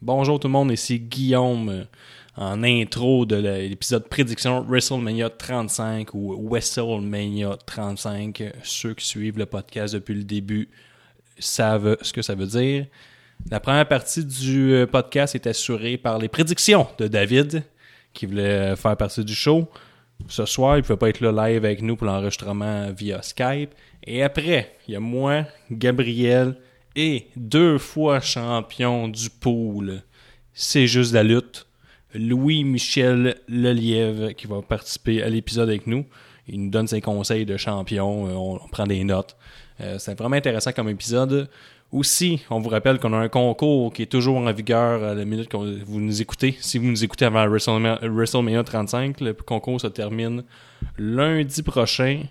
Bonjour 0.00 0.38
tout 0.38 0.46
le 0.46 0.52
monde, 0.52 0.70
ici 0.70 1.00
Guillaume 1.00 1.70
euh, 1.70 1.84
en 2.36 2.62
intro 2.62 3.26
de 3.26 3.34
l'épisode 3.34 4.08
prédiction 4.08 4.62
WrestleMania 4.62 5.28
35 5.28 6.14
ou 6.14 6.48
WrestleMania 6.48 7.56
35. 7.66 8.44
Ceux 8.62 8.94
qui 8.94 9.04
suivent 9.04 9.38
le 9.38 9.46
podcast 9.46 9.94
depuis 9.94 10.14
le 10.14 10.22
début 10.22 10.68
savent 11.40 11.96
ce 12.00 12.12
que 12.12 12.22
ça 12.22 12.36
veut 12.36 12.46
dire. 12.46 12.86
La 13.50 13.58
première 13.58 13.88
partie 13.88 14.24
du 14.24 14.72
euh, 14.72 14.86
podcast 14.86 15.34
est 15.34 15.48
assurée 15.48 15.96
par 15.96 16.18
les 16.18 16.28
prédictions 16.28 16.86
de 16.98 17.08
David, 17.08 17.64
qui 18.12 18.26
voulait 18.26 18.76
faire 18.76 18.96
partie 18.96 19.24
du 19.24 19.34
show. 19.34 19.68
Ce 20.28 20.46
soir, 20.46 20.76
il 20.76 20.82
ne 20.82 20.82
pouvait 20.82 20.96
pas 20.96 21.08
être 21.08 21.20
là 21.20 21.48
live 21.48 21.64
avec 21.64 21.82
nous 21.82 21.96
pour 21.96 22.06
l'enregistrement 22.06 22.92
via 22.92 23.20
Skype. 23.22 23.74
Et 24.04 24.22
après, 24.22 24.76
il 24.86 24.94
y 24.94 24.96
a 24.96 25.00
moi, 25.00 25.42
Gabriel, 25.72 26.56
et 26.98 27.28
deux 27.36 27.78
fois 27.78 28.18
champion 28.20 29.06
du 29.06 29.30
pool. 29.30 30.02
C'est 30.52 30.88
juste 30.88 31.14
la 31.14 31.22
lutte. 31.22 31.66
Louis-Michel 32.12 33.36
Lelièvre 33.46 34.34
qui 34.34 34.48
va 34.48 34.62
participer 34.62 35.22
à 35.22 35.28
l'épisode 35.28 35.68
avec 35.68 35.86
nous. 35.86 36.04
Il 36.48 36.64
nous 36.64 36.70
donne 36.70 36.88
ses 36.88 37.00
conseils 37.00 37.46
de 37.46 37.56
champion, 37.56 38.26
euh, 38.26 38.32
on, 38.32 38.58
prend 38.68 38.86
des 38.86 39.04
notes. 39.04 39.36
Euh, 39.80 39.98
c'est 40.00 40.18
vraiment 40.18 40.34
intéressant 40.34 40.72
comme 40.72 40.88
épisode. 40.88 41.48
Aussi, 41.92 42.42
on 42.50 42.58
vous 42.58 42.68
rappelle 42.68 42.98
qu'on 42.98 43.12
a 43.12 43.18
un 43.18 43.28
concours 43.28 43.92
qui 43.92 44.02
est 44.02 44.06
toujours 44.06 44.38
en 44.38 44.52
vigueur 44.52 45.04
à 45.04 45.14
la 45.14 45.24
minute 45.24 45.48
que 45.48 45.56
vous 45.56 46.00
nous 46.00 46.20
écoutez. 46.20 46.56
Si 46.60 46.78
vous 46.78 46.86
nous 46.86 47.04
écoutez 47.04 47.26
avant 47.26 47.46
WrestleMania, 47.46 48.64
35, 48.64 49.20
le 49.20 49.34
concours 49.34 49.80
se 49.80 49.86
termine 49.86 50.42
lundi 50.98 51.62
prochain. 51.62 52.22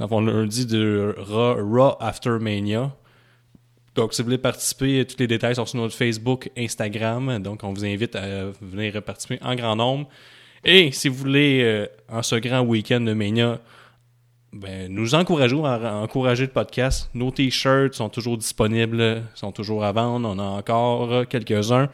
Donc, 0.00 0.10
lundi 0.10 0.66
de 0.66 1.14
Raw 1.16 1.96
After 2.00 2.38
Mania. 2.40 2.92
Donc, 3.96 4.12
si 4.12 4.20
vous 4.20 4.26
voulez 4.26 4.38
participer, 4.38 5.06
tous 5.06 5.16
les 5.18 5.26
détails 5.26 5.54
sont 5.54 5.64
sur 5.64 5.80
notre 5.80 5.94
Facebook, 5.94 6.50
Instagram. 6.56 7.38
Donc, 7.42 7.64
on 7.64 7.72
vous 7.72 7.84
invite 7.84 8.14
à 8.14 8.50
venir 8.60 9.02
participer 9.02 9.38
en 9.42 9.54
grand 9.54 9.74
nombre. 9.74 10.08
Et 10.64 10.92
si 10.92 11.08
vous 11.08 11.14
voulez, 11.16 11.62
euh, 11.64 11.86
en 12.10 12.22
ce 12.22 12.36
grand 12.36 12.60
week-end 12.60 13.00
de 13.00 13.14
Mania, 13.14 13.58
ben, 14.52 14.92
nous 14.92 15.14
encourageons 15.14 15.64
à 15.64 15.94
encourager 15.94 16.44
le 16.44 16.52
podcast. 16.52 17.08
Nos 17.14 17.30
t-shirts 17.30 17.94
sont 17.94 18.10
toujours 18.10 18.36
disponibles, 18.36 19.22
sont 19.34 19.52
toujours 19.52 19.82
à 19.82 19.92
vendre. 19.92 20.28
On 20.28 20.38
a 20.38 20.42
encore 20.42 21.26
quelques-uns. 21.26 21.88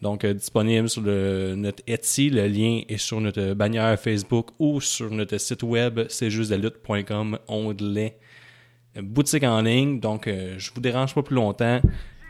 Donc, 0.00 0.24
euh, 0.24 0.34
disponibles 0.34 0.88
sur 0.88 1.02
notre 1.02 1.82
Etsy. 1.88 2.30
Le 2.30 2.46
lien 2.46 2.82
est 2.88 2.98
sur 2.98 3.20
notre 3.20 3.54
bannière 3.54 3.98
Facebook 3.98 4.50
ou 4.60 4.80
sur 4.80 5.10
notre 5.10 5.38
site 5.38 5.64
web, 5.64 6.02
c'est 6.08 6.30
juste 6.30 6.52
la 6.52 6.56
lutte.com, 6.56 7.36
onglet 7.48 8.16
boutique 8.96 9.44
en 9.44 9.60
ligne. 9.60 10.00
Donc, 10.00 10.26
euh, 10.26 10.54
je 10.58 10.70
vous 10.74 10.80
dérange 10.80 11.14
pas 11.14 11.22
plus 11.22 11.36
longtemps. 11.36 11.80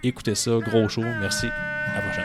Écoutez 0.03 0.35
ça, 0.35 0.59
gros 0.59 0.89
show. 0.89 1.03
Merci. 1.03 1.47
À 1.47 1.97
la 1.97 2.01
prochaine. 2.03 2.25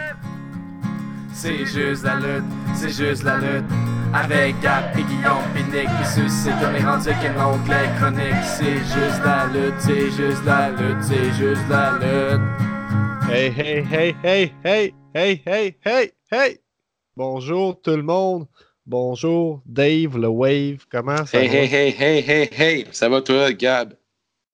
C'est 1.34 1.66
juste 1.66 2.04
la 2.04 2.16
lutte, 2.16 2.44
c'est 2.76 2.90
juste 2.90 3.24
la 3.24 3.38
lutte. 3.38 3.66
Avec 4.14 4.60
Gap 4.62 4.96
et 4.96 5.02
Guillaume 5.02 5.44
Pinique 5.56 5.90
qui 5.98 6.22
suscite 6.22 6.54
comme 6.62 6.74
les 6.74 6.84
rendus 6.84 7.10
qu'un 7.10 7.44
onglet 7.44 7.90
chronique. 7.98 8.44
C'est 8.44 8.78
juste 8.78 9.22
la 9.26 9.48
lutte, 9.48 9.74
c'est 9.80 10.12
juste 10.12 10.46
la 10.46 10.70
lutte, 10.70 11.02
c'est 11.02 11.32
juste 11.34 11.68
la 11.70 11.94
lutte. 11.94 12.64
Hey, 13.32 13.52
hey, 13.58 13.84
hey, 13.92 14.16
hey, 14.24 14.54
hey, 14.64 14.94
hey, 15.16 15.42
hey, 15.44 15.78
hey, 15.84 16.12
hey. 16.32 16.60
Bonjour 17.18 17.82
tout 17.82 17.96
le 17.96 18.04
monde. 18.04 18.46
Bonjour 18.86 19.62
Dave, 19.66 20.18
le 20.18 20.28
Wave. 20.28 20.86
Comment 20.92 21.26
ça 21.26 21.42
hey, 21.42 21.48
va? 21.48 21.56
Hey, 21.56 21.66
hey, 21.66 21.96
hey, 21.98 22.24
hey, 22.28 22.50
hey. 22.56 22.88
Ça 22.92 23.10
va 23.10 23.22
toi, 23.22 23.52
Gab? 23.54 23.96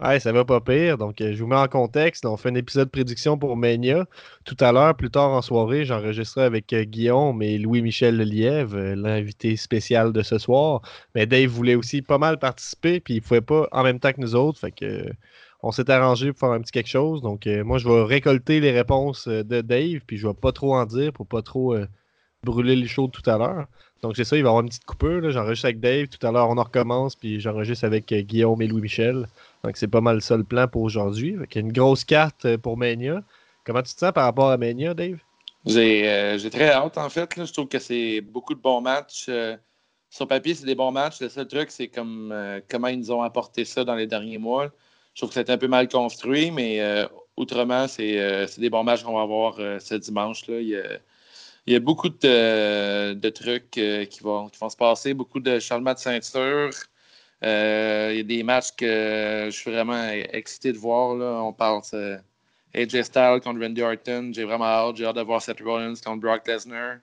Ouais, 0.01 0.19
ça 0.21 0.31
va 0.31 0.45
pas 0.45 0.61
pire. 0.61 0.97
Donc, 0.97 1.19
euh, 1.19 1.33
je 1.33 1.43
vous 1.43 1.47
mets 1.49 1.57
en 1.57 1.67
contexte. 1.67 2.25
On 2.25 2.37
fait 2.37 2.49
un 2.49 2.55
épisode 2.55 2.89
prédiction 2.89 3.37
pour 3.37 3.57
Mania. 3.57 4.05
Tout 4.45 4.55
à 4.61 4.71
l'heure, 4.71 4.95
plus 4.95 5.09
tard 5.11 5.31
en 5.31 5.41
soirée, 5.41 5.83
j'enregistrais 5.83 6.43
avec 6.43 6.71
euh, 6.71 6.85
Guillaume 6.85 7.41
et 7.41 7.57
Louis-Michel 7.57 8.15
Lelièvre, 8.15 8.77
euh, 8.77 8.95
l'invité 8.95 9.57
spécial 9.57 10.13
de 10.13 10.21
ce 10.21 10.37
soir. 10.37 10.81
Mais 11.15 11.25
Dave 11.25 11.49
voulait 11.49 11.75
aussi 11.75 12.01
pas 12.01 12.17
mal 12.17 12.39
participer, 12.39 13.01
puis 13.01 13.15
il 13.15 13.21
pouvait 13.21 13.41
pas 13.41 13.67
en 13.73 13.83
même 13.83 13.99
temps 13.99 14.13
que 14.13 14.21
nous 14.21 14.35
autres. 14.35 14.59
Fait 14.59 14.71
que 14.71 15.05
on 15.63 15.71
s'est 15.73 15.91
arrangé 15.91 16.31
pour 16.31 16.39
faire 16.39 16.51
un 16.51 16.61
petit 16.61 16.71
quelque 16.71 16.87
chose. 16.87 17.21
Donc, 17.21 17.45
moi, 17.65 17.77
je 17.79 17.89
vais 17.89 18.03
récolter 18.03 18.61
les 18.61 18.71
réponses 18.71 19.27
de 19.27 19.61
Dave, 19.61 19.99
puis 20.07 20.17
je 20.17 20.27
vais 20.27 20.33
pas 20.33 20.53
trop 20.53 20.75
en 20.75 20.85
dire 20.85 21.11
pour 21.11 21.27
pas 21.27 21.41
trop 21.41 21.75
brûler 22.43 22.77
les 22.77 22.87
choses 22.87 23.09
tout 23.11 23.29
à 23.29 23.37
l'heure. 23.37 23.67
Donc, 24.01 24.15
c'est 24.15 24.23
ça, 24.23 24.37
il 24.37 24.43
va 24.43 24.47
y 24.47 24.49
avoir 24.49 24.63
une 24.63 24.69
petite 24.69 24.85
coupure. 24.85 25.29
J'enregistre 25.29 25.65
avec 25.65 25.81
Dave. 25.81 26.07
Tout 26.07 26.25
à 26.25 26.31
l'heure, 26.31 26.49
on 26.49 26.57
en 26.57 26.63
recommence, 26.63 27.17
puis 27.17 27.41
j'enregistre 27.41 27.83
avec 27.83 28.13
Guillaume 28.13 28.61
et 28.61 28.67
Louis-Michel. 28.67 29.27
Donc, 29.63 29.77
c'est 29.77 29.87
pas 29.87 30.01
mal 30.01 30.21
ça 30.21 30.37
le 30.37 30.43
plan 30.43 30.67
pour 30.67 30.83
aujourd'hui. 30.83 31.35
Il 31.37 31.55
y 31.55 31.57
a 31.57 31.61
une 31.61 31.73
grosse 31.73 32.03
carte 32.03 32.45
euh, 32.45 32.57
pour 32.57 32.77
Mania. 32.77 33.23
Comment 33.65 33.81
tu 33.81 33.93
te 33.93 33.99
sens 33.99 34.11
par 34.13 34.23
rapport 34.23 34.49
à 34.49 34.57
Mania, 34.57 34.93
Dave? 34.93 35.19
J'ai 35.65 36.09
euh, 36.09 36.49
très 36.49 36.69
hâte, 36.69 36.97
en 36.97 37.09
fait. 37.09 37.29
Je 37.35 37.51
trouve 37.51 37.67
que 37.67 37.79
c'est 37.79 38.21
beaucoup 38.21 38.53
de 38.53 38.61
bons 38.61 38.81
matchs. 38.81 39.25
Euh, 39.27 39.57
sur 40.09 40.27
papier, 40.27 40.55
c'est 40.55 40.65
des 40.65 40.75
bons 40.75 40.91
matchs. 40.91 41.19
Le 41.19 41.29
seul 41.29 41.47
truc, 41.47 41.71
c'est 41.71 41.89
comme 41.89 42.33
comment 42.67 42.87
ils 42.87 42.97
nous 42.97 43.11
ont 43.11 43.21
apporté 43.21 43.63
ça 43.63 43.83
dans 43.83 43.93
les 43.93 44.07
derniers 44.07 44.39
mois. 44.39 44.71
Je 45.13 45.21
trouve 45.21 45.29
que 45.29 45.35
c'est 45.35 45.51
un 45.51 45.57
peu 45.57 45.67
mal 45.67 45.87
construit, 45.87 46.49
mais 46.49 46.81
autrement, 47.35 47.87
c'est 47.87 48.47
des 48.57 48.71
bons 48.71 48.83
matchs 48.83 49.03
qu'on 49.03 49.13
va 49.13 49.21
avoir 49.21 49.57
ce 49.79 49.93
dimanche. 49.93 50.47
Là. 50.47 50.59
Il, 50.61 50.99
y 51.67 51.75
a, 51.75 51.79
beaucoup 51.79 52.09
de, 52.09 53.29
trucs 53.29 53.69
qui, 53.69 54.23
vont, 54.23 54.49
qui 54.49 54.57
vont 54.57 54.69
se 54.69 54.77
passer, 54.77 55.13
beaucoup 55.13 55.39
de 55.39 55.59
changements 55.59 55.93
de 55.93 55.99
ceinture. 55.99 56.71
Euh, 57.43 58.09
il 58.11 58.17
y 58.17 58.19
a 58.19 58.23
des 58.23 58.43
matchs 58.43 58.71
que 58.75 59.45
je 59.45 59.55
suis 59.55 59.71
vraiment 59.71 60.09
excité 60.09 60.73
de 60.73 60.77
voir. 60.77 61.15
Là. 61.15 61.41
On 61.43 61.53
parle 61.53 61.81
de 61.93 62.17
AJ 62.73 63.03
Styles 63.03 63.39
contre 63.43 63.61
Randy 63.61 63.81
Orton. 63.81 64.31
J'ai 64.33 64.43
vraiment 64.43 64.65
hâte. 64.65 64.97
J'ai 64.97 65.05
hâte 65.05 65.15
de 65.15 65.21
voir 65.21 65.41
Seth 65.41 65.61
Rollins 65.61 65.95
contre 66.03 66.21
Brock 66.21 66.47
Lesnar. 66.47 66.97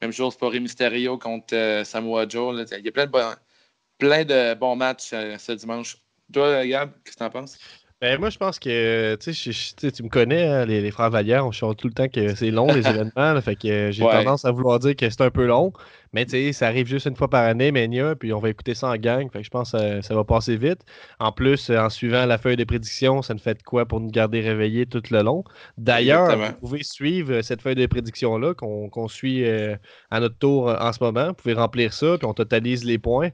Même 0.00 0.12
chose 0.12 0.36
pour 0.36 0.52
Rey 0.52 0.60
Mysterio 0.60 1.18
contre 1.18 1.54
euh, 1.54 1.84
Samoa 1.84 2.26
Joe. 2.28 2.66
Il 2.70 2.84
y 2.84 2.88
a 2.88 2.92
plein 2.92 4.24
de, 4.24 4.54
bons, 4.54 4.76
matchs 4.76 5.10
euh, 5.12 5.36
ce 5.38 5.52
dimanche. 5.52 5.98
Toi, 6.32 6.66
Gab, 6.66 6.92
qu'est-ce 7.04 7.16
que 7.16 7.18
tu 7.18 7.24
en 7.24 7.30
penses? 7.30 7.58
Ben, 8.00 8.20
moi, 8.20 8.30
je 8.30 8.38
pense 8.38 8.60
que 8.60 9.16
tu 9.16 10.02
me 10.04 10.08
connais, 10.08 10.46
hein, 10.46 10.64
les, 10.66 10.80
les, 10.80 10.90
frères 10.92 11.10
Vallière, 11.10 11.44
on 11.44 11.50
chante 11.50 11.78
tout 11.78 11.88
le 11.88 11.94
temps 11.94 12.06
que 12.06 12.32
c'est 12.36 12.52
long, 12.52 12.72
les 12.72 12.86
événements. 12.88 13.40
fait 13.40 13.56
que 13.56 13.90
j'ai 13.90 14.04
tendance 14.04 14.44
à 14.44 14.52
vouloir 14.52 14.78
dire 14.78 14.94
que 14.94 15.10
c'est 15.10 15.20
un 15.20 15.30
peu 15.30 15.46
long. 15.46 15.72
Mais 16.12 16.24
ça 16.52 16.68
arrive 16.68 16.86
juste 16.86 17.06
une 17.06 17.16
fois 17.16 17.28
par 17.28 17.44
année, 17.44 17.72
Mania, 17.72 18.14
puis 18.14 18.32
on 18.32 18.38
va 18.38 18.50
écouter 18.50 18.74
ça 18.74 18.90
en 18.90 18.96
gang. 18.96 19.28
Fait 19.32 19.40
que 19.40 19.44
je 19.44 19.50
pense 19.50 19.72
que 19.72 20.00
ça, 20.00 20.14
va 20.14 20.22
passer 20.22 20.56
vite. 20.56 20.80
En 21.18 21.32
plus, 21.32 21.70
en 21.70 21.90
suivant 21.90 22.24
la 22.24 22.38
feuille 22.38 22.56
de 22.56 22.62
prédiction, 22.62 23.20
ça 23.20 23.34
ne 23.34 23.40
fait 23.40 23.54
de 23.54 23.62
quoi 23.64 23.84
pour 23.84 24.00
nous 24.00 24.12
garder 24.12 24.40
réveillés 24.42 24.86
tout 24.86 25.02
le 25.10 25.22
long. 25.22 25.42
D'ailleurs, 25.76 26.36
vous 26.36 26.68
pouvez 26.68 26.84
suivre 26.84 27.42
cette 27.42 27.62
feuille 27.62 27.74
de 27.74 27.86
prédiction-là 27.86 28.54
qu'on 28.54 29.08
suit 29.08 29.44
euh, 29.44 29.74
à 30.12 30.20
notre 30.20 30.38
tour 30.38 30.68
en 30.68 30.92
ce 30.92 31.02
moment. 31.02 31.28
Vous 31.28 31.34
pouvez 31.34 31.54
remplir 31.54 31.92
ça, 31.92 32.16
puis 32.16 32.26
on 32.26 32.34
totalise 32.34 32.84
les 32.84 32.98
points. 32.98 33.30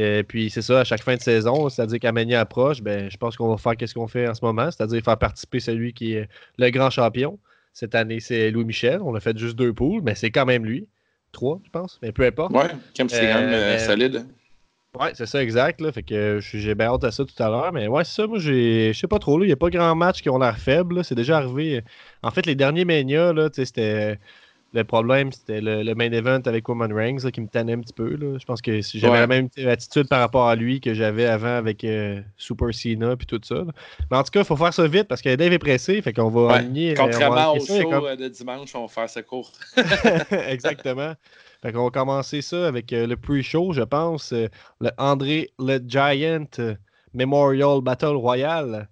Et 0.00 0.22
puis 0.22 0.48
c'est 0.48 0.62
ça, 0.62 0.80
à 0.80 0.84
chaque 0.84 1.02
fin 1.02 1.16
de 1.16 1.20
saison, 1.20 1.68
c'est-à-dire 1.68 1.98
qu'Amania 1.98 2.40
approche, 2.40 2.82
ben, 2.82 3.10
je 3.10 3.16
pense 3.16 3.36
qu'on 3.36 3.48
va 3.48 3.56
faire 3.56 3.76
qu'est-ce 3.76 3.94
qu'on 3.94 4.06
fait 4.06 4.28
en 4.28 4.34
ce 4.34 4.44
moment, 4.44 4.70
c'est-à-dire 4.70 5.02
faire 5.02 5.18
participer 5.18 5.58
celui 5.58 5.92
qui 5.92 6.14
est 6.14 6.28
le 6.56 6.70
grand 6.70 6.88
champion. 6.88 7.36
Cette 7.72 7.96
année, 7.96 8.20
c'est 8.20 8.52
Louis 8.52 8.64
Michel. 8.64 9.00
On 9.02 9.16
a 9.16 9.20
fait 9.20 9.36
juste 9.36 9.56
deux 9.56 9.72
poules, 9.72 10.02
mais 10.04 10.14
c'est 10.14 10.30
quand 10.30 10.46
même 10.46 10.64
lui. 10.64 10.86
Trois, 11.32 11.60
je 11.64 11.70
pense, 11.70 11.98
mais 12.00 12.12
peu 12.12 12.24
importe. 12.24 12.52
Ouais, 12.52 12.70
comme 12.96 13.08
c'est 13.08 13.26
quand 13.26 13.40
même 13.40 13.50
euh, 13.50 13.74
euh, 13.74 13.78
solide. 13.78 14.24
Ouais, 14.98 15.10
c'est 15.14 15.26
ça, 15.26 15.42
exact. 15.42 15.80
Là. 15.80 15.90
Fait 15.90 16.04
que 16.04 16.38
j'ai 16.40 16.74
bien 16.76 16.86
hâte 16.86 17.04
à 17.04 17.10
ça 17.10 17.24
tout 17.24 17.42
à 17.42 17.48
l'heure. 17.48 17.72
Mais 17.72 17.88
ouais, 17.88 18.04
c'est 18.04 18.22
ça, 18.22 18.26
moi, 18.28 18.38
j'ai. 18.38 18.92
Je 18.92 18.98
sais 18.98 19.08
pas 19.08 19.18
trop, 19.18 19.42
Il 19.42 19.46
n'y 19.46 19.52
a 19.52 19.56
pas 19.56 19.68
grand 19.68 19.94
match 19.96 20.22
qui 20.22 20.30
ont 20.30 20.38
l'air 20.38 20.56
faible. 20.58 21.04
C'est 21.04 21.16
déjà 21.16 21.38
arrivé. 21.38 21.82
En 22.22 22.30
fait, 22.30 22.46
les 22.46 22.54
derniers 22.54 22.84
Mania, 22.84 23.32
c'était 23.52 24.18
le 24.74 24.84
problème, 24.84 25.32
c'était 25.32 25.60
le, 25.62 25.94
main 25.94 26.12
event 26.12 26.40
avec 26.44 26.68
Woman 26.68 26.92
Reigns 26.92 27.30
qui 27.32 27.40
me 27.40 27.48
tannait 27.48 27.72
un 27.72 27.80
petit 27.80 27.94
peu. 27.94 28.16
Là. 28.16 28.36
Je 28.38 28.44
pense 28.44 28.60
que 28.60 28.80
j'avais 28.82 29.20
la 29.20 29.26
même 29.26 29.48
attitude 29.66 30.08
par 30.08 30.20
rapport 30.20 30.46
à 30.46 30.56
lui 30.56 30.80
que 30.80 30.92
j'avais 30.92 31.24
avant 31.24 31.56
avec 31.56 31.84
euh, 31.84 32.20
Super 32.36 32.74
Cena 32.74 33.12
et 33.12 33.24
tout 33.24 33.40
ça. 33.42 33.64
Mais 34.10 34.16
en 34.16 34.22
tout 34.22 34.30
cas, 34.30 34.40
il 34.40 34.44
faut 34.46 34.56
faire 34.56 34.74
ça 34.74 34.86
vite 34.86 35.08
parce 35.08 35.22
que 35.22 35.34
Dave 35.34 35.52
est 35.52 35.58
pressé. 35.58 36.02
Fait 36.02 36.12
qu'on 36.12 36.28
va 36.28 36.56
aligner. 36.56 36.92
Euh, 36.92 36.96
Contrairement 36.96 37.54
au 37.54 37.64
show 37.64 38.06
euh, 38.06 38.16
de 38.16 38.28
dimanche, 38.28 38.74
on 38.74 38.82
va 38.82 38.88
faire 38.88 39.08
ça 39.08 39.22
court. 39.22 39.52
Exactement. 40.30 41.14
Fait 41.62 41.72
qu'on 41.72 41.84
va 41.84 41.90
commencer 41.90 42.42
ça 42.42 42.68
avec 42.68 42.90
le 42.90 43.14
pre-show, 43.14 43.72
je 43.72 43.82
pense. 43.82 44.32
le 44.32 44.90
André 44.98 45.50
le 45.58 45.78
Giant 45.78 46.44
Memorial 47.14 47.80
Battle 47.80 48.16
Royale. 48.16 48.86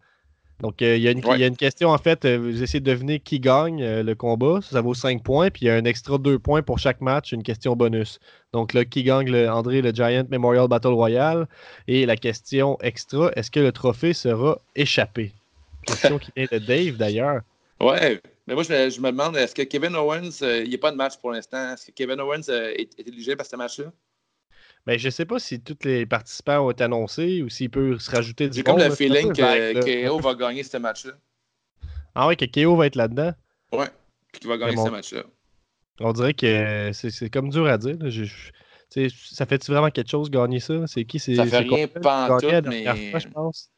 Donc, 0.61 0.81
euh, 0.81 0.97
il 0.97 1.03
y, 1.03 1.09
a 1.09 1.11
une 1.47 1.57
question, 1.57 1.91
en 1.91 1.99
fait, 1.99 2.25
euh, 2.25 2.39
vous 2.39 2.63
essayez 2.63 2.81
de 2.81 2.91
deviner 2.91 3.21
qui 3.21 3.41
gagne 3.41 3.83
euh, 3.83 4.03
le 4.03 4.15
combat. 4.15 4.61
Ça, 4.63 4.81
vaut 4.81 4.95
5 4.95 5.23
points, 5.23 5.51
puis 5.51 5.67
il 5.67 5.69
y 5.69 5.71
a 5.71 5.75
un 5.75 5.85
extra 5.85 6.17
2 6.17 6.39
points 6.39 6.63
pour 6.63 6.79
chaque 6.79 7.03
match, 7.03 7.33
une 7.33 7.43
question 7.43 7.77
bonus. 7.77 8.21
Donc, 8.55 8.73
là, 8.73 8.87
qui 8.87 9.03
gagne 9.03 9.31
le 9.31 9.51
André 9.51 9.83
le 9.83 9.91
Giant 9.91 10.25
Memorial 10.31 10.67
Battle 10.67 10.89
Royale? 10.89 11.47
Et 11.89 12.07
la 12.07 12.17
question 12.17 12.79
extra, 12.81 13.31
est-ce 13.37 13.51
que 13.51 13.61
le 13.61 13.71
trophée 13.71 14.15
sera 14.15 14.59
échappé? 14.75 15.33
Question 15.87 16.19
qui 16.19 16.33
vient 16.35 16.47
de 16.51 16.59
Dave, 16.59 16.97
d'ailleurs. 16.97 17.43
Ouais, 17.79 18.23
mais 18.47 18.55
moi, 18.55 18.63
je 18.63 18.73
me, 18.73 19.11
demande, 19.11 19.37
est-ce 19.37 19.55
que 19.55 19.63
Kevin 19.63 19.95
Owens, 19.95 20.41
il 20.41 20.71
n'y 20.71 20.75
a 20.75 20.79
pas 20.79 20.91
de 20.91 20.97
match 20.97 21.19
pour 21.19 21.33
l'instant, 21.33 21.75
est-ce 21.75 21.89
que 21.89 21.93
Kevin 21.93 22.19
Owens 22.19 22.49
est, 22.49 22.89
est 22.99 23.07
éligible 23.07 23.43
à 23.43 23.45
ce 23.45 23.57
match-là? 23.57 23.93
Mais 24.87 24.99
je 24.99 25.07
ne 25.07 25.11
sais 25.11 25.25
pas 25.25 25.39
si 25.39 25.61
tous 25.61 25.79
les 25.85 26.07
participants 26.07 26.61
ont 26.61 26.71
été 26.71 26.85
annoncés 26.85 27.43
ou 27.43 27.49
s'il 27.49 27.71
peut 27.71 27.99
se 27.99 28.11
rajouter 28.11 28.49
du 28.49 28.59
J'ai 28.59 28.63
comme 28.63 28.79
le 28.79 28.91
feeling 28.91 29.33
que 29.33 30.09
KO 30.09 30.21
va 30.21 30.35
gagner 30.35 30.63
ce 30.63 30.77
match-là. 30.77 31.13
Ah 32.15 32.29
ouais, 32.29 32.37
que 32.37 32.45
KO 32.45 32.77
va 32.77 32.87
être 32.87 32.97
là-dedans? 32.97 33.33
Ouais. 33.73 33.89
qui 34.33 34.47
va 34.47 34.57
gagner 34.57 34.77
ce 34.77 34.91
match-là. 34.91 35.25
On 36.01 36.13
dirait 36.13 36.35
que 36.35 36.91
c'est 36.93 37.31
comme 37.31 37.51
dur 37.51 37.67
à 37.67 37.79
dire. 37.79 37.97
ça 38.91 39.47
fait-tu 39.47 39.73
vraiment 39.73 39.91
quelque 39.91 40.11
chose 40.11 40.31
gagner 40.31 40.61
ça? 40.61 40.87
C'est 40.87 41.05
qui? 41.05 41.19
Ça 41.19 41.45
fait 41.45 41.59
rien 41.59 41.89
pas 41.89 42.31
en 42.31 42.39
tout, 42.39 42.47
mais... 42.47 42.85
je 43.19 43.29
pense. 43.29 43.71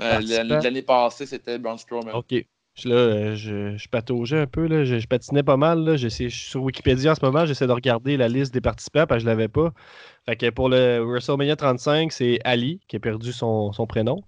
Euh, 0.00 0.20
l'année 0.20 0.82
passée, 0.82 1.24
c'était 1.24 1.58
Braun 1.58 1.78
Strowman. 1.78 2.14
OK. 2.14 2.34
Là, 2.84 2.94
euh, 2.94 3.36
je, 3.36 3.76
je, 3.76 3.88
pataugeais 3.88 4.40
un 4.40 4.46
peu, 4.46 4.66
là. 4.66 4.84
Je, 4.84 5.06
patinais 5.06 5.42
pas 5.42 5.56
mal. 5.56 5.84
Là. 5.84 5.96
Je, 5.96 6.08
suis 6.08 6.30
sur 6.30 6.62
Wikipédia 6.62 7.12
en 7.12 7.14
ce 7.14 7.24
moment, 7.24 7.46
j'essaie 7.46 7.66
de 7.66 7.72
regarder 7.72 8.16
la 8.16 8.28
liste 8.28 8.52
des 8.52 8.60
participants 8.60 9.06
parce 9.06 9.18
que 9.18 9.22
je 9.22 9.26
l'avais 9.26 9.48
pas. 9.48 9.72
Fait 10.26 10.36
que 10.36 10.50
pour 10.50 10.68
le 10.68 10.98
WrestleMania 10.98 11.56
35, 11.56 12.10
c'est 12.10 12.40
Ali 12.44 12.80
qui 12.88 12.96
a 12.96 13.00
perdu 13.00 13.32
son, 13.32 13.72
son 13.72 13.86
prénom. 13.86 14.24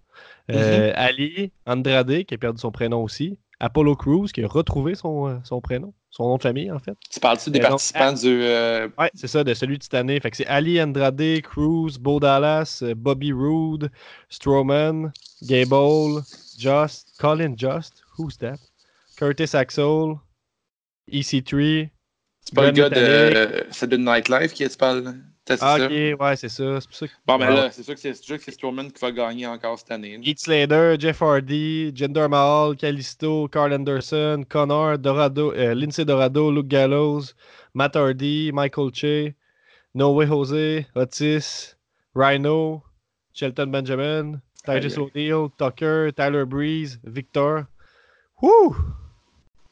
Euh, 0.50 0.90
mm-hmm. 0.90 0.94
Ali 0.94 1.52
Andrade 1.66 2.24
qui 2.24 2.34
a 2.34 2.38
perdu 2.38 2.60
son 2.60 2.70
prénom 2.70 3.02
aussi. 3.02 3.36
Apollo 3.58 3.96
Crews 3.96 4.26
qui 4.26 4.44
a 4.44 4.46
retrouvé 4.46 4.94
son, 4.94 5.40
son 5.42 5.60
prénom 5.60 5.92
son 6.16 6.28
nom 6.28 6.36
de 6.38 6.42
famille, 6.42 6.72
en 6.72 6.78
fait. 6.78 6.96
Tu 7.10 7.20
parles-tu 7.20 7.50
des 7.50 7.60
participants 7.60 8.12
du. 8.12 8.42
Euh, 8.42 8.88
ouais, 8.98 9.10
c'est 9.14 9.26
ça, 9.26 9.44
de 9.44 9.52
celui 9.52 9.76
de 9.76 9.82
cette 9.82 9.94
année. 9.94 10.18
Fait 10.18 10.30
que 10.30 10.36
c'est 10.38 10.46
Ali 10.46 10.80
Andrade, 10.80 11.40
Cruz, 11.42 11.98
Bo 12.00 12.18
Dallas, 12.20 12.80
euh, 12.82 12.94
Bobby 12.94 13.32
Roode, 13.32 13.90
Strowman, 14.30 15.12
Gable, 15.42 16.22
Just, 16.58 17.18
Colin 17.18 17.56
Just, 17.56 18.02
who's 18.16 18.36
that? 18.38 18.58
Curtis 19.16 19.54
Axel, 19.54 20.20
EC3. 21.10 21.90
C'est 22.40 22.54
pas 22.54 22.66
le 22.66 22.72
gars 22.72 22.88
de. 22.88 23.66
C'est 23.70 23.88
de 23.88 23.96
Nightlife 23.96 24.52
qui 24.52 24.68
tu 24.68 24.76
parles 24.76 25.14
ah, 25.60 25.76
ok, 25.80 26.20
ouais, 26.20 26.36
c'est 26.36 26.48
ça. 26.48 26.80
ça 26.80 27.06
Bon, 27.24 27.38
ben 27.38 27.50
là, 27.50 27.70
c'est 27.70 27.84
sûr 27.84 27.94
que 27.94 28.00
c'est 28.00 28.12
que 28.12 28.42
c'est 28.42 28.50
Strowman 28.50 28.90
qui 28.90 29.00
va 29.00 29.12
gagner 29.12 29.46
encore 29.46 29.78
cette 29.78 29.92
année. 29.92 30.18
Heath 30.22 30.40
Slater, 30.40 30.96
Jeff 30.98 31.22
Hardy, 31.22 31.92
Jinder 31.94 32.28
Mahal, 32.28 32.76
Kalisto, 32.76 33.46
Carl 33.48 33.72
Anderson, 33.72 34.44
Connor, 34.48 34.98
Dorado, 34.98 35.52
euh, 35.52 35.74
Lindsay 35.74 36.04
Dorado, 36.04 36.50
Luke 36.50 36.66
Gallows, 36.66 37.32
Matt 37.74 37.94
Hardy, 37.94 38.50
Michael 38.52 38.90
Che, 38.92 39.34
No 39.94 40.12
Way 40.14 40.26
Jose, 40.26 40.86
Otis, 40.96 41.76
Rhino, 42.14 42.82
Shelton 43.32 43.70
Benjamin, 43.70 44.42
Titus 44.66 44.98
O'Neill, 44.98 45.48
Tucker, 45.56 46.10
Tyler 46.14 46.44
Breeze, 46.44 47.00
Victor. 47.04 47.64
Wouh! 48.42 48.76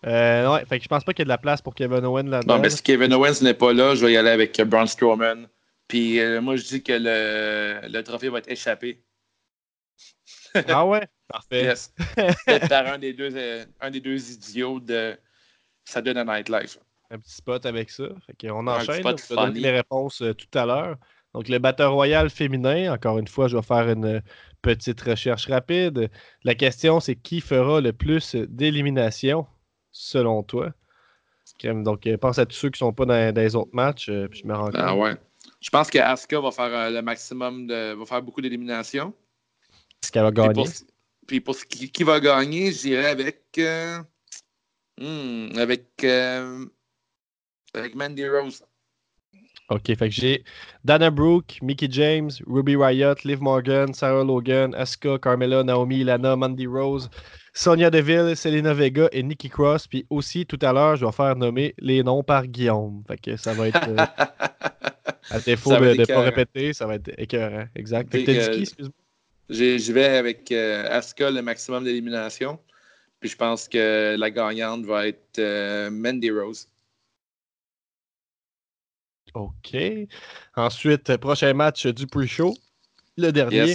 Euh, 0.07 0.53
ouais, 0.53 0.65
fait 0.67 0.79
que 0.79 0.85
je 0.85 0.89
pense 0.89 1.05
pas 1.05 1.13
qu'il 1.13 1.23
y 1.23 1.25
ait 1.25 1.27
de 1.27 1.31
la 1.31 1.39
place 1.39 1.63
pour 1.63 1.75
Kevin 1.75 2.05
Owens 2.05 2.25
là-dedans. 2.25 2.57
Non, 2.57 2.61
mais 2.61 2.71
si 2.71 2.83
Kevin 2.83 3.13
Owens 3.15 3.43
n'est 3.43 3.55
pas 3.55 3.73
là, 3.73 3.95
je 3.95 4.05
vais 4.05 4.13
y 4.13 4.17
aller 4.17 4.31
avec 4.31 4.61
Braun 4.63 4.87
Strowman. 4.87 5.49
Puis 5.89 6.21
euh, 6.21 6.41
moi, 6.41 6.57
je 6.57 6.65
dis 6.65 6.83
que 6.83 6.93
le, 6.93 7.89
le, 7.89 8.03
trophée 8.03 8.29
va 8.29 8.39
être 8.39 8.51
échappé. 8.51 9.03
ah 10.69 10.87
ouais? 10.87 11.07
Parfait. 11.29 11.65
Yes. 11.65 11.93
Peut-être 12.17 12.69
par 12.69 12.87
un 12.87 12.99
des, 12.99 13.13
deux, 13.13 13.35
euh, 13.35 13.65
un 13.81 13.91
des 13.91 14.01
deux 14.01 14.33
idiots 14.33 14.81
de 14.81 15.19
Ça 15.85 16.03
donne 16.03 16.19
un 16.19 16.25
Nightlife. 16.25 16.79
Un 17.11 17.19
petit 17.19 17.35
spot 17.35 17.65
avec 17.67 17.91
ça. 17.91 18.05
Fait 18.27 18.51
on 18.51 18.67
enchaîne. 18.67 19.07
On 19.07 19.35
va 19.35 19.47
donner 19.47 19.61
les 19.61 19.71
réponses 19.71 20.23
euh, 20.23 20.35
tout 20.35 20.59
à 20.59 20.67
l'heure. 20.67 20.97
Donc, 21.35 21.49
le 21.49 21.59
batteur 21.59 21.93
royal 21.93 22.31
féminin, 22.31 22.93
encore 22.93 23.19
une 23.19 23.27
fois, 23.27 23.49
je 23.49 23.57
vais 23.57 23.63
faire 23.63 23.89
une 23.89 24.23
petite 24.65 25.01
recherche 25.03 25.47
rapide. 25.47 26.11
La 26.43 26.55
question, 26.55 26.99
c'est 26.99 27.17
qui 27.17 27.41
fera 27.41 27.81
le 27.81 27.93
plus 27.93 28.35
d'éliminations, 28.35 29.47
selon 29.93 30.43
toi? 30.43 30.73
Donc, 31.63 32.09
pense 32.21 32.39
à 32.39 32.47
tous 32.47 32.57
ceux 32.57 32.71
qui 32.71 32.83
ne 32.83 32.89
sont 32.89 32.93
pas 32.93 33.05
dans, 33.05 33.35
les 33.35 33.55
autres 33.55 33.75
matchs. 33.75 34.11
puis 34.31 34.41
je 34.41 34.47
me 34.47 34.55
rends 34.55 34.71
ah, 34.75 34.97
ouais. 34.97 35.17
Je 35.61 35.71
pense 35.71 35.91
que 35.91 35.99
Asuka 35.99 36.41
va 36.41 36.51
faire 36.51 36.75
euh, 36.75 36.91
le 36.91 37.03
maximum 37.03 37.67
de. 37.67 37.95
va 37.95 38.07
faire 38.07 38.23
beaucoup 38.23 38.41
d'éliminations. 38.41 39.15
Est-ce 40.03 40.13
qu'elle 40.13 40.23
va 40.23 40.31
gagner? 40.31 40.65
Puis 41.27 41.41
pour, 41.41 41.55
ce 41.55 41.65
qui, 41.65 42.05
va 42.05 42.21
gagner, 42.21 42.73
j'irai 42.73 43.07
avec. 43.07 43.43
Euh, 43.59 43.99
hmm, 44.99 45.59
avec. 45.59 45.87
Euh, 46.05 46.67
avec 47.73 47.95
Mandy 47.95 48.29
Rose. 48.29 48.63
OK, 49.71 49.87
fait 49.87 49.97
que 49.97 50.11
j'ai 50.11 50.45
Dana 50.85 51.11
Brooke, 51.11 51.59
Mickey 51.63 51.89
James, 51.91 52.31
Ruby 52.47 52.77
Riot, 52.77 53.15
Liv 53.25 53.41
Morgan, 53.41 53.95
Sarah 53.95 54.23
Logan, 54.23 54.75
Asuka, 54.75 55.19
Carmela, 55.19 55.65
Naomi, 55.65 56.05
Lana, 56.05 56.37
Mandy 56.37 56.67
Rose, 56.67 57.09
Sonia 57.55 57.89
Deville, 57.89 58.37
Selena 58.37 58.75
Vega 58.75 59.09
et 59.13 59.23
Nikki 59.23 59.49
Cross. 59.49 59.87
Puis 59.87 60.07
aussi, 60.11 60.45
tout 60.45 60.59
à 60.61 60.73
l'heure, 60.73 60.97
je 60.97 61.07
vais 61.07 61.13
faire 61.13 61.35
nommer 61.37 61.75
les 61.79 62.03
noms 62.03 62.23
par 62.23 62.47
Guillaume. 62.47 63.03
Fait 63.09 63.17
que 63.17 63.37
ça 63.37 63.55
va 63.55 63.69
être. 63.69 63.89
À 65.31 65.41
défaut 65.47 65.71
de 65.71 65.95
ne 65.99 66.05
pas 66.05 66.21
répéter, 66.21 66.75
ça 66.75 66.87
va 66.87 66.97
être 66.97 67.11
écœurant. 67.17 67.67
Exact. 67.75 68.11
T'as 68.11 68.19
dit 68.19 68.25
qui, 68.25 68.61
excuse-moi? 68.61 68.93
Je 69.49 69.93
vais 69.93 70.05
avec 70.05 70.51
euh, 70.53 70.87
Asuka 70.91 71.31
le 71.31 71.41
maximum 71.41 71.85
d'élimination. 71.85 72.59
Puis 73.21 73.31
je 73.31 73.37
pense 73.37 73.69
que 73.69 74.17
la 74.19 74.31
gagnante 74.31 74.85
va 74.85 75.09
être 75.09 75.39
euh, 75.39 75.91
Mandy 75.91 76.31
Rose. 76.31 76.69
OK. 79.35 79.77
Ensuite, 80.57 81.17
prochain 81.17 81.53
match 81.55 81.87
du 81.87 82.07
pre-show. 82.07 82.55
Le 83.17 83.31
dernier. 83.31 83.75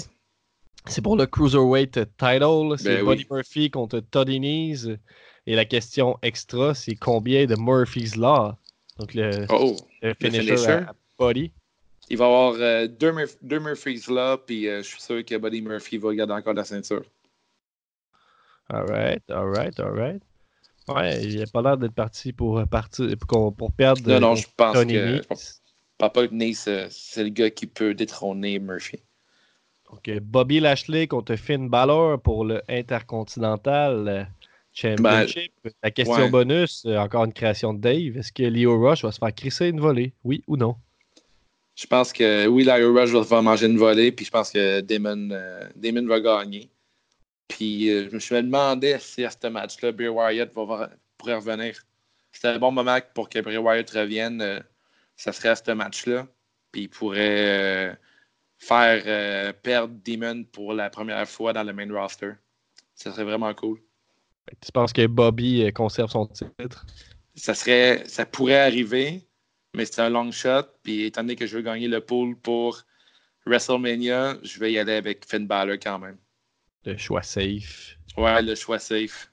C'est 0.88 1.02
pour 1.02 1.18
le 1.18 1.26
Cruiserweight 1.26 2.00
title. 2.18 2.76
C'est 2.78 2.98
ben 2.98 3.06
Buddy 3.06 3.28
Murphy 3.30 3.70
contre 3.70 4.00
Toddy 4.00 4.40
Nees. 4.40 4.98
Et 5.46 5.56
la 5.56 5.66
question 5.66 6.18
extra, 6.22 6.74
c'est 6.74 6.96
combien 6.96 7.46
de 7.46 7.56
Murphy's 7.58 8.16
Law? 8.16 8.56
Donc 8.98 9.14
le, 9.14 9.46
oh, 9.50 9.76
finisher, 10.20 10.82
Buddy. 11.18 11.52
Il 12.10 12.18
va 12.18 12.26
y 12.26 12.28
avoir 12.28 12.54
euh, 12.54 12.88
deux, 12.88 13.14
deux, 13.42 13.60
Murphys 13.60 14.04
là, 14.10 14.38
puis 14.38 14.68
euh, 14.68 14.82
je 14.82 14.88
suis 14.88 15.02
sûr 15.02 15.24
que 15.24 15.38
Buddy 15.38 15.62
Murphy 15.62 15.98
va 15.98 16.14
garder 16.14 16.34
encore 16.34 16.54
la 16.54 16.64
ceinture. 16.64 17.04
Alright, 18.70 19.24
alright, 19.30 19.80
alright. 19.80 20.22
Ouais, 20.96 21.24
il 21.24 21.40
n'a 21.40 21.46
pas 21.48 21.62
l'air 21.62 21.78
d'être 21.78 21.94
parti 21.94 22.34
pour, 22.34 22.66
partir, 22.68 23.08
pour, 23.28 23.56
pour 23.56 23.72
perdre. 23.72 24.10
Non, 24.10 24.20
non, 24.20 24.36
je 24.36 24.48
pense 24.56 24.74
Tony 24.74 24.94
que. 24.94 25.22
Papa 25.98 26.28
Nice, 26.32 26.70
c'est 26.90 27.24
le 27.24 27.30
gars 27.30 27.50
qui 27.50 27.68
peut 27.68 27.94
détrôner 27.94 28.58
Murphy. 28.60 29.00
Ok, 29.92 30.12
Bobby 30.22 30.60
Lashley 30.60 31.08
contre 31.08 31.36
Finn 31.36 31.68
Balor 31.68 32.22
pour 32.22 32.46
le 32.46 32.62
Intercontinental 32.70 34.08
euh, 34.08 34.24
Championship. 34.72 35.52
Ben, 35.64 35.72
la 35.84 35.92
question 35.92 36.30
bonus, 36.30 36.86
encore 36.86 37.26
une 37.26 37.34
création 37.34 37.74
de 37.74 37.80
Dave. 37.80 38.18
Est-ce 38.18 38.32
que 38.32 38.44
Leo 38.44 38.80
Rush 38.80 39.04
va 39.04 39.12
se 39.12 39.18
faire 39.18 39.34
crisser 39.34 39.68
une 39.68 39.80
volée? 39.80 40.14
Oui 40.24 40.44
ou 40.48 40.58
non? 40.58 40.76
Je 41.76 41.88
pense 41.88 42.14
que 42.14 42.46
oui, 42.46 42.64
Larry 42.66 42.84
Rush 42.84 43.10
va 43.10 43.42
manger 43.42 43.66
une 43.66 43.78
volée, 43.78 44.12
puis 44.12 44.26
je 44.26 44.32
pense 44.32 44.52
que 44.52 44.82
Damon, 44.82 45.30
euh, 45.32 45.68
Damon 45.76 46.06
va 46.08 46.20
gagner. 46.20 46.70
Puis 47.50 47.90
euh, 47.90 48.08
je 48.10 48.16
me 48.16 48.20
suis 48.20 48.36
demandé 48.36 48.98
si 49.00 49.26
à 49.26 49.30
ce 49.30 49.48
match-là, 49.48 49.92
Bray 49.92 50.08
Wyatt 50.08 50.54
va, 50.54 50.90
pourrait 51.18 51.36
revenir. 51.36 51.82
C'était 52.32 52.48
un 52.48 52.60
bon 52.60 52.72
moment 52.72 52.98
pour 53.14 53.28
que 53.28 53.40
Bray 53.40 53.58
Wyatt 53.58 53.90
revienne. 53.90 54.42
Euh, 54.42 54.60
ça 55.18 55.34
serait 55.34 55.50
à 55.50 55.56
ce 55.56 55.72
match-là. 55.72 56.28
Puis 56.72 56.84
il 56.84 56.90
pourrait 56.90 58.00
faire 58.58 59.54
perdre 59.64 59.96
Demon 60.06 60.44
pour 60.44 60.74
la 60.74 60.90
première 60.90 61.28
fois 61.28 61.52
dans 61.52 61.64
le 61.64 61.74
main 61.74 61.92
roster. 61.92 62.34
Ça 62.94 63.12
serait 63.12 63.24
vraiment 63.24 63.54
cool. 63.54 63.80
Tu 64.62 64.72
penses 64.72 64.94
que 64.94 65.08
Bobby 65.08 65.72
conserve 65.74 66.12
son 66.12 66.28
titre? 66.28 66.86
Ça 67.36 67.56
serait. 67.56 68.04
ça 68.06 68.26
pourrait 68.26 68.60
arriver 68.60 69.28
mais 69.76 69.86
c'est 69.86 70.02
un 70.02 70.10
long 70.10 70.32
shot. 70.32 70.64
Puis 70.84 71.06
étant 71.06 71.22
donné 71.22 71.36
que 71.36 71.46
je 71.46 71.58
veux 71.58 71.62
gagner 71.62 71.88
le 71.88 72.02
pool 72.02 72.36
pour 72.36 72.84
WrestleMania, 73.46 74.38
je 74.44 74.60
vais 74.60 74.72
y 74.74 74.80
aller 74.80 74.94
avec 74.94 75.26
Finn 75.26 75.48
Balor 75.48 75.78
quand 75.82 76.00
même. 76.00 76.18
Le 76.86 76.98
choix 76.98 77.24
safe. 77.24 77.98
Ouais, 78.18 78.42
le 78.42 78.56
choix 78.56 78.80
safe. 78.80 79.30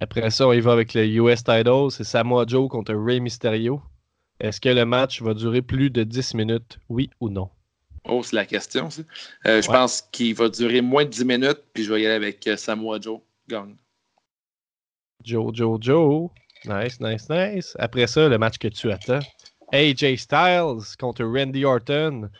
Après 0.00 0.30
ça, 0.30 0.48
on 0.48 0.52
y 0.52 0.60
va 0.60 0.72
avec 0.72 0.94
le 0.94 1.06
US 1.06 1.44
title. 1.44 1.90
C'est 1.90 2.04
Samoa 2.04 2.44
Joe 2.46 2.68
contre 2.68 2.94
Rey 2.94 3.20
Mysterio. 3.20 3.80
Est-ce 4.40 4.60
que 4.60 4.68
le 4.68 4.84
match 4.84 5.22
va 5.22 5.34
durer 5.34 5.62
plus 5.62 5.90
de 5.90 6.02
10 6.02 6.34
minutes, 6.34 6.78
oui 6.88 7.10
ou 7.20 7.28
non? 7.30 7.48
Oh, 8.08 8.22
c'est 8.22 8.36
la 8.36 8.46
question, 8.46 8.90
ça. 8.90 9.02
Euh, 9.46 9.62
je 9.62 9.66
pense 9.66 10.02
qu'il 10.12 10.34
va 10.34 10.48
durer 10.48 10.80
moins 10.80 11.04
de 11.04 11.10
10 11.10 11.24
minutes, 11.24 11.62
puis 11.72 11.84
je 11.84 11.92
vais 11.92 12.02
y 12.02 12.06
aller 12.06 12.14
avec 12.14 12.46
euh, 12.46 12.56
Samoa 12.56 13.00
Joe. 13.00 13.20
Gang. 13.48 13.76
Joe, 15.24 15.54
Joe, 15.54 15.78
Joe. 15.80 16.30
Nice, 16.64 17.00
nice, 17.00 17.28
nice. 17.30 17.76
Après 17.78 18.06
ça, 18.06 18.28
le 18.28 18.38
match 18.38 18.58
que 18.58 18.68
tu 18.68 18.90
attends. 18.90 19.20
AJ 19.72 20.16
Styles 20.16 20.96
contre 20.98 21.24
Randy 21.24 21.64
Orton. 21.64 22.30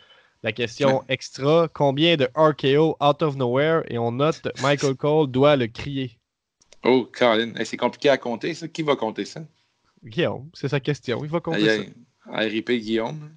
La 0.43 0.51
question 0.51 1.03
extra, 1.09 1.67
combien 1.73 2.15
de 2.15 2.29
RKO 2.35 2.95
out 3.01 3.21
of 3.21 3.35
nowhere? 3.35 3.83
Et 3.89 3.97
on 3.97 4.11
note 4.11 4.47
Michael 4.61 4.95
Cole 4.97 5.31
doit 5.31 5.55
le 5.55 5.67
crier. 5.67 6.19
Oh, 6.83 7.09
Colin, 7.11 7.53
c'est 7.63 7.77
compliqué 7.77 8.09
à 8.09 8.17
compter, 8.17 8.53
ça. 8.53 8.67
Qui 8.67 8.83
va 8.83 8.95
compter 8.95 9.25
ça? 9.25 9.41
Guillaume, 10.03 10.49
c'est 10.53 10.69
sa 10.69 10.79
question. 10.79 11.23
Il 11.23 11.29
va 11.29 11.39
compter 11.39 11.65
ça. 11.65 11.83
RIP 12.31 12.71
Guillaume. 12.71 13.31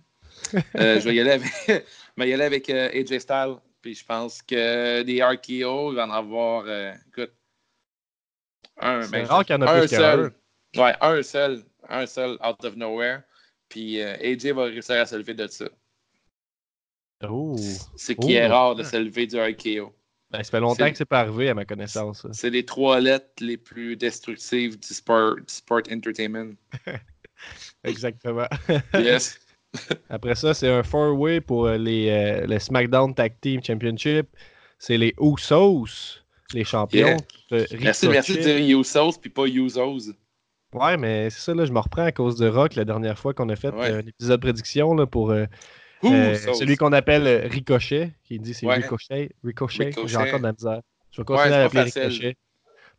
euh, 0.76 1.00
je 1.00 1.08
vais 1.08 1.14
y 1.14 1.20
aller 1.20 1.32
avec, 1.32 1.50
y 2.18 2.32
aller 2.32 2.44
avec 2.44 2.70
euh, 2.70 2.90
AJ 2.92 3.18
Styles. 3.18 3.56
Puis 3.82 3.94
je 3.94 4.04
pense 4.04 4.42
que 4.42 5.02
des 5.02 5.22
RKO, 5.22 5.92
il 5.92 5.96
va 5.96 6.06
en 6.06 6.10
avoir. 6.10 6.64
Euh, 6.66 6.92
écoute. 7.08 7.32
Un. 8.78 9.06
Ben, 9.08 9.24
rare 9.26 9.44
qu'il 9.44 9.56
y 9.56 9.58
en 9.58 9.62
a 9.62 9.80
plus 9.80 9.88
seul. 9.88 10.32
Ouais, 10.76 10.94
un 11.00 11.22
seul. 11.22 11.64
Un 11.88 12.06
seul 12.06 12.38
out 12.46 12.62
of 12.64 12.76
nowhere. 12.76 13.22
Puis 13.68 14.02
AJ 14.02 14.52
va 14.52 14.64
réussir 14.64 14.96
à 14.96 15.06
se 15.06 15.16
lever 15.16 15.34
de 15.34 15.46
ça. 15.46 15.66
Oh. 17.28 17.56
Ce 17.96 18.12
qui 18.12 18.34
est 18.34 18.46
rare 18.46 18.74
de 18.74 18.82
se 18.82 18.96
lever 18.96 19.26
du 19.26 19.38
RKO. 19.38 19.92
Ben, 20.30 20.42
ça 20.42 20.50
fait 20.50 20.60
longtemps 20.60 20.90
que 20.90 20.96
c'est 20.96 21.04
pas 21.04 21.20
arrivé, 21.20 21.48
à 21.48 21.54
ma 21.54 21.64
connaissance. 21.64 22.26
C'est 22.32 22.50
les 22.50 22.64
trois 22.64 23.00
lettres 23.00 23.26
les 23.40 23.56
plus 23.56 23.96
destructives 23.96 24.78
du 24.78 24.94
sport, 24.94 25.34
sport 25.48 25.82
entertainment. 25.90 26.54
Exactement. 27.84 28.46
yes. 28.94 29.40
Après 30.10 30.34
ça, 30.34 30.54
c'est 30.54 30.68
un 30.68 30.82
four-way 30.82 31.40
pour 31.40 31.68
les, 31.68 32.08
euh, 32.10 32.46
le 32.46 32.58
SmackDown 32.58 33.14
Tag 33.14 33.34
Team 33.40 33.62
Championship. 33.62 34.28
C'est 34.78 34.96
les 34.96 35.14
Usos, 35.20 36.22
les 36.54 36.64
champions. 36.64 37.16
Merci, 37.80 38.08
merci 38.08 38.36
de 38.36 38.40
dire 38.40 38.78
Usos 38.78 39.18
puis 39.20 39.30
pas 39.30 39.46
Usos. 39.46 40.12
Ouais, 40.72 40.96
mais 40.96 41.30
c'est 41.30 41.40
ça, 41.40 41.54
là, 41.54 41.64
je 41.64 41.72
me 41.72 41.80
reprends 41.80 42.04
à 42.04 42.12
cause 42.12 42.36
de 42.36 42.48
Rock 42.48 42.76
la 42.76 42.84
dernière 42.84 43.18
fois 43.18 43.34
qu'on 43.34 43.48
a 43.48 43.56
fait 43.56 43.74
un 43.74 44.00
épisode 44.00 44.40
prédiction 44.40 44.94
là, 44.94 45.06
pour 45.06 45.32
euh, 45.32 45.46
euh, 46.04 46.34
celui 46.54 46.76
qu'on 46.76 46.92
appelle 46.92 47.46
Ricochet, 47.48 48.12
qui 48.24 48.38
dit 48.38 48.54
c'est 48.54 48.66
Ricochet. 48.66 49.30
Ricochet, 49.44 49.92
j'ai 50.06 50.16
encore 50.16 50.38
de 50.38 50.44
la 50.44 50.52
misère. 50.52 50.80
Je 51.10 51.20
vais 51.20 51.24
continuer 51.24 51.54
à 51.54 51.62
l'appeler 51.64 51.82
Ricochet. 51.82 52.36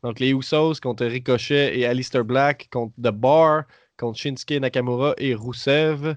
Donc 0.03 0.19
les 0.19 0.31
Usos 0.31 0.79
contre 0.81 1.05
Ricochet 1.05 1.77
et 1.77 1.85
Alistair 1.85 2.25
Black 2.25 2.67
contre 2.71 2.93
The 2.97 3.11
Bar, 3.11 3.63
contre 3.97 4.17
Shinsuke 4.17 4.59
Nakamura 4.59 5.13
et 5.17 5.35
Rusev. 5.35 6.15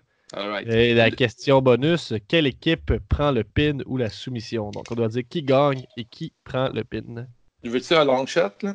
Et 0.66 0.94
la 0.94 1.10
question 1.10 1.62
bonus, 1.62 2.12
quelle 2.26 2.46
équipe 2.46 2.92
prend 3.08 3.30
le 3.30 3.44
pin 3.44 3.78
ou 3.86 3.96
la 3.98 4.10
soumission? 4.10 4.70
Donc, 4.70 4.90
on 4.90 4.94
doit 4.94 5.08
dire 5.08 5.22
qui 5.28 5.42
gagne 5.42 5.86
et 5.96 6.04
qui 6.04 6.32
prend 6.42 6.70
le 6.70 6.82
pin. 6.82 7.26
Veux-tu 7.62 7.94
un 7.94 8.04
long 8.04 8.26
shot, 8.26 8.50
là? 8.62 8.74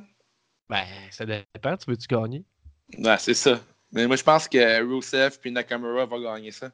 Ben, 0.69 0.85
ça 1.11 1.25
dépend. 1.25 1.75
Tu 1.75 1.89
veux-tu 1.89 2.07
gagner? 2.07 2.45
Ben, 2.97 3.17
c'est 3.17 3.33
ça. 3.33 3.59
Mais 3.91 4.07
moi, 4.07 4.15
je 4.15 4.23
pense 4.23 4.47
que 4.47 4.83
Rusev 4.83 5.37
puis 5.41 5.51
Nakamura 5.51 6.05
vont 6.05 6.21
gagner 6.21 6.51
ça. 6.51 6.71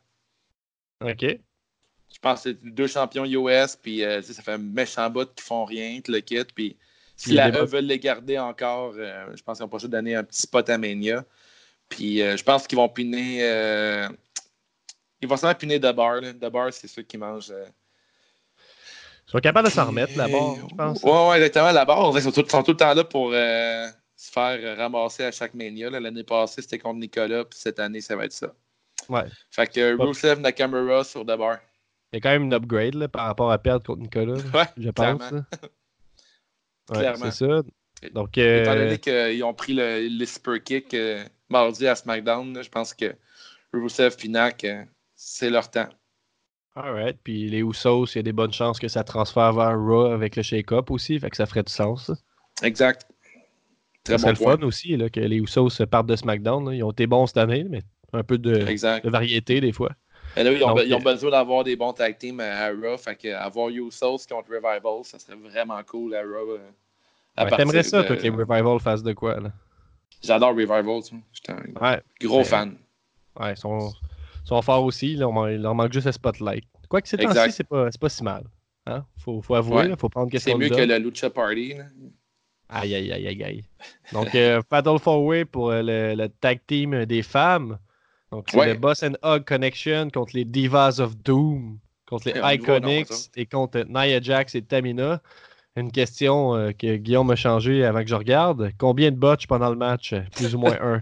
OK. 1.02 1.22
Je 2.14 2.20
pense 2.22 2.44
que 2.44 2.50
c'est 2.50 2.64
deux 2.64 2.88
champions 2.88 3.26
US, 3.26 3.76
puis 3.76 4.04
euh, 4.04 4.22
ça 4.22 4.42
fait 4.42 4.54
un 4.54 4.58
méchant 4.58 5.10
bout 5.10 5.34
qui 5.36 5.44
font 5.44 5.66
rien, 5.66 6.00
le 6.08 6.20
kit. 6.20 6.44
Puis 6.56 6.78
si 7.18 7.34
la 7.34 7.50
E 7.50 7.66
veulent 7.66 7.86
les 7.86 8.00
garder 8.00 8.40
encore, 8.40 8.94
euh, 8.98 9.28
je 9.36 9.44
pense 9.44 9.58
qu'ils 9.58 9.68
vont 9.68 9.78
pas 9.78 9.86
donner 9.88 10.16
un 10.16 10.24
petit 10.24 10.44
spot 10.44 10.70
à 10.70 10.78
Mania. 10.78 11.26
Puis 11.90 12.22
euh, 12.22 12.38
je 12.38 12.44
pense 12.44 12.68
qu'ils 12.68 12.78
vont 12.78 12.90
piner 12.90 13.42
ils 15.22 15.28
vont 15.28 15.38
sûrement 15.38 15.56
punir 15.56 15.80
de 15.80 15.92
bar. 15.92 16.22
De 16.22 16.50
bar, 16.50 16.72
c'est 16.72 16.88
ceux 16.88 17.02
qui 17.02 17.18
mangent. 17.18 17.54
Ils 19.28 19.32
sont 19.32 19.40
capables 19.40 19.68
de 19.68 19.74
s'en 19.74 19.86
remettre, 19.88 20.16
barre, 20.16 20.30
je 20.70 20.76
pense. 20.76 21.02
Ouais, 21.02 21.30
ouais, 21.30 21.38
exactement. 21.38 21.74
Barre, 21.86 22.16
ils 22.16 22.22
sont 22.22 22.32
tout, 22.32 22.42
le 22.42 22.78
temps 22.78 22.94
là 22.94 23.04
pour 23.04 23.32
se 23.32 24.32
faire 24.32 24.78
ramasser 24.78 25.24
à 25.24 25.32
chaque 25.32 25.56
mania. 25.56 25.90
L'année 25.90 26.24
passée, 26.24 26.62
c'était 26.62 26.78
contre 26.78 27.00
Nicolas, 27.00 27.44
puis 27.46 27.58
cette 27.60 27.80
année, 27.80 28.02
ça 28.02 28.16
va 28.16 28.26
être 28.26 28.34
ça. 28.34 28.54
Ouais. 29.10 29.24
Fait 29.52 29.68
que 29.68 29.98
Rusev 29.98 30.40
Nakamura 30.40 31.04
sur 31.04 31.22
The 31.24 31.38
Bar. 31.38 31.60
Il 32.12 32.16
y 32.16 32.18
a 32.18 32.22
quand 32.22 32.30
même 32.30 32.44
une 32.44 32.54
upgrade 32.54 32.96
là, 32.96 33.08
par 33.08 33.26
rapport 33.26 33.52
à 33.52 33.58
perdre 33.58 33.86
contre 33.86 34.02
Nicolas. 34.02 34.40
Ouais, 34.54 34.66
je 34.78 34.90
pense. 34.90 35.22
Ouais, 36.92 37.00
clairement. 37.00 37.32
c'est 37.32 37.48
ça. 37.48 37.64
Donc, 38.14 38.38
euh... 38.38 38.62
Étant 38.62 38.76
donné 38.76 39.00
qu'ils 39.00 39.44
ont 39.44 39.56
pris 39.56 39.74
le, 39.74 40.08
le 40.08 40.26
super 40.28 40.62
kick 40.64 40.94
euh, 40.94 41.26
mardi 41.50 41.88
à 41.88 41.96
SmackDown, 41.96 42.62
je 42.62 42.70
pense 42.70 42.94
que 42.94 43.16
Rusev 43.74 44.16
et 44.24 44.28
Nak, 44.28 44.68
c'est 45.16 45.50
leur 45.50 45.72
temps. 45.72 45.90
Alright. 46.76 47.18
Puis 47.24 47.48
les 47.48 47.60
Usos, 47.60 48.06
il 48.14 48.18
y 48.18 48.20
a 48.20 48.24
des 48.24 48.34
bonnes 48.34 48.52
chances 48.52 48.80
que 48.80 48.88
ça 48.88 49.04
transfère 49.04 49.54
vers 49.54 49.80
Raw 49.80 50.08
avec 50.08 50.36
le 50.36 50.44
shake-up 50.44 50.92
aussi. 50.92 51.20
Fait 51.20 51.30
que 51.30 51.38
ça 51.38 51.46
ferait 51.46 51.64
du 51.64 51.72
sens. 51.72 52.12
Exact. 52.62 53.08
Très 54.04 54.18
bon 54.18 54.30
le 54.30 54.36
fun 54.36 54.62
aussi 54.62 54.96
là, 54.98 55.10
que 55.10 55.20
les 55.20 55.38
Usos 55.38 55.84
partent 55.90 56.08
de 56.08 56.16
SmackDown. 56.16 56.72
Ils 56.74 56.84
ont 56.84 56.92
été 56.92 57.08
bons 57.08 57.26
cette 57.26 57.38
année, 57.38 57.66
mais 57.68 57.82
un 58.16 58.24
peu 58.24 58.38
de, 58.38 58.66
variété 59.10 59.62
des 59.62 59.72
fois. 59.72 59.92
là, 60.36 60.52
ils, 60.52 60.94
ont, 60.94 61.00
besoin 61.00 61.32
d'avoir 61.32 61.64
des 61.64 61.76
bons 61.76 61.94
tag 61.94 62.18
teams 62.18 62.40
à, 62.40 62.70
Raw. 62.70 62.98
Fait 62.98 63.16
que 63.16 63.34
avoir 63.34 63.70
Usos 63.70 64.26
contre 64.30 64.50
Revival, 64.50 65.04
ça 65.04 65.20
serait 65.20 65.38
vraiment 65.38 65.82
cool 65.84 66.16
à 66.16 66.22
Raw. 66.22 66.58
Euh, 66.58 67.50
T'aimerais 67.58 67.84
ça, 67.84 68.04
toi, 68.04 68.16
que 68.16 68.22
les 68.22 68.30
Revival 68.30 68.80
fassent 68.80 69.04
de 69.04 69.14
quoi? 69.14 69.38
J'adore 70.24 70.52
Revival. 70.52 71.02
J'étais 71.34 71.52
un 71.52 72.00
gros 72.22 72.44
fan. 72.44 72.78
Ouais, 73.40 73.52
ils 73.52 73.58
sont 73.58 73.92
sont 74.46 74.62
forts 74.62 74.84
aussi. 74.84 75.14
il 75.14 75.20
leur 75.20 75.76
manque 75.76 75.92
juste 75.92 76.06
le 76.06 76.12
spotlight. 76.12 76.66
Quoi 76.88 77.02
que 77.02 77.10
c'est 77.10 77.24
ainsi, 77.26 77.52
c'est 77.52 77.64
pas, 77.64 77.90
pas 77.90 78.10
si 78.10 78.24
mal. 78.24 78.44
Hein? 78.86 79.04
Faut, 79.18 79.42
faut 79.42 79.56
avouer, 79.56 79.94
faut 79.98 80.10
prendre 80.10 80.30
question 80.30 80.54
C'est 80.54 80.58
mieux 80.58 80.70
que 80.70 80.82
le 80.82 80.98
Lucha 81.00 81.30
Party. 81.30 81.74
Aïe, 82.70 82.96
aïe, 82.96 83.12
aïe, 83.12 83.28
aïe, 83.28 83.44
aïe. 83.44 83.64
Donc, 84.12 84.34
euh, 84.36 84.62
Fatal 84.70 85.00
Four 85.00 85.24
Way 85.24 85.46
pour 85.46 85.72
euh, 85.72 85.82
le, 85.84 86.28
tag 86.28 86.60
team 86.68 87.06
des 87.06 87.22
femmes. 87.22 87.78
Donc, 88.32 88.48
c'est 88.50 88.66
le 88.66 88.74
Boss 88.74 89.04
and 89.04 89.16
Hug 89.24 89.46
Connection 89.46 90.10
contre 90.10 90.36
les 90.36 90.46
Divas 90.46 91.00
of 91.00 91.16
Doom, 91.18 91.80
contre 92.08 92.30
les 92.30 92.56
Iconics 92.56 93.30
et 93.36 93.46
contre 93.46 93.86
Nia 93.88 94.20
Jax 94.22 94.56
et 94.56 94.62
Tamina. 94.62 95.22
Une 95.78 95.92
question 95.92 96.56
euh, 96.56 96.72
que 96.72 96.96
Guillaume 96.96 97.28
m'a 97.28 97.36
changé 97.36 97.84
avant 97.84 98.02
que 98.02 98.08
je 98.08 98.16
regarde. 98.16 98.72
Combien 98.78 99.12
de 99.12 99.18
botches 99.18 99.48
pendant 99.48 99.70
le 99.70 99.76
match? 99.76 100.14
Plus 100.36 100.56
ou 100.56 100.60
moins 100.60 100.78
un. 100.82 101.02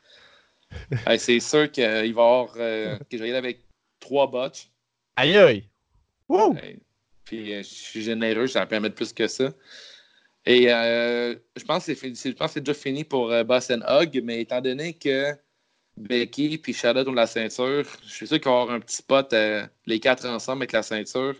c'est 1.18 1.40
sûr 1.40 1.72
qu'il 1.72 1.86
va 1.86 2.06
y 2.06 2.10
avoir. 2.10 2.50
Euh, 2.58 2.98
que 3.10 3.18
je 3.18 3.22
vais 3.22 3.28
y 3.28 3.32
aller 3.32 3.38
avec 3.38 3.60
trois 4.00 4.30
botches. 4.30 4.70
Aïe 5.16 5.38
aïe! 5.38 5.70
puis 7.26 7.54
euh, 7.54 7.60
je 7.60 7.68
suis 7.68 8.02
généreux, 8.02 8.48
ça 8.48 8.66
va 8.66 8.80
mettre 8.80 8.96
plus 8.96 9.14
que 9.14 9.28
ça. 9.28 9.52
Et 10.46 10.74
euh, 10.74 11.36
je 11.56 11.64
pense 11.64 11.86
que 11.86 11.94
c'est 11.94 12.60
déjà 12.60 12.74
fini 12.74 13.04
pour 13.04 13.32
Boss 13.46 13.70
Hug, 13.70 14.22
mais 14.24 14.42
étant 14.42 14.60
donné 14.60 14.94
que 14.94 15.34
Becky 15.98 16.60
et 16.66 16.74
Charlotte 16.74 17.08
ont 17.08 17.14
la 17.14 17.28
ceinture, 17.28 17.86
je 18.06 18.12
suis 18.12 18.28
sûr 18.28 18.40
qu'il 18.40 18.50
va 18.52 18.58
y 18.58 18.62
avoir 18.62 18.76
un 18.76 18.80
petit 18.80 18.98
spot, 18.98 19.36
les 19.86 20.00
quatre 20.00 20.26
ensemble 20.26 20.64
avec 20.64 20.72
la 20.72 20.84
ceinture. 20.84 21.36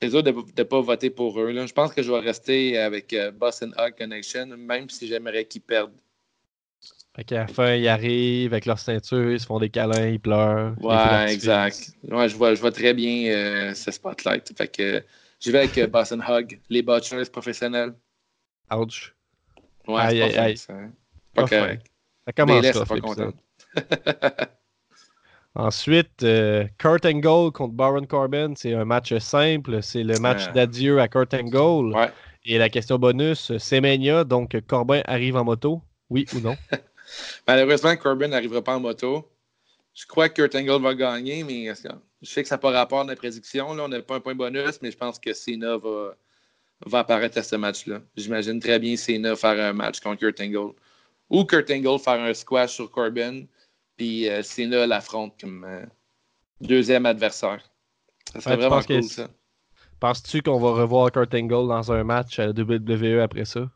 C'est 0.00 0.10
dur 0.10 0.22
de 0.22 0.30
ne 0.30 0.62
pas 0.62 0.80
voter 0.80 1.10
pour 1.10 1.40
eux. 1.40 1.50
Là. 1.50 1.66
Je 1.66 1.72
pense 1.72 1.92
que 1.92 2.02
je 2.02 2.12
vais 2.12 2.20
rester 2.20 2.78
avec 2.78 3.16
Boss 3.34 3.62
Hug 3.62 3.94
Connection, 3.96 4.46
même 4.46 4.88
si 4.90 5.08
j'aimerais 5.08 5.44
qu'ils 5.44 5.62
perdent. 5.62 5.98
Fait 7.16 7.24
qu'à 7.24 7.38
la 7.38 7.46
fin, 7.48 7.74
ils 7.74 7.88
arrivent 7.88 8.52
avec 8.52 8.66
leur 8.66 8.78
ceinture, 8.78 9.32
ils 9.32 9.40
se 9.40 9.46
font 9.46 9.58
des 9.58 9.70
câlins, 9.70 10.06
ils 10.06 10.20
pleurent. 10.20 10.76
Ouais, 10.80 11.32
exact. 11.32 11.90
Ouais, 12.04 12.28
je 12.28 12.36
vois, 12.36 12.54
je 12.54 12.60
vois 12.60 12.70
très 12.70 12.94
bien 12.94 13.32
euh, 13.32 13.74
ce 13.74 13.90
spotlight. 13.90 14.56
Fait 14.56 14.68
que 14.68 15.02
j'y 15.40 15.50
vais 15.50 15.58
avec 15.58 15.76
euh, 15.78 15.88
Boston 15.88 16.22
Hug, 16.28 16.60
les 16.68 16.82
butchers 16.82 17.24
professionnels. 17.32 17.94
Ouch. 18.70 19.16
Ouais, 19.88 20.00
aïe, 20.02 20.22
aïe, 20.22 20.36
aïe. 20.36 20.56
Pas, 21.34 21.48
correct. 21.48 21.86
Ça 22.28 22.32
commence 22.32 22.66
ça, 22.66 22.84
pas 22.84 23.00
content. 23.00 23.32
Ensuite, 25.54 26.22
euh, 26.22 26.66
Kurt 26.76 27.06
Angle 27.06 27.52
contre 27.52 27.72
Baron 27.72 28.04
Corbin, 28.04 28.52
c'est 28.54 28.74
un 28.74 28.84
match 28.84 29.16
simple. 29.16 29.82
C'est 29.82 30.02
le 30.02 30.18
match 30.18 30.52
d'adieu 30.52 31.00
à 31.00 31.08
Kurt 31.08 31.32
Angle. 31.32 31.96
Ouais. 31.96 32.10
Et 32.44 32.58
la 32.58 32.68
question 32.68 32.98
bonus, 32.98 33.56
c'est 33.56 33.80
Mania, 33.80 34.24
donc 34.24 34.60
Corbin 34.66 35.00
arrive 35.06 35.36
en 35.36 35.44
moto, 35.44 35.80
oui 36.10 36.26
ou 36.34 36.40
non? 36.40 36.54
Malheureusement, 37.48 37.96
Corbin 37.96 38.28
n'arrivera 38.28 38.60
pas 38.60 38.76
en 38.76 38.80
moto. 38.80 39.26
Je 39.94 40.04
crois 40.06 40.28
que 40.28 40.42
Kurt 40.42 40.54
Angle 40.54 40.82
va 40.82 40.94
gagner, 40.94 41.44
mais 41.44 41.72
je 42.20 42.30
sais 42.30 42.42
que 42.42 42.48
ça 42.48 42.56
n'a 42.56 42.58
pas 42.58 42.72
rapport 42.72 43.00
à 43.00 43.04
la 43.04 43.16
prédiction. 43.16 43.72
Là. 43.72 43.84
On 43.84 43.88
n'a 43.88 44.02
pas 44.02 44.16
un 44.16 44.20
point 44.20 44.34
bonus, 44.34 44.80
mais 44.82 44.90
je 44.90 44.98
pense 44.98 45.18
que 45.18 45.32
Cena 45.32 45.78
va, 45.78 46.14
va 46.84 46.98
apparaître 46.98 47.38
à 47.38 47.42
ce 47.42 47.56
match-là. 47.56 48.02
J'imagine 48.18 48.60
très 48.60 48.78
bien 48.78 48.98
Cena 48.98 49.34
faire 49.34 49.58
un 49.58 49.72
match 49.72 50.00
contre 50.00 50.20
Kurt 50.20 50.38
Angle. 50.42 50.74
Ou 51.30 51.44
Kurt 51.44 51.70
Angle 51.70 51.98
faire 51.98 52.20
un 52.20 52.34
squash 52.34 52.74
sur 52.74 52.90
Corbin, 52.90 53.44
puis 53.96 54.28
euh, 54.28 54.42
Cena 54.42 54.86
l'affronte 54.86 55.34
comme 55.40 55.64
euh, 55.64 55.84
deuxième 56.60 57.06
adversaire. 57.06 57.62
Ça 58.32 58.40
serait 58.40 58.56
vraiment 58.56 58.82
cool, 58.82 59.02
ça. 59.04 59.28
Penses-tu 60.00 60.42
qu'on 60.42 60.58
va 60.58 60.70
revoir 60.70 61.10
Kurt 61.10 61.34
Angle 61.34 61.68
dans 61.68 61.92
un 61.92 62.04
match 62.04 62.38
à 62.38 62.46
la 62.46 62.52
WWE 62.52 63.20
après 63.20 63.44
ça? 63.44 63.68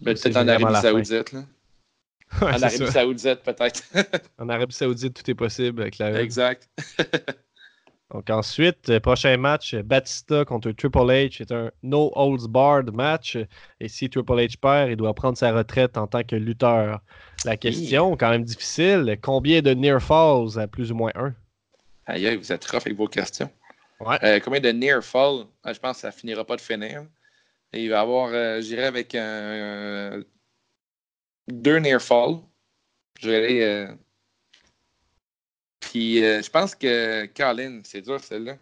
Ben, 0.00 0.14
peut-être 0.14 0.36
en 0.36 0.48
Arabie 0.48 0.80
Saoudite. 0.80 1.32
Là 1.32 1.42
en 2.40 2.62
Arabie 2.62 2.90
Saoudite, 2.90 3.42
peut-être. 3.42 3.82
en 4.38 4.48
Arabie 4.48 4.74
Saoudite, 4.74 5.14
tout 5.14 5.30
est 5.30 5.34
possible 5.34 5.82
avec 5.82 5.98
la. 5.98 6.20
Exact. 6.20 6.68
Donc 8.12 8.28
ensuite, 8.28 8.90
euh, 8.90 8.98
prochain 8.98 9.36
match, 9.36 9.74
Batista 9.76 10.44
contre 10.44 10.72
Triple 10.72 10.98
H. 10.98 11.36
C'est 11.38 11.52
un 11.52 11.70
no 11.82 12.10
holds 12.16 12.48
barred 12.48 12.92
match. 12.92 13.38
Et 13.78 13.88
si 13.88 14.10
Triple 14.10 14.32
H 14.32 14.58
perd, 14.58 14.90
il 14.90 14.96
doit 14.96 15.14
prendre 15.14 15.38
sa 15.38 15.52
retraite 15.52 15.96
en 15.96 16.06
tant 16.06 16.24
que 16.24 16.34
lutteur. 16.34 17.00
La 17.44 17.56
question, 17.56 18.16
quand 18.16 18.30
même 18.30 18.44
difficile, 18.44 19.16
combien 19.22 19.62
de 19.62 19.72
near 19.74 20.02
falls 20.02 20.58
à 20.58 20.66
plus 20.66 20.90
ou 20.90 20.96
moins 20.96 21.12
un? 21.14 21.34
Aïe, 22.06 22.36
vous 22.36 22.52
êtes 22.52 22.64
rough 22.66 22.82
avec 22.84 22.96
vos 22.96 23.06
questions. 23.06 23.50
Ouais. 24.00 24.18
Euh, 24.24 24.40
combien 24.40 24.60
de 24.60 24.72
near 24.72 25.02
falls? 25.02 25.46
Ah, 25.62 25.72
je 25.72 25.78
pense 25.78 25.96
que 25.96 26.00
ça 26.00 26.10
finira 26.10 26.44
pas 26.44 26.56
de 26.56 26.60
finir. 26.60 27.04
Et 27.72 27.84
il 27.84 27.90
va 27.90 27.98
y 27.98 28.00
avoir, 28.00 28.30
euh, 28.32 28.60
j'irai 28.60 28.86
avec 28.86 29.14
un, 29.14 30.20
deux 31.46 31.78
near 31.78 32.02
fall. 32.02 32.38
Je 33.20 33.30
vais 33.30 33.36
aller. 33.36 33.88
Euh, 35.80 35.88
puis 35.88 36.24
euh, 36.24 36.42
je 36.42 36.50
pense 36.50 36.74
que 36.74 37.26
Colin, 37.26 37.80
c'est 37.84 38.02
dur 38.02 38.20
celle-là. 38.20 38.56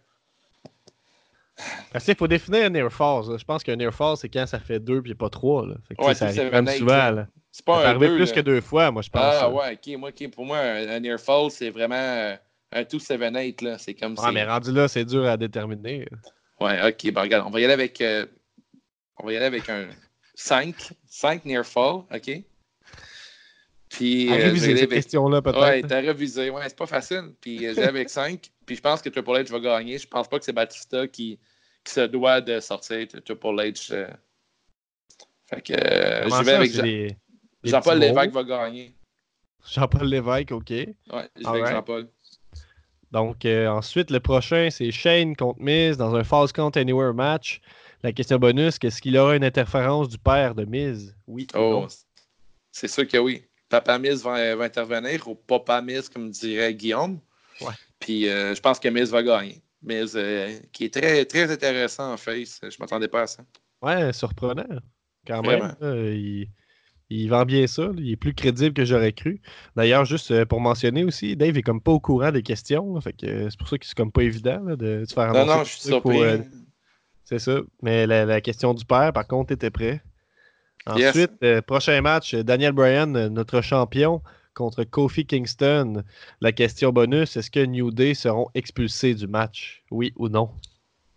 Parce 1.93 2.05
qu'il 2.05 2.15
faut 2.15 2.29
définir 2.29 2.67
un 2.67 2.71
near 2.71 2.93
fall. 2.93 3.25
Je 3.37 3.45
pense 3.45 3.65
qu'un 3.65 3.77
near 3.77 3.93
fall, 3.93 4.17
c'est 4.17 4.29
quand 4.29 4.47
ça 4.47 4.61
fait 4.61 4.79
deux 4.79 5.03
puis 5.03 5.15
pas 5.15 5.29
trois. 5.29 5.67
Là. 5.67 5.75
Fait 5.89 5.97
que, 5.97 6.05
ouais, 6.05 6.15
ça 6.15 6.27
arrive 6.27 6.53
même 6.53 6.69
souvent. 6.69 7.27
C'est 7.51 7.65
pas 7.65 7.83
ça 7.83 7.91
un 7.91 7.99
deux, 7.99 8.15
plus 8.15 8.33
que 8.33 8.41
deux 8.41 8.61
fois, 8.61 8.91
moi, 8.91 9.03
je 9.03 9.11
pense. 9.11 9.23
Ah 9.23 9.51
ouais, 9.51 9.73
ok. 9.73 9.99
Moi, 9.99 10.11
pour 10.33 10.47
moi, 10.47 10.59
un, 10.59 11.01
near 11.01 11.19
fall, 11.19 11.51
c'est 11.51 11.71
vraiment 11.71 11.97
euh, 11.97 12.37
un 12.71 12.85
tout 12.85 12.99
7-8. 12.99 13.79
C'est 13.79 13.95
comme 13.95 14.17
Ouais, 14.17 14.33
mais 14.33 14.45
rendu 14.45 14.71
là, 14.71 14.87
c'est 14.87 15.05
dur 15.05 15.27
à 15.27 15.37
déterminer. 15.37 16.07
Ouais, 16.61 16.81
ok. 16.87 17.13
Ben, 17.13 17.23
regarde, 17.23 17.47
on 17.47 17.51
va 17.51 17.61
y 17.61 17.65
aller 17.65 17.75
avec. 17.75 18.03
on 19.17 19.27
va 19.27 19.33
y 19.33 19.37
aller 19.37 19.47
avec 19.47 19.69
un 19.69 19.89
5. 20.35 20.93
5 21.09 21.45
near 21.45 21.65
fall, 21.65 22.05
OK? 22.15 22.45
Puis. 23.89 24.31
Euh, 24.31 24.37
réviser 24.37 24.77
cette 24.77 24.91
question-là, 24.91 25.43
peut-être. 25.43 25.61
Ouais, 25.61 25.83
t'as 25.83 26.01
révisé. 26.01 26.51
Ouais, 26.51 26.63
c'est 26.65 26.77
pas 26.77 26.87
facile. 26.87 27.33
Puis 27.41 27.67
euh, 27.67 27.75
j'ai 27.75 27.85
avec 27.85 28.09
5. 28.09 28.51
Puis 28.67 28.77
je 28.77 28.81
pense 28.81 29.03
que 29.03 29.09
Triple 29.09 29.31
H 29.31 29.51
va 29.51 29.61
gagner. 29.61 29.99
Je 29.99 30.07
pense 30.07 30.29
pas 30.29 30.39
que 30.39 30.45
c'est 30.45 30.53
Batista 30.53 31.07
qui, 31.09 31.39
qui, 31.85 31.93
se 31.93 32.01
doit 32.07 32.41
de 32.41 32.61
sortir 32.61 33.07
Triple 33.09 33.47
H. 33.47 33.93
Euh. 33.93 34.09
Fait 35.47 35.63
que 35.63 35.73
je 35.73 36.45
vais 36.45 36.53
avec 36.53 36.73
Jean-Paul 37.65 37.99
Lévesque 37.99 38.31
va 38.31 38.45
gagner. 38.45 38.95
Jean-Paul 39.67 40.07
Lévesque, 40.07 40.53
OK. 40.53 40.71
Ouais, 40.71 40.95
je 41.37 41.43
vais 41.43 41.49
avec 41.49 41.67
Jean-Paul. 41.67 42.09
Donc, 43.11 43.47
ensuite, 43.47 44.11
le 44.11 44.21
prochain, 44.21 44.69
c'est 44.71 44.91
Shane 44.91 45.35
contre 45.35 45.61
Miz 45.61 45.97
dans 45.97 46.15
un 46.15 46.25
False 46.25 46.53
Count 46.53 46.73
Anywhere 46.77 47.15
match. 47.15 47.63
La 48.03 48.13
question 48.13 48.39
bonus, 48.39 48.79
quest 48.79 48.99
ce 48.99 49.03
qu'il 49.03 49.17
aura 49.17 49.35
une 49.35 49.43
interférence 49.43 50.09
du 50.11 50.19
père 50.19 50.55
de 50.55 50.65
Miz? 50.67 51.17
Oui. 51.27 51.47
Oh, 51.55 51.87
c'est 52.71 52.87
sûr 52.87 53.09
que 53.09 53.17
oui. 53.17 53.48
Papa 53.69 53.99
Miz 53.99 54.23
va, 54.23 54.35
intervenir, 54.63 55.29
ou 55.29 55.35
Papa 55.35 55.83
Miz, 55.83 56.09
comme 56.09 56.31
dirait 56.31 56.75
Guillaume. 56.75 57.21
Ouais. 57.61 57.75
Puis 57.99 58.29
euh, 58.29 58.55
je 58.55 58.61
pense 58.61 58.79
que 58.79 58.89
Miz 58.89 59.11
va 59.11 59.23
gagner. 59.23 59.63
Miz, 59.83 60.15
euh, 60.17 60.59
qui 60.73 60.85
est 60.85 60.95
très, 60.95 61.25
très 61.25 61.51
intéressant 61.51 62.13
en 62.13 62.17
face. 62.17 62.61
Je 62.63 62.67
ne 62.67 62.73
m'attendais 62.81 63.09
pas 63.09 63.23
à 63.23 63.27
ça. 63.27 63.45
Ouais, 63.83 64.13
surprenant. 64.13 64.65
Quand 65.27 65.43
même. 65.43 65.75
il, 67.11 67.29
vend 67.29 67.45
bien 67.45 67.67
ça. 67.67 67.91
Il 67.97 68.11
est 68.11 68.17
plus 68.17 68.35
crédible 68.35 68.75
que 68.75 68.85
j'aurais 68.85 69.13
cru. 69.13 69.41
D'ailleurs, 69.77 70.05
juste 70.05 70.31
euh, 70.31 70.47
pour 70.47 70.61
mentionner 70.61 71.05
aussi, 71.05 71.37
Dave 71.37 71.57
est 71.57 71.63
comme 71.63 71.83
pas 71.83 71.93
au 71.93 72.01
courant 72.01 72.33
des 72.33 72.43
questions. 72.43 73.01
fait 73.01 73.13
que 73.13 73.51
c'est 73.51 73.59
pour 73.59 73.69
ça 73.69 73.79
que 73.79 73.87
c'est 73.87 73.97
comme 73.97 74.13
pas 74.13 74.23
évident 74.23 74.61
de 74.77 75.05
se 75.07 75.13
faire 75.13 75.33
Non, 75.33 75.47
non, 75.47 75.65
je 75.65 75.71
suis 75.71 75.81
surpris. 75.83 76.21
c'est 77.25 77.39
ça. 77.39 77.61
Mais 77.83 78.07
la, 78.07 78.25
la, 78.25 78.41
question 78.41 78.73
du 78.73 78.85
père, 78.85 79.13
par 79.13 79.27
contre, 79.27 79.53
était 79.53 79.71
prêt. 79.71 80.03
Ensuite, 80.87 81.33
euh, 81.43 81.61
prochain 81.61 82.01
match, 82.01 82.35
Daniel 82.35 82.73
Bryan, 82.73 83.29
notre 83.29 83.61
champion, 83.61 84.23
contre 84.55 84.85
Kofi 84.85 85.27
Kingston. 85.27 86.03
La 86.41 86.53
question 86.53 86.93
bonus, 86.93 87.37
est-ce 87.37 87.51
que 87.51 87.65
New 87.65 87.91
Day 87.91 88.15
seront 88.15 88.49
expulsés 88.55 89.15
du 89.15 89.27
match? 89.27 89.83
Oui 89.91 90.13
ou 90.17 90.29
non? 90.29 90.51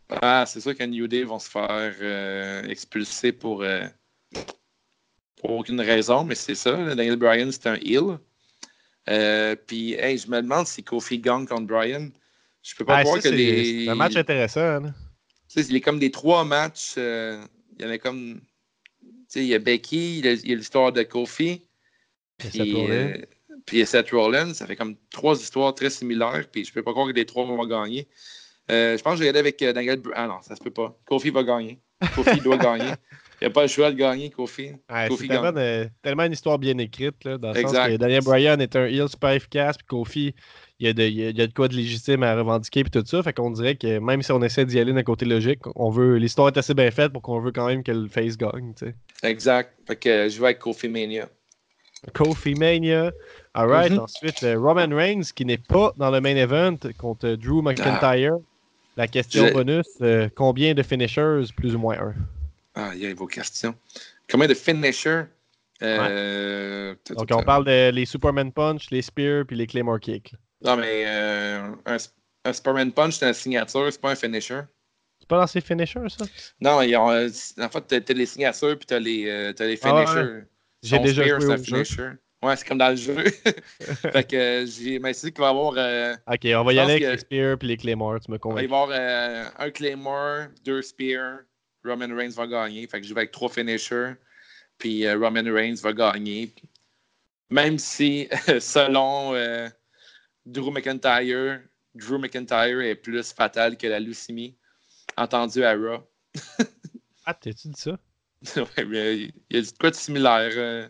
Ah, 0.10 0.44
c'est 0.46 0.60
sûr 0.60 0.76
que 0.76 0.84
New 0.84 1.08
Day 1.08 1.24
vont 1.24 1.40
se 1.40 1.50
faire 1.50 1.94
euh, 2.02 2.64
expulser 2.64 3.32
pour, 3.32 3.64
euh, 3.64 3.86
pour 5.38 5.52
aucune 5.52 5.80
raison, 5.80 6.26
mais 6.26 6.36
c'est 6.36 6.56
ça. 6.56 6.94
Daniel 6.96 7.16
Bryan, 7.16 7.52
c'est 7.52 7.68
un 7.68 7.76
heel. 7.76 8.20
Puis, 9.68 9.96
je 9.98 10.30
me 10.30 10.42
demande 10.42 10.68
si 10.68 10.84
Kofi 10.84 11.18
gagne 11.20 11.48
contre 11.48 11.68
Bryan. 11.68 12.12
Je 12.62 12.76
peux 12.76 12.86
pas 12.86 12.98
ah, 12.98 13.04
croire 13.04 13.22
que 13.22 13.30
les. 13.30 13.86
C'est 13.86 13.90
un 13.90 13.96
match 13.96 14.16
intéressant. 14.16 14.62
Hein? 14.62 14.94
Il 15.56 15.76
est 15.76 15.82
comme 15.82 15.98
des 15.98 16.12
trois 16.12 16.44
matchs. 16.44 16.94
il 16.98 17.48
y 17.80 17.86
en 17.86 17.90
a 17.90 17.98
comme 17.98 18.42
il 19.36 19.46
y 19.46 19.56
a 19.56 19.60
Becky, 19.60 20.20
il 20.20 20.26
y 20.26 20.52
a 20.52 20.56
l'histoire 20.56 20.92
de 20.92 21.04
Kofi. 21.04 21.62
Puis, 22.38 22.90
euh, 22.90 23.18
puis 23.66 23.78
il 23.78 23.80
y 23.80 23.84
a 23.84 23.86
Seth 23.86 24.12
Rollins. 24.12 24.54
Ça 24.54 24.66
fait 24.66 24.76
comme 24.76 24.96
trois 25.12 25.40
histoires 25.40 25.74
très 25.76 25.90
similaires. 25.90 26.46
Puis 26.52 26.66
je 26.66 26.74
peux 26.74 26.84
pas 26.84 26.92
croire 26.92 27.08
que 27.08 27.14
les 27.14 27.26
trois 27.26 27.46
vont 27.46 27.66
gagner. 27.66 28.08
Euh, 28.72 28.98
je 28.98 29.04
pense 29.04 29.14
que 29.14 29.20
je 29.20 29.24
vais 29.24 29.30
aller 29.30 29.40
avec 29.40 29.62
euh, 29.62 29.74
Daniel. 29.74 30.02
Ah 30.16 30.28
non, 30.28 30.42
ça 30.42 30.56
se 30.56 30.62
peut 30.62 30.72
pas. 30.72 30.98
Kofi 31.06 31.30
va 31.30 31.44
gagner. 31.44 31.80
Kofi 32.16 32.40
doit 32.42 32.58
gagner. 32.58 32.94
Il 33.42 33.46
n'y 33.46 33.48
a 33.48 33.50
pas 33.50 33.64
le 33.64 33.68
choix 33.68 33.92
de 33.92 33.98
gagner, 33.98 34.30
Kofi. 34.30 34.72
c'est 34.88 35.92
tellement, 36.04 36.24
une 36.26 36.32
histoire 36.32 36.60
bien 36.60 36.78
écrite, 36.78 37.24
là, 37.24 37.40
dans 37.40 37.52
le 37.52 37.62
sens 37.62 37.72
que 37.72 37.98
Daniel 37.98 38.24
Bryan 38.24 38.62
est 38.62 38.76
un 38.76 38.86
heel 38.86 39.10
super 39.10 39.32
efficace, 39.32 39.78
puis 39.78 39.88
Kofi, 39.88 40.36
il 40.82 40.88
y, 40.88 40.90
a 40.90 40.94
de, 40.94 41.04
il, 41.04 41.38
y 41.38 41.42
a, 41.42 41.48
de 41.48 41.54
quoi 41.54 41.68
de 41.68 41.76
légitime 41.76 42.24
à 42.24 42.36
revendiquer, 42.36 42.84
puis 42.84 42.90
tout 42.90 43.06
ça. 43.06 43.22
Fait 43.22 43.34
qu'on 43.34 43.52
dirait 43.52 43.76
que 43.76 44.00
même 44.00 44.24
si 44.24 44.32
on 44.32 44.42
essaie 44.42 44.66
d'y 44.66 44.80
aller 44.80 44.94
d'un 44.94 45.04
côté 45.04 45.26
logique, 45.26 45.60
on 45.76 45.92
veut 45.92 46.18
l'histoire 46.18 46.48
est 46.48 46.58
assez 46.58 46.74
bien 46.74 46.90
faite 46.90 47.14
pour 47.14 47.22
qu'on 47.22 47.40
veut 47.40 47.52
quand 47.52 47.68
même 47.68 47.84
que 47.84 47.92
le 47.92 48.08
face 48.08 48.36
gagne. 48.36 48.74
Exact. 49.22 49.74
Fait 49.86 49.96
que 49.96 50.28
je 50.28 50.40
vais 50.40 50.48
avec 50.48 50.60
Kofi 50.60 50.90
Mania. 50.90 51.30
Kofi 52.16 52.56
Mania. 52.56 53.12
Alright. 53.54 53.92
Mm-hmm. 53.92 54.00
Ensuite, 54.00 54.44
euh, 54.44 54.58
Roman 54.58 54.88
Reigns, 54.90 55.32
qui 55.36 55.46
n'est 55.46 55.60
pas 55.60 55.94
dans 55.98 56.10
le 56.10 56.20
main 56.20 56.36
event 56.36 56.78
contre 56.98 57.36
Drew 57.36 57.62
McIntyre. 57.62 58.38
La 58.98 59.08
question 59.08 59.52
bonus 59.52 59.86
euh, 60.02 60.30
combien 60.36 60.74
de 60.74 60.82
finishers 60.82 61.44
Plus 61.56 61.76
ou 61.76 61.80
moins 61.80 62.00
un? 62.00 62.16
Ah, 62.74 62.92
il 62.96 63.02
y 63.02 63.06
a 63.06 63.14
vos 63.14 63.28
questions. 63.28 63.76
Combien 64.30 64.48
de 64.48 64.56
finishers 64.56 65.26
euh, 65.84 66.96
Donc, 67.16 67.30
on 67.32 67.44
parle 67.44 67.66
des 67.66 67.92
les 67.92 68.06
Superman 68.06 68.52
Punch, 68.52 68.90
les 68.90 69.04
Spears 69.04 69.46
puis 69.46 69.56
les 69.56 69.68
Claymore 69.68 70.00
Kick. 70.00 70.34
Non, 70.64 70.78
mais 70.78 71.06
un, 71.06 71.78
un, 71.86 72.54
Superman 72.54 72.92
Punch, 72.92 73.16
c'est 73.16 73.28
une 73.28 73.34
signature, 73.34 73.88
c'est 73.92 74.02
pas 74.02 74.12
un 74.12 74.16
finisher 74.16 74.62
pas 75.32 75.40
dans 75.40 75.48
ces 75.48 75.62
finishers, 75.62 76.10
ça? 76.10 76.26
Non, 76.60 76.82
ils 76.82 76.96
ont, 76.98 77.10
en 77.10 77.70
fait, 77.70 78.02
t'as 78.02 78.14
les 78.14 78.26
signatures 78.26 78.78
puis 78.78 78.86
t'as 78.86 79.00
les, 79.00 79.28
euh, 79.28 79.54
as 79.58 79.66
les 79.66 79.80
ah 79.82 79.88
finishers. 79.88 80.44
J'ai 80.84 81.00
déjà 81.00 81.24
joué 81.40 81.54
au 81.54 81.58
finisher. 81.58 82.10
Ouais, 82.44 82.56
c'est 82.58 82.68
comme 82.68 82.80
dans 82.80 82.90
le 82.90 82.96
jeu. 82.96 83.16
fait 83.80 84.28
que 84.28 84.66
j'ai. 84.66 85.00
Mais 85.00 85.14
c'est 85.14 85.32
qu'il 85.32 85.40
va 85.40 85.48
y 85.48 85.50
avoir. 85.52 85.74
Euh, 85.78 86.16
ok, 86.28 86.48
on 86.56 86.64
va 86.64 86.74
y 86.74 86.80
aller 86.80 86.94
avec 86.94 87.04
les 87.04 87.18
Spears 87.20 87.58
puis 87.58 87.68
les 87.68 87.78
Claymore, 87.78 88.20
tu 88.20 88.32
me 88.32 88.40
convaincs. 88.40 88.64
Il 88.64 88.70
va 88.70 88.78
y 88.78 88.82
avoir 88.82 88.98
euh, 89.00 89.46
un 89.58 89.70
Claymore, 89.70 90.48
deux 90.66 90.82
Spears. 90.82 91.40
Roman 91.86 92.14
Reigns 92.14 92.32
va 92.32 92.48
gagner. 92.48 92.88
Fait 92.88 93.00
que 93.00 93.08
je 93.08 93.14
vais 93.14 93.22
avec 93.22 93.32
trois 93.32 93.50
finishers. 93.50 94.14
Puis 94.80 95.10
Roman 95.10 95.44
Reigns 95.46 95.78
va 95.82 95.94
gagner. 95.94 96.52
Même 97.52 97.78
si, 97.78 98.28
selon 98.60 99.34
Drew 100.46 100.72
McIntyre, 100.72 101.62
Drew 101.96 102.18
McIntyre 102.18 102.82
est 102.82 102.96
plus 102.96 103.32
fatal 103.34 103.78
que 103.78 103.88
la 103.88 104.00
leucémie 104.00 104.56
entendu 105.18 105.64
à 105.64 105.74
Raw. 105.74 106.08
ah, 107.26 107.34
t'as-tu 107.34 107.68
dit 107.70 107.80
ça? 107.80 107.98
ouais, 108.56 108.86
mais 108.86 109.16
il 109.16 109.34
y 109.52 109.58
a 109.58 109.62
quoi 109.80 109.92
de 109.92 109.96
similaire. 109.96 110.52
Euh, 110.56 110.88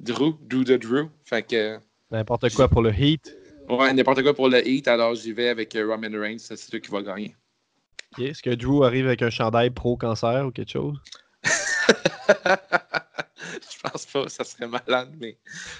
Drew, 0.00 0.38
Drew 0.42 0.64
de 0.64 0.76
Drew. 0.76 1.08
Fait 1.24 1.42
que. 1.42 1.78
N'importe 2.10 2.54
quoi 2.54 2.68
pour 2.68 2.82
le 2.82 2.92
Heat. 2.92 3.36
Ouais, 3.68 3.92
n'importe 3.92 4.22
quoi 4.22 4.32
pour 4.32 4.48
le 4.48 4.66
Heat, 4.66 4.86
alors 4.86 5.14
j'y 5.16 5.32
vais 5.32 5.48
avec 5.48 5.74
euh, 5.74 5.86
Roman 5.86 6.18
Reigns, 6.18 6.38
c'est 6.38 6.56
celui 6.56 6.80
qui 6.80 6.90
va 6.90 7.02
gagner. 7.02 7.34
Est-ce 8.18 8.42
que 8.42 8.50
Drew 8.50 8.84
arrive 8.84 9.06
avec 9.06 9.22
un 9.22 9.30
chandail 9.30 9.70
pro-cancer 9.70 10.46
ou 10.46 10.52
quelque 10.52 10.70
chose? 10.70 10.96
Je 11.44 11.50
pense 13.82 14.06
pas, 14.06 14.28
ça 14.28 14.44
serait 14.44 14.68
malade, 14.68 15.12
mais 15.18 15.36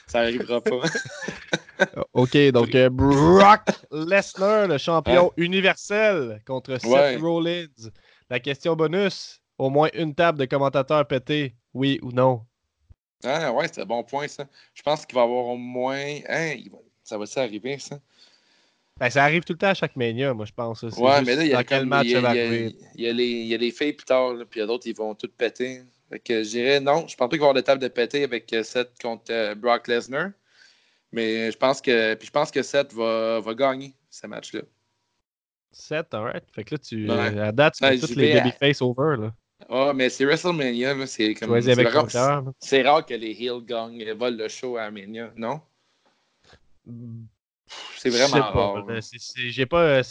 ça 0.06 0.20
arrivera 0.20 0.60
pas. 0.60 0.82
OK, 2.12 2.36
donc 2.52 2.74
euh, 2.74 2.88
Brock 2.90 3.62
Lesnar, 3.90 4.68
le 4.68 4.78
champion 4.78 5.32
universel 5.36 6.40
contre 6.46 6.78
Seth 6.80 7.20
Rollins. 7.20 7.90
La 8.30 8.40
question 8.40 8.74
bonus, 8.74 9.40
au 9.58 9.70
moins 9.70 9.88
une 9.94 10.14
table 10.14 10.38
de 10.38 10.44
commentateurs 10.44 11.06
pétés, 11.06 11.54
oui 11.74 11.98
ou 12.02 12.12
non? 12.12 12.42
Ah 13.24 13.52
ouais, 13.52 13.66
c'est 13.72 13.82
un 13.82 13.86
bon 13.86 14.02
point 14.02 14.28
ça. 14.28 14.46
Je 14.74 14.82
pense 14.82 15.06
qu'il 15.06 15.14
va 15.14 15.22
y 15.22 15.24
avoir 15.24 15.46
au 15.46 15.56
moins... 15.56 16.18
Hein, 16.28 16.54
ça 17.04 17.16
va-tu 17.18 17.38
arriver 17.38 17.78
ça? 17.78 17.98
Ben, 18.98 19.10
ça 19.10 19.24
arrive 19.24 19.44
tout 19.44 19.52
le 19.52 19.58
temps 19.58 19.68
à 19.68 19.74
chaque 19.74 19.94
Mania, 19.94 20.32
moi, 20.32 20.46
je 20.46 20.52
pense. 20.52 20.82
Ouais, 20.82 21.22
mais 21.22 21.36
là, 21.36 21.44
il 21.44 21.50
y 21.50 21.54
a 21.54 21.62
quel 21.62 21.84
match 21.84 22.06
il 22.06 22.12
y 22.12 22.16
a, 22.16 22.34
il 22.34 22.74
y 22.96 23.08
a, 23.08 23.12
les, 23.12 23.26
il 23.26 23.46
y 23.46 23.54
a 23.54 23.58
les 23.58 23.70
filles 23.70 23.92
plus 23.92 24.06
tard, 24.06 24.32
puis 24.50 24.58
il 24.58 24.60
y 24.60 24.62
a 24.62 24.66
d'autres, 24.66 24.86
ils 24.86 24.96
vont 24.96 25.14
tout 25.14 25.28
péter. 25.36 25.82
Fait 26.08 26.18
que 26.18 26.42
je 26.42 26.48
dirais 26.48 26.80
non, 26.80 27.06
je 27.06 27.16
pense 27.16 27.28
pas 27.28 27.36
qu'il 27.36 27.40
va 27.40 27.46
y 27.46 27.48
avoir 27.48 27.54
de 27.54 27.60
table 27.60 27.82
de 27.82 27.88
péter 27.88 28.24
avec 28.24 28.52
euh, 28.52 28.62
Seth 28.62 28.90
contre 29.02 29.24
euh, 29.30 29.54
Brock 29.54 29.88
Lesnar. 29.88 30.30
Mais 31.16 31.50
je 31.50 31.56
pense 31.56 31.80
que, 31.80 32.12
puis 32.12 32.26
je 32.26 32.30
pense 32.30 32.50
que 32.50 32.62
Seth 32.62 32.92
va, 32.92 33.40
va 33.40 33.54
gagner 33.54 33.94
ce 34.10 34.26
match-là. 34.26 34.60
Seth, 35.72 36.12
alright. 36.12 36.44
Fait 36.52 36.62
que 36.62 36.74
là, 36.74 36.78
tu, 36.78 37.10
à 37.10 37.52
date, 37.52 37.74
tu 37.78 37.84
mets 37.84 37.98
toutes 37.98 38.16
les 38.16 38.34
babyface 38.34 38.82
over. 38.82 39.16
Là. 39.18 39.34
Ah, 39.70 39.92
mais 39.94 40.10
c'est 40.10 40.26
WrestleMania. 40.26 41.06
C'est 41.06 41.32
comme. 41.32 41.58
C'est 42.60 42.82
rare, 42.82 43.06
que 43.06 43.14
les 43.14 43.30
Hill 43.30 43.62
gagnent, 43.66 44.12
volent 44.12 44.36
le 44.36 44.48
show 44.48 44.76
à 44.76 44.82
Armenia, 44.82 45.32
non? 45.36 45.62
C'est 47.96 48.10
vraiment 48.10 48.50
rare. 48.50 48.86
J'ai 49.34 49.64
pas. 49.64 50.02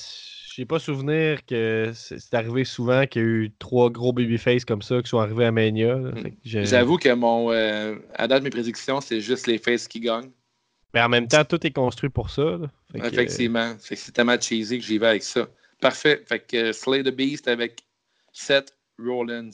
J'ai 0.56 0.66
pas 0.66 0.80
souvenir 0.80 1.46
que 1.46 1.92
c'est 1.94 2.34
arrivé 2.34 2.64
souvent 2.64 3.06
qu'il 3.06 3.22
y 3.22 3.26
a 3.26 3.28
eu 3.28 3.52
trois 3.60 3.92
gros 3.92 4.12
babyface 4.12 4.66
comme 4.66 4.82
ça 4.82 5.02
qui 5.04 5.10
sont 5.10 5.20
arrivés 5.20 5.46
à 5.46 5.52
Mania. 5.52 5.98
Hmm. 5.98 6.30
J'avoue 6.46 6.98
que 6.98 7.14
mon 7.14 7.52
euh, 7.52 7.96
à 8.16 8.28
date 8.28 8.42
mes 8.42 8.50
prédictions, 8.50 9.02
c'est 9.02 9.20
juste 9.20 9.46
les 9.46 9.60
faces 9.60 9.88
qui 9.88 10.00
gagnent. 10.00 10.32
Mais 10.96 11.02
en 11.02 11.10
même 11.10 11.28
temps, 11.28 11.44
tout 11.44 11.68
est 11.68 11.72
construit 11.72 12.10
pour 12.10 12.30
ça. 12.30 12.58
Effectivement. 12.94 13.76
c'est 13.80 14.14
tellement 14.14 14.40
cheesy 14.40 14.80
que 14.80 14.86
j'y 14.86 14.98
vais 14.98 15.08
avec 15.08 15.24
ça. 15.24 15.46
Parfait. 15.82 16.24
Fait 16.26 16.40
que 16.40 16.72
Slay 16.72 17.04
the 17.04 17.14
Beast 17.14 17.50
avec 17.50 17.84
Seth 18.32 18.74
Rollins. 18.98 19.52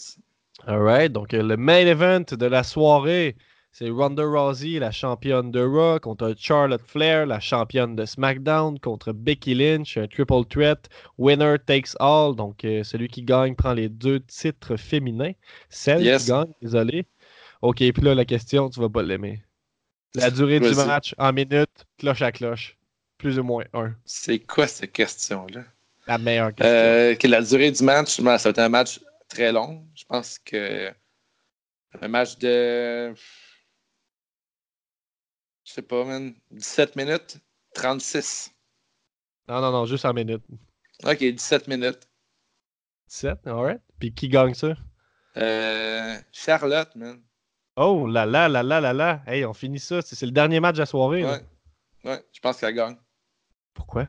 Alright. 0.68 1.12
Donc, 1.12 1.32
le 1.32 1.58
main 1.58 1.88
event 1.88 2.24
de 2.30 2.46
la 2.46 2.62
soirée, 2.62 3.36
c'est 3.72 3.90
Ronda 3.90 4.24
Rousey, 4.24 4.78
la 4.78 4.92
championne 4.92 5.50
de 5.50 5.64
Raw, 5.64 6.00
contre 6.00 6.36
Charlotte 6.38 6.82
Flair, 6.86 7.26
la 7.26 7.40
championne 7.40 7.96
de 7.96 8.06
SmackDown, 8.06 8.78
contre 8.78 9.12
Becky 9.12 9.56
Lynch, 9.56 9.98
un 9.98 10.06
triple 10.06 10.46
threat, 10.48 10.90
winner 11.18 11.56
takes 11.66 11.96
all. 12.00 12.36
Donc, 12.36 12.64
euh, 12.66 12.84
celui 12.84 13.08
qui 13.08 13.24
gagne 13.24 13.56
prend 13.56 13.74
les 13.74 13.90
deux 13.90 14.20
titres 14.20 14.76
féminins. 14.78 15.34
Celle 15.70 16.20
qui 16.20 16.28
gagne, 16.28 16.54
désolé. 16.62 17.08
Ok, 17.64 17.78
puis 17.78 18.04
là, 18.04 18.14
la 18.14 18.26
question, 18.26 18.70
tu 18.70 18.80
vas 18.80 18.90
pas 18.90 19.02
l'aimer. 19.02 19.42
La 20.16 20.30
durée 20.30 20.60
du 20.60 20.74
match 20.76 21.16
en 21.18 21.32
minutes, 21.32 21.86
cloche 21.98 22.22
à 22.22 22.32
cloche. 22.32 22.78
Plus 23.18 23.38
ou 23.38 23.44
moins 23.44 23.66
un. 23.74 23.94
C'est 24.04 24.40
quoi 24.40 24.68
cette 24.68 24.92
question-là? 24.92 25.64
La 26.08 26.18
meilleure 26.18 26.54
question. 26.56 26.74
Euh, 26.74 27.16
la 27.24 27.42
durée 27.42 27.72
du 27.72 27.84
match, 27.84 28.16
ça 28.16 28.24
va 28.24 28.36
être 28.36 28.60
un 28.60 28.70
match 28.70 29.00
très 29.30 29.52
long. 29.52 29.86
Je 29.94 30.04
pense 30.06 30.40
que 30.40 30.92
un 32.02 32.08
match 32.08 32.38
de. 32.40 33.14
Je 35.64 35.72
sais 35.72 35.82
pas, 35.82 36.04
man. 36.04 36.34
17 36.52 36.96
minutes, 36.96 37.38
36. 37.76 38.52
Non, 39.48 39.62
non, 39.62 39.72
non, 39.72 39.86
juste 39.86 40.06
en 40.06 40.14
minutes. 40.14 40.44
Ok, 41.04 41.20
17 41.20 41.68
minutes. 41.68 42.08
17, 43.10 43.48
alright. 43.48 43.82
Puis 44.00 44.14
qui 44.14 44.30
gagne 44.30 44.54
ça? 44.54 44.76
Euh, 45.38 46.18
Charlotte, 46.32 46.96
man. 46.96 47.22
Oh 47.76 48.06
là 48.08 48.26
là 48.26 48.50
là 48.50 48.64
là 48.64 48.82
là 48.82 48.94
là. 48.94 49.24
Hey, 49.28 49.46
on 49.46 49.54
finit 49.54 49.80
ça. 49.80 50.02
C'est 50.02 50.26
le 50.26 50.32
dernier 50.32 50.60
match 50.60 50.76
de 50.76 50.80
la 50.80 50.86
soirée. 50.86 51.24
Ouais. 51.24 51.42
Ouais, 52.04 52.26
je 52.32 52.40
pense 52.40 52.58
qu'elle 52.58 52.76
gagne. 52.76 52.98
Pourquoi? 53.74 54.08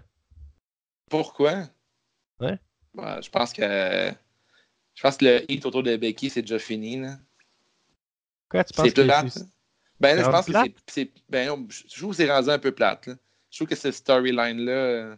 Pourquoi? 1.11 1.69
Ouais. 2.41 2.59
je 2.97 3.29
pense 3.31 3.53
que. 3.53 4.13
Je 4.95 5.03
pense 5.03 5.17
que 5.17 5.25
le 5.25 5.51
hit 5.51 5.65
autour 5.65 5.83
de 5.83 5.97
Becky, 5.97 6.29
c'est 6.29 6.43
déjà 6.43 6.59
fini. 6.59 7.01
Là. 7.01 7.17
Quoi, 8.49 8.65
tu 8.65 8.75
penses 8.75 8.89
c'est 8.89 9.05
plate? 9.05 9.39
Ben 10.01 10.17
là, 10.17 10.25
je 10.25 10.31
pense 10.31 10.47
que 10.47 10.53
c'est. 10.89 11.13
Ben, 11.29 11.67
je 11.69 11.99
trouve 11.99 12.11
que 12.11 12.17
c'est 12.17 12.31
rendu 12.31 12.51
un 12.51 12.59
peu 12.59 12.73
plate. 12.73 13.07
Là. 13.07 13.15
Je 13.51 13.59
trouve 13.59 13.69
que 13.69 13.77
cette 13.77 13.95
storyline-là. 13.95 15.17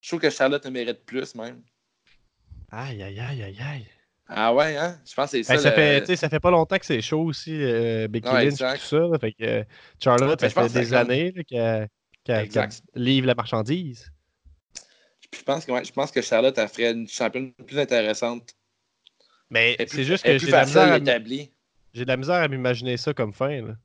Je 0.00 0.08
trouve 0.08 0.20
que 0.20 0.30
Charlotte 0.30 0.64
mérite 0.66 1.04
plus, 1.04 1.34
même. 1.34 1.62
Aïe, 2.70 3.02
aïe, 3.02 3.18
aïe, 3.20 3.42
aïe, 3.42 3.58
aïe. 3.60 3.86
Ah 4.28 4.52
ouais, 4.54 4.76
hein? 4.76 4.98
Je 5.08 5.14
pense 5.14 5.30
que 5.30 5.42
c'est 5.42 5.52
ben, 5.52 5.58
ça. 5.58 5.70
ça, 5.70 5.72
fait, 5.72 6.16
ça 6.16 6.28
fait 6.28 6.40
pas 6.40 6.50
longtemps 6.50 6.78
que 6.78 6.86
c'est 6.86 7.00
chaud 7.00 7.22
aussi, 7.22 7.52
euh, 7.62 8.08
Becky 8.08 8.28
Lynch 8.28 8.58
tout 8.58 8.78
ça. 8.78 9.18
fait 9.20 9.32
que 9.32 9.64
Charlotte, 10.02 10.40
ben, 10.40 10.48
ça 10.48 10.68
fait 10.68 10.80
des 10.80 10.94
années 10.94 11.32
qu'elle 11.44 11.88
livre 12.94 13.26
la 13.28 13.34
marchandise. 13.34 14.10
Je 15.32 15.42
pense 15.42 15.64
que, 15.64 15.72
ouais, 15.72 15.84
je 15.84 15.92
pense 15.92 16.10
que 16.10 16.22
Charlotte 16.22 16.58
a 16.58 16.66
ferait 16.66 16.92
une 16.92 17.08
championne 17.08 17.52
plus 17.52 17.78
intéressante. 17.78 18.54
Mais 19.50 19.76
c'est 19.86 20.04
juste 20.04 20.24
que 20.24 20.38
j'ai 20.38 20.46
de 20.46 20.52
la 20.52 20.64
misère 20.64 20.92
à 20.92 20.98
J'ai 21.94 22.04
de 22.04 22.08
la 22.08 22.16
misère 22.16 22.36
à 22.36 22.48
m'imaginer 22.48 22.96
ça 22.96 23.14
comme 23.14 23.32
fin. 23.32 23.62
Là. 23.62 23.76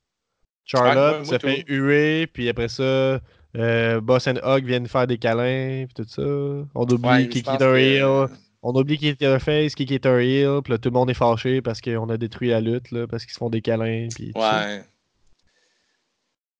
Charlotte 0.66 1.26
se 1.26 1.38
fait 1.38 1.64
huer, 1.68 2.28
puis 2.28 2.50
après 2.50 2.68
ça, 2.68 3.20
euh, 3.58 4.02
Boss 4.02 4.28
and 4.28 4.40
Hug 4.44 4.66
viennent 4.66 4.88
faire 4.88 5.06
des 5.06 5.18
câlins, 5.18 5.86
puis 5.86 5.94
tout 5.94 6.10
ça. 6.10 6.22
On 6.22 6.86
oublie 6.90 7.30
qui 7.30 7.40
est 7.40 7.50
un 7.50 7.76
heel. 7.76 8.28
On 8.64 8.76
oublie 8.76 8.98
qui 8.98 9.08
est 9.08 9.24
un 9.24 9.40
face, 9.40 9.74
qui 9.74 9.84
est 9.84 10.06
un 10.06 10.20
heel, 10.20 10.62
puis 10.64 10.74
là, 10.74 10.78
tout 10.78 10.90
le 10.90 10.94
monde 10.94 11.10
est 11.10 11.16
fâché 11.16 11.62
parce 11.62 11.82
qu'on 11.82 12.10
a 12.10 12.18
détruit 12.18 12.50
la 12.50 12.62
lutte, 12.62 12.92
là, 12.92 13.08
parce 13.08 13.26
qu'ils 13.26 13.34
se 13.34 13.40
font 13.40 13.50
des 13.50 13.62
câlins. 13.62 14.08
Puis 14.14 14.32
ouais. 14.36 14.84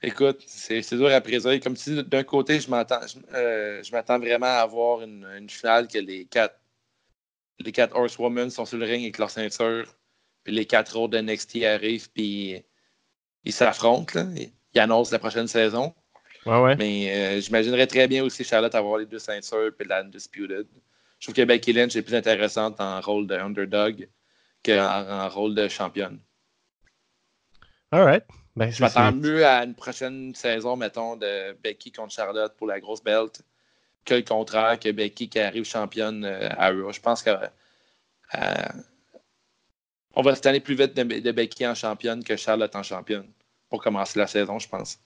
Écoute, 0.04 0.42
c'est 0.48 0.82
dur 0.96 1.12
à 1.12 1.22
présager. 1.22 1.60
Comme 1.60 1.76
si 1.76 2.04
d'un 2.04 2.24
côté, 2.24 2.60
je 2.60 2.70
m'attends 2.72 3.02
euh, 3.36 3.84
je 3.84 3.92
m'attends 3.92 4.18
vraiment 4.18 4.48
à 4.48 4.62
avoir 4.62 5.02
une, 5.02 5.28
une, 5.38 5.50
finale 5.50 5.88
que 5.88 6.00
les 6.00 6.26
quatre 6.26 6.60
les 7.60 7.72
quatre 7.72 7.96
Horsewomen 7.96 8.50
sont 8.50 8.66
sur 8.66 8.80
le 8.80 8.86
ring 8.86 9.04
avec 9.04 9.20
leur 9.20 9.30
ceinture, 9.30 9.86
puis 10.44 10.54
les 10.56 10.66
quatre 10.66 10.98
autres 10.98 11.16
de 11.16 11.22
NXT 11.22 11.64
arrivent, 11.64 12.10
puis 12.12 12.64
ils 13.44 13.54
s'affrontent. 13.54 14.26
Ils 14.74 14.80
annoncent 14.80 15.12
la 15.12 15.20
prochaine 15.20 15.48
saison. 15.48 15.94
Ouais, 16.48 16.60
ouais. 16.60 16.76
Mais 16.78 17.12
euh, 17.38 17.42
j'imaginerais 17.42 17.86
très 17.86 18.08
bien 18.08 18.24
aussi 18.24 18.44
Charlotte 18.44 18.74
avoir 18.74 18.98
les 18.98 19.06
deux 19.06 19.20
ceintures 19.20 19.72
puis 19.78 19.88
la 19.88 20.00
Undisputed. 20.00 20.66
Je 21.22 21.28
trouve 21.28 21.36
que 21.36 21.44
Becky 21.44 21.72
Lynch 21.72 21.96
est 21.96 22.02
plus 22.02 22.16
intéressante 22.16 22.82
en 22.82 23.00
rôle 23.00 23.28
de 23.28 23.36
underdog 23.36 24.10
qu'en 24.66 25.08
en 25.08 25.30
rôle 25.30 25.54
de 25.54 25.68
championne. 25.68 26.20
Alright. 27.92 28.26
Ben, 28.56 28.72
je 28.72 28.82
m'attends 28.82 29.12
mieux 29.12 29.46
à 29.46 29.64
une 29.64 29.76
prochaine 29.76 30.34
saison, 30.34 30.76
mettons, 30.76 31.16
de 31.16 31.54
Becky 31.64 31.92
contre 31.92 32.14
Charlotte 32.14 32.54
pour 32.58 32.68
la 32.68 32.80
grosse 32.80 33.04
belt 33.04 33.44
que 34.04 34.16
le 34.16 34.24
contraire, 34.24 34.80
que 34.80 34.92
Becky 34.92 35.30
qui 35.30 35.40
arrive 35.40 35.64
championne 35.64 36.26
euh, 36.26 36.50
à 36.58 36.72
Raw. 36.72 36.92
Je 36.92 37.00
pense 37.00 37.22
que 37.22 37.30
euh, 37.30 38.68
on 40.16 40.24
va 40.24 40.34
se 40.34 40.42
tenir 40.42 40.64
plus 40.64 40.76
vite 40.76 40.96
de, 40.96 41.32
Becky 41.32 41.68
en 41.68 41.76
championne 41.76 42.24
que 42.24 42.36
Charlotte 42.36 42.76
en 42.76 42.82
championne 42.82 43.32
pour 43.70 43.82
commencer 43.82 44.18
la 44.18 44.26
saison, 44.26 44.58
je 44.58 44.68
pense. 44.68 45.00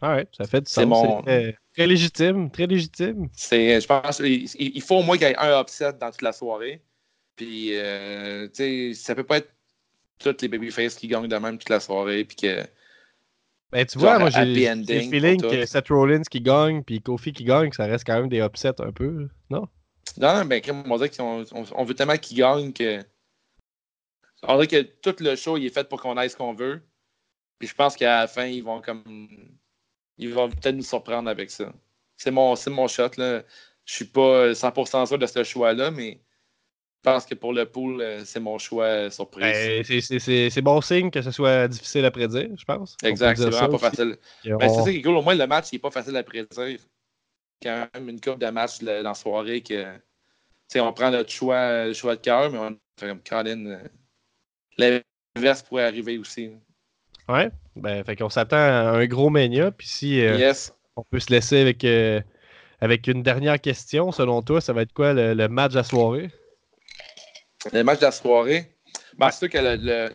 Ah 0.00 0.16
ouais, 0.16 0.26
ça 0.36 0.44
fait 0.44 0.60
du 0.60 0.70
sens. 0.70 1.24
Très 1.24 1.86
légitime, 1.86 2.50
très 2.50 2.66
légitime. 2.66 3.28
C'est, 3.32 3.80
je 3.80 3.86
pense 3.86 4.20
il, 4.20 4.82
faut 4.82 4.96
au 4.96 5.02
moins 5.02 5.18
qu'il 5.18 5.26
y 5.26 5.30
ait 5.30 5.36
un 5.36 5.60
upset 5.60 5.92
dans 5.94 6.10
toute 6.10 6.22
la 6.22 6.32
soirée. 6.32 6.82
Puis, 7.36 7.70
euh, 7.72 8.48
tu 8.48 8.54
sais, 8.54 8.94
ça 8.94 9.14
peut 9.14 9.24
pas 9.24 9.38
être 9.38 9.52
toutes 10.18 10.40
les 10.40 10.48
babyface 10.48 10.94
qui 10.94 11.06
gagnent 11.08 11.28
de 11.28 11.36
même 11.36 11.58
toute 11.58 11.68
la 11.68 11.80
soirée. 11.80 12.24
Puis 12.24 12.36
que 12.36 12.66
ben, 13.72 13.84
tu 13.84 13.98
vois, 13.98 14.18
moi, 14.18 14.30
j'ai 14.30 14.44
le 14.44 14.84
feeling 14.84 15.40
que 15.40 15.66
Seth 15.66 15.88
Rollins 15.88 16.22
qui 16.22 16.40
gagne 16.40 16.82
puis 16.82 17.02
Kofi 17.02 17.32
qui 17.32 17.44
gagne, 17.44 17.72
ça 17.72 17.86
reste 17.86 18.06
quand 18.06 18.14
même 18.14 18.28
des 18.28 18.38
upsets 18.38 18.80
un 18.80 18.92
peu, 18.92 19.28
non? 19.50 19.66
Non, 20.18 20.44
ben, 20.44 20.62
on 20.70 20.96
va 20.96 21.06
dire 21.08 21.16
qu'on 21.16 21.44
on, 21.52 21.84
veut 21.84 21.94
tellement 21.94 22.16
qu'ils 22.16 22.38
gagnent 22.38 22.72
que. 22.72 23.02
On 24.44 24.54
dirait 24.54 24.66
que 24.68 24.82
tout 24.82 25.16
le 25.22 25.34
show 25.34 25.56
il 25.56 25.66
est 25.66 25.74
fait 25.74 25.88
pour 25.88 26.00
qu'on 26.00 26.16
aille 26.16 26.30
ce 26.30 26.36
qu'on 26.36 26.54
veut. 26.54 26.80
Puis 27.58 27.68
je 27.68 27.74
pense 27.74 27.96
qu'à 27.96 28.20
la 28.20 28.26
fin, 28.28 28.46
ils 28.46 28.62
vont 28.62 28.80
comme. 28.80 29.02
Ils 30.18 30.32
vont 30.32 30.48
peut-être 30.48 30.76
nous 30.76 30.82
surprendre 30.82 31.28
avec 31.28 31.50
ça. 31.50 31.72
C'est 32.16 32.30
mon, 32.30 32.54
mon 32.68 32.88
shot, 32.88 33.10
là. 33.18 33.42
Je 33.84 33.94
suis 33.94 34.04
pas 34.04 34.52
100% 34.52 35.06
sûr 35.06 35.18
de 35.18 35.26
ce 35.26 35.44
choix-là, 35.44 35.90
mais 35.90 36.20
je 37.06 37.12
pense 37.12 37.24
que 37.24 37.36
pour 37.36 37.52
le 37.52 37.66
pool, 37.66 38.00
euh, 38.00 38.24
c'est 38.24 38.40
mon 38.40 38.58
choix 38.58 38.86
euh, 38.86 39.10
surprise. 39.10 39.84
Ben, 39.88 40.00
c'est 40.50 40.60
bon 40.62 40.80
signe 40.80 41.10
que 41.10 41.22
ce 41.22 41.30
soit 41.30 41.68
difficile 41.68 42.04
à 42.04 42.10
prédire, 42.10 42.50
je 42.58 42.64
pense. 42.64 42.96
Exact, 43.04 43.36
c'est 43.38 43.48
vraiment 43.48 43.78
pas 43.78 43.90
facile. 43.90 44.16
Ben, 44.44 44.68
c'est 44.68 44.82
ça 44.82 44.90
qui 44.90 44.96
est 44.96 45.02
cool. 45.02 45.16
Au 45.16 45.22
moins, 45.22 45.36
le 45.36 45.46
match, 45.46 45.68
il 45.70 45.76
n'est 45.76 45.80
pas 45.80 45.92
facile 45.92 46.16
à 46.16 46.24
prédire. 46.24 46.80
Quand 47.62 47.88
même 47.94 48.08
une 48.08 48.20
coupe 48.20 48.40
de 48.40 48.50
match 48.50 48.80
dans 48.80 49.02
la 49.02 49.14
soirée 49.14 49.62
que. 49.62 49.84
on 50.74 50.92
prend 50.92 51.12
notre 51.12 51.30
choix, 51.30 51.86
le 51.86 51.92
choix 51.92 52.16
de 52.16 52.20
cœur, 52.20 52.50
mais 52.50 52.58
on 52.58 52.76
fait 52.98 53.08
comme 53.08 53.22
Colin. 53.22 53.66
Euh, 54.78 55.00
l'inverse 55.36 55.62
pourrait 55.62 55.84
arriver 55.84 56.18
aussi. 56.18 56.50
Ouais. 57.28 57.50
Ben, 57.74 58.04
fait 58.04 58.16
qu'on 58.16 58.30
s'attend 58.30 58.56
à 58.56 58.90
un 58.90 59.06
gros 59.06 59.30
mania. 59.30 59.70
Puis 59.70 59.88
si 59.88 60.22
on 60.96 61.02
peut 61.02 61.20
se 61.20 61.30
laisser 61.30 61.60
avec, 61.60 61.84
avec 62.80 63.06
une 63.06 63.22
dernière 63.22 63.60
question, 63.60 64.12
selon 64.12 64.42
toi, 64.42 64.60
ça 64.60 64.72
va 64.72 64.82
être 64.82 64.92
quoi 64.92 65.12
le 65.12 65.48
match 65.48 65.72
de 65.72 65.76
la 65.76 65.84
soirée? 65.84 66.30
Le 67.72 67.82
match 67.82 67.98
de 67.98 68.04
la 68.04 68.12
soirée, 68.12 68.70
ben, 69.18 69.30
c'est 69.30 69.38
sûr 69.38 69.50
que 69.50 69.58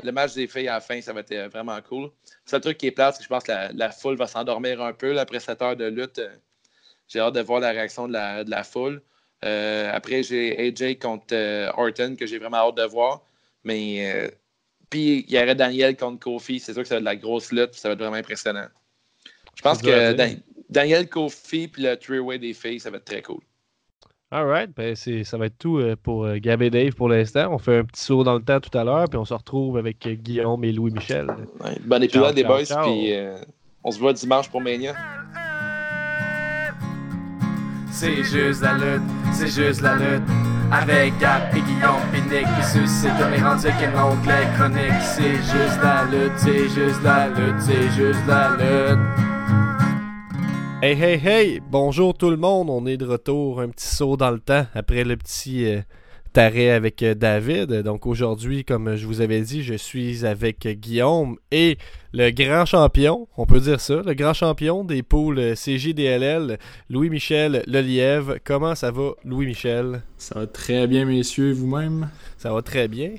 le, 0.03 0.11
match 0.11 0.33
des 0.35 0.47
filles 0.47 0.67
à 0.67 0.73
la 0.73 0.81
fin, 0.81 1.01
ça 1.01 1.11
va 1.11 1.21
être 1.21 1.31
euh, 1.31 1.47
vraiment 1.47 1.79
cool. 1.81 2.11
C'est 2.45 2.57
le 2.57 2.61
truc 2.61 2.77
qui 2.77 2.87
est 2.87 2.91
plat, 2.91 3.11
c'est 3.11 3.19
que 3.19 3.23
je 3.23 3.29
pense 3.29 3.43
que 3.43 3.51
la, 3.73 3.89
foule 3.91 4.15
va 4.15 4.27
s'endormir 4.27 4.81
un 4.81 4.93
peu 4.93 5.17
après 5.19 5.39
cette 5.39 5.61
heure 5.61 5.75
de 5.75 5.85
lutte. 5.85 6.21
J'ai 7.07 7.19
hâte 7.19 7.33
de 7.33 7.41
voir 7.41 7.59
la 7.59 7.71
réaction 7.71 8.07
de 8.07 8.13
la, 8.13 8.63
foule. 8.63 9.01
Euh, 9.43 9.89
après, 9.91 10.23
j'ai 10.23 10.67
AJ 10.67 10.99
contre 10.99 11.33
euh, 11.33 11.71
Orton 11.75 12.15
que 12.15 12.27
j'ai 12.27 12.37
vraiment 12.37 12.57
hâte 12.57 12.75
de 12.75 12.83
voir. 12.83 13.23
Mais 13.63 14.31
puis 14.91 15.25
il 15.27 15.33
y 15.33 15.37
aurait 15.39 15.55
Daniel 15.55 15.97
contre 15.97 16.19
Kofi. 16.19 16.59
C'est 16.59 16.73
sûr 16.73 16.83
que 16.83 16.87
ça 16.87 16.95
va 16.95 16.99
être 16.99 17.05
de 17.05 17.09
la 17.09 17.15
grosse 17.15 17.51
lutte, 17.51 17.73
ça 17.73 17.87
va 17.89 17.93
être 17.93 17.99
vraiment 17.99 18.17
impressionnant. 18.17 18.67
Je 19.55 19.63
pense 19.63 19.81
que 19.81 20.15
Daniel 20.69 21.09
Kofi 21.09 21.67
puis 21.67 21.81
le 21.81 21.95
three-way 21.97 22.37
des 22.37 22.53
filles, 22.53 22.79
ça 22.79 22.91
va 22.91 22.97
être 22.97 23.05
très 23.05 23.23
cool. 23.23 23.41
Alright, 24.33 24.69
ben 24.77 24.95
ça 24.95 25.37
va 25.37 25.47
être 25.47 25.57
tout 25.57 25.79
euh, 25.79 25.97
pour 26.01 26.23
euh, 26.23 26.37
Gab 26.37 26.61
et 26.61 26.69
Dave 26.69 26.93
pour 26.93 27.09
l'instant. 27.09 27.53
On 27.53 27.57
fait 27.57 27.79
un 27.79 27.83
petit 27.83 28.01
saut 28.01 28.23
dans 28.23 28.35
le 28.35 28.41
temps 28.41 28.61
tout 28.61 28.77
à 28.77 28.85
l'heure, 28.85 29.09
puis 29.09 29.17
on 29.17 29.25
se 29.25 29.33
retrouve 29.33 29.77
avec 29.77 30.05
euh, 30.07 30.13
Guillaume 30.13 30.63
et 30.63 30.71
Louis-Michel. 30.71 31.27
bon 31.81 32.01
épisode 32.01 32.33
des 32.33 32.45
boys, 32.45 32.63
puis 32.63 33.13
on 33.83 33.91
se 33.91 33.99
voit 33.99 34.13
dimanche 34.13 34.49
pour 34.49 34.61
Mania. 34.61 34.95
C'est 37.91 38.23
juste 38.23 38.61
la 38.61 38.73
lutte, 38.77 39.03
c'est 39.33 39.47
juste 39.47 39.81
la 39.81 39.95
lutte. 39.97 40.50
Avec 40.73 41.17
Gab 41.19 41.53
et 41.53 41.59
Guillaume 41.59 42.29
Nick 42.29 42.45
qui 42.45 42.63
suscite 42.63 43.11
comme 43.19 43.31
les 43.31 43.41
rendus 43.41 43.67
qu'un 43.77 43.93
onglet 44.01 44.47
chronique. 44.55 45.01
C'est 45.01 45.35
juste 45.35 45.79
la 45.83 46.05
lutte, 46.05 46.31
c'est 46.37 46.69
juste 46.69 47.03
la 47.03 47.27
lutte, 47.27 47.59
c'est 47.59 47.89
juste 47.89 48.25
la 48.25 48.51
lutte. 48.51 48.99
Hey, 50.81 50.93
hey, 50.93 51.21
hey! 51.27 51.61
Bonjour 51.69 52.13
tout 52.13 52.29
le 52.29 52.37
monde, 52.37 52.69
on 52.69 52.85
est 52.85 52.95
de 52.95 53.05
retour, 53.05 53.59
un 53.59 53.67
petit 53.67 53.85
saut 53.85 54.15
dans 54.15 54.31
le 54.31 54.39
temps 54.39 54.65
après 54.73 55.03
le 55.03 55.17
petit 55.17 55.65
euh, 55.65 55.81
taré 56.33 56.71
avec 56.71 57.03
euh, 57.03 57.13
David. 57.13 57.81
Donc 57.83 58.05
aujourd'hui, 58.05 58.63
comme 58.63 58.95
je 58.95 59.05
vous 59.05 59.21
avais 59.21 59.41
dit, 59.41 59.63
je 59.63 59.73
suis 59.73 60.25
avec 60.25 60.67
Guillaume 60.67 61.37
et 61.51 61.77
le 62.13 62.29
grand 62.31 62.65
champion, 62.65 63.27
on 63.37 63.45
peut 63.45 63.59
dire 63.59 63.79
ça, 63.79 64.01
le 64.05 64.13
grand 64.13 64.33
champion 64.33 64.83
des 64.83 65.03
poules 65.03 65.53
CJDLL, 65.55 66.57
Louis-Michel 66.89 67.63
Lelièvre. 67.67 68.35
Comment 68.43 68.75
ça 68.75 68.91
va, 68.91 69.11
Louis-Michel? 69.23 70.01
Ça 70.17 70.39
va 70.39 70.47
très 70.47 70.87
bien, 70.87 71.05
messieurs, 71.05 71.51
vous-même? 71.53 72.09
Ça 72.37 72.53
va 72.53 72.61
très 72.61 72.87
bien. 72.87 73.11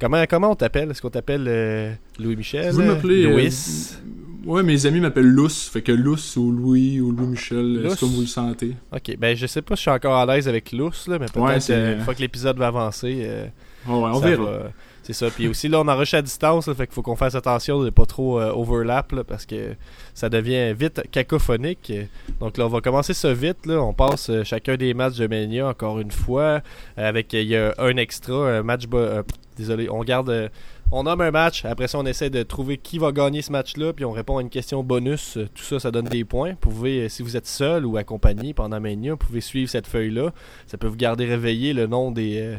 Comment, 0.00 0.24
comment 0.28 0.50
on 0.50 0.56
t'appelle? 0.56 0.90
Est-ce 0.90 1.00
qu'on 1.00 1.10
t'appelle 1.10 1.44
euh, 1.46 1.92
Louis-Michel? 2.18 2.72
Vous 2.72 2.82
m'appelez... 2.82 3.22
Louis? 3.24 3.96
Ouais, 4.44 4.62
mes 4.62 4.86
amis 4.86 5.00
m'appellent 5.00 5.34
Luce, 5.34 5.68
fait 5.68 5.82
que 5.82 5.92
Luce 5.92 6.36
ou 6.36 6.50
Louis 6.50 7.00
ou 7.00 7.12
Louis-Michel, 7.12 7.86
c'est 7.90 8.00
comme 8.00 8.10
vous 8.10 8.22
le 8.22 8.26
sentez. 8.26 8.74
Ok, 8.92 9.16
ben 9.18 9.36
je 9.36 9.46
sais 9.46 9.62
pas 9.62 9.76
si 9.76 9.80
je 9.80 9.82
suis 9.82 9.90
encore 9.90 10.16
à 10.16 10.26
l'aise 10.26 10.48
avec 10.48 10.72
Luce, 10.72 11.06
là, 11.08 11.18
mais 11.18 11.26
peut-être 11.26 11.70
une 11.70 12.00
fois 12.00 12.14
que 12.14 12.20
l'épisode 12.20 12.58
va 12.58 12.68
avancer, 12.68 13.22
euh, 13.24 13.44
ouais, 13.86 14.10
on 14.12 14.18
verra. 14.18 14.70
C'est 15.04 15.14
ça. 15.14 15.30
Puis 15.30 15.48
aussi, 15.48 15.66
là, 15.68 15.80
on 15.80 15.88
enregistre 15.88 16.18
à 16.18 16.22
distance, 16.22 16.68
là, 16.68 16.74
fait 16.74 16.86
qu'il 16.86 16.94
faut 16.94 17.02
qu'on 17.02 17.16
fasse 17.16 17.34
attention 17.34 17.80
de 17.80 17.86
ne 17.86 17.90
pas 17.90 18.06
trop 18.06 18.40
euh, 18.40 18.52
overlap, 18.52 19.10
là, 19.10 19.24
parce 19.24 19.46
que 19.46 19.74
ça 20.14 20.28
devient 20.28 20.72
vite 20.74 21.02
cacophonique. 21.10 21.92
Donc 22.38 22.56
là, 22.56 22.66
on 22.66 22.68
va 22.68 22.80
commencer 22.80 23.12
ça 23.12 23.34
vite. 23.34 23.66
Là. 23.66 23.82
On 23.82 23.94
passe 23.94 24.30
euh, 24.30 24.44
chacun 24.44 24.76
des 24.76 24.94
matchs 24.94 25.16
de 25.16 25.26
Mania, 25.26 25.66
encore 25.66 25.98
une 25.98 26.12
fois, 26.12 26.60
avec, 26.96 27.32
il 27.32 27.48
y 27.48 27.56
a 27.56 27.74
un 27.78 27.96
extra, 27.96 28.58
un 28.58 28.62
match... 28.62 28.84
euh, 28.94 29.24
désolé, 29.56 29.88
on 29.90 30.04
garde... 30.04 30.50
on 30.92 31.02
nomme 31.04 31.20
un 31.22 31.30
match, 31.30 31.64
après 31.64 31.88
ça 31.88 31.98
on 31.98 32.06
essaie 32.06 32.30
de 32.30 32.42
trouver 32.42 32.76
qui 32.76 32.98
va 32.98 33.10
gagner 33.12 33.42
ce 33.42 33.50
match-là, 33.50 33.92
puis 33.92 34.04
on 34.04 34.12
répond 34.12 34.36
à 34.38 34.42
une 34.42 34.50
question 34.50 34.82
bonus. 34.84 35.38
Tout 35.54 35.62
ça, 35.64 35.80
ça 35.80 35.90
donne 35.90 36.04
des 36.06 36.24
points. 36.24 36.50
Vous 36.50 36.56
pouvez, 36.70 37.04
euh, 37.04 37.08
si 37.08 37.22
vous 37.22 37.36
êtes 37.36 37.46
seul 37.46 37.84
ou 37.86 37.96
accompagné 37.96 38.54
pendant 38.54 38.78
Mania, 38.80 39.12
vous 39.12 39.16
pouvez 39.16 39.40
suivre 39.40 39.70
cette 39.70 39.86
feuille-là. 39.86 40.32
Ça 40.66 40.76
peut 40.78 40.86
vous 40.86 40.96
garder 40.96 41.24
réveillé 41.24 41.72
le 41.72 41.86
long 41.86 42.10
des, 42.12 42.40
euh, 42.40 42.56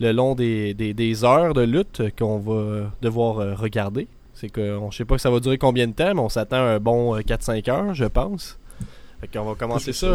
le 0.00 0.12
long 0.12 0.34
des, 0.34 0.74
des- 0.74 0.94
des 0.94 1.24
heures 1.24 1.54
de 1.54 1.62
lutte 1.62 2.02
qu'on 2.18 2.38
va 2.38 2.52
euh, 2.54 2.86
devoir 3.02 3.38
euh, 3.38 3.54
regarder. 3.54 4.08
C'est 4.34 4.48
que 4.48 4.76
on, 4.78 4.90
je 4.90 4.96
sais 4.96 5.04
pas 5.04 5.14
que 5.14 5.20
ça 5.20 5.30
va 5.30 5.38
durer 5.38 5.58
combien 5.58 5.86
de 5.86 5.92
temps, 5.92 6.12
mais 6.14 6.20
on 6.20 6.28
s'attend 6.28 6.56
à 6.56 6.60
un 6.74 6.80
bon 6.80 7.14
euh, 7.14 7.20
4-5 7.20 7.70
heures, 7.70 7.94
je 7.94 8.04
pense. 8.06 8.58
Fait 9.20 9.28
qu'on 9.28 9.44
va 9.44 9.54
commencer 9.54 9.92
ça. 9.92 10.06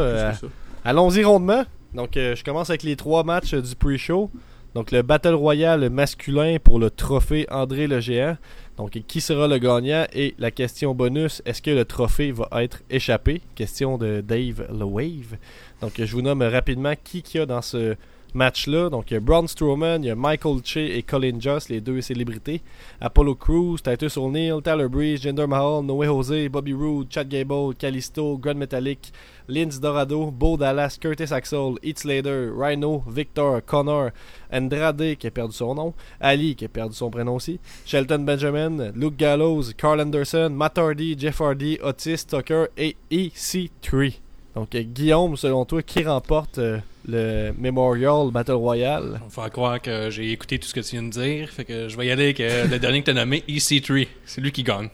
Allons-y 0.84 1.23
rondement. 1.23 1.63
Donc, 1.93 2.17
euh, 2.17 2.36
je 2.36 2.43
commence 2.43 2.69
avec 2.69 2.84
les 2.84 2.95
trois 2.95 3.23
matchs 3.23 3.53
du 3.55 3.75
pre-show. 3.75 4.29
Donc, 4.75 4.91
le 4.91 5.01
Battle 5.01 5.34
Royale 5.34 5.89
masculin 5.89 6.58
pour 6.63 6.79
le 6.79 6.89
trophée 6.89 7.47
André 7.49 7.88
le 7.88 7.99
Géant. 7.99 8.38
Donc, 8.77 8.91
qui 9.08 9.19
sera 9.19 9.47
le 9.47 9.58
gagnant? 9.58 10.05
Et 10.13 10.36
la 10.38 10.51
question 10.51 10.93
bonus, 10.93 11.41
est-ce 11.45 11.62
que 11.62 11.71
le 11.71 11.86
trophée 11.86 12.32
va 12.32 12.47
être 12.63 12.82
échappé? 12.89 13.41
Question 13.55 13.97
de 13.97 14.21
Dave 14.21 14.67
Le 14.71 14.86
Wave. 14.86 15.38
Donc, 15.82 15.93
je 15.97 16.12
vous 16.12 16.21
nomme 16.21 16.43
rapidement 16.43 16.93
qui 17.03 17.21
qu'il 17.21 17.39
y 17.39 17.43
a 17.43 17.45
dans 17.45 17.62
ce 17.62 17.95
match-là. 18.34 18.89
Donc, 18.89 19.12
il 19.12 19.15
y 19.15 19.18
a 19.18 19.20
Braun 19.20 19.48
Strowman, 19.48 20.04
il 20.04 20.08
y 20.08 20.10
a 20.10 20.15
Michael 20.15 20.62
Che 20.63 20.78
et 20.78 21.04
Colin 21.04 21.39
Joss, 21.39 21.70
les 21.70 21.82
deux 21.82 22.02
célébrités. 22.02 22.62
Apollo 23.02 23.36
Crews, 23.36 23.78
Titus 23.84 24.18
O'Neil, 24.18 24.62
Tyler 24.63 24.88
Breeze, 24.88 25.22
Jinder 25.22 25.48
Mahal, 25.48 25.84
Noé 25.84 26.08
Jose, 26.08 26.48
Bobby 26.50 26.74
Roode, 26.74 27.08
Chad 27.10 27.30
Gable, 27.30 27.76
Kalisto, 27.78 28.38
Grand 28.38 28.56
Metallic, 28.56 29.12
Linz 29.48 29.80
Dorado, 29.80 30.32
Bo 30.32 30.58
Dallas, 30.58 30.98
Curtis 31.00 31.32
Axel, 31.32 31.78
Heath 31.82 32.00
Slater, 32.00 32.52
Rhino, 32.54 33.04
Victor, 33.08 33.62
Connor, 33.65 34.12
Andrade 34.52 35.15
qui 35.18 35.28
a 35.28 35.32
perdu 35.32 35.54
son 35.54 35.76
nom, 35.76 35.94
Ali 36.20 36.56
qui 36.56 36.65
a 36.65 36.70
perdu 36.70 36.96
son 36.96 37.10
prénom 37.10 37.36
aussi, 37.36 37.60
Shelton 37.86 38.26
Benjamin, 38.26 38.92
Luke 38.96 39.18
Gallows, 39.18 39.74
Carl 39.76 40.00
Anderson, 40.00 40.50
Matt 40.50 40.78
Hardy, 40.78 41.15
Jeff 41.18 41.42
Hardy, 41.42 41.80
Otis 41.82 42.26
Tucker 42.28 42.68
et 42.78 42.96
EC3. 43.12 44.29
Donc 44.55 44.73
euh, 44.75 44.81
Guillaume, 44.81 45.38
selon 45.38 45.63
toi, 45.65 45.81
qui 45.83 46.03
remporte 46.03 46.57
euh, 46.57 46.79
le 47.07 47.51
Memorial 47.57 48.31
Battle 48.31 48.53
Royale? 48.53 49.19
On 49.23 49.27
va 49.27 49.43
faire 49.43 49.51
croire 49.51 49.81
que 49.81 50.09
j'ai 50.09 50.31
écouté 50.31 50.57
tout 50.59 50.67
ce 50.67 50.73
que 50.73 50.79
tu 50.79 50.91
viens 50.91 51.03
de 51.03 51.09
dire. 51.09 51.49
Fait 51.49 51.65
que 51.65 51.88
je 51.88 51.95
vais 51.97 52.07
y 52.07 52.12
aller 52.12 52.23
avec 52.25 52.39
euh, 52.39 52.67
le 52.67 52.79
dernier 52.79 52.99
que 53.01 53.05
tu 53.05 53.12
as 53.12 53.13
nommé, 53.13 53.43
EC3. 53.47 54.07
C'est 54.25 54.41
lui 54.41 54.51
qui 54.51 54.63
gagne. 54.63 54.89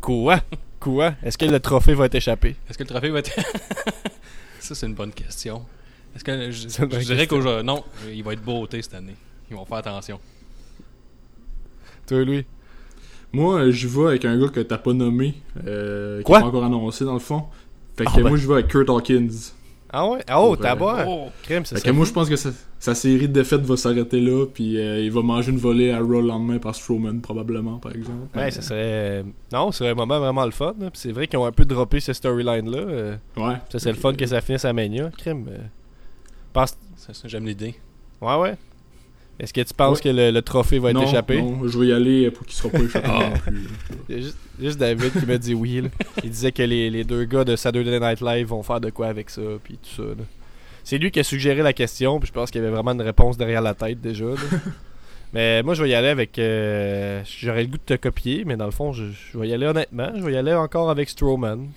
Quoi? 0.00 0.40
Quoi? 0.78 1.14
Est-ce 1.22 1.38
que 1.38 1.44
le 1.46 1.60
trophée 1.60 1.94
va 1.94 2.06
être 2.06 2.14
échappé 2.14 2.56
Est-ce 2.68 2.76
que 2.76 2.82
le 2.82 2.88
trophée 2.88 3.10
va 3.10 3.20
être. 3.20 3.30
Ça, 4.60 4.74
c'est 4.74 4.86
une 4.86 4.94
bonne 4.94 5.12
question. 5.12 5.64
Est-ce 6.14 6.24
que 6.24 6.50
je, 6.50 6.68
je 6.68 7.04
dirais 7.06 7.26
qu'aujourd'hui. 7.26 7.64
Non, 7.64 7.82
il 8.12 8.22
va 8.22 8.34
être 8.34 8.42
beauté 8.44 8.82
cette 8.82 8.94
année. 8.94 9.16
Ils 9.50 9.56
vont 9.56 9.64
faire 9.64 9.78
attention. 9.78 10.20
Toi, 12.06 12.24
lui 12.24 12.44
Moi, 13.32 13.60
euh, 13.60 13.70
j'y 13.70 13.86
vais 13.86 14.06
avec 14.06 14.24
un 14.24 14.38
gars 14.38 14.48
que 14.48 14.60
t'as 14.60 14.78
pas 14.78 14.92
nommé, 14.92 15.34
euh, 15.66 16.18
qui 16.18 16.24
Quoi? 16.24 16.38
est 16.38 16.42
pas 16.42 16.46
encore 16.48 16.64
annoncé 16.64 17.04
dans 17.04 17.14
le 17.14 17.18
fond. 17.20 17.44
Fait 17.96 18.04
que 18.04 18.10
Ah, 18.12 18.16
ben. 18.16 18.28
moi, 18.28 18.36
je 18.36 18.46
vais 18.46 18.54
avec 18.54 18.68
Kurt 18.68 18.88
Hawkins. 18.88 19.28
Ah 19.94 20.08
ouais? 20.08 20.20
Oh, 20.34 20.54
Pour, 20.54 20.58
t'as 20.58 20.72
euh, 20.72 20.76
bon 20.76 20.94
Oh! 21.06 21.30
Crème, 21.42 21.66
ça 21.66 21.76
Fait 21.76 21.82
que 21.82 21.90
moi, 21.90 22.06
je 22.06 22.12
pense 22.12 22.26
que 22.26 22.36
sa, 22.36 22.48
sa 22.78 22.94
série 22.94 23.28
de 23.28 23.32
défaites 23.34 23.60
va 23.60 23.76
s'arrêter 23.76 24.20
là, 24.22 24.46
puis 24.46 24.78
euh, 24.80 25.00
il 25.00 25.12
va 25.12 25.20
manger 25.20 25.52
une 25.52 25.58
volée 25.58 25.90
à 25.90 25.98
Raw 25.98 26.22
le 26.22 26.28
lendemain 26.28 26.58
par 26.58 26.74
Strowman, 26.74 27.20
probablement, 27.20 27.76
par 27.76 27.92
exemple. 27.94 28.34
Ouais, 28.34 28.50
ça 28.50 28.62
serait. 28.62 29.22
Non, 29.52 29.70
ce 29.70 29.80
serait 29.80 29.90
un 29.90 29.94
moment 29.94 30.18
vraiment 30.18 30.46
le 30.46 30.50
fun. 30.50 30.72
Puis 30.78 30.88
c'est 30.94 31.12
vrai 31.12 31.26
qu'ils 31.26 31.38
ont 31.38 31.44
un 31.44 31.52
peu 31.52 31.66
droppé 31.66 32.00
ce 32.00 32.14
storyline-là. 32.14 32.78
euh, 32.78 33.16
Ouais. 33.36 33.56
Ça 33.70 33.78
serait 33.78 33.92
le 33.92 33.98
fun 33.98 34.14
que 34.14 34.24
ça 34.26 34.40
finisse 34.40 34.64
à 34.64 34.72
Mania. 34.72 35.10
Crème. 35.18 35.44
euh, 35.50 35.58
pense- 36.54 36.76
Ça, 36.96 37.12
ça, 37.12 37.28
J'aime 37.28 37.44
l'idée. 37.44 37.74
Ouais, 38.22 38.36
ouais. 38.36 38.54
Est-ce 39.40 39.52
que 39.52 39.60
tu 39.62 39.74
penses 39.74 39.98
Ouais. 39.98 40.04
que 40.04 40.08
le, 40.16 40.30
le 40.30 40.42
trophée 40.42 40.78
va 40.78 40.90
être 40.90 40.96
non, 40.96 41.02
échappé? 41.06 41.40
non, 41.42 41.66
je 41.66 41.78
vais 41.78 41.86
y 41.88 41.92
aller 41.92 42.30
pour 42.30 42.46
qu'il 42.46 42.54
soit 42.54 42.70
pas 42.70 42.78
échappé 42.80 43.08
Ah. 43.10 43.30
non 43.30 43.38
plus. 43.38 43.68
Il 44.08 44.14
y 44.14 44.18
a 44.18 44.22
juste, 44.22 44.38
juste 44.60 44.78
David 44.78 45.12
qui 45.18 45.26
m'a 45.26 45.38
dit 45.38 45.54
oui. 45.54 45.80
là. 45.80 45.88
Il 46.22 46.30
disait 46.30 46.52
que 46.52 46.62
les, 46.62 46.90
les 46.90 47.02
deux 47.04 47.24
gars 47.24 47.44
de 47.44 47.56
Saturday 47.56 47.98
Night 47.98 48.20
Live 48.20 48.46
vont 48.48 48.62
faire 48.62 48.80
de 48.80 48.90
quoi 48.90 49.06
avec 49.08 49.30
ça, 49.30 49.40
puis 49.64 49.78
tout 49.82 50.02
ça. 50.02 50.08
là. 50.08 50.24
C'est 50.84 50.98
lui 50.98 51.10
qui 51.10 51.20
a 51.20 51.24
suggéré 51.24 51.62
la 51.62 51.72
question, 51.72 52.18
puis 52.20 52.28
je 52.28 52.32
pense 52.32 52.50
qu'il 52.50 52.60
y 52.60 52.64
avait 52.64 52.72
vraiment 52.74 52.92
une 52.92 53.02
réponse 53.02 53.36
derrière 53.36 53.62
la 53.62 53.74
tête 53.74 54.00
déjà. 54.00 54.24
là. 54.26 54.34
mais 55.32 55.62
moi, 55.62 55.74
je 55.74 55.82
vais 55.82 55.90
y 55.90 55.94
aller 55.94 56.08
avec. 56.08 56.38
euh, 56.38 57.22
J'aurais 57.40 57.62
le 57.62 57.68
goût 57.68 57.78
de 57.78 57.94
te 57.96 58.00
copier, 58.00 58.44
mais 58.44 58.56
dans 58.56 58.66
le 58.66 58.70
fond, 58.72 58.92
je, 58.92 59.04
je 59.32 59.38
vais 59.38 59.48
y 59.48 59.54
aller 59.54 59.66
honnêtement. 59.66 60.10
Je 60.14 60.22
vais 60.22 60.32
y 60.32 60.36
aller 60.36 60.52
encore 60.54 60.90
avec 60.90 61.08
Strowman. 61.08 61.68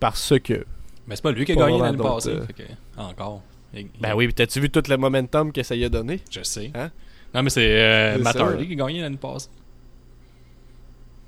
Parce 0.00 0.34
que. 0.42 0.64
Mais 1.06 1.16
c'est 1.16 1.22
pas 1.22 1.32
lui 1.32 1.44
qui 1.44 1.52
a 1.52 1.54
gagné 1.56 1.78
l'année 1.78 1.96
passée. 1.98 2.30
euh. 2.30 2.42
Encore. 2.96 3.42
Il- 3.74 3.88
Ben 4.00 4.14
oui, 4.14 4.26
puis 4.26 4.34
t'as-tu 4.34 4.60
vu 4.60 4.70
tout 4.70 4.82
le 4.88 4.96
momentum 4.96 5.52
que 5.52 5.62
ça 5.62 5.74
y 5.76 5.84
a 5.84 5.88
donné 5.88 6.20
Je 6.30 6.42
sais. 6.42 6.70
Hein? 6.74 6.90
Non, 7.34 7.42
mais 7.42 7.50
c'est 7.50 7.66
euh, 7.70 8.18
Matt. 8.18 8.36
Hardy 8.36 8.66
qui 8.66 8.72
a 8.72 8.76
gagné 8.76 9.00
l'année 9.02 9.16
passée. 9.18 9.48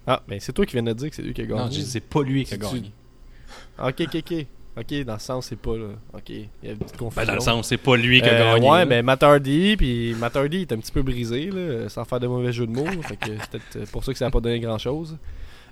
Ah, 0.07 0.23
mais 0.27 0.41
c'est 0.41 0.53
toi 0.53 0.65
qui 0.67 0.73
viens 0.73 0.83
de 0.83 0.93
dire 0.93 1.11
que 1.11 1.17
c'est 1.17 1.23
lui 1.23 1.35
qui 1.35 1.43
a 1.43 1.47
gagné. 1.47 1.61
Non, 1.61 1.71
c'est 1.71 2.01
pas 2.01 2.23
lui 2.23 2.45
qui 2.45 2.55
a 2.55 2.57
gagné. 2.57 2.93
Ok, 3.83 4.01
ok, 4.01 4.17
ok. 4.17 4.47
Ok, 4.79 5.05
dans 5.05 5.15
le 5.15 5.19
sens, 5.19 5.47
c'est 5.47 5.59
pas 5.59 5.77
là. 5.77 5.89
Ok, 6.15 6.29
il 6.31 6.49
y 6.63 6.69
a 6.69 6.71
une 6.73 6.79
petite 6.79 6.97
confusion. 6.97 7.21
Ben, 7.23 7.27
dans 7.27 7.35
le 7.35 7.41
sens, 7.41 7.67
c'est 7.69 7.77
pas 7.77 7.97
lui 7.97 8.23
qui 8.23 8.29
a 8.29 8.33
Euh, 8.33 8.55
gagné. 8.55 8.71
ouais, 8.71 8.87
mais 8.87 9.03
Matt 9.03 9.23
Hardy, 9.23 9.77
puis 9.77 10.15
Matt 10.15 10.37
Hardy 10.37 10.63
est 10.63 10.73
un 10.73 10.79
petit 10.79 10.93
peu 10.93 11.03
brisé, 11.03 11.51
là, 11.51 11.89
sans 11.89 12.05
faire 12.05 12.21
de 12.21 12.27
mauvais 12.29 12.53
jeu 12.53 12.67
de 12.67 12.73
mots. 12.73 12.87
fait 13.03 13.17
que 13.17 13.27
c'est 13.39 13.51
peut-être 13.51 13.77
euh, 13.77 13.85
pour 13.93 14.05
ça 14.05 14.13
que 14.13 14.19
ça 14.19 14.25
n'a 14.27 14.31
pas 14.31 14.41
donné 14.41 14.61
grand-chose. 14.61 15.19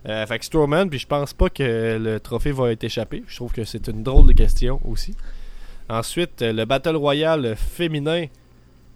Euh, 0.06 0.26
fait 0.26 0.38
que 0.38 0.44
Strowman, 0.44 0.88
puis 0.90 0.98
je 0.98 1.06
pense 1.06 1.32
pas 1.32 1.48
que 1.48 1.96
le 2.00 2.20
trophée 2.20 2.52
va 2.52 2.70
être 2.72 2.84
échappé. 2.84 3.22
Je 3.26 3.36
trouve 3.36 3.52
que 3.52 3.64
c'est 3.64 3.86
une 3.88 4.02
drôle 4.02 4.26
de 4.26 4.32
question 4.32 4.80
aussi. 4.84 5.14
Ensuite, 5.88 6.42
euh, 6.42 6.52
le 6.52 6.64
Battle 6.64 6.96
Royale 6.96 7.56
féminin 7.56 8.26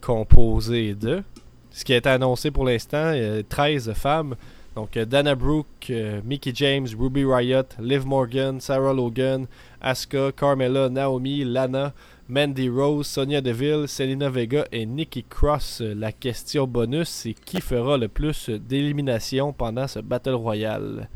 composé 0.01 0.95
de... 0.95 1.23
Ce 1.71 1.85
qui 1.85 1.95
a 1.95 1.97
été 1.97 2.11
annoncé 2.11 2.51
pour 2.51 2.65
l'instant, 2.67 3.13
euh, 3.15 3.43
13 3.49 3.93
femmes. 3.95 4.35
Donc 4.75 4.97
euh, 4.97 5.05
Dana 5.05 5.35
Brooke, 5.35 5.89
euh, 5.91 6.21
Mickey 6.25 6.53
James, 6.55 6.87
Ruby 6.99 7.25
Riot, 7.25 7.65
Liv 7.79 8.07
Morgan, 8.07 8.61
Sarah 8.61 8.93
Logan, 8.93 9.47
Asuka, 9.81 10.33
Carmella, 10.33 10.89
Naomi, 10.89 11.45
Lana, 11.45 11.93
Mandy 12.29 12.69
Rose, 12.69 13.07
Sonia 13.07 13.41
Deville, 13.41 13.87
Selena 13.87 14.31
Vega 14.31 14.67
et 14.73 14.87
Nikki 14.87 15.25
Cross. 15.25 15.81
Euh, 15.83 15.95
La 15.95 16.13
question 16.13 16.67
bonus, 16.67 17.09
c'est 17.09 17.35
qui 17.35 17.61
fera 17.61 17.99
le 17.99 18.09
plus 18.09 18.49
d'éliminations 18.49 19.53
pendant 19.53 19.87
ce 19.87 19.99
Battle 19.99 20.35
Royale? 20.35 21.09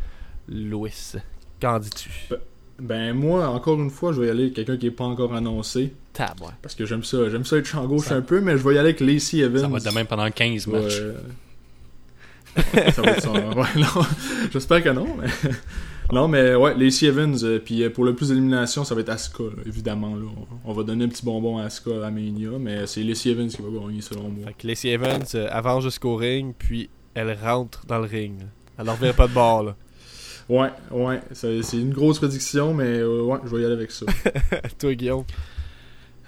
Louis, 0.48 1.12
qu'en 1.60 1.78
dis-tu? 1.78 2.10
Ben 2.78 3.14
moi, 3.14 3.48
encore 3.48 3.80
une 3.80 3.90
fois, 3.90 4.12
je 4.12 4.20
vais 4.20 4.26
y 4.26 4.30
aller 4.30 4.42
avec 4.44 4.54
quelqu'un 4.54 4.76
qui 4.76 4.86
est 4.86 4.90
pas 4.90 5.04
encore 5.04 5.34
annoncé. 5.34 5.92
Tab, 6.12 6.40
ouais. 6.40 6.48
Parce 6.62 6.74
que 6.74 6.84
j'aime 6.86 7.04
ça. 7.04 7.28
J'aime 7.30 7.44
ça 7.44 7.56
être 7.56 7.66
champ 7.66 7.86
gauche 7.86 8.06
Ça- 8.06 8.16
un 8.16 8.20
peu, 8.22 8.40
mais 8.40 8.52
je 8.58 8.62
vais 8.68 8.74
y 8.74 8.78
aller 8.78 8.90
avec 8.90 9.00
Lacey 9.00 9.38
Evans. 9.38 9.60
Ça 9.62 9.68
va 9.68 9.78
être 9.78 9.84
de 9.88 9.94
même 9.94 10.06
pendant 10.06 10.30
15 10.30 10.66
Ouais. 10.66 10.82
matchs. 10.82 11.00
ça 12.94 13.02
va 13.02 13.10
être 13.12 13.22
ça. 13.22 13.32
Ouais, 13.32 13.66
non. 13.76 14.02
J'espère 14.52 14.82
que 14.82 14.90
non, 14.90 15.06
mais. 15.20 15.28
Non, 16.12 16.28
mais 16.28 16.54
ouais, 16.54 16.72
Lacey 16.78 17.06
Evans, 17.06 17.36
euh, 17.42 17.58
puis 17.58 17.82
euh, 17.82 17.90
pour 17.90 18.04
le 18.04 18.14
plus 18.14 18.28
d'élimination, 18.28 18.84
ça 18.84 18.94
va 18.94 19.00
être 19.00 19.08
Asuka, 19.08 19.42
là, 19.42 19.62
évidemment. 19.66 20.14
Là. 20.14 20.26
On, 20.64 20.70
on 20.70 20.72
va 20.72 20.84
donner 20.84 21.04
un 21.04 21.08
petit 21.08 21.24
bonbon 21.24 21.58
à 21.58 21.64
Asuka 21.64 22.06
à 22.06 22.10
Mania, 22.12 22.50
mais 22.60 22.86
c'est 22.86 23.02
Lacey 23.02 23.30
Evans 23.30 23.48
qui 23.48 23.60
va 23.60 23.68
gagner 23.70 24.00
selon 24.02 24.28
moi. 24.28 24.46
Fait 24.46 24.54
que 24.56 24.68
Lacey 24.68 24.90
Evans 24.90 25.24
euh, 25.34 25.48
avance 25.50 25.82
jusqu'au 25.82 26.14
ring, 26.14 26.54
puis 26.56 26.88
elle 27.14 27.36
rentre 27.42 27.84
dans 27.86 27.98
le 27.98 28.04
ring. 28.04 28.34
Elle 28.78 28.84
ne 28.86 28.90
revient 28.92 29.12
pas 29.16 29.26
de 29.26 29.32
bord, 29.32 29.64
là. 29.64 29.74
Ouais, 30.48 30.68
ouais, 30.92 31.20
c'est 31.32 31.58
une 31.72 31.92
grosse 31.92 32.18
prédiction, 32.18 32.72
mais 32.72 32.84
euh, 32.84 33.22
ouais, 33.22 33.38
je 33.44 33.54
vais 33.56 33.62
y 33.62 33.64
aller 33.64 33.74
avec 33.74 33.90
ça. 33.90 34.06
Toi, 34.78 34.94
Guillaume? 34.94 35.24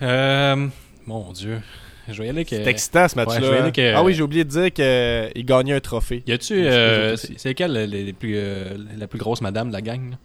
Euh, 0.02 0.66
mon 1.07 1.33
Dieu. 1.33 1.61
Je 2.09 2.14
vais 2.18 2.26
y 2.26 2.28
aller 2.31 2.38
avec. 2.38 2.48
C'est 2.48 2.62
euh, 2.66 2.70
excitant 2.70 3.07
ce 3.07 3.16
match-là. 3.16 3.64
hein. 3.66 3.72
euh, 3.78 3.92
Ah 3.96 4.02
oui, 4.02 4.14
j'ai 4.14 4.22
oublié 4.22 4.44
de 4.44 4.48
dire 4.50 4.72
qu'il 4.72 5.44
gagnait 5.44 5.74
un 5.74 5.81
trophée. 5.81 6.22
Y 6.26 6.33
a-tu. 6.33 6.54
Euh, 6.66 7.16
que 7.16 7.22
c'est 7.37 7.54
quelle 7.54 7.72
les, 7.72 7.87
les 8.04 8.12
plus, 8.12 8.33
euh, 8.37 8.76
la 8.98 9.07
plus 9.07 9.18
grosse 9.18 9.40
madame 9.40 9.68
de 9.68 9.72
la 9.74 9.83
gang 9.83 10.11
là? 10.11 10.16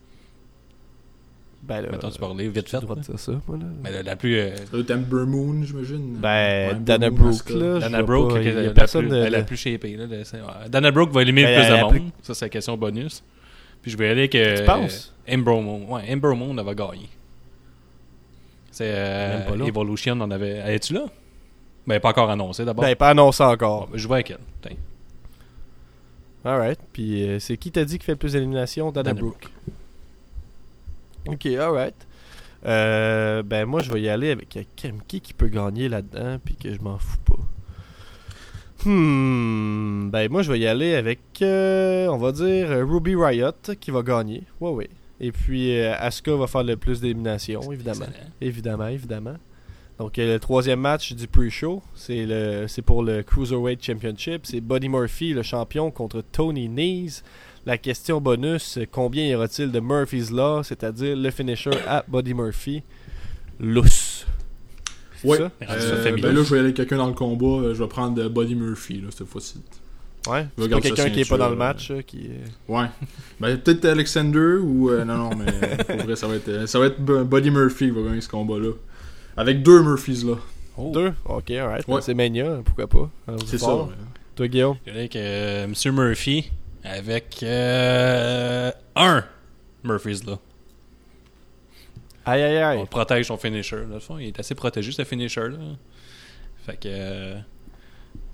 Ben 1.64 1.82
là, 1.82 1.90
Mettons, 1.92 2.10
tu 2.10 2.20
parler 2.20 2.50
vite 2.50 2.68
fait. 2.70 2.82
droit 2.82 2.96
de 2.98 3.02
dire 3.02 3.18
ça, 3.18 3.32
moi, 3.48 3.58
là. 3.58 3.66
Mais 3.84 3.92
la, 3.92 4.04
la 4.04 4.16
plus. 4.18 4.38
euh, 4.38 4.52
Amber 4.74 5.26
Moon, 5.26 5.64
j'imagine. 5.64 6.18
Ben, 6.20 6.70
Ouais, 6.72 6.76
Dana 6.80 7.10
Brooke, 7.10 7.50
là. 7.52 7.80
Dana 7.80 8.02
Brooke, 8.04 8.34
pas, 8.34 8.40
la, 8.42 8.70
personne 8.72 9.08
plus, 9.08 9.18
de- 9.18 9.26
la 9.28 9.42
plus 9.44 9.56
shapée. 9.58 9.96
Là, 9.96 10.08
de- 10.08 10.24
c'est- 10.26 10.38
ouais. 10.42 10.70
Dana 10.70 10.92
Brooke 10.92 11.12
va 11.14 11.22
éliminer 11.22 11.48
Ben, 11.48 11.60
le 11.60 11.62
plus 11.66 11.70
de 11.70 11.74
a 11.86 11.88
plus- 11.90 12.00
monde. 12.02 12.10
Ça, 12.22 12.34
c'est 12.34 12.46
la 12.46 12.50
question 12.50 12.76
bonus. 12.76 13.24
Puis 13.84 13.92
je 13.92 13.98
vais 13.98 14.08
y 14.08 14.10
aller 14.10 14.22
avec. 14.22 14.34
euh, 14.36 14.58
Tu 14.58 14.64
penses? 14.66 15.14
Ember 15.30 15.62
Moon. 15.62 15.86
Ouais, 15.94 16.12
Ember 16.12 16.36
Moon, 16.36 16.56
va 16.56 16.74
gagner. 16.74 17.10
C'est. 18.72 18.92
Euh. 18.92 19.66
Evolution, 19.66 20.18
on 20.20 20.32
avait. 20.32 20.62
Elle 20.66 20.74
est-tu 20.74 20.94
là? 20.94 21.06
Ben, 21.86 22.00
pas 22.00 22.10
encore 22.10 22.32
annoncé 22.32 22.66
d'abord. 22.66 22.84
Ben, 22.84 22.96
pas 22.96 23.10
annoncé 23.10 23.44
encore. 23.44 23.88
ben, 23.88 23.98
je 23.98 24.08
vais 24.08 24.14
avec 24.16 24.32
elle. 24.32 24.40
Tiens. 24.62 24.78
Alright. 26.46 26.80
Puis, 26.92 27.28
euh, 27.28 27.40
c'est 27.40 27.58
qui 27.58 27.72
t'a 27.72 27.86
dit 27.86 28.00
qui 28.00 28.06
fait 28.06 28.14
le 28.14 28.18
plus 28.18 28.34
d'éliminations? 28.34 28.92
Dana, 28.92 29.14
Brooke. 29.14 29.48
Ok, 31.28 31.46
alright. 31.46 31.96
Euh, 32.66 33.44
ben, 33.44 33.66
moi, 33.66 33.82
je 33.82 33.92
vais 33.92 34.02
y 34.02 34.10
aller 34.10 34.32
avec 34.32 34.56
euh, 34.58 34.64
qui 35.08 35.22
qui 35.22 35.34
peut 35.34 35.48
gagner 35.48 35.90
là-dedans, 35.90 36.38
puis 36.44 36.56
que 36.56 36.74
je 36.74 36.80
m'en 36.82 36.98
fous 36.98 37.18
pas. 37.26 37.40
Hmm, 38.86 40.10
ben 40.10 40.30
moi 40.30 40.42
je 40.42 40.52
vais 40.52 40.60
y 40.60 40.68
aller 40.68 40.96
avec, 40.96 41.20
euh, 41.42 42.08
on 42.08 42.18
va 42.18 42.32
dire, 42.32 42.68
Ruby 42.70 43.16
Riot 43.16 43.52
qui 43.80 43.92
va 43.92 44.02
gagner. 44.02 44.44
Ouais, 44.60 44.72
ouais. 44.72 44.90
Et 45.22 45.32
puis 45.32 45.78
euh, 45.80 45.94
Asuka 45.98 46.36
va 46.36 46.48
faire 46.48 46.64
le 46.64 46.76
plus 46.76 47.00
d'élimination, 47.00 47.72
évidemment. 47.72 48.06
Évidemment, 48.42 48.88
évidemment. 48.88 49.36
Donc 50.00 50.20
euh, 50.20 50.34
le 50.34 50.40
troisième 50.40 50.82
match 50.82 51.14
du 51.14 51.28
pre-show, 51.28 51.82
c'est 51.96 52.26
le 52.26 52.66
c'est 52.68 52.82
pour 52.82 53.04
le 53.04 53.24
Cruiserweight 53.24 53.82
Championship. 53.82 54.42
C'est 54.44 54.60
Buddy 54.60 54.90
Murphy, 54.90 55.34
le 55.34 55.44
champion, 55.44 55.92
contre 55.92 56.22
Tony 56.32 56.68
Nese. 56.68 57.24
La 57.66 57.78
question 57.78 58.20
bonus, 58.20 58.80
combien 58.92 59.26
y 59.26 59.34
aura-t-il 59.34 59.72
de 59.72 59.80
Murphy's 59.80 60.32
Law, 60.32 60.64
c'est-à-dire 60.64 61.16
le 61.16 61.32
finisher 61.32 61.72
à 61.88 62.04
Buddy 62.06 62.34
Murphy? 62.34 62.84
Lousse. 63.60 64.03
Ouais. 65.24 65.38
Ça? 65.38 65.52
Euh, 65.70 66.18
ben 66.18 66.36
là, 66.36 66.44
je 66.44 66.50
vais 66.50 66.60
aller 66.60 66.66
avec 66.66 66.76
quelqu'un 66.76 66.98
dans 66.98 67.08
le 67.08 67.14
combat. 67.14 67.74
Je 67.74 67.82
vais 67.82 67.88
prendre 67.88 68.28
Buddy 68.30 68.56
Murphy 68.56 69.02
là, 69.02 69.08
cette 69.16 69.28
fois-ci. 69.28 69.62
Ouais, 70.28 70.48
c'est 70.58 70.70
pas 70.70 70.80
quelqu'un 70.80 71.10
qui 71.10 71.22
est 71.22 71.30
pas 71.30 71.38
dans 71.38 71.50
le 71.50 71.56
match. 71.56 71.92
qui 72.08 72.30
Ouais. 72.68 72.86
Ben, 73.40 73.58
peut-être 73.58 73.86
Alexander 73.86 74.58
ou. 74.62 74.90
non, 74.92 75.18
non, 75.18 75.30
mais 75.36 75.52
pour 75.98 76.06
vrai, 76.06 76.16
ça 76.16 76.28
va 76.28 76.36
être, 76.36 76.68
ça 76.68 76.80
va 76.80 76.88
être 76.88 77.02
Buddy 77.02 77.52
Murphy 77.52 77.86
qui 77.86 77.92
va 77.92 78.02
gagner 78.04 78.22
ce 78.22 78.30
combat-là. 78.30 78.72
Avec 79.36 79.64
deux 79.64 79.82
Murphys 79.82 80.24
là. 80.26 80.36
Oh. 80.78 80.92
Deux? 80.94 81.14
Ok, 81.26 81.52
alright. 81.52 81.88
Ouais. 81.88 82.02
C'est 82.02 82.14
Mania, 82.14 82.62
pourquoi 82.66 82.88
pas? 82.88 83.10
C'est 83.46 83.60
ça. 83.60 83.88
Toi, 84.36 84.48
Guillaume? 84.48 84.78
Avec 84.88 85.16
euh, 85.16 85.68
Monsieur 85.68 85.92
Murphy, 85.92 86.50
avec 86.84 87.40
euh, 87.44 88.72
un 88.96 89.24
Murphys 89.84 90.22
là. 90.26 90.40
Aïe 92.26 92.42
aïe 92.42 92.58
aïe. 92.58 92.80
On 92.80 92.86
protège 92.86 93.28
son 93.28 93.38
finisher. 93.38 93.84
Fond, 94.00 94.18
il 94.18 94.28
est 94.28 94.40
assez 94.40 94.56
protégé, 94.56 94.92
ce 94.92 95.04
finisher 95.04 95.50
là. 95.50 95.58
Fait 96.66 96.78
que. 96.78 96.88
Euh, 96.88 97.40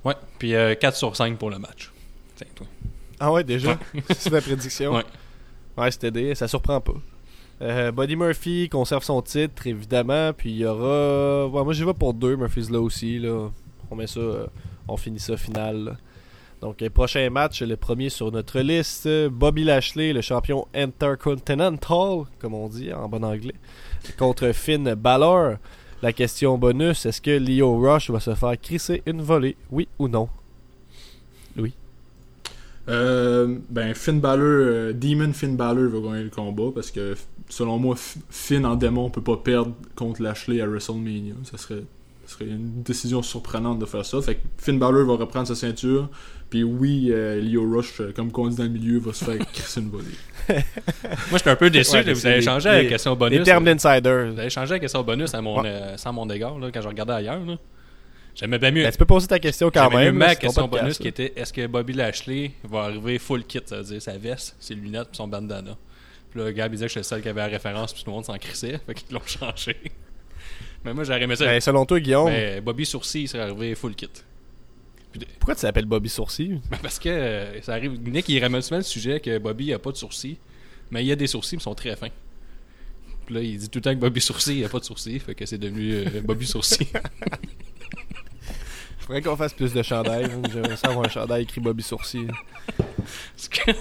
ouais. 0.05 0.15
Puis 0.37 0.51
4 0.51 0.85
euh, 0.85 0.91
sur 0.91 1.15
5 1.15 1.37
pour 1.37 1.49
le 1.49 1.59
match. 1.59 1.91
Tiens, 2.35 2.47
toi. 2.55 2.67
Ah 3.19 3.31
ouais, 3.31 3.43
déjà? 3.43 3.77
C'est 4.15 4.29
la 4.29 4.41
prédiction. 4.41 4.93
Ouais. 4.93 5.03
Ouais, 5.77 5.91
c'était 5.91 6.35
ça 6.35 6.47
surprend 6.47 6.79
pas. 6.81 6.93
Euh, 7.61 7.91
Buddy 7.91 8.15
Murphy 8.15 8.69
conserve 8.69 9.03
son 9.03 9.21
titre, 9.21 9.67
évidemment. 9.67 10.33
Puis 10.33 10.51
il 10.51 10.57
y 10.57 10.65
aura. 10.65 11.49
moi, 11.49 11.73
j'y 11.73 11.83
vais 11.83 11.93
pour 11.93 12.13
deux 12.13 12.35
Murphys 12.35 12.71
là 12.71 12.79
aussi. 12.79 13.19
Là. 13.19 13.49
On 13.89 13.95
met 13.95 14.07
ça. 14.07 14.21
On 14.87 14.97
finit 14.97 15.19
ça 15.19 15.35
final. 15.35 15.97
Donc, 16.61 16.87
prochain 16.89 17.29
match, 17.29 17.61
le 17.61 17.77
premier 17.77 18.09
sur 18.09 18.31
notre 18.31 18.59
liste 18.59 19.07
Bobby 19.29 19.63
Lashley, 19.63 20.11
le 20.11 20.21
champion 20.21 20.67
Intercontinental, 20.73 22.25
comme 22.39 22.53
on 22.53 22.67
dit 22.67 22.91
en 22.91 23.07
bon 23.07 23.23
anglais, 23.23 23.55
contre 24.17 24.51
Finn 24.51 24.93
Balor. 24.93 25.55
La 26.01 26.13
question 26.13 26.57
bonus 26.57 27.05
est-ce 27.05 27.21
que 27.21 27.31
Leo 27.31 27.77
Rush 27.77 28.09
va 28.09 28.19
se 28.19 28.33
faire 28.35 28.59
crisser 28.59 29.03
une 29.05 29.21
volée 29.21 29.55
Oui 29.71 29.87
ou 29.99 30.07
non? 30.07 30.29
Oui. 31.57 31.73
Euh, 32.89 33.57
ben, 33.69 33.93
Finn 33.93 34.19
Balor, 34.19 34.93
Demon 34.93 35.31
Finn 35.33 35.55
Balor 35.55 35.89
va 35.89 36.09
gagner 36.09 36.23
le 36.23 36.29
combat 36.29 36.71
parce 36.73 36.91
que 36.91 37.15
selon 37.49 37.77
moi, 37.77 37.95
Finn 37.97 38.65
en 38.65 38.75
démon 38.75 39.09
peut 39.09 39.21
pas 39.21 39.37
perdre 39.37 39.73
contre 39.95 40.21
Lashley 40.21 40.61
à 40.61 40.67
WrestleMania. 40.67 41.35
Ça 41.43 41.57
serait, 41.57 41.83
serait 42.29 42.45
une 42.45 42.83
décision 42.83 43.21
surprenante 43.21 43.79
de 43.79 43.85
faire 43.85 44.05
ça. 44.05 44.21
Fait 44.21 44.35
que 44.35 44.41
Finn 44.57 44.77
Balor 44.77 45.05
va 45.05 45.15
reprendre 45.15 45.47
sa 45.47 45.55
ceinture. 45.55 46.09
Puis 46.49 46.63
oui, 46.63 47.09
euh, 47.11 47.41
Leo 47.41 47.69
Rush, 47.69 48.01
euh, 48.01 48.11
comme 48.15 48.31
on 48.33 48.47
dit 48.47 48.55
dans 48.55 48.63
le 48.63 48.69
milieu, 48.69 48.99
va 48.99 49.13
se 49.13 49.23
faire 49.23 49.37
crisser 49.53 49.81
une 49.81 49.89
volée. 49.89 50.05
Moi, 50.49 50.63
je 51.33 51.37
suis 51.37 51.49
un 51.49 51.55
peu 51.55 51.69
déçu. 51.69 52.01
vous 52.01 52.25
avez 52.27 52.41
changé 52.41 52.69
la 52.69 52.85
question 52.85 53.15
bonus. 53.15 53.39
Les 53.39 53.45
termes 53.45 53.65
d'insider. 53.65 54.31
Vous 54.31 54.39
avez 54.39 54.49
changé 54.49 54.75
la 54.75 54.79
question 54.79 55.03
bonus 55.03 55.33
à 55.33 55.41
mon, 55.41 55.63
euh, 55.63 55.95
sans 55.97 56.13
mon 56.13 56.29
égard 56.29 56.57
là, 56.57 56.71
quand 56.71 56.81
je 56.81 56.87
regardais 56.87 57.13
ailleurs. 57.13 57.45
Là. 57.45 57.57
J'aimais 58.35 58.57
bien 58.57 58.71
mieux. 58.71 58.83
Ben, 58.83 58.91
tu 58.91 58.97
peux 58.97 59.05
poser 59.05 59.27
ta 59.27 59.39
question 59.39 59.69
quand 59.69 59.89
même. 59.91 60.15
ma 60.15 60.35
question 60.35 60.67
bonus 60.67 60.97
qui 60.97 61.07
était 61.07 61.33
est-ce 61.35 61.53
que 61.53 61.67
Bobby 61.67 61.93
Lashley 61.93 62.51
va 62.63 62.83
arriver 62.83 63.19
full 63.19 63.43
kit, 63.43 63.59
ça 63.65 63.77
veut 63.77 63.83
dire 63.83 64.01
sa 64.01 64.17
veste, 64.17 64.55
ses 64.59 64.75
lunettes 64.75 65.09
et 65.13 65.17
son 65.17 65.27
bandana? 65.27 65.75
Puis 66.31 66.39
là, 66.39 66.51
Gab, 66.51 66.71
il 66.71 66.75
disait 66.75 66.85
que 66.85 66.89
j'étais 66.89 66.99
le 66.99 67.03
seul 67.03 67.21
qui 67.21 67.29
avait 67.29 67.41
la 67.41 67.47
référence, 67.47 67.93
puis 67.93 68.03
tout 68.03 68.11
le 68.11 68.15
monde 68.15 68.25
s'en 68.25 68.37
crissait. 68.37 68.79
Fait 68.85 68.93
qu'ils 68.93 69.13
l'ont 69.13 69.21
changé. 69.25 69.75
Mais 70.83 70.93
moi, 70.93 71.03
j'aurais 71.03 71.21
aimé 71.21 71.35
ça. 71.35 71.45
Ben, 71.45 71.59
selon 71.59 71.85
toi, 71.85 71.99
Guillaume. 71.99 72.29
Mais 72.29 72.61
Bobby 72.61 72.85
Sourcil, 72.85 73.23
il 73.23 73.27
serait 73.27 73.43
arrivé 73.43 73.75
full 73.75 73.95
kit. 73.95 74.09
Pourquoi 75.39 75.55
tu 75.55 75.61
t'appelles 75.61 75.85
Bobby 75.85 76.09
Sourcil? 76.09 76.61
Ben 76.69 76.77
Parce 76.81 76.99
que 76.99 77.09
euh, 77.09 77.61
ça 77.61 77.73
arrive. 77.73 77.99
Nick, 77.99 78.29
il 78.29 78.41
ramène 78.41 78.61
souvent 78.61 78.77
le 78.77 78.83
sujet 78.83 79.19
que 79.19 79.37
Bobby 79.39 79.73
a 79.73 79.79
pas 79.79 79.91
de 79.91 79.97
sourcils. 79.97 80.37
Mais 80.91 81.03
il 81.05 81.11
a 81.11 81.15
des 81.15 81.27
sourcils, 81.27 81.55
mais 81.55 81.61
ils 81.61 81.63
sont 81.63 81.75
très 81.75 81.95
fins. 81.95 82.09
Puis 83.25 83.35
là, 83.35 83.41
il 83.41 83.57
dit 83.57 83.69
tout 83.69 83.77
le 83.77 83.83
temps 83.83 83.93
que 83.93 83.99
Bobby 83.99 84.21
Sourcil, 84.21 84.57
il 84.57 84.65
a 84.65 84.69
pas 84.69 84.79
de 84.79 84.85
sourcils. 84.85 85.19
Fait 85.19 85.35
que 85.35 85.45
c'est 85.45 85.59
devenu 85.59 85.93
euh, 85.93 86.21
Bobby 86.23 86.47
Sourcil. 86.47 86.87
faudrait 88.99 89.21
qu'on 89.21 89.35
fasse 89.35 89.53
plus 89.53 89.73
de 89.73 89.81
chandail. 89.81 90.25
Hein. 90.25 90.41
J'aimerais 90.51 90.77
savoir 90.77 91.05
un 91.05 91.09
chandail 91.09 91.43
écrit 91.43 91.61
Bobby 91.61 91.83
Sourcil. 91.83 92.27
Est-ce 93.37 93.49
que... 93.49 93.71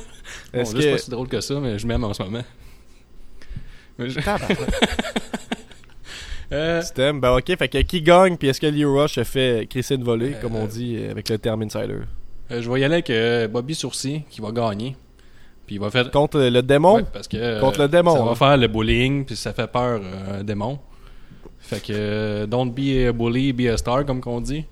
Bon, 0.52 0.64
c'est 0.64 0.90
pas 0.90 0.98
si 0.98 1.10
drôle 1.10 1.28
que 1.28 1.40
ça, 1.40 1.60
mais 1.60 1.78
je 1.78 1.86
m'aime 1.86 2.04
en 2.04 2.14
ce 2.14 2.22
moment. 2.22 2.44
Je... 3.98 4.20
euh... 6.52 6.82
ben 6.96 7.36
ok, 7.36 7.56
fait 7.58 7.68
que 7.68 7.78
qui 7.78 8.02
gagne, 8.02 8.36
puis 8.36 8.48
est-ce 8.48 8.60
que 8.60 8.66
Leo 8.66 9.00
Rush 9.00 9.18
a 9.18 9.24
fait 9.24 9.66
crisser 9.68 9.96
une 9.96 10.04
volée, 10.04 10.34
comme 10.40 10.56
on 10.56 10.64
euh, 10.64 10.68
dit 10.68 10.96
euh, 10.98 11.10
avec 11.10 11.28
le 11.28 11.38
terme 11.38 11.62
insider? 11.62 12.00
euh, 12.50 12.62
Je 12.62 12.70
vais 12.70 12.80
y 12.80 12.84
aller 12.84 13.02
avec 13.06 13.50
Bobby 13.50 13.74
Sourcil 13.74 14.22
qui 14.30 14.40
va 14.40 14.50
gagner. 14.50 14.96
Puis 15.66 15.76
il 15.76 15.80
va 15.80 15.90
faire... 15.90 16.10
Contre 16.10 16.38
le 16.38 16.62
démon? 16.62 17.04
Parce 17.12 17.28
que, 17.28 17.60
Contre 17.60 17.80
le 17.80 17.88
démon. 17.88 18.14
Ça 18.14 18.22
va 18.22 18.30
hein. 18.30 18.34
faire 18.34 18.56
le 18.56 18.68
bullying, 18.68 19.24
puis 19.26 19.36
ça 19.36 19.52
fait 19.52 19.70
peur 19.70 20.00
un 20.32 20.42
démon. 20.42 20.78
Fait 21.58 21.82
que 21.82 22.46
don't 22.46 22.70
be 22.70 23.08
a 23.08 23.12
bully, 23.12 23.52
be 23.52 23.66
a 23.66 23.76
star, 23.76 24.06
comme 24.06 24.20
qu'on 24.20 24.40
dit. 24.40 24.64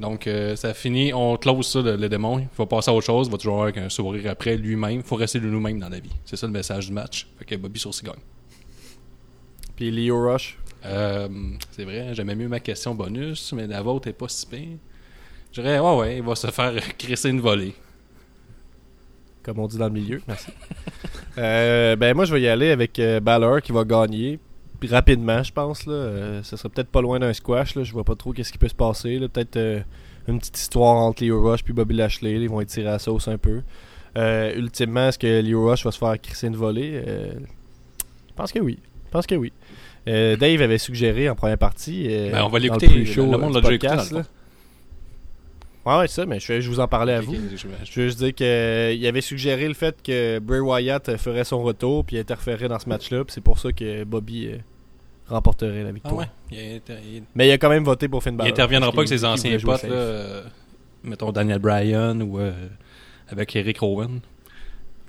Donc, 0.00 0.28
euh, 0.28 0.54
ça 0.54 0.74
finit, 0.74 1.12
on 1.12 1.36
close 1.36 1.66
ça, 1.66 1.82
le, 1.82 2.08
démon. 2.08 2.38
Il 2.38 2.48
faut 2.52 2.66
passer 2.66 2.90
à 2.90 2.94
autre 2.94 3.06
chose. 3.06 3.26
Il 3.26 3.32
va 3.32 3.38
toujours 3.38 3.64
avoir 3.64 3.84
un 3.84 3.88
sourire 3.88 4.30
après 4.30 4.56
lui-même. 4.56 4.98
Il 4.98 5.02
faut 5.02 5.16
rester 5.16 5.40
de 5.40 5.46
nous-mêmes 5.46 5.80
dans 5.80 5.88
la 5.88 5.98
vie. 5.98 6.12
C'est 6.24 6.36
ça 6.36 6.46
le 6.46 6.52
message 6.52 6.86
du 6.86 6.92
match. 6.92 7.28
Fait 7.38 7.44
que 7.44 7.56
Bobby 7.56 7.80
Sourcil 7.80 8.06
gagne. 8.06 8.20
Puis 9.74 9.90
Leo 9.90 10.30
Rush? 10.30 10.56
Euh, 10.84 11.28
C'est 11.72 11.84
vrai, 11.84 12.14
j'aimais 12.14 12.34
mieux 12.34 12.48
ma 12.48 12.60
question 12.60 12.94
bonus, 12.94 13.52
mais 13.52 13.66
la 13.66 13.82
vôtre 13.82 14.08
est 14.08 14.12
pas 14.12 14.28
si 14.28 14.46
pire. 14.46 14.78
Je 15.52 15.60
dirais, 15.60 15.78
ouais, 15.78 15.96
ouais, 15.96 16.16
il 16.18 16.22
va 16.22 16.34
se 16.34 16.48
faire 16.48 16.74
crisser 16.98 17.30
une 17.30 17.40
volée. 17.40 17.74
Comme 19.42 19.58
on 19.60 19.66
dit 19.66 19.78
dans 19.78 19.86
le 19.86 19.92
milieu, 19.92 20.20
merci. 20.28 20.50
euh, 21.38 21.96
ben, 21.96 22.14
moi, 22.14 22.24
je 22.24 22.34
vais 22.34 22.42
y 22.42 22.48
aller 22.48 22.70
avec 22.70 22.98
euh, 22.98 23.20
Balor 23.20 23.62
qui 23.62 23.72
va 23.72 23.84
gagner 23.84 24.38
rapidement, 24.86 25.42
je 25.42 25.52
pense. 25.52 25.86
Là. 25.86 25.94
Euh, 25.94 26.42
ça 26.42 26.56
serait 26.56 26.68
peut-être 26.68 26.88
pas 26.88 27.02
loin 27.02 27.18
d'un 27.18 27.32
squash. 27.32 27.74
Là. 27.74 27.82
Je 27.82 27.92
vois 27.92 28.04
pas 28.04 28.14
trop 28.14 28.32
qu'est-ce 28.32 28.52
qui 28.52 28.58
peut 28.58 28.68
se 28.68 28.74
passer. 28.74 29.18
Peut-être 29.18 29.56
euh, 29.56 29.80
une 30.28 30.38
petite 30.38 30.58
histoire 30.58 30.96
entre 30.96 31.24
Leo 31.24 31.42
Rush 31.42 31.60
et 31.68 31.72
Bobby 31.72 31.96
Lashley. 31.96 32.34
Ils 32.34 32.48
vont 32.48 32.60
étirer 32.60 32.86
la 32.86 32.98
sauce 32.98 33.26
un 33.26 33.38
peu. 33.38 33.62
Euh, 34.16 34.54
ultimement, 34.54 35.08
est-ce 35.08 35.18
que 35.18 35.42
Leo 35.42 35.68
Rush 35.68 35.84
va 35.84 35.90
se 35.90 35.98
faire 35.98 36.20
crisser 36.20 36.46
une 36.46 36.56
volée? 36.56 37.02
Je 38.28 38.34
pense 38.36 38.52
que 38.52 38.60
oui. 38.60 38.78
Je 39.06 39.10
pense 39.10 39.26
que 39.26 39.34
oui. 39.34 39.52
Dave 40.36 40.62
avait 40.62 40.78
suggéré 40.78 41.28
en 41.28 41.34
première 41.34 41.58
partie. 41.58 42.08
Ben, 42.32 42.42
on 42.42 42.48
va 42.48 42.58
l'écouter. 42.58 42.88
Le, 42.88 43.04
le, 43.04 43.38
monde 43.38 43.54
l'a 43.54 43.60
déjà 43.60 43.74
écouté. 43.74 44.22
Ouais, 45.88 45.96
ouais, 46.00 46.08
ça, 46.08 46.26
mais 46.26 46.38
je, 46.38 46.60
je 46.60 46.68
vous 46.68 46.80
en 46.80 46.86
parlais 46.86 47.14
à 47.14 47.22
vous. 47.22 47.34
je, 47.56 47.66
veux 47.66 48.06
juste 48.06 48.18
dire 48.18 48.34
qu'il 48.34 49.06
avait 49.06 49.22
suggéré 49.22 49.66
le 49.66 49.72
fait 49.72 50.02
que 50.02 50.38
Bray 50.38 50.60
Wyatt 50.60 51.16
ferait 51.16 51.44
son 51.44 51.62
retour 51.62 52.04
puis 52.04 52.18
interférerait 52.18 52.68
dans 52.68 52.78
ce 52.78 52.90
match-là. 52.90 53.24
C'est 53.28 53.40
pour 53.40 53.58
ça 53.58 53.72
que 53.72 54.04
Bobby 54.04 54.48
euh, 54.48 54.58
remporterait 55.28 55.84
la 55.84 55.92
victoire. 55.92 56.14
Ah 56.18 56.52
ouais. 56.52 57.22
Mais 57.34 57.48
il 57.48 57.52
a 57.52 57.56
quand 57.56 57.70
même 57.70 57.84
voté 57.84 58.06
pour 58.06 58.22
Finn 58.22 58.36
Balor. 58.36 58.48
Il 58.48 58.52
interviendra 58.52 58.92
pas 58.92 58.98
avec 58.98 59.08
ses 59.08 59.24
anciens 59.24 59.56
potes, 59.58 59.84
là, 59.84 59.94
euh, 59.94 60.44
mettons 61.04 61.32
Daniel 61.32 61.58
Bryan 61.58 62.20
ou 62.20 62.38
euh, 62.38 62.52
avec 63.28 63.56
Eric 63.56 63.78
Rowan. 63.78 64.20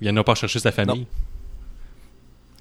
Il 0.00 0.04
viendra 0.04 0.24
pas 0.24 0.34
chercher 0.34 0.60
sa 0.60 0.72
famille. 0.72 1.06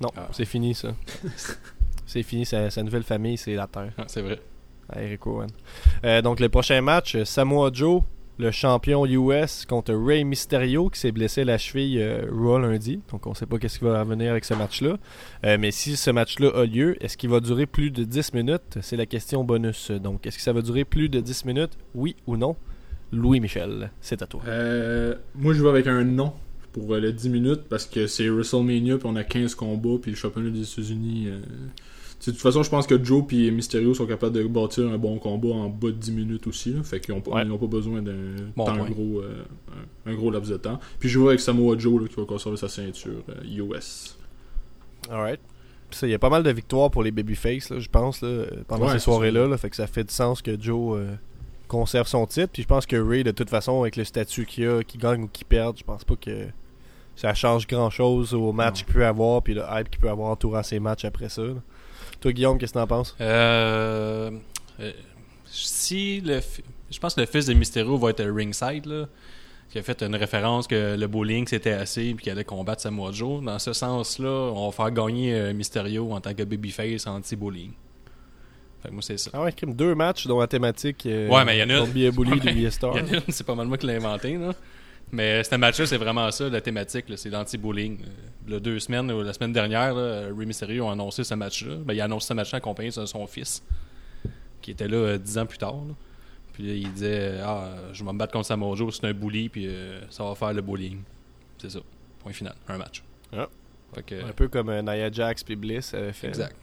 Non, 0.02 0.10
ah. 0.18 0.28
c'est 0.34 0.44
fini 0.44 0.76
ça. 0.76 0.90
c'est 2.10 2.24
fini, 2.24 2.46
sa, 2.46 2.70
sa, 2.70 2.84
nouvelle 2.84 3.04
famille, 3.04 3.38
c'est 3.38 3.56
la 3.56 3.68
Terre. 3.68 3.94
Ah, 3.98 4.06
c'est 4.08 4.22
vrai. 4.22 4.40
Eric 4.96 5.22
Rowan. 5.22 5.50
donc 6.24 6.40
le 6.40 6.50
prochain 6.50 6.82
match, 6.82 7.22
Samoa 7.24 7.70
Joe 7.72 8.02
le 8.40 8.52
champion 8.52 9.06
US 9.06 9.66
contre 9.66 9.94
Ray 9.94 10.24
Mysterio 10.24 10.90
qui 10.90 11.00
s'est 11.00 11.12
blessé 11.12 11.44
la 11.44 11.58
cheville 11.58 12.00
euh, 12.02 12.26
Raw 12.32 12.58
lundi. 12.58 13.02
Donc 13.12 13.28
on 13.28 13.32
ne 13.32 13.36
sait 13.36 13.46
pas 13.46 13.58
qu'est-ce 13.60 13.80
qui 13.80 13.86
va 13.86 14.00
revenir 14.00 14.32
avec 14.32 14.46
ce 14.46 14.54
match-là. 14.54 14.98
Euh, 15.46 15.58
mais 15.60 15.72
si 15.72 15.98
ce 15.98 16.10
match-là 16.10 16.50
a 16.56 16.66
lieu, 16.66 16.96
est-ce 17.04 17.18
qu'il 17.18 17.30
va 17.30 17.42
durer 17.42 17.66
plus 17.66 17.92
de 17.92 18.06
10 18.06 18.34
minutes? 18.34 18.78
C'est 18.82 18.96
la 18.96 19.06
question 19.06 19.44
bonus. 19.44 19.92
Donc 19.92 20.26
est-ce 20.26 20.38
que 20.38 20.42
ça 20.42 20.54
va 20.54 20.62
durer 20.62 20.86
plus 20.86 21.10
de 21.10 21.20
10 21.20 21.46
minutes? 21.46 21.78
Oui 21.94 22.16
ou 22.28 22.38
non? 22.38 22.56
Louis 23.12 23.42
Michel, 23.42 23.92
c'est 24.00 24.22
à 24.22 24.26
toi. 24.26 24.42
Euh, 24.48 25.16
moi 25.36 25.54
je 25.54 25.62
vais 25.62 25.70
avec 25.70 25.88
un 25.88 26.06
non 26.06 26.34
pour 26.72 26.96
les 26.96 27.12
10 27.12 27.30
minutes 27.30 27.64
parce 27.70 27.86
que 27.86 28.08
c'est 28.08 28.30
WrestleMania 28.30 29.00
puis 29.00 29.08
on 29.12 29.18
a 29.18 29.24
15 29.26 29.54
combats 29.56 29.98
puis 30.02 30.12
le 30.12 30.18
championnat 30.18 30.50
des 30.50 30.62
États-Unis 30.62 31.28
de 32.26 32.32
toute 32.32 32.42
façon, 32.42 32.64
je 32.64 32.70
pense 32.70 32.86
que 32.86 33.02
Joe 33.02 33.24
et 33.32 33.50
Mysterio 33.50 33.94
sont 33.94 34.06
capables 34.06 34.36
de 34.36 34.44
bâtir 34.44 34.88
un 34.88 34.98
bon 34.98 35.20
combat 35.20 35.50
en 35.50 35.70
bas 35.70 35.88
de 35.88 35.94
10 35.94 36.12
minutes 36.12 36.48
aussi. 36.48 36.76
fait 36.84 37.00
qu'ils 37.00 37.16
n'ont 37.16 37.22
pas, 37.22 37.46
pas, 37.46 37.68
besoin 37.68 38.02
d'un 38.02 38.36
gros, 38.58 39.22
euh, 39.22 39.44
un, 40.06 40.14
gros 40.16 40.30
laps 40.30 40.50
de 40.52 40.58
temps. 40.58 40.80
Puis 41.00 41.08
je 41.08 41.18
vois 41.18 41.32
avec 41.32 41.40
Samoa 41.40 41.78
Joe 41.78 42.10
qui 42.10 42.16
va 42.16 42.26
conserver 42.26 42.58
sa 42.58 42.68
ceinture 42.68 43.24
US. 43.46 44.18
Euh, 45.10 45.14
Alright. 45.14 45.40
Il 46.04 46.10
y 46.10 46.14
a 46.14 46.20
pas 46.20 46.30
mal 46.30 46.44
de 46.44 46.52
victoires 46.52 46.92
pour 46.92 47.04
les 47.04 47.12
babyface, 47.12 47.80
je 47.80 47.90
pense, 47.90 48.24
pendant 48.68 48.90
ces 48.90 49.00
soirées-là. 49.00 49.58
fait 49.58 49.70
que 49.70 49.76
ça 49.76 49.88
fait 49.88 50.04
du 50.04 50.14
sens 50.14 50.42
que 50.42 50.60
Joe 50.60 51.00
euh, 51.00 51.16
conserve 51.68 52.08
son 52.08 52.28
titre. 52.28 52.50
Puis 52.52 52.64
je 52.64 52.68
pense 52.68 52.86
que 52.86 52.98
Ray, 52.98 53.24
de 53.24 53.32
toute 53.32 53.50
façon, 53.50 53.82
avec 53.82 53.96
le 53.96 54.04
statut 54.04 54.46
qu'il 54.46 54.68
a, 54.68 54.84
qu'il 54.84 55.00
gagne 55.00 55.24
ou 55.24 55.28
qu'il 55.28 55.48
perde, 55.48 55.78
je 55.78 55.84
pense 55.86 56.04
pas 56.04 56.16
que 56.16 56.48
ça 57.16 57.34
change 57.34 57.66
grand 57.66 57.90
chose 57.90 58.34
au 58.34 58.52
match 58.52 58.84
qu'il 58.84 58.94
peut 58.94 59.06
avoir, 59.06 59.42
puis 59.42 59.54
le 59.54 59.64
hype 59.72 59.90
qu'il 59.90 60.00
peut 60.00 60.10
avoir 60.10 60.30
entourant 60.30 60.64
ses 60.64 60.80
matchs 60.80 61.06
après 61.06 61.30
ça. 61.30 61.44
Toi, 62.22 62.34
Guillaume, 62.34 62.58
qu'est-ce 62.58 62.74
que 62.74 62.80
t'en 62.80 62.88
penses? 62.88 63.16
Euh, 63.22 64.32
euh, 64.80 64.92
Si 65.46 66.22
le. 66.22 66.40
Je 66.92 67.00
pense 67.00 67.14
que 67.16 67.22
le 67.22 67.28
fils 67.28 67.46
de 67.46 67.54
Mysterio 67.54 67.98
va 67.98 68.10
être 68.10 68.24
ringside, 68.26 68.86
là 68.86 69.06
qui 69.70 69.78
a 69.78 69.84
fait 69.84 70.02
une 70.02 70.16
référence 70.16 70.68
que 70.68 70.96
le 70.98 71.08
bowling 71.08 71.48
c'était 71.48 71.72
assez 71.72 72.14
puis 72.16 72.24
qu'il 72.24 72.32
allait 72.32 72.44
combattre 72.44 72.82
Samoa 72.82 73.12
Joe. 73.12 73.44
Dans 73.44 73.60
ce 73.60 73.74
sens-là, 73.74 74.52
on 74.56 74.70
va 74.70 74.72
faire 74.72 74.92
gagner 74.92 75.34
euh, 75.34 75.54
Mysterio 75.54 76.12
en 76.12 76.20
tant 76.20 76.34
que 76.34 76.44
babyface 76.44 77.06
anti-bowling. 77.06 77.72
Fait 78.82 78.90
que 78.90 78.94
moi, 78.94 79.04
c'est 79.04 79.18
ça. 79.18 79.30
Ah 79.34 79.44
ouais, 79.44 79.52
crime 79.52 79.76
deux 79.76 79.94
matchs 79.94 80.26
dont 80.26 80.40
la 80.40 80.48
thématique. 80.48 81.06
Euh, 81.06 81.28
ouais, 81.30 81.46
mais 81.46 81.58
il 81.58 81.60
y 81.60 81.64
en 81.64 81.70
a 81.70 81.86
une. 81.86 82.12
Bully, 82.12 82.40
Il 82.46 82.62
y 82.64 82.68
en 82.68 82.94
a 82.94 83.00
une, 83.00 83.22
c'est 83.28 83.46
pas 83.46 83.56
mal 83.56 83.68
moi 83.68 83.78
qui 83.78 83.86
l'ai 83.86 83.98
inventé, 83.98 84.38
là. 84.38 84.54
Mais 85.12 85.44
ce 85.44 85.56
match-là, 85.56 85.86
c'est 85.86 85.98
vraiment 85.98 86.30
ça, 86.32 86.50
la 86.50 86.62
thématique, 86.62 87.06
c'est 87.16 87.30
l'anti-bowling. 87.30 88.00
Le 88.48 88.56
euh, 88.56 88.60
deux 88.60 88.80
semaines, 88.80 89.12
ou 89.12 89.24
la 89.24 89.34
semaine 89.34 89.54
dernière, 89.54 89.94
là, 89.94 90.28
Rey 90.36 90.46
Mysterio 90.46 90.88
a 90.88 90.92
annoncé 90.92 91.24
ce 91.24 91.34
match-là. 91.34 91.76
Ben, 91.78 91.94
il 91.94 92.02
a 92.02 92.06
annoncé 92.06 92.28
ce 92.28 92.34
match-là 92.34 92.58
accompagné 92.58 92.90
de 92.90 93.06
son 93.06 93.26
fils, 93.26 93.64
qui 94.62 94.72
était 94.72 94.88
là 94.88 95.18
dix 95.18 95.38
ans 95.38 95.46
plus 95.46 95.58
tard. 95.58 95.76
Là. 95.88 95.96
Puis 96.60 96.82
il 96.82 96.92
disait 96.92 97.40
Ah, 97.42 97.70
je 97.94 98.04
vais 98.04 98.12
me 98.12 98.18
battre 98.18 98.34
contre 98.34 98.48
Samoa 98.48 98.76
Joe, 98.76 98.94
c'est 98.94 99.08
un 99.08 99.14
bully, 99.14 99.48
puis 99.48 99.66
euh, 99.68 100.02
ça 100.10 100.26
va 100.26 100.36
faire 100.36 100.52
le 100.52 100.62
bullying. 100.62 101.02
C'est 101.58 101.70
ça. 101.70 101.80
Point 102.20 102.34
final. 102.34 102.54
Un 102.68 102.78
match. 102.78 103.02
Ah. 103.32 103.48
un 103.96 104.34
peu 104.34 104.50
comme 104.50 104.68
euh, 104.68 104.82
Nia 104.82 105.10
Jax 105.10 105.42
puis 105.42 105.56
Bliss 105.56 105.94
avait 105.94 106.12
fait. 106.12 106.28
Exact. 106.28 106.58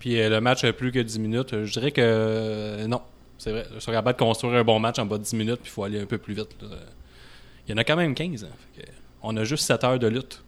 puis 0.00 0.20
euh, 0.20 0.28
le 0.28 0.40
match 0.40 0.64
a 0.64 0.72
plus 0.72 0.90
que 0.90 0.98
10 0.98 1.20
minutes. 1.20 1.64
Je 1.64 1.72
dirais 1.72 1.92
que 1.92 2.84
non. 2.86 3.00
C'est 3.36 3.52
vrai. 3.52 3.66
Je 3.72 3.78
suis 3.78 3.92
capable 3.92 4.18
de 4.18 4.24
construire 4.24 4.54
un 4.54 4.64
bon 4.64 4.80
match 4.80 4.98
en 4.98 5.06
bas 5.06 5.18
de 5.18 5.22
10 5.22 5.36
minutes, 5.36 5.60
puis 5.62 5.70
il 5.70 5.72
faut 5.72 5.84
aller 5.84 6.00
un 6.00 6.06
peu 6.06 6.18
plus 6.18 6.34
vite. 6.34 6.56
Il 7.68 7.72
y 7.72 7.74
en 7.74 7.76
a 7.76 7.84
quand 7.84 7.96
même 7.96 8.14
15. 8.14 8.44
Hein. 8.44 8.82
on 9.22 9.36
a 9.36 9.44
juste 9.44 9.64
7 9.64 9.84
heures 9.84 9.98
de 9.98 10.08
lutte 10.08 10.42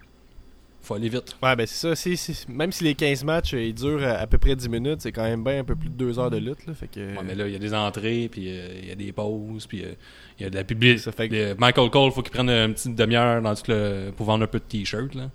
faut 0.91 0.95
aller 0.95 1.09
vite. 1.09 1.37
Ouais, 1.43 1.55
ben 1.55 1.67
c'est 1.67 1.95
ça. 1.95 2.11
même 2.49 2.73
si 2.73 2.85
les 2.85 2.95
15 2.95 3.23
matchs 3.25 3.53
ils 3.53 3.75
durent 3.75 4.05
à, 4.05 4.27
peu 4.27 4.39
près 4.39 4.57
10 4.57 4.69
minutes, 4.69 5.01
c'est 5.03 5.13
quand 5.13 5.23
même 5.23 5.45
bien 5.45 5.61
un 5.61 5.65
peu 5.65 5.77
plus 5.77 5.89
de 5.89 5.95
2 5.95 6.19
heures 6.19 6.31
de 6.31 6.39
lutte. 6.39 6.67
Là, 6.67 6.75
fait 6.75 6.89
que... 6.89 7.17
Ouais, 7.17 7.23
mais 7.25 7.35
là, 7.35 7.47
il 7.47 7.53
y 7.53 7.57
a 7.57 7.59
des 7.59 7.75
entrées, 7.75 8.29
puis 8.31 8.49
euh, 8.49 8.81
il 8.83 8.89
y 8.89 8.91
a 8.91 8.95
des 8.95 9.13
pauses, 9.13 9.67
puis 9.67 9.85
euh, 9.85 9.93
il 10.39 10.43
y 10.43 10.47
a 10.47 10.51
de 10.51 10.57
la 10.57 10.65
publicité. 10.65 11.29
Que... 11.29 11.55
Michael 11.59 11.91
Cole, 11.91 12.11
faut 12.13 12.23
qu'il 12.23 12.33
prenne 12.33 12.51
une 12.51 12.75
petite 12.75 12.95
demi-heure 12.95 13.41
dans 13.41 13.55
tout 13.55 13.65
le... 13.69 14.11
pour 14.17 14.27
vendre 14.27 14.45
un 14.45 14.49
peu 14.49 14.59
de 14.59 14.65
t-shirt. 14.65 15.15
Là. 15.15 15.31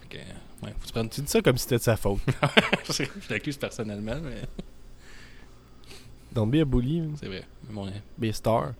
Fait 0.00 0.16
que, 0.16 0.66
ouais, 0.66 0.72
faut 0.78 1.02
tu, 1.02 1.08
tu 1.08 1.20
dis 1.20 1.30
ça 1.30 1.42
comme 1.42 1.58
si 1.58 1.64
c'était 1.64 1.76
de 1.76 1.82
sa 1.82 1.96
faute. 1.96 2.20
je 2.90 3.04
l'accuse 3.30 3.56
personnellement, 3.56 4.16
mais. 4.22 4.42
Don't 6.34 6.50
be 6.50 6.56
a 6.56 6.64
bully. 6.64 7.02
C'est 7.16 7.26
vrai. 7.26 7.44
Mon... 7.70 7.86
Be 8.18 8.24
a 8.24 8.32
star. 8.32 8.72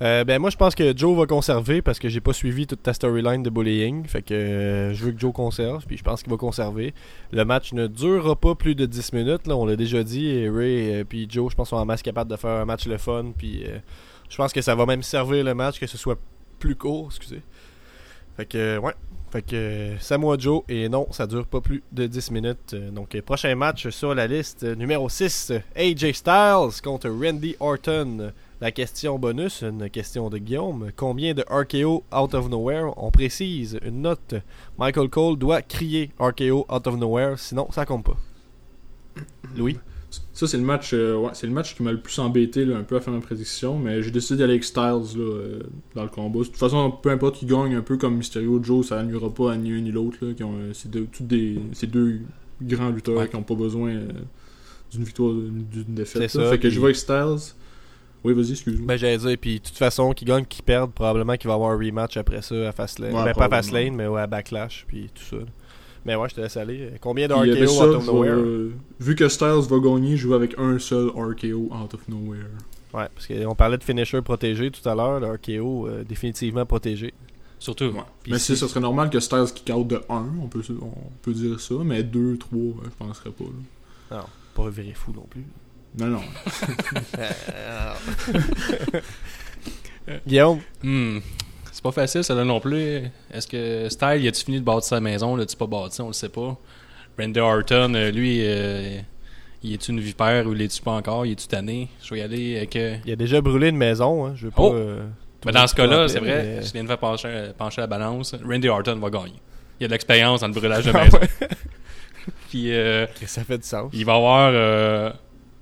Euh, 0.00 0.24
ben 0.24 0.40
moi 0.40 0.50
je 0.50 0.56
pense 0.56 0.74
que 0.74 0.96
Joe 0.96 1.16
va 1.16 1.26
conserver 1.26 1.82
parce 1.82 1.98
que 1.98 2.08
j'ai 2.08 2.20
pas 2.20 2.32
suivi 2.32 2.66
toute 2.66 2.82
ta 2.82 2.92
storyline 2.92 3.42
de 3.42 3.50
bullying. 3.50 4.06
Fait 4.06 4.22
que 4.22 4.34
euh, 4.34 4.94
je 4.94 5.04
veux 5.04 5.12
que 5.12 5.18
Joe 5.18 5.32
conserve, 5.32 5.84
puis 5.86 5.96
je 5.96 6.02
pense 6.02 6.22
qu'il 6.22 6.30
va 6.30 6.36
conserver. 6.36 6.94
Le 7.32 7.44
match 7.44 7.72
ne 7.72 7.86
durera 7.86 8.36
pas 8.36 8.54
plus 8.54 8.74
de 8.74 8.86
10 8.86 9.12
minutes, 9.12 9.46
là, 9.46 9.56
on 9.56 9.66
l'a 9.66 9.76
déjà 9.76 10.02
dit. 10.02 10.26
Et 10.26 10.48
Ray 10.48 10.72
et 10.72 10.94
euh, 11.00 11.04
puis 11.04 11.26
Joe, 11.28 11.50
je 11.50 11.56
pense 11.56 11.70
sont 11.70 11.76
en 11.76 11.84
masse 11.84 12.02
capables 12.02 12.30
de 12.30 12.36
faire 12.36 12.50
un 12.50 12.64
match 12.64 12.86
le 12.86 12.98
fun. 12.98 13.32
Puis 13.36 13.64
je 14.28 14.36
pense 14.36 14.52
que 14.52 14.60
ça 14.60 14.74
va 14.74 14.86
même 14.86 15.02
servir 15.02 15.44
le 15.44 15.54
match, 15.54 15.78
que 15.78 15.86
ce 15.86 15.98
soit 15.98 16.18
plus 16.58 16.76
court, 16.76 17.06
excusez. 17.08 17.42
Fait 18.36 18.46
que 18.46 18.78
ouais. 18.78 18.94
Fait 19.32 19.40
que 19.40 19.96
Samoa 19.98 20.36
Joe, 20.38 20.62
et 20.68 20.90
non, 20.90 21.06
ça 21.10 21.26
dure 21.26 21.46
pas 21.46 21.62
plus 21.62 21.82
de 21.90 22.06
10 22.06 22.30
minutes. 22.32 22.74
Donc, 22.74 23.18
prochain 23.22 23.54
match 23.54 23.88
sur 23.88 24.14
la 24.14 24.26
liste, 24.26 24.62
numéro 24.62 25.08
6, 25.08 25.52
AJ 25.74 26.12
Styles 26.12 26.82
contre 26.84 27.08
Randy 27.08 27.56
Orton. 27.58 28.32
La 28.60 28.72
question 28.72 29.18
bonus, 29.18 29.62
une 29.62 29.88
question 29.88 30.28
de 30.28 30.36
Guillaume. 30.36 30.90
Combien 30.94 31.32
de 31.32 31.42
RKO 31.48 32.04
out 32.14 32.34
of 32.34 32.50
nowhere 32.50 32.92
On 32.98 33.10
précise, 33.10 33.78
une 33.82 34.02
note. 34.02 34.34
Michael 34.76 35.08
Cole 35.08 35.38
doit 35.38 35.62
crier 35.62 36.10
RKO 36.20 36.66
out 36.68 36.86
of 36.86 36.96
nowhere, 36.98 37.38
sinon 37.38 37.68
ça 37.70 37.86
compte 37.86 38.04
pas. 38.04 38.18
Louis? 39.56 39.78
Ça, 40.32 40.46
c'est 40.46 40.56
le 40.56 40.62
match 40.62 40.90
euh, 40.92 41.28
c'est 41.32 41.46
le 41.46 41.52
match 41.52 41.74
qui 41.76 41.82
m'a 41.82 41.92
le 41.92 42.00
plus 42.00 42.18
embêté 42.18 42.64
un 42.72 42.82
peu 42.82 42.96
à 42.96 43.00
faire 43.00 43.12
ma 43.12 43.20
prédiction, 43.20 43.78
mais 43.78 44.02
j'ai 44.02 44.10
décidé 44.10 44.40
d'aller 44.40 44.54
avec 44.54 44.64
Styles 44.64 45.16
euh, 45.16 45.60
dans 45.94 46.02
le 46.02 46.08
combat. 46.08 46.40
De 46.40 46.44
toute 46.44 46.56
façon, 46.56 46.90
peu 46.90 47.10
importe 47.10 47.36
qui 47.36 47.46
gagne, 47.46 47.74
un 47.74 47.82
peu 47.82 47.96
comme 47.96 48.16
Mysterio 48.16 48.62
Joe, 48.62 48.86
ça 48.86 49.02
n'ira 49.02 49.30
pas 49.30 49.52
à 49.52 49.56
ni 49.56 49.72
un 49.72 49.80
ni 49.80 49.90
l'autre. 49.90 50.18
Euh, 50.22 50.70
c'est 50.72 50.90
deux, 50.90 51.08
des, 51.20 51.58
deux 51.86 52.20
grands 52.62 52.90
lutteurs 52.90 53.28
qui 53.28 53.36
n'ont 53.36 53.42
pas 53.42 53.54
besoin 53.54 53.92
d'une 54.90 55.04
victoire, 55.04 55.32
d'une 55.32 55.94
défaite. 55.94 56.28
Ça, 56.28 56.50
fait 56.50 56.58
que 56.58 56.68
je 56.68 56.78
vais 56.78 56.86
avec 56.86 56.96
Styles. 56.96 57.54
Oui, 58.24 58.34
vas-y, 58.34 58.52
excuse-moi. 58.52 58.86
Ben, 58.86 58.96
j'allais 58.96 59.18
dire, 59.18 59.36
puis 59.40 59.58
de 59.58 59.64
toute 59.64 59.76
façon, 59.76 60.12
qui 60.12 60.24
gagne, 60.24 60.44
qui 60.44 60.62
perd, 60.62 60.92
probablement 60.92 61.36
qu'il 61.36 61.48
va 61.48 61.54
y 61.54 61.56
avoir 61.56 61.72
un 61.72 61.76
rematch 61.76 62.16
après 62.16 62.40
ça 62.40 62.68
à 62.68 62.72
Fastlane. 62.72 63.12
ben, 63.12 63.32
pas 63.34 63.46
à 63.46 63.48
Fastlane, 63.48 63.94
mais 63.94 64.06
ouais, 64.06 64.20
à 64.20 64.26
Backlash, 64.28 64.84
puis 64.86 65.10
tout 65.12 65.24
ça. 65.24 65.44
Mais 66.04 66.16
ouais, 66.16 66.28
je 66.28 66.34
te 66.34 66.40
laisse 66.40 66.56
aller. 66.56 66.90
Combien 67.00 67.28
de 67.28 67.34
RKO 67.34 67.82
out 67.82 67.94
of 67.96 68.06
nowhere? 68.06 68.32
euh, 68.34 68.72
Vu 68.98 69.14
que 69.14 69.28
Styles 69.28 69.66
va 69.68 69.78
gagner, 69.78 70.16
je 70.16 70.22
joue 70.22 70.34
avec 70.34 70.58
un 70.58 70.78
seul 70.78 71.08
RKO 71.10 71.68
out 71.72 71.94
of 71.94 72.08
nowhere. 72.08 72.48
Ouais, 72.92 73.08
parce 73.14 73.26
qu'on 73.26 73.54
parlait 73.54 73.78
de 73.78 73.84
finisher 73.84 74.20
protégé 74.20 74.70
tout 74.70 74.86
à 74.88 74.94
l'heure, 74.94 75.20
le 75.20 75.30
RKO 75.32 75.86
euh, 75.88 76.04
définitivement 76.04 76.66
protégé. 76.66 77.14
Surtout. 77.58 77.84
Ouais. 77.86 78.00
Mais 78.26 78.38
si, 78.40 78.56
ça 78.56 78.66
serait 78.66 78.80
normal 78.80 79.08
que 79.08 79.20
Styles 79.20 79.52
kick 79.54 79.70
out 79.74 79.86
de 79.86 80.00
1, 80.08 80.26
on 80.42 80.48
peut, 80.48 80.62
on 80.80 80.90
peut 81.22 81.32
dire 81.32 81.60
ça, 81.60 81.74
mais 81.84 82.02
2, 82.02 82.36
3, 82.38 82.58
je 82.84 82.90
penserais 82.90 83.30
pas. 83.30 83.44
Là. 84.10 84.16
Non, 84.18 84.24
pas 84.54 84.68
virer 84.70 84.92
fou 84.94 85.12
non 85.14 85.26
plus. 85.30 85.44
Non, 85.98 86.06
non. 86.08 86.20
Guillaume? 90.26 90.60
Hmm. 90.82 91.18
C'est 91.82 91.88
pas 91.88 92.00
facile, 92.02 92.22
ça 92.22 92.36
là 92.36 92.44
non 92.44 92.60
plus. 92.60 93.10
Est-ce 93.34 93.48
que 93.48 93.88
Style, 93.88 94.22
y 94.22 94.28
a-tu 94.28 94.44
fini 94.44 94.60
de 94.60 94.64
bâtir 94.64 94.84
sa 94.84 95.00
maison? 95.00 95.34
Là, 95.34 95.44
tu 95.44 95.56
pas 95.56 95.66
bâti, 95.66 96.00
on 96.00 96.06
le 96.06 96.12
sait 96.12 96.28
pas. 96.28 96.56
Randy 97.18 97.40
Orton, 97.40 97.94
euh, 97.96 98.12
lui, 98.12 98.38
euh, 98.44 99.00
il 99.64 99.74
est-tu 99.74 99.90
une 99.90 99.98
vipère 99.98 100.46
ou 100.46 100.52
l'est-tu 100.52 100.80
pas 100.80 100.92
encore? 100.92 101.26
Il 101.26 101.32
est-tu 101.32 101.48
tanné? 101.48 101.88
Je 102.00 102.14
vais 102.14 102.20
y 102.20 102.22
aller 102.22 102.56
avec. 102.58 102.76
Euh, 102.76 102.98
il 103.04 103.12
a 103.12 103.16
déjà 103.16 103.40
brûlé 103.40 103.70
une 103.70 103.76
maison, 103.76 104.26
hein. 104.26 104.34
Je 104.36 104.44
veux 104.44 104.52
pas. 104.52 104.62
Oh! 104.62 104.76
mais 105.44 105.50
dans 105.50 105.66
ce 105.66 105.74
cas-là, 105.74 106.06
c'est 106.06 106.20
vrai, 106.20 106.60
je 106.62 106.72
viens 106.72 106.84
de 106.84 106.86
faire 106.86 106.98
pencher, 106.98 107.50
pencher, 107.58 107.80
la 107.80 107.88
balance. 107.88 108.36
Randy 108.48 108.68
Orton 108.68 109.00
va 109.00 109.10
gagner. 109.10 109.40
Il 109.80 109.84
a 109.86 109.88
de 109.88 109.92
l'expérience 109.92 110.42
dans 110.42 110.46
le 110.46 110.54
brûlage 110.54 110.84
de 110.84 110.92
ah 110.94 111.02
maison. 111.02 111.18
Puis. 112.48 112.70
ça 113.26 113.42
fait 113.42 113.58
du 113.58 113.66
sens. 113.66 113.90
Il 113.92 114.04
va 114.04 114.14
avoir 114.14 115.14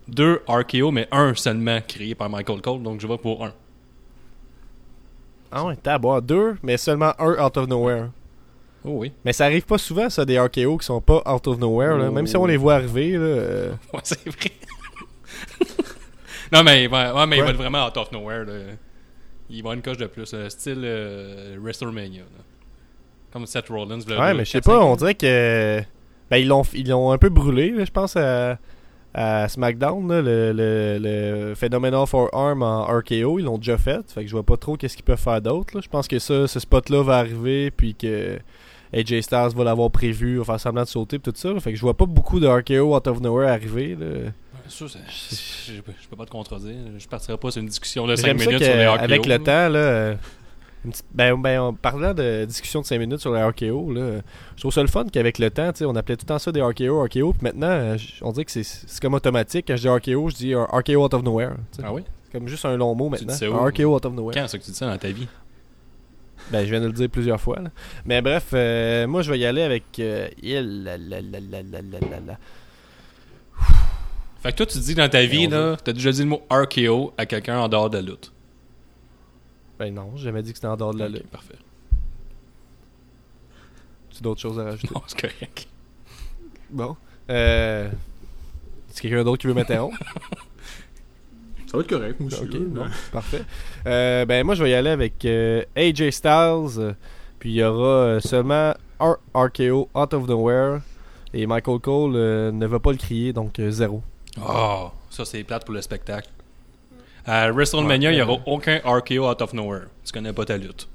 deux 0.06 0.42
RKO, 0.46 0.90
mais 0.90 1.08
un 1.12 1.34
seulement 1.34 1.78
créé 1.88 2.14
par 2.14 2.28
Michael 2.28 2.60
Cole, 2.60 2.82
donc 2.82 3.00
je 3.00 3.06
vais 3.06 3.16
pour 3.16 3.42
un. 3.42 3.54
Ah 5.52 5.64
ouais, 5.64 5.76
t'as 5.82 5.98
boire 5.98 6.22
deux, 6.22 6.56
mais 6.62 6.76
seulement 6.76 7.12
un 7.18 7.44
out 7.44 7.56
of 7.56 7.68
nowhere. 7.68 8.10
Oh 8.84 8.92
oui. 8.94 9.12
Mais 9.24 9.32
ça 9.32 9.44
arrive 9.44 9.64
pas 9.64 9.78
souvent, 9.78 10.08
ça, 10.08 10.24
des 10.24 10.38
RKO 10.38 10.78
qui 10.78 10.86
sont 10.86 11.00
pas 11.00 11.22
out 11.26 11.46
of 11.46 11.58
nowhere, 11.58 11.98
là. 11.98 12.10
même 12.10 12.26
si 12.26 12.36
on 12.36 12.46
les 12.46 12.56
voit 12.56 12.74
arriver. 12.74 13.12
Là, 13.12 13.18
euh. 13.18 13.72
Ouais, 13.92 14.00
c'est 14.02 14.26
vrai. 14.28 14.52
non, 16.52 16.62
mais, 16.62 16.86
ouais, 16.86 17.26
mais 17.26 17.38
il 17.38 17.42
va 17.42 17.50
être 17.50 17.56
vraiment 17.56 17.86
out 17.86 17.96
of 17.96 18.12
nowhere. 18.12 18.44
Là. 18.44 18.52
Il 19.50 19.62
va 19.62 19.74
une 19.74 19.82
coche 19.82 19.96
de 19.96 20.06
plus, 20.06 20.34
style 20.48 20.82
euh, 20.84 21.56
WrestleMania. 21.60 22.22
Comme 23.32 23.46
Seth 23.46 23.68
Rollins. 23.68 24.00
ouais, 24.00 24.34
mais 24.34 24.44
je 24.44 24.50
sais 24.50 24.60
pas, 24.60 24.80
on 24.80 24.96
dirait 24.96 25.14
que. 25.14 25.80
Ben, 26.30 26.36
ils 26.36 26.46
l'ont 26.46 26.62
ils 26.72 26.90
un 26.92 27.18
peu 27.18 27.28
brûlé, 27.28 27.74
je 27.84 27.90
pense. 27.90 28.16
À 28.16 28.58
à 29.12 29.48
SmackDown, 29.48 30.08
le, 30.08 30.52
le, 30.52 30.98
le, 31.00 31.54
Phenomenal 31.54 32.04
Arm 32.32 32.62
en 32.62 32.84
RKO, 32.84 33.38
ils 33.38 33.44
l'ont 33.44 33.58
déjà 33.58 33.76
fait. 33.76 34.08
Fait 34.10 34.22
que 34.22 34.28
je 34.28 34.32
vois 34.32 34.44
pas 34.44 34.56
trop 34.56 34.76
qu'est-ce 34.76 34.96
qu'ils 34.96 35.04
peuvent 35.04 35.18
faire 35.18 35.42
d'autre. 35.42 35.80
Je 35.80 35.88
pense 35.88 36.06
que 36.06 36.18
ça, 36.18 36.46
ce 36.46 36.60
spot-là 36.60 37.02
va 37.02 37.18
arriver, 37.18 37.70
puis 37.70 37.94
que 37.94 38.38
AJ 38.92 39.20
Styles 39.22 39.54
va 39.56 39.64
l'avoir 39.64 39.90
prévu, 39.90 40.38
va 40.38 40.44
faire 40.44 40.60
semblant 40.60 40.82
de 40.82 40.88
sauter, 40.88 41.18
puis 41.18 41.32
tout 41.32 41.38
ça. 41.38 41.58
Fait 41.60 41.72
que 41.72 41.76
je 41.76 41.82
vois 41.82 41.96
pas 41.96 42.06
beaucoup 42.06 42.38
de 42.38 42.46
RKO 42.46 42.94
out 42.94 43.06
of 43.08 43.20
nowhere 43.20 43.50
arriver. 43.50 43.96
Là. 43.98 44.30
Ça, 44.68 44.84
je, 44.86 45.80
peux 45.80 46.16
pas 46.16 46.26
te 46.26 46.30
contredire. 46.30 46.76
Je 46.96 47.08
partirai 47.08 47.36
pas 47.36 47.50
sur 47.50 47.60
une 47.60 47.68
discussion 47.68 48.06
de 48.06 48.14
5 48.14 48.34
minutes 48.34 48.62
sur 48.62 48.74
les 48.76 48.86
RKO. 48.86 49.02
Avec 49.02 49.26
le 49.26 49.38
temps, 49.40 49.68
là, 49.68 50.14
ben, 51.12 51.36
ben, 51.40 51.60
en 51.60 51.74
parlant 51.74 52.14
de 52.14 52.44
discussion 52.46 52.80
de 52.80 52.86
5 52.86 52.98
minutes 52.98 53.20
sur 53.20 53.34
les 53.34 53.42
RKO, 53.42 53.92
là, 53.92 54.20
je 54.56 54.60
trouve 54.60 54.72
ça 54.72 54.80
le 54.80 54.88
fun 54.88 55.04
qu'avec 55.12 55.38
le 55.38 55.50
temps, 55.50 55.70
on 55.82 55.94
appelait 55.94 56.16
tout 56.16 56.24
le 56.24 56.28
temps 56.28 56.38
ça 56.38 56.52
des 56.52 56.62
RKO, 56.62 57.04
RKO, 57.04 57.32
puis 57.32 57.42
maintenant, 57.42 57.68
euh, 57.68 57.98
on 58.22 58.32
dirait 58.32 58.44
que 58.46 58.50
c'est 58.50 59.00
comme 59.00 59.14
automatique. 59.14 59.66
Quand 59.68 59.76
je 59.76 59.82
dis 59.82 59.88
RKO, 59.88 60.30
je 60.30 60.36
dis 60.36 60.54
RKO 60.54 61.04
out 61.04 61.14
of 61.14 61.22
nowhere. 61.22 61.52
Ah 61.82 61.92
oui? 61.92 62.02
C'est 62.24 62.38
comme 62.38 62.48
juste 62.48 62.64
un 62.64 62.76
long 62.76 62.94
mot 62.94 63.08
maintenant. 63.10 63.34
RKO 63.66 63.94
out 63.94 64.06
of 64.06 64.14
nowhere. 64.14 64.34
Quand 64.34 64.44
est-ce 64.44 64.56
que 64.56 64.62
tu 64.62 64.70
dis 64.70 64.76
ça 64.76 64.86
dans 64.86 64.98
ta 64.98 65.08
vie? 65.08 65.28
Ben, 66.50 66.64
je 66.64 66.70
viens 66.70 66.80
de 66.80 66.86
le 66.86 66.92
dire 66.92 67.08
plusieurs 67.08 67.40
fois. 67.40 67.58
Mais 68.04 68.22
bref, 68.22 68.48
euh, 68.54 69.06
moi, 69.06 69.22
je 69.22 69.30
vais 69.30 69.38
y 69.38 69.44
aller 69.44 69.62
avec. 69.62 69.84
Euh, 69.98 70.28
fait 74.42 74.52
que 74.52 74.56
toi, 74.56 74.66
tu 74.66 74.78
dis 74.78 74.94
dans 74.94 75.08
ta 75.08 75.24
vie, 75.26 75.46
là, 75.46 75.76
t'as 75.82 75.92
déjà 75.92 76.10
dit 76.10 76.22
le 76.22 76.28
mot 76.28 76.42
RKO 76.50 77.12
à 77.18 77.26
quelqu'un 77.26 77.58
en 77.58 77.68
dehors 77.68 77.90
de 77.90 77.98
la 77.98 78.02
lutte. 78.02 78.32
Ben 79.80 79.94
non, 79.94 80.12
j'ai 80.14 80.24
jamais 80.24 80.42
dit 80.42 80.50
que 80.52 80.58
c'était 80.58 80.66
en 80.68 80.76
dehors 80.76 80.92
de 80.92 80.98
la 80.98 81.08
lutte. 81.08 81.26
Parfait. 81.28 81.54
Tu 84.10 84.22
d'autres 84.22 84.42
choses 84.42 84.58
à 84.60 84.64
rajouter? 84.64 84.94
Non, 84.94 85.00
c'est 85.06 85.18
correct. 85.18 85.68
Bon. 86.68 86.96
Euh. 87.30 87.88
Est-ce 88.90 89.00
quelqu'un 89.00 89.24
d'autre 89.24 89.40
qui 89.40 89.46
veut 89.46 89.54
m'interrompre? 89.54 89.96
Ça 91.66 91.78
va 91.78 91.82
être 91.82 91.88
correct, 91.88 92.20
moi 92.20 92.28
aussi. 92.30 92.42
Ok, 92.42 92.52
là. 92.52 92.58
bon, 92.60 92.86
parfait. 93.10 93.42
Euh, 93.86 94.26
ben 94.26 94.44
moi 94.44 94.54
je 94.54 94.62
vais 94.64 94.70
y 94.70 94.74
aller 94.74 94.90
avec 94.90 95.24
euh, 95.24 95.62
AJ 95.74 96.10
Styles. 96.10 96.78
euh, 96.78 96.92
puis 97.38 97.50
il 97.52 97.54
y 97.56 97.64
aura 97.64 98.20
seulement 98.20 98.74
un 98.98 99.16
RKO 99.32 99.88
Out 99.94 100.12
of 100.12 100.28
Nowhere. 100.28 100.80
Et 101.32 101.46
Michael 101.46 101.78
Cole 101.78 102.16
euh, 102.16 102.52
ne 102.52 102.66
va 102.66 102.80
pas 102.80 102.90
le 102.92 102.98
crier, 102.98 103.32
donc 103.32 103.58
euh, 103.60 103.70
zéro. 103.70 104.02
Oh, 104.46 104.90
ça 105.08 105.24
c'est 105.24 105.42
plate 105.44 105.64
pour 105.64 105.72
le 105.72 105.80
spectacle. 105.80 106.28
À 107.26 107.50
WrestleMania, 107.52 108.12
il 108.12 108.16
n'y 108.16 108.22
aura 108.22 108.40
aucun 108.46 108.78
RKO 108.84 109.28
out 109.30 109.42
of 109.42 109.52
nowhere. 109.52 109.86
Tu 110.04 110.12
connais 110.12 110.32
pas 110.32 110.44
ta 110.44 110.56
lutte. 110.56 110.88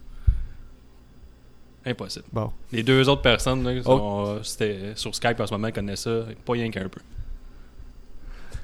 Impossible. 1.85 2.25
Bon. 2.33 2.51
Les 2.71 2.81
deux 2.83 3.07
autres 3.09 3.21
personnes, 3.21 3.63
là, 3.63 3.79
Oh. 3.85 3.97
sont, 3.97 4.25
euh, 4.27 4.39
c'était 4.43 4.93
sur 4.95 5.13
Skype 5.13 5.39
en 5.39 5.45
ce 5.45 5.53
moment, 5.53 5.69
connaissent 5.71 6.01
ça, 6.01 6.25
pas 6.43 6.53
rien 6.53 6.71
qu'un 6.71 6.89
peu. 6.89 6.99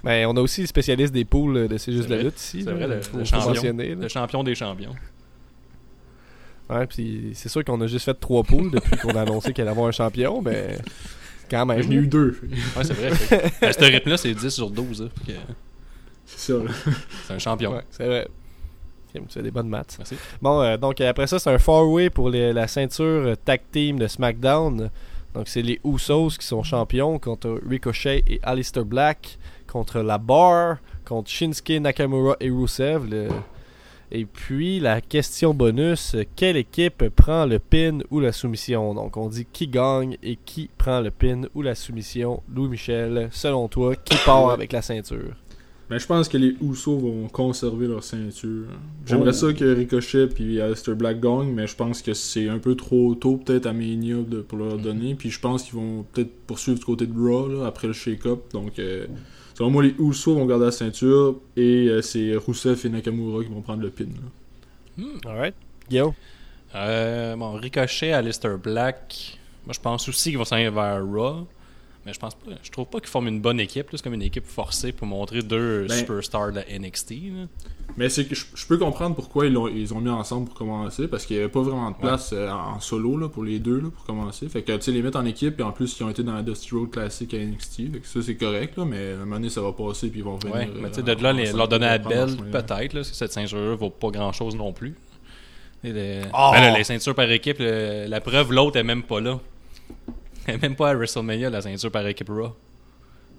Ben, 0.03 0.25
on 0.27 0.35
a 0.35 0.41
aussi 0.41 0.61
le 0.61 0.67
spécialiste 0.67 1.13
des 1.13 1.25
poules 1.25 1.55
euh, 1.57 1.67
de 1.67 1.77
C'est 1.77 1.91
juste 1.91 2.07
C'est 2.09 2.15
la 2.15 2.23
lutte 2.23 2.39
ici. 2.39 2.63
C'est 2.63 2.71
vrai, 2.71 2.87
le, 2.87 3.01
faut- 3.01 3.17
le 3.19 3.23
champion. 3.23 3.61
Le 4.41 4.43
des 4.45 4.55
champions. 4.55 4.95
Ouais, 6.71 6.87
puis 6.87 7.31
c'est 7.35 7.49
sûr 7.49 7.63
qu'on 7.63 7.79
a 7.81 7.85
juste 7.87 8.05
fait 8.05 8.13
trois 8.19 8.43
poules 8.43 8.71
depuis 8.71 8.97
qu'on 8.97 9.09
a 9.15 9.21
annoncé 9.21 9.53
qu'il 9.53 9.61
allait 9.61 9.71
avoir 9.71 9.87
un 9.87 9.91
champion, 9.91 10.41
mais 10.41 10.79
quand 11.49 11.65
même. 11.67 11.83
J'en 11.83 11.91
ai 11.91 11.95
eu 11.95 12.07
deux. 12.07 12.39
Ouais, 12.75 12.83
c'est 12.83 12.93
vrai. 12.93 13.09
à 13.61 13.73
ce 13.73 13.83
rythme-là, 13.83 14.17
c'est 14.17 14.33
10 14.33 14.49
sur 14.49 14.71
12. 14.71 15.01
là, 15.03 15.07
fait 15.25 15.33
que 15.33 15.37
C'est 16.25 16.53
ça. 16.53 16.59
C'est 17.27 17.33
un 17.33 17.39
champion. 17.39 17.71
Ouais, 17.73 17.81
c'est 17.89 18.05
vrai. 18.05 18.27
Tu 19.13 19.21
fais 19.29 19.41
des 19.43 19.51
bonnes 19.51 19.67
maths. 19.67 19.95
Merci. 19.97 20.15
Bon, 20.41 20.61
euh, 20.61 20.77
donc 20.77 21.01
après 21.01 21.27
ça, 21.27 21.37
c'est 21.37 21.49
un 21.49 21.57
four-way 21.59 22.09
pour 22.09 22.29
les- 22.29 22.53
la 22.53 22.65
ceinture 22.67 23.03
euh, 23.05 23.35
tag 23.35 23.59
team 23.71 23.99
de 23.99 24.07
SmackDown. 24.07 24.89
Donc 25.33 25.47
c'est 25.49 25.61
les 25.61 25.81
Usos 25.83 26.37
qui 26.39 26.45
sont 26.45 26.63
champions 26.63 27.19
contre 27.19 27.59
Ricochet 27.67 28.23
et 28.27 28.39
Aleister 28.43 28.83
Black, 28.85 29.37
contre 29.67 29.99
La 29.99 30.17
Bar, 30.17 30.77
contre 31.05 31.29
Shinsuke 31.29 31.71
Nakamura 31.81 32.37
et 32.39 32.49
Rusev. 32.49 33.05
le- 33.09 33.27
Et 34.13 34.25
puis 34.25 34.79
la 34.79 35.01
question 35.01 35.53
bonus, 35.53 36.15
euh, 36.15 36.23
quelle 36.35 36.55
équipe 36.57 37.09
prend 37.15 37.45
le 37.45 37.59
pin 37.59 37.99
ou 38.11 38.19
la 38.21 38.31
soumission? 38.31 38.93
Donc 38.93 39.17
on 39.17 39.27
dit 39.27 39.45
qui 39.51 39.67
gagne 39.67 40.17
et 40.23 40.37
qui 40.37 40.69
prend 40.77 41.01
le 41.01 41.11
pin 41.11 41.41
ou 41.53 41.61
la 41.61 41.75
soumission. 41.75 42.41
Louis-Michel, 42.53 43.27
selon 43.31 43.67
toi, 43.67 43.93
qui 43.97 44.17
part 44.25 44.49
avec 44.51 44.71
la 44.71 44.81
ceinture? 44.81 45.33
Ben, 45.91 45.99
je 45.99 46.07
pense 46.07 46.29
que 46.29 46.37
les 46.37 46.55
Usos 46.61 46.97
vont 46.97 47.27
conserver 47.27 47.85
leur 47.85 48.01
ceinture. 48.03 48.65
J'aimerais 49.05 49.31
Oh. 49.31 49.47
ça 49.47 49.53
que 49.53 49.65
Ricochet 49.75 50.27
puis 50.27 50.61
Aleister 50.61 50.95
Black 50.95 51.19
gagnent, 51.19 51.51
mais 51.53 51.67
je 51.67 51.75
pense 51.75 52.01
que 52.01 52.13
c'est 52.13 52.47
un 52.47 52.59
peu 52.59 52.75
trop 52.75 53.13
tôt 53.13 53.35
peut-être 53.35 53.65
à 53.65 53.73
Mania 53.73 54.15
de- 54.25 54.41
pour 54.41 54.57
leur 54.57 54.77
donner. 54.77 55.15
Puis 55.15 55.29
je 55.29 55.39
pense 55.41 55.63
qu'ils 55.63 55.75
vont 55.75 56.03
peut-être 56.13 56.31
poursuivre 56.47 56.79
du 56.79 56.85
côté 56.85 57.05
de 57.05 57.13
Raw 57.13 57.47
là, 57.49 57.65
après 57.67 57.87
le 57.87 57.93
shake-up. 57.93 58.39
Donc, 58.53 58.79
euh, 58.79 59.05
selon 59.53 59.69
moi, 59.69 59.83
les 59.83 59.93
Usos 59.99 60.33
vont 60.35 60.45
garder 60.45 60.65
la 60.65 60.71
ceinture 60.71 61.35
et 61.57 61.87
euh, 61.89 62.01
c'est 62.01 62.35
Rusev 62.37 62.85
et 62.85 62.89
Nakamura 62.89 63.43
qui 63.43 63.49
vont 63.49 63.61
prendre 63.61 63.81
le 63.83 63.89
pin. 63.89 64.05
là. 64.05 65.03
Alright. 65.29 65.55
Guillaume? 65.89 66.13
Euh, 66.73 67.35
bon, 67.35 67.51
Ricochet, 67.53 68.13
Alistair 68.13 68.57
Black. 68.57 69.37
Moi, 69.65 69.73
je 69.73 69.79
pense 69.81 70.07
aussi 70.07 70.29
qu'ils 70.29 70.37
vont 70.37 70.45
s'en 70.45 70.55
aller 70.55 70.69
vers 70.69 71.05
Raw. 71.05 71.47
Mais 72.05 72.13
je 72.13 72.19
pense 72.19 72.33
pas. 72.33 72.49
Je 72.63 72.71
trouve 72.71 72.87
pas 72.87 72.99
qu'ils 72.99 73.09
forment 73.09 73.27
une 73.27 73.41
bonne 73.41 73.59
équipe. 73.59 73.85
C'est 73.91 74.01
comme 74.01 74.15
une 74.15 74.23
équipe 74.23 74.45
forcée 74.47 74.91
pour 74.91 75.05
montrer 75.05 75.43
deux 75.43 75.85
Ben- 75.87 75.97
superstars 75.99 76.51
de 76.51 76.55
la 76.55 76.65
NXT. 76.79 77.11
là. 77.11 77.45
Mais 77.97 78.09
c'est 78.09 78.25
que 78.25 78.33
je, 78.33 78.45
je 78.55 78.65
peux 78.65 78.77
comprendre 78.77 79.15
pourquoi 79.15 79.45
ils, 79.45 79.53
l'ont- 79.53 79.67
ils 79.67 79.93
ont 79.93 79.99
mis 79.99 80.09
ensemble 80.09 80.45
pour 80.47 80.55
commencer, 80.55 81.07
parce 81.07 81.25
qu'il 81.25 81.35
n'y 81.35 81.43
avait 81.43 81.51
pas 81.51 81.61
vraiment 81.61 81.91
de 81.91 81.97
place 81.97 82.31
euh, 82.33 82.49
en 82.49 82.79
solo 82.79 83.17
là, 83.17 83.27
pour 83.27 83.43
les 83.43 83.59
deux 83.59 83.81
là, 83.81 83.89
pour 83.93 84.03
commencer. 84.05 84.47
Fait 84.49 84.63
que 84.63 84.71
tu 84.77 84.81
sais, 84.81 84.91
les 84.91 85.01
mettre 85.03 85.19
en 85.19 85.25
équipe, 85.25 85.59
et 85.59 85.63
en 85.63 85.71
plus, 85.73 85.95
ils 85.99 86.03
ont 86.03 86.09
été 86.09 86.23
dans 86.23 86.33
la 86.33 86.41
Dusty 86.41 86.73
Road 86.73 86.89
classique 86.89 87.33
à 87.33 87.37
NXT. 87.37 87.91
Fait 87.91 87.99
que 87.99 88.07
ça, 88.07 88.21
c'est 88.21 88.35
correct, 88.35 88.77
là, 88.77 88.85
mais 88.85 89.11
à 89.11 89.13
un 89.15 89.17
moment 89.17 89.35
donné, 89.35 89.49
ça 89.49 89.61
va 89.61 89.73
passer, 89.73 90.07
puis 90.09 90.19
ils 90.21 90.23
vont 90.23 90.37
revenir. 90.37 90.55
Ouais, 90.55 90.69
euh, 90.73 90.79
mais 90.81 90.89
tu 90.89 90.95
sais, 90.95 91.03
de 91.03 91.11
là, 91.21 91.33
les- 91.33 91.51
leur 91.51 91.67
donner 91.67 91.85
à 91.87 91.97
Belle, 91.97 92.37
peut-être, 92.51 92.93
là, 92.93 93.03
si 93.03 93.13
cette 93.13 93.33
ceinture-là 93.33 93.75
vaut 93.75 93.89
pas 93.89 94.09
grand-chose 94.09 94.55
non 94.55 94.71
plus. 94.73 94.95
Et 95.83 95.91
les, 95.91 96.21
Oh! 96.33 96.49
ben 96.53 96.61
là, 96.61 96.77
les 96.77 96.83
ceintures 96.85 97.13
par 97.13 97.29
équipe, 97.29 97.57
le- 97.59 98.05
la 98.07 98.21
preuve, 98.21 98.53
l'autre 98.53 98.77
est 98.77 98.83
même 98.83 99.03
pas 99.03 99.19
là. 99.19 99.39
Même 100.47 100.75
pas 100.75 100.89
à 100.89 100.93
WrestleMania, 100.95 101.49
la 101.49 101.61
ceinture 101.61 101.91
par 101.91 102.05
équipe 102.07 102.29
Raw. 102.29 102.55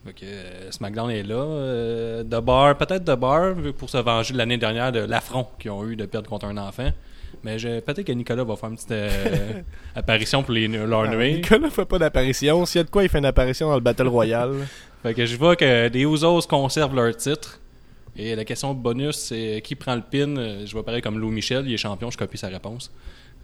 Fait 0.04 0.12
que 0.12 0.24
euh, 0.24 0.70
SmackDown 0.70 1.10
est 1.10 1.22
là. 1.22 1.34
Euh, 1.36 2.22
de 2.24 2.38
bar, 2.40 2.76
peut-être 2.76 3.04
de 3.04 3.14
bar, 3.14 3.54
pour 3.78 3.88
se 3.90 3.98
venger 3.98 4.32
de 4.32 4.38
l'année 4.38 4.58
dernière 4.58 4.90
de 4.92 5.00
l'affront 5.00 5.46
qu'ils 5.58 5.70
ont 5.70 5.86
eu 5.88 5.94
de 5.96 6.06
perdre 6.06 6.28
contre 6.28 6.46
un 6.46 6.56
enfant. 6.56 6.90
Mais 7.44 7.58
je- 7.58 7.80
peut-être 7.80 8.02
que 8.06 8.12
Nicolas 8.12 8.44
va 8.44 8.56
faire 8.56 8.68
une 8.68 8.76
petite 8.76 8.90
euh, 8.92 9.60
apparition 9.94 10.42
pour 10.42 10.52
les, 10.54 10.68
leur 10.68 11.02
Ah, 11.02 11.14
nuit. 11.14 11.34
Nicolas 11.34 11.70
fait 11.70 11.84
pas 11.84 11.98
d'apparition. 11.98 12.64
S'il 12.66 12.78
y 12.78 12.82
a 12.82 12.84
de 12.84 12.90
quoi, 12.90 13.02
il 13.04 13.08
fait 13.08 13.18
une 13.18 13.24
apparition 13.26 13.68
dans 13.68 13.74
le 13.74 13.80
Battle 13.80 14.08
Royale. 14.08 14.54
Fait 15.02 15.14
que 15.14 15.26
je 15.26 15.36
vois 15.36 15.56
que 15.56 15.88
les 15.88 16.02
Usos 16.02 16.42
conservent 16.48 16.94
leur 16.94 17.16
titre. 17.16 17.58
Et 18.16 18.36
la 18.36 18.44
question 18.44 18.72
bonus, 18.72 19.16
c'est 19.16 19.60
qui 19.64 19.74
prend 19.74 19.96
le 19.96 20.02
pin? 20.02 20.36
Euh, 20.36 20.64
Je 20.64 20.70
vois 20.72 20.84
pareil 20.84 21.02
comme 21.02 21.18
Louis 21.18 21.32
Michel, 21.32 21.66
il 21.66 21.74
est 21.74 21.76
champion, 21.78 22.08
je 22.10 22.16
copie 22.16 22.38
sa 22.38 22.46
réponse. 22.48 22.88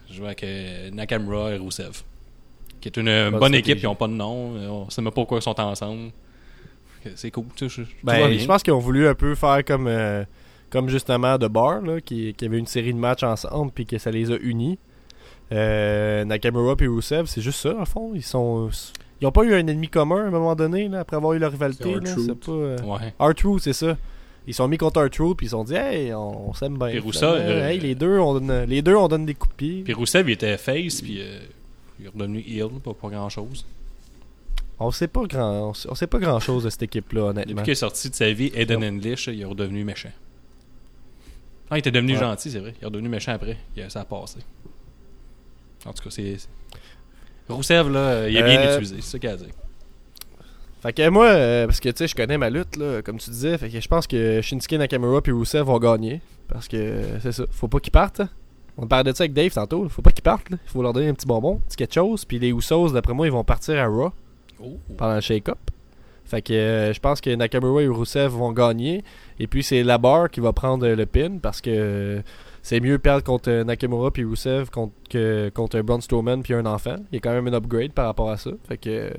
Je 0.09 0.21
vois 0.21 0.35
que 0.37 0.91
Nakamura 0.91 1.53
et 1.55 1.57
Rusev. 1.57 2.03
Qui 2.91 3.01
est 3.01 3.03
une 3.03 3.09
euh, 3.09 3.30
Bonne 3.30 3.55
équipe, 3.55 3.78
ils 3.82 3.86
ont 3.86 3.95
pas 3.95 4.07
de 4.09 4.12
nom. 4.12 4.53
euh, 4.57 4.68
On 4.68 4.91
sait 4.91 5.01
même 5.03 5.11
pas 5.11 5.14
pourquoi 5.16 5.39
ils 5.39 5.43
sont 5.43 5.59
ensemble. 5.61 6.11
C'est 7.14 7.30
cool. 7.30 7.45
tu 7.57 7.68
sais, 7.68 7.82
je- 7.82 7.89
Ben, 8.05 8.18
je 8.39 8.47
pense 8.47 8.62
qu'ils 8.62 8.72
ont 8.72 8.78
voulu 8.80 9.07
un 9.09 9.14
peu 9.14 9.34
faire 9.34 9.64
comme, 9.64 9.86
euh, 9.86 10.24
comme 10.70 10.89
justement 10.89 11.39
The 11.39 11.47
Bar, 11.47 11.80
là, 11.82 12.01
qui, 12.01 12.34
qui 12.34 12.45
avait 12.45 12.59
une 12.59 12.66
série 12.66 12.93
de 12.93 12.99
matchs 12.99 13.22
ensemble 13.22 13.70
puis 13.72 13.86
que 13.86 13.97
ça 13.99 14.11
les 14.11 14.30
a 14.30 14.36
unis. 14.41 14.78
Euh, 15.53 16.24
Nakamura 16.24 16.74
et 16.80 16.86
Rusev, 16.86 17.24
c'est 17.26 17.41
juste 17.41 17.61
ça, 17.61 17.74
en 17.78 17.84
fond. 17.84 18.12
Ils 18.14 18.22
sont. 18.22 18.68
Ils 19.20 19.26
ont 19.26 19.32
pas 19.32 19.43
eu 19.45 19.55
un 19.55 19.66
ennemi 19.66 19.89
commun 19.89 20.24
à 20.24 20.26
un 20.28 20.30
moment 20.30 20.55
donné, 20.55 20.89
là, 20.89 21.01
après 21.01 21.16
avoir 21.16 21.32
eu 21.32 21.39
leur 21.39 21.51
rivalité. 21.51 21.84
C'est 21.84 21.91
là, 21.91 22.11
R-Truth. 22.12 22.26
C'est 22.26 22.47
pas. 22.47 22.53
euh, 22.53 22.76
Ouais. 22.82 23.14
C'est 23.61 23.72
ça. 23.72 23.97
Ils 24.47 24.55
sont 24.55 24.68
mis 24.68 24.78
contre 24.78 25.03
R-Truth 25.03 25.36
puis 25.36 25.47
ils 25.47 25.51
se 25.51 25.57
sont 25.57 25.64
dit, 25.64 25.74
hey, 25.74 26.12
on, 26.14 26.51
on 26.51 26.55
s'aime 26.55 26.78
bien. 26.78 26.89
Puis 27.34 27.43
euh, 27.51 27.68
hey, 27.68 27.80
les 27.80 27.95
deux, 27.95 28.18
on 28.18 28.34
donne, 28.34 28.64
les 28.64 28.80
deux, 28.82 28.95
on 28.95 29.09
donne 29.09 29.26
des 29.26 29.34
coups 29.34 29.53
de 29.53 29.57
pied. 29.57 29.82
Puis 29.84 29.93
Rusev, 29.95 30.28
il 30.28 30.32
était 30.32 30.57
face, 30.57 31.01
puis 31.03 31.18
euh, 31.20 31.39
il 32.01 32.07
est 32.07 32.09
redevenu 32.09 32.40
heel, 32.46 32.68
pas, 32.82 32.94
pas 32.94 33.09
grand 33.09 33.28
chose. 33.28 33.64
On 34.80 34.90
sait 34.92 35.09
pas 35.09 35.24
grand, 35.26 35.72
on 35.88 35.94
sait, 35.94 36.07
pas 36.07 36.18
grand 36.20 36.38
chose 36.38 36.62
de 36.64 36.70
cette 36.70 36.82
équipe-là, 36.84 37.22
honnêtement. 37.30 37.53
Depuis 37.53 37.64
qu'il 37.64 37.72
est 37.72 37.76
sorti 37.76 38.11
de 38.11 38.14
sa 38.14 38.30
vie, 38.32 38.53
Eden 38.55 38.84
English, 38.84 39.26
il 39.26 39.40
est 39.40 39.44
redevenu 39.44 39.82
méchant. 39.84 40.12
Ah, 41.70 41.76
il 41.76 41.80
était 41.80 41.90
devenu 41.90 42.12
Ouais. 42.14 42.20
gentil, 42.20 42.51
c'est 42.51 42.61
vrai. 42.61 42.74
Il 42.80 42.82
est 42.82 42.86
redevenu 42.86 43.09
méchant 43.09 43.32
après. 43.32 43.57
Il 43.76 43.90
ça 43.90 44.03
a 44.03 44.05
passé. 44.05 44.38
En 45.84 45.92
tout 45.92 46.03
cas, 46.05 46.11
c'est. 46.11 46.36
Rousseff, 47.49 47.88
là, 47.88 48.28
il 48.28 48.36
est 48.36 48.42
bien 48.42 48.61
Euh, 48.61 48.74
utilisé, 48.76 48.96
c'est 49.01 49.11
ça 49.11 49.18
qu'il 49.18 49.28
a 49.30 49.36
dire. 49.36 49.46
Fait 50.80 50.92
que 50.92 51.09
moi, 51.09 51.26
euh, 51.26 51.66
parce 51.66 51.80
que 51.80 51.88
tu 51.88 51.96
sais, 51.96 52.07
je 52.09 52.14
connais 52.14 52.38
ma 52.38 52.51
lutte, 52.51 52.76
là, 52.76 53.03
comme 53.03 53.18
tu 53.18 53.30
disais, 53.30 53.59
fait 53.59 53.68
que 53.68 53.80
je 53.80 53.88
pense 53.88 54.07
que 54.07 54.40
Shinsuke 54.42 54.72
Nakamura 54.74 55.20
et 55.26 55.30
Rusev 55.32 55.62
vont 55.64 55.78
gagner. 55.78 56.20
Parce 56.46 56.68
que 56.68 57.03
c'est 57.20 57.32
ça, 57.32 57.44
faut 57.51 57.66
pas 57.68 57.80
qu'ils 57.80 57.90
partent. 57.90 58.22
On 58.79 58.87
parlait 58.87 59.11
de 59.11 59.16
ça 59.16 59.24
avec 59.24 59.35
Dave 59.35 59.53
tantôt, 59.53 59.83
là. 59.83 59.89
faut 59.89 60.03
pas 60.03 60.12
qu'ils 60.12 60.22
partent. 60.22 60.47
Il 60.51 60.59
faut 60.66 60.83
leur 60.83 60.93
donner 60.93 61.09
un 61.09 61.14
petit 61.14 61.26
bonbon, 61.26 61.57
un 61.57 61.68
petit 61.68 61.76
quelque 61.76 61.95
chose. 61.95 62.24
Puis 62.24 62.39
les 62.39 62.51
Usos, 62.51 62.93
d'après 62.93 63.12
moi, 63.12 63.26
ils 63.26 63.33
vont 63.33 63.45
partir 63.45 63.79
à 63.79 63.87
Raw 63.87 64.12
Oh. 64.61 64.79
pendant 64.97 65.14
le 65.14 65.20
shake-up. 65.20 65.59
Fait 66.24 66.43
que 66.43 66.53
euh, 66.53 66.93
je 66.93 67.01
pense 67.01 67.20
que 67.20 67.35
Nakamura 67.35 67.83
et 67.83 67.89
Rusev 67.89 68.29
vont 68.33 68.53
gagner. 68.53 69.03
Et 69.39 69.47
puis 69.47 69.62
c'est 69.62 69.83
la 69.83 69.99
barre 69.99 70.31
qui 70.31 70.41
va 70.41 70.53
prendre 70.53 70.87
euh, 70.87 70.95
le 70.95 71.07
pin 71.07 71.39
parce 71.41 71.61
que 71.61 71.70
euh, 71.70 72.22
c'est 72.62 72.81
mieux 72.81 72.99
perdre 72.99 73.24
contre 73.24 73.51
Nakamura 73.62 74.11
puis 74.11 74.24
Rusev 74.24 74.68
contre, 74.70 74.93
que 75.09 75.51
contre 75.55 75.81
Braun 75.81 76.01
Strowman 76.01 76.43
puis 76.43 76.55
un 76.55 76.66
enfant. 76.66 76.97
Il 77.12 77.14
y 77.14 77.18
a 77.18 77.20
quand 77.20 77.33
même 77.33 77.47
un 77.47 77.55
upgrade 77.55 77.93
par 77.93 78.07
rapport 78.07 78.31
à 78.31 78.37
ça. 78.37 78.51
Fait 78.66 78.76
que 78.76 79.11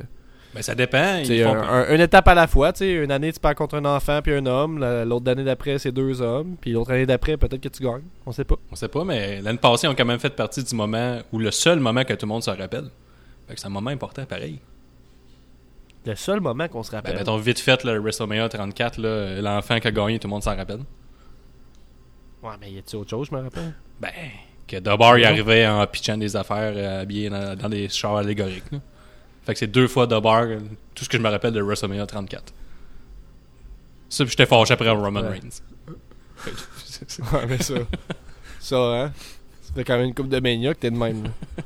Ben, 0.55 0.61
ça 0.63 0.73
dépend. 0.73 1.21
c'est 1.23 1.37
Ils 1.37 1.43
font- 1.43 1.53
un, 1.53 1.61
un- 1.89 1.93
une 1.95 2.01
étape 2.01 2.27
à 2.27 2.33
la 2.33 2.47
fois. 2.47 2.73
tu 2.73 2.79
sais. 2.79 2.91
Une 2.91 3.11
année, 3.11 3.31
tu 3.31 3.39
perds 3.39 3.53
contre 3.55 3.75
un 3.75 3.85
enfant 3.85 4.19
puis 4.23 4.33
un 4.33 4.45
homme. 4.47 4.79
La- 4.79 5.05
L'autre 5.05 5.29
année 5.31 5.43
d'après, 5.43 5.77
c'est 5.77 5.91
deux 5.91 6.21
hommes. 6.21 6.55
Puis 6.59 6.71
l'autre 6.71 6.91
année 6.91 7.05
d'après, 7.05 7.37
peut-être 7.37 7.61
que 7.61 7.69
tu 7.69 7.83
gagnes. 7.83 8.01
On 8.25 8.31
sait 8.31 8.43
pas. 8.45 8.55
On 8.71 8.75
sait 8.75 8.87
pas, 8.87 9.03
mais 9.03 9.41
l'année 9.41 9.59
passée, 9.59 9.85
ils 9.85 9.89
ont 9.91 9.95
quand 9.95 10.05
même 10.05 10.19
fait 10.19 10.35
partie 10.35 10.63
du 10.63 10.73
moment, 10.75 11.19
ou 11.31 11.37
le 11.39 11.51
seul 11.51 11.79
moment 11.79 12.03
que 12.03 12.13
tout 12.13 12.25
le 12.25 12.29
monde 12.29 12.43
se 12.43 12.49
rappelle. 12.49 12.85
C'est 13.55 13.65
un 13.67 13.69
moment 13.69 13.89
important, 13.91 14.25
pareil. 14.25 14.59
Le 16.05 16.15
seul 16.15 16.39
moment 16.39 16.67
qu'on 16.67 16.81
se 16.81 16.89
Ben, 16.91 16.97
rappelle. 16.97 17.15
mettons 17.17 17.37
vite 17.37 17.59
fait, 17.59 17.83
le 17.83 17.99
WrestleMania 17.99 18.47
34, 18.49 18.97
là, 18.99 19.41
l'enfant 19.41 19.79
qui 19.79 19.87
a 19.87 19.91
gagné, 19.91 20.17
tout 20.17 20.27
le 20.27 20.31
monde 20.31 20.43
s'en 20.43 20.55
rappelle. 20.55 20.79
ouais, 22.41 22.51
mais 22.59 22.71
y 22.71 22.77
a-tu 22.79 22.95
autre 22.95 23.09
chose, 23.09 23.27
je 23.29 23.35
me 23.35 23.41
rappelle? 23.43 23.73
Ben, 23.99 24.09
que 24.67 24.77
Dobar 24.77 25.17
il 25.17 25.25
arrivait 25.25 25.67
en 25.67 25.85
pitchant 25.87 26.17
des 26.17 26.35
affaires 26.35 26.73
euh, 26.75 27.01
habillé 27.01 27.29
dans, 27.29 27.55
dans 27.55 27.69
des 27.69 27.89
chars 27.89 28.15
allégoriques. 28.17 28.71
là. 28.71 28.79
Fait 29.45 29.53
que 29.53 29.59
c'est 29.59 29.67
deux 29.67 29.87
fois 29.87 30.05
Dobar, 30.07 30.43
euh, 30.43 30.59
tout 30.95 31.03
ce 31.03 31.09
que 31.09 31.17
je 31.17 31.23
me 31.23 31.29
rappelle 31.29 31.53
de 31.53 31.61
WrestleMania 31.61 32.05
34. 32.05 32.53
Ça, 34.09 34.23
puis 34.23 34.31
j'étais 34.31 34.45
fâché 34.45 34.73
après 34.73 34.89
Roman 34.89 35.21
Ouais. 35.21 35.29
Reigns. 35.29 35.61
Ouais, 37.33 37.45
mais 37.47 37.57
ça. 37.59 37.75
ça, 38.59 38.75
hein? 38.77 39.11
Ça 39.61 39.73
fait 39.73 39.83
quand 39.85 39.97
même 39.97 40.07
une 40.07 40.13
coupe 40.13 40.27
de 40.29 40.39
mania 40.39 40.73
que 40.73 40.79
t'es 40.79 40.91
de 40.91 40.97
même. 40.97 41.23
là. 41.23 41.29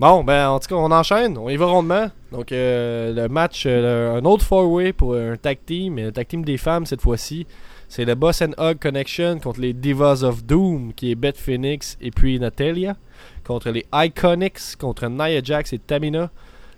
Bon, 0.00 0.24
ben, 0.24 0.48
en 0.48 0.58
tout 0.58 0.68
cas, 0.68 0.74
on 0.74 0.90
enchaîne. 0.90 1.38
On 1.38 1.48
y 1.48 1.56
va 1.56 1.66
rondement. 1.66 2.10
Donc, 2.32 2.50
euh, 2.50 3.12
le 3.14 3.28
match, 3.28 3.64
euh, 3.66 4.16
un 4.18 4.24
autre 4.24 4.44
four-way 4.44 4.92
pour 4.92 5.14
un 5.14 5.36
tag 5.36 5.58
team. 5.64 5.94
mais 5.94 6.04
Un 6.04 6.10
tag 6.12 6.26
team 6.26 6.44
des 6.44 6.56
femmes 6.56 6.86
cette 6.86 7.00
fois-ci. 7.02 7.46
C'est 7.88 8.04
le 8.04 8.14
Boss 8.16 8.42
and 8.42 8.52
Hug 8.58 8.78
Connection 8.80 9.38
contre 9.38 9.60
les 9.60 9.72
Divas 9.72 10.22
of 10.24 10.44
Doom, 10.44 10.92
qui 10.94 11.12
est 11.12 11.14
Beth 11.14 11.36
Phoenix 11.36 11.96
et 12.00 12.10
puis 12.10 12.38
Natalia. 12.40 12.96
Contre 13.44 13.70
les 13.70 13.86
Iconics, 13.94 14.76
contre 14.78 15.06
Nia 15.06 15.40
Jax 15.42 15.72
et 15.72 15.78
Tamina. 15.78 16.30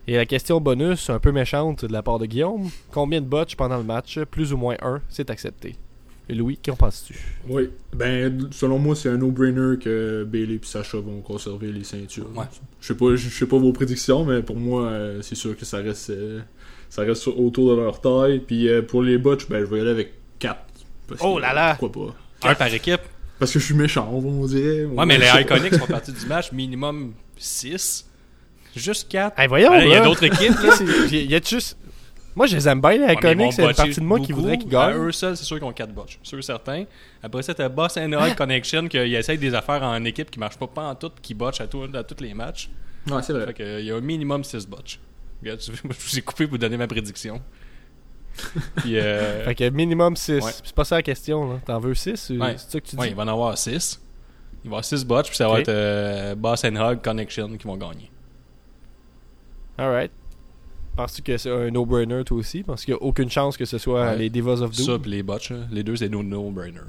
Et 0.07 0.17
la 0.17 0.27
question 0.27 0.61
bonus, 0.61 1.09
un 1.09 1.19
peu 1.19 1.33
méchante 1.33 1.87
de 1.87 1.93
la 1.93 2.03
part 2.03 2.19
de 2.19 2.27
Guillaume. 2.27 2.69
Combien 2.91 3.23
de 3.23 3.27
botches 3.27 3.57
pendant 3.57 3.79
le 3.79 3.85
match 3.85 4.19
Plus 4.31 4.53
ou 4.53 4.59
moins 4.59 4.77
un, 4.83 5.01
c'est 5.09 5.31
accepté? 5.31 5.77
Et 6.29 6.35
Louis, 6.35 6.59
qu'en 6.59 6.77
penses-tu? 6.77 7.19
Oui, 7.49 7.71
ben 7.95 8.49
selon 8.51 8.79
moi, 8.79 8.95
c'est 8.97 9.09
un 9.09 9.17
no-brainer 9.17 9.79
que 9.79 10.25
Bailey 10.25 10.55
et 10.55 10.61
Sacha 10.63 10.99
vont 10.99 11.21
conserver 11.21 11.73
les 11.73 11.85
ceintures. 11.85 12.29
Ouais. 12.35 12.45
Je 12.81 12.89
sais 12.89 12.95
pas, 12.95 13.17
je 13.17 13.29
sais 13.29 13.47
pas 13.47 13.59
vos 13.59 13.73
prédictions, 13.73 14.25
mais 14.25 14.43
pour 14.43 14.57
moi, 14.57 14.89
euh, 14.89 15.23
c'est 15.23 15.35
sûr 15.35 15.57
que 15.57 15.65
ça 15.65 15.79
reste, 15.79 16.11
euh, 16.11 16.41
ça 16.91 17.03
reste 17.03 17.27
autour 17.29 17.75
de 17.75 17.81
leur 17.81 18.01
taille. 18.01 18.41
Puis 18.41 18.69
euh, 18.69 18.83
pour 18.83 19.03
les 19.03 19.17
botches, 19.17 19.49
ben 19.49 19.61
je 19.61 19.67
vais 19.67 19.79
y 19.79 19.81
aller 19.81 19.91
avec 19.91 20.13
4. 20.39 20.59
Oh 21.21 21.39
là 21.39 21.53
là! 21.53 21.77
Pourquoi 21.79 22.13
pas? 22.43 22.51
Un 22.51 22.55
par 22.55 22.73
équipe. 22.73 23.01
Parce 23.39 23.53
que 23.53 23.59
je 23.59 23.65
suis 23.65 23.75
méchant, 23.75 24.11
on 24.11 24.47
dirait. 24.47 24.85
Ouais, 24.85 25.07
mais 25.07 25.19
les. 25.19 25.27
Iconics 25.41 25.77
font 25.77 25.87
partie 25.87 26.13
du 26.13 26.27
match 26.27 26.53
minimum 26.53 27.13
6. 27.37 28.07
Juste 28.77 29.09
4. 29.11 29.39
Hey, 29.39 29.47
voyons, 29.49 29.73
Il 29.81 29.89
y 29.89 29.95
a 29.95 30.03
d'autres 30.05 30.25
équipes, 30.25 30.59
là. 30.63 30.75
Il 31.11 31.31
y 31.31 31.35
a 31.35 31.41
juste. 31.41 31.77
Moi, 32.37 32.47
je 32.47 32.57
les 32.57 32.69
aime 32.69 32.81
bien, 32.81 32.93
les 32.93 33.15
Ouais, 33.15 33.53
C'est 33.53 33.63
une 33.63 33.73
partie 33.75 34.01
de 34.01 34.05
moi 34.05 34.19
qui 34.19 34.33
voudrait 34.33 34.59
qu'ils 34.59 34.75
À 34.75 34.91
gagnent. 34.91 35.01
eux 35.03 35.13
seuls, 35.13 35.37
c'est 35.37 35.45
sûr 35.45 35.57
qu'ils 35.59 35.67
ont 35.67 35.73
4 35.73 35.93
botches. 35.95 36.19
Sûr 36.23 36.43
certain. 36.43 36.85
Après 37.23 37.43
ça, 37.43 37.55
t'as 37.55 37.69
Boss 37.69 37.97
and 37.97 38.13
Hog 38.13 38.35
Connection 38.35 38.89
qui 38.89 38.97
essayent 38.99 39.39
des 39.39 39.55
affaires 39.55 39.83
en 39.85 40.05
équipe 40.05 40.31
qui 40.33 40.41
marchent 40.41 40.59
pas, 40.59 40.67
pas 40.67 40.83
en 40.83 40.95
tout, 40.97 41.13
qui 41.23 41.33
botchent 41.35 41.61
à, 41.61 41.69
tout, 41.69 41.87
à 41.95 42.03
tous 42.03 42.21
les 42.23 42.35
matchs. 42.35 42.69
Ouais, 43.09 43.23
c'est 43.23 43.33
vrai. 43.33 43.47
Fait 43.47 43.55
que, 43.55 43.63
euh, 43.63 43.81
il 43.81 43.87
y 43.87 43.93
a 43.93 43.97
un 43.97 44.01
minimum 44.01 44.43
6 44.43 44.67
botches. 44.67 44.99
Regarde, 45.43 45.61
je 45.63 45.71
vous 45.87 46.19
ai 46.19 46.23
coupé 46.23 46.47
pour 46.47 46.53
vous 46.53 46.59
donner 46.59 46.77
ma 46.77 46.89
prédiction. 46.89 47.41
Puis, 48.77 48.99
euh, 48.99 49.45
Fait 49.45 49.55
que 49.55 49.71
minimum 49.71 50.17
6. 50.17 50.33
Ouais. 50.43 50.51
C'est 50.65 50.75
pas 50.75 50.85
ça 50.85 50.97
la 50.97 51.03
question, 51.03 51.53
là. 51.53 51.61
T'en 51.65 51.79
veux 51.79 51.95
6 51.95 52.31
Ouais. 52.31 52.55
C'est 52.57 52.71
ça 52.73 52.81
que 52.81 52.87
tu 52.87 52.97
dis? 52.97 53.01
ouais, 53.03 53.11
il 53.11 53.15
va 53.15 53.23
en 53.23 53.29
avoir 53.29 53.57
6. 53.57 54.01
Il 54.65 54.71
va 54.71 54.77
y 54.77 54.79
avoir 54.79 54.85
6 54.85 55.05
botches, 55.05 55.29
puis 55.29 55.37
ça 55.37 55.47
va 55.47 55.55
Ok. 55.55 55.61
être 55.61 55.69
euh, 55.69 56.35
Boss 56.35 56.65
and 56.65 56.75
Hog 56.77 57.01
Connection 57.01 57.57
qui 57.57 57.65
vont 57.67 57.77
gagner. 57.77 58.11
Alright. 59.79 60.11
Penses-tu 60.97 61.23
que 61.23 61.37
c'est 61.37 61.51
un 61.51 61.71
no-brainer, 61.71 62.23
toi 62.25 62.37
aussi? 62.39 62.63
Parce 62.63 62.85
qu'il 62.85 62.95
n'y 62.95 63.01
a 63.01 63.03
aucune 63.03 63.29
chance 63.31 63.57
que 63.57 63.65
ce 63.65 63.79
soit 63.79 64.07
Ouais. 64.11 64.17
les 64.19 64.31
Divas 64.31 64.61
of 64.63 64.77
Doom? 64.77 64.87
Ça, 64.87 64.99
puis 64.99 65.11
les 65.11 65.23
botches, 65.25 65.51
là, 65.51 65.59
les 65.73 65.83
deux, 65.83 65.97
c'est 65.97 66.09
no- 66.09 66.23
no-brainer. 66.23 66.81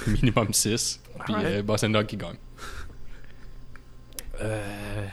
minimum 0.06 0.52
6. 0.52 1.00
Puis 1.24 1.34
Alright. 1.34 1.46
euh, 1.56 1.62
Boss 1.62 1.82
and 1.84 1.94
Hog 1.94 2.06
qui 2.06 2.16
gagne. 2.16 2.36
Euh... 4.40 5.06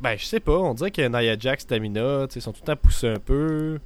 Ben, 0.00 0.16
je 0.18 0.24
sais 0.26 0.40
pas. 0.40 0.58
On 0.58 0.74
dirait 0.74 0.90
que 0.90 1.02
Nia 1.06 1.38
Jax, 1.38 1.66
Tamina, 1.66 2.26
tu 2.28 2.34
sais, 2.34 2.40
sont 2.40 2.52
tout 2.52 2.60
le 2.62 2.66
temps 2.66 2.76
poussés 2.80 3.08
un 3.08 3.18
peu. 3.18 3.78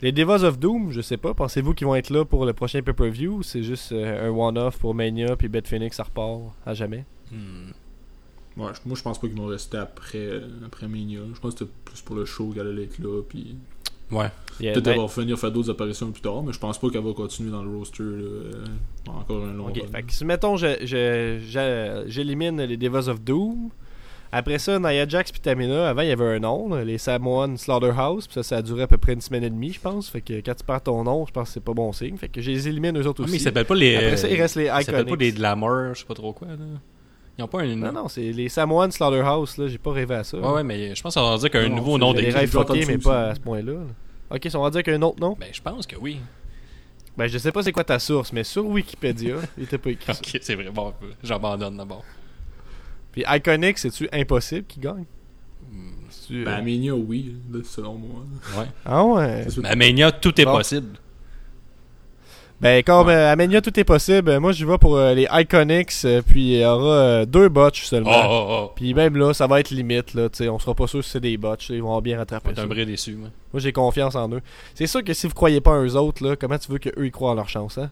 Les 0.00 0.12
Divas 0.12 0.44
of 0.44 0.58
Doom, 0.58 0.92
je 0.92 1.00
sais 1.00 1.16
pas. 1.16 1.34
Pensez-vous 1.34 1.74
qu'ils 1.74 1.86
vont 1.86 1.94
être 1.96 2.10
là 2.10 2.24
pour 2.24 2.46
le 2.46 2.52
prochain 2.52 2.82
pay-per-view 2.82 3.38
ou 3.38 3.42
c'est 3.42 3.62
juste 3.64 3.90
euh, 3.92 4.28
un 4.28 4.30
one-off 4.30 4.78
pour 4.78 4.94
Mania 4.94 5.34
puis 5.36 5.48
Beth 5.48 5.66
Phoenix, 5.66 5.96
ça 5.96 6.04
repart 6.04 6.40
à 6.64 6.74
jamais? 6.74 7.04
Hmm. 7.32 7.70
Ouais, 8.58 8.70
je- 8.74 8.80
moi, 8.86 8.96
je 8.96 9.02
pense 9.02 9.18
pas 9.20 9.26
qu'ils 9.28 9.36
vont 9.36 9.46
rester 9.46 9.76
après, 9.78 10.18
euh, 10.18 10.40
après 10.66 10.88
Mania. 10.88 11.20
Je 11.34 11.40
pense 11.40 11.54
que 11.54 11.60
c'était 11.60 11.70
plus 11.84 12.00
pour 12.02 12.16
le 12.16 12.24
show 12.24 12.50
qu'elle 12.54 12.66
allait 12.66 12.84
être 12.84 12.98
là. 12.98 13.22
Puis 13.28 13.56
Ouais. 14.10 14.26
ben, 14.60 14.72
peut-être 14.74 14.86
elle 14.88 14.98
va 14.98 15.06
venir 15.06 15.38
faire 15.38 15.52
d'autres 15.52 15.70
apparitions 15.70 16.10
plus 16.10 16.22
tard, 16.22 16.42
mais 16.42 16.52
je 16.52 16.58
pense 16.58 16.78
pas 16.78 16.90
qu'elle 16.90 17.04
va 17.04 17.12
continuer 17.12 17.50
dans 17.50 17.62
le 17.62 17.76
roster 17.76 18.02
là, 18.02 18.08
euh, 18.10 18.64
encore 19.06 19.44
un 19.44 19.52
long 19.52 19.68
Ok, 19.68 19.76
run. 19.80 19.86
fait 19.92 20.02
que 20.02 20.12
si 20.12 20.24
mettons 20.24 20.56
je- 20.56 20.78
je- 20.80 21.38
je- 21.46 22.04
j'élimine 22.08 22.60
les 22.62 22.76
Divas 22.76 23.06
of 23.08 23.20
Doom. 23.20 23.68
Après 24.30 24.58
ça, 24.58 24.78
Nia 24.78 25.08
Jax 25.08 25.32
puis 25.32 25.40
Tamina, 25.40 25.88
avant 25.88 26.02
il 26.02 26.08
y 26.08 26.10
avait 26.10 26.36
un 26.36 26.38
nom, 26.38 26.68
là, 26.74 26.84
les 26.84 26.98
Samoan 26.98 27.56
Slaughterhouse, 27.56 28.26
puis 28.26 28.34
ça, 28.34 28.42
ça 28.42 28.56
a 28.58 28.62
duré 28.62 28.82
à 28.82 28.86
peu 28.86 28.98
près 28.98 29.14
une 29.14 29.22
semaine 29.22 29.42
et 29.44 29.48
demie, 29.48 29.72
je 29.72 29.80
pense. 29.80 30.10
Fait 30.10 30.20
que 30.20 30.34
quand 30.40 30.54
tu 30.54 30.64
perds 30.64 30.82
ton 30.82 31.02
nom, 31.04 31.24
je 31.26 31.32
pense 31.32 31.48
que 31.48 31.54
c'est 31.54 31.64
pas 31.64 31.72
bon 31.72 31.92
signe. 31.94 32.18
Fait 32.18 32.28
que 32.28 32.42
je 32.42 32.50
les 32.50 32.68
élimine 32.68 32.98
eux 32.98 33.06
autres 33.06 33.22
Ah, 33.22 33.24
aussi. 33.24 33.32
mais 33.32 33.38
ils 33.38 33.42
s'appellent 33.42 33.64
pas 33.64 33.74
les. 33.74 33.96
Après 33.96 34.16
ça, 34.18 34.28
il 34.28 34.38
reste 34.38 34.56
les 34.56 34.64
Ils 34.64 34.68
s'appellent 34.84 35.04
pas 35.06 35.12
Iconics. 35.12 35.18
des 35.18 35.32
Glamour, 35.32 35.94
je 35.94 36.00
sais 36.00 36.04
pas 36.06 36.14
trop 36.14 36.32
quoi, 36.34 36.48
là. 36.48 36.56
Ils 37.38 37.44
ont 37.44 37.48
pas 37.48 37.60
un. 37.62 37.76
Non, 37.76 37.92
non, 37.92 38.08
c'est 38.08 38.32
les 38.32 38.48
Samoan 38.48 38.90
Slaughterhouse, 38.90 39.56
là, 39.58 39.68
j'ai 39.68 39.78
pas 39.78 39.92
rêvé 39.92 40.16
à 40.16 40.24
ça. 40.24 40.38
Ouais, 40.38 40.48
ouais, 40.54 40.64
mais 40.64 40.94
je 40.94 41.00
pense 41.02 41.14
qu'on 41.14 41.30
va 41.30 41.36
dire 41.38 41.50
qu'un 41.50 41.68
nouveau 41.68 41.96
nom 41.96 42.12
les 42.12 42.18
les 42.22 42.26
d'équipe. 42.32 42.38
rêves 42.40 42.50
fuckés, 42.50 42.82
ça 42.82 42.92
mais 42.92 42.98
pas 42.98 43.28
à 43.28 43.34
ce 43.36 43.40
point-là. 43.40 43.72
là. 43.72 43.78
Ok, 44.36 44.44
ils 44.44 44.50
sont 44.50 44.60
rendus 44.60 44.76
avec 44.76 44.88
un 44.88 45.00
autre 45.02 45.20
nom? 45.20 45.36
Ben, 45.38 45.48
je 45.52 45.62
pense 45.62 45.86
que 45.86 45.96
oui. 45.96 46.18
Ben, 47.16 47.26
je 47.28 47.38
sais 47.38 47.50
pas 47.52 47.62
c'est 47.62 47.72
quoi 47.72 47.84
ta 47.84 47.98
source, 47.98 48.32
mais 48.32 48.44
sur 48.44 48.66
Wikipédia, 48.66 49.36
il 49.56 49.64
était 49.64 49.78
pas 49.78 49.90
écrit 49.90 50.12
ça. 50.14 50.20
Ok, 50.20 50.38
c'est 50.42 50.54
vrai. 50.54 50.68
Bon, 50.70 50.92
j'abandonne 51.22 51.76
d'abord. 51.76 52.04
Puis 53.12 53.24
Iconic, 53.28 53.78
c'est-tu 53.78 54.08
impossible 54.12 54.66
qu'ils 54.66 54.82
gagnent? 54.82 55.06
Hmm. 55.70 55.90
Ben, 56.30 56.48
euh, 56.48 56.62
Mania, 56.62 56.94
oui, 56.94 57.36
selon 57.64 57.94
moi. 57.94 58.24
Ouais. 58.58 58.66
Ah 58.84 59.04
ouais. 59.04 59.46
Mania, 59.76 60.10
tout 60.12 60.38
est 60.40 60.44
Bon. 60.44 60.56
possible. 60.56 60.98
Ben, 62.60 62.82
comme 62.82 63.08
euh, 63.08 63.30
à 63.30 63.36
Mania, 63.36 63.60
tout 63.60 63.78
est 63.78 63.84
possible. 63.84 64.36
Moi, 64.40 64.50
je 64.50 64.66
vais 64.66 64.78
pour 64.78 64.96
euh, 64.96 65.14
les 65.14 65.28
Iconics, 65.30 65.92
euh, 66.04 66.22
puis 66.26 66.54
il 66.54 66.58
y 66.60 66.64
aura 66.64 66.92
euh, 66.96 67.24
deux 67.24 67.48
botches 67.48 67.84
seulement. 67.84 68.10
oh, 68.28 68.46
oh. 68.66 68.72
Puis 68.74 68.94
même 68.94 69.16
là, 69.16 69.32
ça 69.32 69.46
va 69.46 69.60
être 69.60 69.70
limite, 69.70 70.14
là, 70.14 70.28
tu 70.28 70.38
sais, 70.38 70.48
on 70.48 70.58
sera 70.58 70.74
pas 70.74 70.88
sûr 70.88 71.04
si 71.04 71.10
c'est 71.10 71.20
des 71.20 71.36
botches, 71.36 71.70
ils 71.70 71.80
vont 71.82 72.00
bien 72.00 72.18
rattraper 72.18 72.56
ça. 72.56 72.62
un 72.62 72.66
vrai 72.66 72.84
déçu, 72.84 73.14
moi. 73.14 73.28
Moi, 73.52 73.60
j'ai 73.60 73.70
confiance 73.72 74.16
en 74.16 74.28
eux. 74.32 74.40
C'est 74.74 74.88
sûr 74.88 75.04
que 75.04 75.14
si 75.14 75.28
vous 75.28 75.34
croyez 75.34 75.60
pas 75.60 75.70
en 75.70 75.84
eux 75.84 75.94
autres, 75.96 76.26
là, 76.26 76.34
comment 76.34 76.58
tu 76.58 76.72
veux 76.72 76.78
qu'eux 76.78 76.92
ils 77.06 77.12
croient 77.12 77.30
en 77.30 77.34
leur 77.34 77.48
chance, 77.48 77.78
hein? 77.78 77.90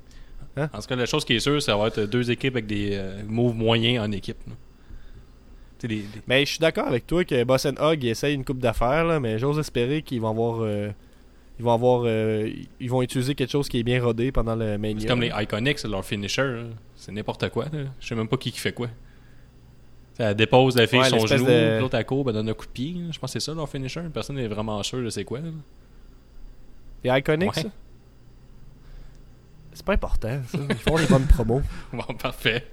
En 0.57 0.67
tout 0.81 0.87
cas, 0.89 0.97
la 0.97 1.07
chose 1.07 1.25
qui 1.25 1.35
est 1.35 1.41
sûre, 1.41 1.63
ça 1.63 1.77
va 1.77 1.87
être 1.89 2.01
deux 2.01 2.31
équipes 2.31 2.55
avec 2.55 2.67
des 2.67 2.91
euh, 2.95 3.21
moves 3.29 3.55
moyens 3.55 4.05
en 4.05 4.11
équipe. 4.11 4.39
là. 4.49 4.55
Des- 5.83 5.89
des- 5.99 6.05
Mais 6.27 6.41
je 6.45 6.51
suis 6.53 6.59
d'accord 6.59 6.89
avec 6.89 7.07
toi 7.07 7.25
que 7.25 7.45
Boss 7.45 7.67
Hog 7.79 8.03
il 8.03 8.09
essaye 8.09 8.35
une 8.35 8.45
coupe 8.45 8.59
d'affaires, 8.59 9.05
là, 9.05 9.21
mais 9.21 9.39
j'ose 9.39 9.59
espérer 9.61 10.03
qu'ils 10.03 10.21
vont 10.23 10.31
avoir. 10.31 10.63
Ils 11.59 11.65
vont 11.65 11.73
avoir. 11.73 12.03
euh, 12.05 12.51
ils 12.81 12.91
vont 12.91 13.03
utiliser 13.03 13.35
quelque 13.35 13.51
chose 13.51 13.69
qui 13.69 13.79
est 13.79 13.83
bien 13.83 14.03
rodé 14.03 14.31
pendant 14.33 14.55
le 14.57 14.77
Mania. 14.79 15.01
C'est 15.01 15.07
comme 15.07 15.23
les 15.23 15.33
Iconics, 15.35 15.83
leur 15.85 16.05
finisher. 16.05 16.65
C'est 16.97 17.13
n'importe 17.13 17.49
quoi. 17.51 17.65
là. 17.73 17.85
Je 18.01 18.07
sais 18.07 18.15
même 18.15 18.29
pas 18.29 18.37
qui 18.37 18.53
qui 18.53 18.59
fait 18.59 18.73
quoi. 18.73 18.89
Elle 20.19 20.35
dépose 20.35 20.77
la 20.77 20.87
fille 20.87 20.99
Ouais, 21.01 21.11
son 21.11 21.27
genou, 21.27 21.45
de- 21.47 21.79
l'autre 21.81 21.97
à 21.97 22.03
court, 22.05 22.25
elle 22.29 22.35
donne 22.35 22.49
un 22.49 22.55
coup 22.55 22.65
de 22.67 22.71
pied. 22.71 22.95
Je 23.11 23.19
pense 23.19 23.33
que 23.35 23.39
c'est 23.39 23.45
ça 23.51 23.55
leur 23.55 23.69
finisher. 23.69 24.01
Personne 24.13 24.37
n'est 24.37 24.49
vraiment 24.49 24.83
sûr 24.83 25.03
de 25.03 25.11
c'est 25.11 25.25
quoi. 25.25 25.41
là. 25.41 25.49
Les 27.05 27.19
Iconics, 27.19 27.55
Ouais. 27.57 27.63
ça? 27.63 27.69
C'est 29.75 29.85
pas 29.85 29.93
important, 29.93 30.41
ça. 30.49 30.59
Ils 30.71 30.75
font 30.77 30.97
des 30.97 31.07
bonnes 31.07 31.27
promos. 31.27 31.61
Bon, 31.93 32.15
parfait. 32.19 32.65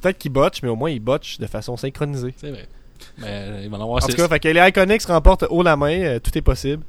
Peut-être 0.00 0.18
qu'ils 0.18 0.32
botchent, 0.32 0.62
mais 0.62 0.70
au 0.70 0.76
moins 0.76 0.90
ils 0.90 1.00
botchent 1.00 1.38
de 1.38 1.46
façon 1.46 1.76
synchronisée. 1.76 2.32
C'est 2.38 2.50
vrai. 2.50 2.66
Mais 3.18 3.26
euh, 3.28 3.60
il 3.64 3.70
va 3.70 3.76
en 3.78 3.82
avoir 3.82 3.96
En 3.96 4.00
six. 4.00 4.14
tout 4.14 4.16
cas, 4.22 4.28
fait 4.28 4.40
que 4.40 4.48
les 4.48 4.68
Iconics 4.68 5.04
remportent 5.04 5.44
haut 5.50 5.62
la 5.62 5.76
main, 5.76 6.00
euh, 6.00 6.18
tout 6.18 6.36
est 6.36 6.42
possible. 6.42 6.82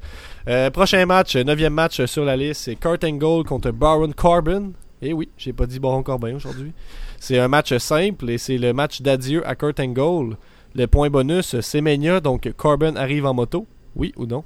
Euh, 0.48 0.70
prochain 0.70 1.04
match, 1.06 1.36
neuvième 1.36 1.74
match 1.74 2.04
sur 2.06 2.24
la 2.24 2.36
liste, 2.36 2.62
c'est 2.64 2.76
Kurt 2.76 3.02
Angle 3.04 3.44
contre 3.44 3.70
Baron 3.70 4.10
Corbin. 4.14 4.70
Et 5.02 5.12
oui, 5.12 5.28
j'ai 5.36 5.52
pas 5.52 5.66
dit 5.66 5.78
Baron 5.78 6.02
Corbin 6.02 6.34
aujourd'hui. 6.34 6.72
C'est 7.20 7.38
un 7.38 7.48
match 7.48 7.76
simple 7.78 8.30
et 8.30 8.38
c'est 8.38 8.58
le 8.58 8.72
match 8.72 9.02
d'adieu 9.02 9.46
à 9.46 9.54
Kurt 9.54 9.78
Angle. 9.80 10.36
Le 10.74 10.86
point 10.86 11.08
bonus, 11.10 11.58
c'est 11.60 11.80
Mania, 11.80 12.20
donc 12.20 12.50
Corbin 12.56 12.96
arrive 12.96 13.24
en 13.26 13.34
moto. 13.34 13.66
Oui 13.94 14.12
ou 14.16 14.26
non? 14.26 14.44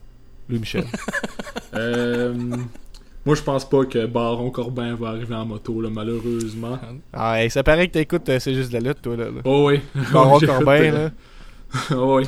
Louis 0.49 0.59
Michel. 0.61 0.85
Euh, 1.75 2.35
moi, 3.25 3.37
je 3.37 3.43
pense 3.43 3.69
pas 3.69 3.85
que 3.85 4.07
Baron 4.07 4.51
Corbin 4.51 4.95
va 4.97 5.11
arriver 5.11 5.35
en 5.37 5.45
moto, 5.47 5.81
là, 5.81 5.89
malheureusement. 5.89 6.79
ah, 7.13 7.49
ça 7.49 7.63
paraît 7.63 7.87
que 7.87 7.93
t'écoutes, 7.93 8.29
c'est 8.41 8.55
juste 8.55 8.73
de 8.73 8.79
la 8.79 8.89
lutte, 8.89 9.03
toi, 9.03 9.15
là. 9.17 9.27
là. 9.27 9.41
Oh 9.45 9.69
oui. 9.69 9.81
Baron 10.13 10.41
Corbin, 10.45 10.91
là. 10.91 11.11
oh 11.93 12.19
oui. 12.19 12.25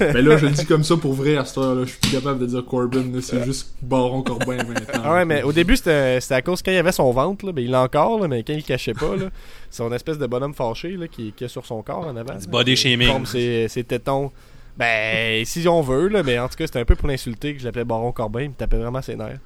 Mais 0.00 0.22
là, 0.22 0.36
je 0.36 0.46
le 0.46 0.52
dis 0.52 0.66
comme 0.66 0.82
ça 0.82 0.96
pour 0.96 1.12
vrai 1.12 1.36
à 1.36 1.44
cette 1.44 1.58
heure-là. 1.58 1.84
Je 1.84 1.90
suis 1.90 1.98
plus 1.98 2.10
capable 2.10 2.40
de 2.40 2.46
dire 2.46 2.64
Corbin, 2.64 3.04
c'est 3.20 3.44
juste 3.44 3.74
Baron 3.80 4.22
Corbin 4.22 4.56
maintenant. 4.56 5.02
Ah 5.04 5.14
ouais, 5.14 5.24
mais 5.24 5.42
au 5.44 5.52
début, 5.52 5.76
c'était 5.76 6.18
à 6.30 6.42
cause 6.42 6.62
quand 6.62 6.72
il 6.72 6.78
avait 6.78 6.92
son 6.92 7.10
ventre, 7.12 7.46
là, 7.46 7.52
ben, 7.52 7.64
il 7.64 7.70
l'a 7.70 7.82
encore, 7.82 8.20
là, 8.20 8.26
mais 8.26 8.42
quand 8.42 8.54
il 8.54 8.64
cachait 8.64 8.94
pas, 8.94 9.14
là, 9.14 9.26
son 9.70 9.92
espèce 9.92 10.18
de 10.18 10.26
bonhomme 10.26 10.54
fâché 10.54 10.96
là, 10.96 11.06
qui, 11.06 11.32
qui 11.32 11.44
est 11.44 11.48
sur 11.48 11.64
son 11.64 11.82
corps 11.82 12.06
en 12.06 12.16
avant. 12.16 12.34
Du 12.34 12.48
body 12.48 12.76
shaming. 12.76 13.24
ses, 13.24 13.68
ses 13.68 13.84
tétons. 13.84 14.32
Ben, 14.76 15.44
si 15.44 15.68
on 15.68 15.82
veut, 15.82 16.08
là, 16.08 16.22
mais 16.22 16.38
en 16.38 16.48
tout 16.48 16.56
cas, 16.56 16.66
c'était 16.66 16.80
un 16.80 16.84
peu 16.84 16.96
pour 16.96 17.08
l'insulter 17.08 17.54
que 17.54 17.60
je 17.60 17.66
l'appelais 17.66 17.84
Baron 17.84 18.10
Corbin, 18.10 18.42
il 18.42 18.48
me 18.48 18.54
tapait 18.54 18.78
vraiment 18.78 19.02
ses 19.02 19.16
nerfs. 19.16 19.38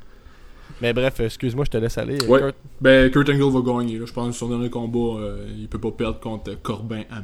Mais 0.82 0.92
bref, 0.92 1.20
excuse-moi, 1.20 1.64
je 1.64 1.70
te 1.70 1.76
laisse 1.78 1.96
aller. 1.96 2.18
Ouais. 2.28 2.40
Kurt. 2.40 2.56
Ben, 2.80 3.10
Kurt 3.10 3.28
Angle 3.30 3.50
va 3.50 3.60
gagner. 3.60 3.98
Là. 3.98 4.06
Je 4.06 4.12
pense 4.12 4.28
que 4.28 4.34
son 4.34 4.48
dernier 4.48 4.68
combat, 4.68 5.20
euh, 5.20 5.48
il 5.58 5.68
peut 5.68 5.78
pas 5.78 5.90
perdre 5.90 6.20
contre 6.20 6.54
Corbin 6.62 7.02
à. 7.10 7.22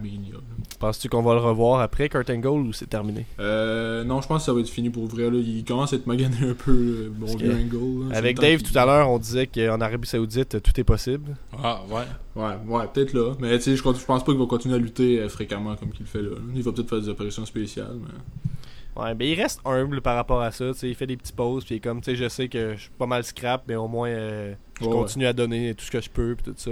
Penses-tu 0.78 1.09
qu'on 1.09 1.22
va 1.22 1.34
le 1.34 1.40
revoir 1.40 1.80
après 1.80 2.09
Kurt 2.09 2.28
Angle 2.30 2.48
ou 2.68 2.72
c'est 2.72 2.88
terminé? 2.88 3.26
Euh, 3.38 4.05
non, 4.05 4.20
je 4.20 4.26
pense 4.28 4.42
que 4.42 4.46
ça 4.46 4.53
va 4.53 4.61
être 4.61 4.68
fini 4.68 4.90
pour 4.90 5.07
vrai. 5.07 5.30
Là. 5.30 5.38
Il 5.38 5.64
commence 5.64 5.92
à 5.92 5.96
être 5.96 6.07
magané 6.07 6.36
un 6.42 6.55
peu, 6.55 6.72
le 6.72 7.11
bon 7.11 7.36
vieux 7.36 7.53
Angle. 7.53 8.09
là. 8.11 8.16
Avec 8.16 8.38
Dave 8.40 8.62
tout 8.62 8.76
à 8.76 8.86
l'heure, 8.86 9.11
on 9.11 9.18
disait 9.18 9.46
qu'en 9.46 9.80
Arabie 9.80 10.09
Saoudite, 10.09 10.62
tout 10.62 10.80
est 10.80 10.84
possible. 10.84 11.36
Ah, 11.62 11.82
ouais. 11.90 12.03
Ouais, 12.34 12.55
ouais, 12.66 12.84
peut-être 12.92 13.12
là. 13.12 13.34
Mais 13.40 13.59
tu 13.59 13.64
sais, 13.64 13.76
je, 13.76 13.82
je 13.82 14.05
pense 14.07 14.24
pas 14.24 14.32
qu'il 14.32 14.40
va 14.40 14.46
continuer 14.46 14.76
à 14.76 14.78
lutter 14.78 15.20
euh, 15.20 15.28
fréquemment 15.28 15.76
comme 15.76 15.90
qu'il 15.90 16.07
le 16.07 16.07
fait 16.07 16.22
là. 16.22 16.36
Il 16.55 16.62
va 16.62 16.72
peut-être 16.72 16.88
faire 16.88 17.00
des 17.00 17.11
apparitions 17.11 17.44
spéciales. 17.44 17.96
Mais... 18.00 18.50
Ouais, 18.95 19.14
mais 19.14 19.30
il 19.30 19.40
reste 19.40 19.61
humble 19.64 20.03
par 20.03 20.16
rapport 20.16 20.43
à 20.43 20.51
ça. 20.51 20.66
tu 20.72 20.78
sais, 20.78 20.88
Il 20.88 20.95
fait 20.95 21.07
des 21.07 21.16
petites 21.16 21.34
pauses, 21.36 21.64
puis 21.64 21.76
il 21.76 21.78
est 21.78 21.80
comme, 21.80 22.01
tu 22.01 22.11
sais, 22.11 22.16
je 22.16 22.28
sais 22.28 22.49
que 22.49 22.74
je 22.74 22.80
suis 22.82 22.90
pas 22.99 23.07
mal 23.07 23.24
scrap, 23.24 23.62
mais 23.66 23.74
au 23.76 23.88
moins, 23.88 24.09
euh, 24.11 24.55
je 24.80 24.84
Ouais, 24.86 24.93
continue 24.93 25.26
à 25.26 25.32
donner 25.32 25.74
tout 25.74 25.84
ce 25.84 25.90
que 25.90 26.01
je 26.01 26.11
peux, 26.11 26.34
puis 26.34 26.53
tout 26.53 26.59
ça. 26.59 26.70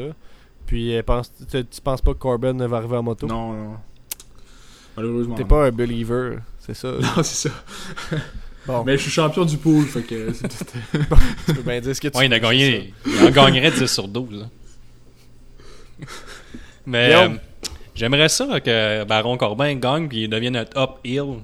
Puis, 0.66 0.95
euh, 0.95 1.03
pense, 1.03 1.33
tu, 1.51 1.64
penses 1.83 2.03
pas 2.03 2.12
que 2.12 2.18
Corbin 2.18 2.53
va 2.66 2.77
arriver 2.77 2.97
en 2.97 3.03
moto? 3.03 3.27
Non, 3.27 3.53
non. 3.55 3.77
Malheureusement. 4.97 5.35
T'es 5.35 5.45
pas 5.45 5.66
un 5.66 5.71
believer, 5.71 6.39
c'est 6.59 6.75
ça? 6.75 6.89
Non, 7.01 7.23
c'est 7.23 7.49
ça. 7.49 7.55
Bon, 8.66 8.85
Mais 8.85 8.99
je 8.99 9.03
suis 9.03 9.11
champion 9.11 9.47
du 9.47 9.57
pool, 9.57 9.87
fait 9.87 10.03
que 10.03 10.33
c'est 10.35 10.47
tout- 10.49 10.64
tu 11.47 11.55
peux 11.55 11.62
bien 11.62 11.81
dire 11.81 11.97
ce 11.97 12.01
que 12.01 12.09
tu 12.09 12.18
Ouais, 12.18 12.27
il 12.27 12.35
a 12.35 12.37
veux, 12.39 12.43
gagné. 12.43 12.93
Il 13.07 13.27
en 13.27 13.31
gagnerait 13.31 13.71
10 13.71 13.87
sur 13.87 14.07
12. 14.07 14.41
là. 14.41 14.47
Mais 16.87 17.14
euh, 17.14 17.29
j'aimerais 17.95 18.29
ça 18.29 18.61
que 18.61 19.05
Baron 19.05 19.37
Corbin 19.39 19.75
gagne 19.77 20.09
puis 20.09 20.25
il 20.25 20.29
devienne 20.29 20.57
un 20.57 20.64
top 20.64 20.99
heel. 21.05 21.39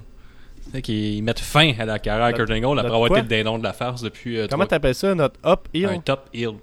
C'est 0.73 0.83
qu'ils 0.83 1.23
mettent 1.23 1.41
fin 1.41 1.73
à 1.79 1.85
la 1.85 1.99
carrière 1.99 2.33
de 2.33 2.37
Kurt 2.37 2.51
Angle 2.51 2.79
après 2.79 2.95
avoir 2.95 3.11
été 3.11 3.23
le 3.23 3.29
dindon 3.29 3.59
de 3.59 3.63
la 3.63 3.73
farce 3.73 4.03
depuis. 4.03 4.39
Euh, 4.39 4.47
Comment 4.51 4.67
t'appelles 4.67 4.95
ça, 4.95 5.15
notre 5.15 5.39
up 5.47 5.69
heel 5.73 5.87
Un 5.87 6.01
top 6.01 6.29
heel. 6.33 6.55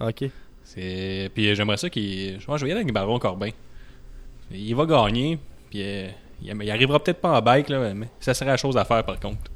Ok. 0.00 0.24
C'est... 0.64 1.30
Puis 1.34 1.54
j'aimerais 1.54 1.76
ça 1.76 1.90
qu'il. 1.90 2.38
Je 2.40 2.46
vais 2.46 2.68
y 2.68 2.72
aller 2.72 2.80
avec 2.80 2.92
Baron 2.92 3.18
Corbin. 3.18 3.50
Il 4.50 4.74
va 4.74 4.86
gagner, 4.86 5.38
puis 5.70 5.82
euh, 5.82 6.08
il 6.42 6.70
arrivera 6.70 7.02
peut-être 7.02 7.20
pas 7.20 7.36
en 7.38 7.42
bike, 7.42 7.68
là, 7.68 7.92
mais 7.92 8.08
ça 8.20 8.32
serait 8.32 8.50
la 8.50 8.56
chose 8.56 8.76
à 8.76 8.84
faire 8.84 9.04
par 9.04 9.18
contre. 9.20 9.50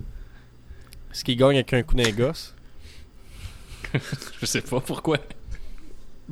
Est-ce 1.11 1.25
qu'il 1.25 1.37
gagne 1.37 1.57
avec 1.57 1.73
un 1.73 1.83
coup 1.83 1.95
d'un 1.95 2.11
gosse? 2.11 2.55
Je 4.41 4.47
sais 4.47 4.63
pas 4.63 4.81
pourquoi. 4.81 5.19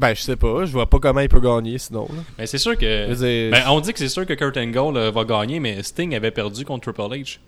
Ben, 0.00 0.14
je 0.14 0.22
sais 0.22 0.36
pas. 0.36 0.64
Je 0.64 0.72
vois 0.72 0.88
pas 0.88 0.98
comment 0.98 1.20
il 1.20 1.28
peut 1.28 1.40
gagner 1.40 1.76
sinon. 1.76 2.08
Là. 2.08 2.22
Ben, 2.38 2.46
c'est 2.46 2.58
sûr 2.58 2.76
que. 2.76 3.50
Ben, 3.50 3.64
on 3.68 3.80
dit 3.80 3.92
que 3.92 3.98
c'est 3.98 4.08
sûr 4.08 4.24
que 4.24 4.32
Kurt 4.32 4.56
Angle 4.56 4.96
euh, 4.96 5.10
va 5.10 5.24
gagner, 5.24 5.60
mais 5.60 5.82
Sting 5.82 6.14
avait 6.14 6.30
perdu 6.30 6.64
contre 6.64 6.90
Triple 6.90 7.14
H. 7.14 7.38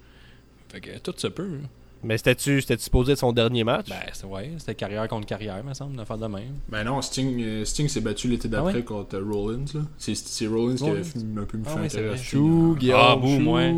Fait 0.70 0.80
que 0.80 0.98
tout 0.98 1.14
se 1.16 1.28
peut. 1.28 1.60
Mais 2.04 2.18
c'était-tu 2.18 2.60
supposé 2.78 3.12
être 3.12 3.18
son 3.20 3.32
dernier 3.32 3.64
match? 3.64 3.88
Ben, 3.88 4.00
c'est, 4.12 4.26
ouais, 4.26 4.50
c'était 4.58 4.74
carrière 4.74 5.08
contre 5.08 5.26
carrière, 5.26 5.64
me 5.64 5.72
semble, 5.72 5.96
de 5.96 6.04
faire 6.04 6.18
de 6.18 6.26
même. 6.26 6.58
Ben 6.68 6.84
non, 6.84 7.00
Sting, 7.00 7.40
euh, 7.42 7.64
Sting 7.64 7.88
s'est 7.88 8.00
battu 8.00 8.28
l'été 8.28 8.48
ah 8.52 8.56
d'après 8.56 8.82
contre 8.82 9.16
euh, 9.16 9.24
Rollins. 9.24 9.64
Là. 9.72 9.80
C'est, 9.96 10.14
c'est 10.14 10.46
Rollins, 10.46 10.74
qui 10.74 10.84
a 10.84 11.40
un 11.40 11.44
peu 11.44 11.56
me 11.56 11.64
ah, 11.64 11.70
faire 11.70 11.82
intéressant. 11.82 12.22
Chou, 12.22 12.76
ah, 12.92 13.16
boum, 13.16 13.48
ouais. 13.48 13.72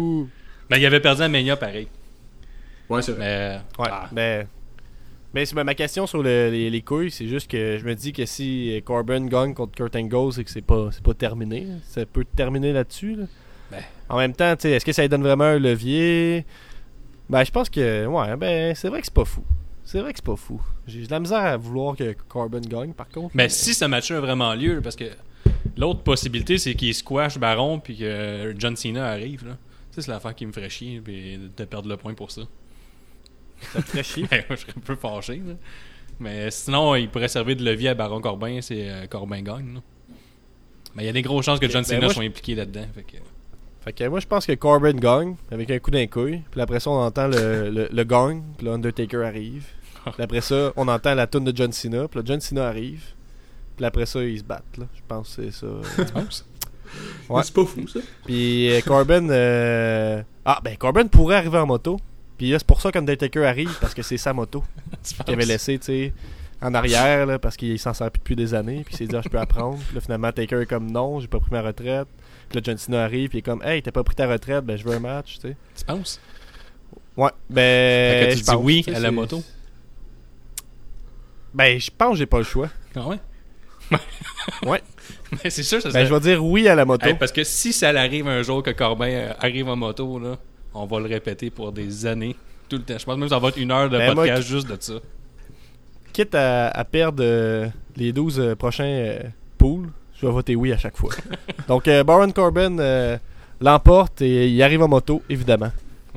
Ben, 0.69 0.79
il 0.79 0.87
avait 0.87 1.01
perdu 1.01 1.23
à 1.23 1.29
Mania 1.29 1.57
pareil. 1.57 1.87
Ouais, 2.89 3.03
c'est 3.03 3.13
vrai. 3.13 3.61
Mais, 3.79 3.83
ouais, 3.83 3.91
ah. 3.93 4.09
mais 4.11 4.47
mais 5.35 5.65
ma 5.65 5.75
question 5.75 6.07
sur 6.07 6.23
les, 6.23 6.83
couilles, 6.87 7.11
c'est 7.11 7.27
juste 7.27 7.51
que 7.51 7.77
je 7.79 7.85
me 7.85 7.95
dis 7.95 8.13
que 8.13 8.25
si 8.25 8.81
Corbin 8.85 9.27
gagne 9.27 9.53
contre 9.53 9.73
Kurt 9.73 9.97
Angle, 9.97 10.33
c'est 10.33 10.45
que 10.45 10.51
c'est 10.51 10.63
pas, 10.63 10.91
pas 11.03 11.15
terminé. 11.15 11.67
Ça 11.89 12.07
peut 12.07 12.25
terminer 12.25 12.73
là-dessus. 12.73 13.17
Ben. 13.71 13.83
En 14.09 14.19
même 14.19 14.33
temps, 14.33 14.53
est-ce 14.53 14.85
que 14.85 14.93
ça 14.93 15.03
lui 15.03 15.09
donne 15.09 15.23
vraiment 15.23 15.45
un 15.45 15.59
levier? 15.59 16.45
Ben, 17.29 17.43
je 17.43 17.51
pense 17.51 17.69
que, 17.69 18.07
ouais, 18.07 18.37
ben, 18.37 18.75
c'est 18.75 18.89
vrai 18.89 19.01
que 19.01 19.07
c'est 19.07 19.15
pas 19.15 19.25
fou. 19.25 19.43
C'est 19.85 20.01
vrai 20.01 20.13
que 20.13 20.19
c'est 20.19 20.25
pas 20.25 20.37
fou. 20.37 20.61
J'ai 20.87 21.07
de 21.07 21.11
la 21.11 21.21
misère 21.21 21.39
à 21.39 21.57
vouloir 21.57 21.97
que 21.97 22.15
Corbin 22.29 22.61
gagne, 22.61 22.93
par 22.93 23.09
contre. 23.09 23.31
Mais, 23.35 23.49
si 23.49 23.75
ce 23.75 23.85
match 23.85 24.11
a 24.11 24.21
vraiment 24.21 24.55
lieu, 24.55 24.81
parce 24.83 24.97
que 24.97 25.05
l'autre 25.77 26.01
possibilité, 26.01 26.59
c'est 26.59 26.75
qu'il 26.75 26.95
squash 26.95 27.39
Baron 27.39 27.81
puis 27.81 27.97
que 27.97 28.55
John 28.59 28.77
Cena 28.77 29.07
arrive. 29.07 29.47
Là. 29.47 29.57
C'est 29.91 30.07
l'affaire 30.07 30.35
qui 30.35 30.47
me 30.47 30.53
ferait 30.53 30.71
chier 30.71 31.01
de 31.01 31.65
perdre 31.65 31.89
le 31.89 31.97
point 31.97 32.15
pour 32.15 32.31
ça. 32.31 32.43
Ça 33.73 33.83
ferait 33.83 34.03
chier. 34.03 34.27
je 34.51 34.57
serais 34.57 34.73
un 34.77 34.81
peu 34.81 34.97
fâché. 34.97 35.43
Mais 36.21 36.51
sinon, 36.51 36.95
il 36.95 37.09
pourrait 37.09 37.29
servir 37.29 37.57
de 37.57 37.65
levier 37.65 37.91
à 37.91 37.95
Baron 37.95 38.21
Corbin, 38.21 38.61
c'est 38.61 38.89
euh, 38.89 39.07
Corbin 39.07 39.43
gagne. 39.43 39.81
Mais 40.95 41.03
il 41.03 41.07
y 41.07 41.09
a 41.09 41.13
des 41.13 41.23
grosses 41.23 41.45
chances 41.45 41.59
que 41.59 41.69
John 41.69 41.83
ben, 41.83 42.01
Cena 42.01 42.09
soit 42.09 42.23
impliqué 42.23 42.55
là-dedans. 42.55 42.87
Fait 43.85 43.93
que... 43.93 44.09
moi, 44.09 44.21
je 44.21 44.27
pense 44.27 44.47
que 44.47 44.53
Corbin 44.53 44.93
gagne 44.93 45.35
avec 45.51 45.71
un 45.71 45.79
coup 45.79 45.91
d'un 45.91 46.07
couille. 46.07 46.43
Puis 46.51 46.61
après 46.61 46.81
ça, 46.81 46.91
on 46.91 47.01
entend 47.01 47.27
le, 47.27 47.71
le, 47.71 47.89
le 47.91 48.05
gang. 48.05 48.43
Puis 48.57 48.67
l'Undertaker 48.67 49.25
arrive. 49.25 49.65
Puis 50.05 50.23
après 50.23 50.41
ça, 50.41 50.73
on 50.77 50.87
entend 50.87 51.15
la 51.15 51.27
tune 51.27 51.45
de 51.45 51.57
John 51.57 51.73
Cena. 51.73 52.07
Puis 52.07 52.21
là, 52.21 52.25
John 52.25 52.41
Cena 52.41 52.69
arrive. 52.69 53.03
Puis 53.77 53.85
après 53.85 54.07
ça, 54.07 54.23
ils 54.23 54.39
se 54.39 54.45
battent. 54.45 54.77
Là. 54.79 54.87
Je 54.95 55.01
pense 55.07 55.37
que 55.37 55.43
c'est 55.43 55.53
ça. 55.53 55.67
ouais. 57.29 57.43
C'est 57.43 57.55
pas 57.55 57.65
fou, 57.65 57.89
ça. 57.89 58.01
Puis 58.25 58.71
euh, 58.71 58.81
Corbin. 58.83 59.29
Euh... 59.31 60.23
Ah, 60.45 60.61
ben 60.63 60.77
Corbin 60.77 61.07
pourrait 61.07 61.37
arriver 61.37 61.59
en 61.59 61.67
moto. 61.67 61.99
Puis 62.39 62.51
là, 62.51 62.59
c'est 62.59 62.67
pour 62.67 62.81
ça 62.81 62.91
qu'Undertaker 62.91 63.45
arrive, 63.45 63.77
parce 63.81 63.95
que 63.95 64.03
c'est 64.03 64.17
sa 64.17 64.33
moto 64.33 64.65
qu'il 65.25 65.35
avait 65.35 65.45
laissé, 65.45 65.79
tu 65.79 65.87
sais, 65.87 66.13
en 66.61 66.75
arrière, 66.75 67.27
là, 67.27 67.39
parce 67.39 67.57
qu'il 67.57 67.79
s'en 67.79 67.93
sert 67.93 68.11
plus 68.11 68.21
depuis 68.21 68.37
des 68.37 68.55
années. 68.55 68.83
Puis 68.85 68.95
il 68.95 68.97
s'est 68.97 69.07
dit, 69.07 69.17
ah, 69.17 69.21
je 69.23 69.29
peux 69.29 69.39
apprendre. 69.39 69.79
Puis 69.79 69.95
là, 69.95 70.01
finalement, 70.01 70.33
Taker 70.33 70.63
est 70.63 70.67
comme, 70.67 70.91
non, 70.91 71.21
j'ai 71.21 71.29
pas 71.29 71.39
pris 71.39 71.51
ma 71.53 71.63
retraite. 71.63 72.09
Puis 72.49 72.59
là, 72.59 72.63
John 72.65 72.77
Cena 72.77 73.05
arrive, 73.05 73.29
puis 73.29 73.39
il 73.39 73.41
est 73.41 73.43
comme, 73.43 73.63
hey, 73.63 73.83
t'as 73.83 73.93
pas 73.93 74.03
pris 74.03 74.15
ta 74.15 74.27
retraite, 74.27 74.65
ben 74.65 74.77
je 74.77 74.85
veux 74.85 74.95
un 74.95 75.01
match, 75.01 75.35
tu 75.35 75.49
sais. 75.49 75.57
Tu 75.77 75.85
penses? 75.85 76.21
Ouais, 77.17 77.31
ben. 77.49 77.61
Fait 77.61 78.35
que 78.35 78.39
tu 78.39 78.45
dis 78.45 78.57
oui 78.57 78.85
à 78.95 78.99
la 78.99 79.11
moto? 79.11 79.43
Ben, 81.53 81.79
je 81.79 81.91
pense 81.97 82.13
que 82.13 82.17
j'ai 82.19 82.27
pas 82.27 82.39
le 82.39 82.45
choix. 82.45 82.69
Ah 82.97 83.07
ouais? 83.09 83.19
Ouais. 84.67 84.83
Mais 85.45 85.51
c'est 85.51 85.63
sûr, 85.63 85.81
ça 85.81 85.91
Ben, 85.91 86.07
je 86.07 86.13
vais 86.13 86.21
dire 86.21 86.45
oui 86.45 86.69
à 86.69 86.75
la 86.75 86.85
moto. 86.85 87.15
parce 87.19 87.33
que 87.33 87.45
si 87.45 87.73
ça 87.73 87.91
arrive 87.91 88.27
un 88.29 88.43
jour 88.43 88.63
que 88.63 88.71
Corbin 88.71 89.09
euh, 89.09 89.33
arrive 89.39 89.69
en 89.69 89.77
moto, 89.77 90.19
là 90.19 90.39
on 90.75 90.87
va 90.87 90.99
le 90.99 91.07
répéter 91.07 91.51
pour 91.51 91.73
des 91.73 92.07
années. 92.07 92.37
Tout 92.69 92.77
le 92.77 92.83
temps. 92.83 92.99
Je 92.99 93.05
pense 93.05 93.17
même 93.17 93.29
que 93.29 93.35
ça 93.35 93.39
va 93.39 93.49
être 93.49 93.57
une 93.59 93.71
heure 93.71 93.89
de 93.89 93.97
ben, 93.99 94.15
podcast 94.15 94.43
juste 94.43 94.69
de 94.69 94.77
ça. 94.79 94.95
Quitte 96.13 96.35
à, 96.35 96.85
perdre 96.91 97.23
euh, 97.25 97.69
les 97.97 98.13
12 98.13 98.39
euh, 98.39 98.55
prochains 98.55 98.85
euh, 98.85 99.19
poules, 99.59 99.89
je 100.15 100.27
vais 100.27 100.33
voter 100.33 100.55
oui 100.55 100.73
à 100.73 100.79
chaque 100.79 100.97
fois. 100.97 101.11
Donc, 101.69 101.89
Baron 102.07 102.31
Corbin 102.31 103.19
l'emporte 103.61 104.23
et 104.23 104.49
il 104.49 104.63
arrive 104.63 104.83
en 104.83 104.89
moto, 104.89 105.23
évidemment. 105.29 105.71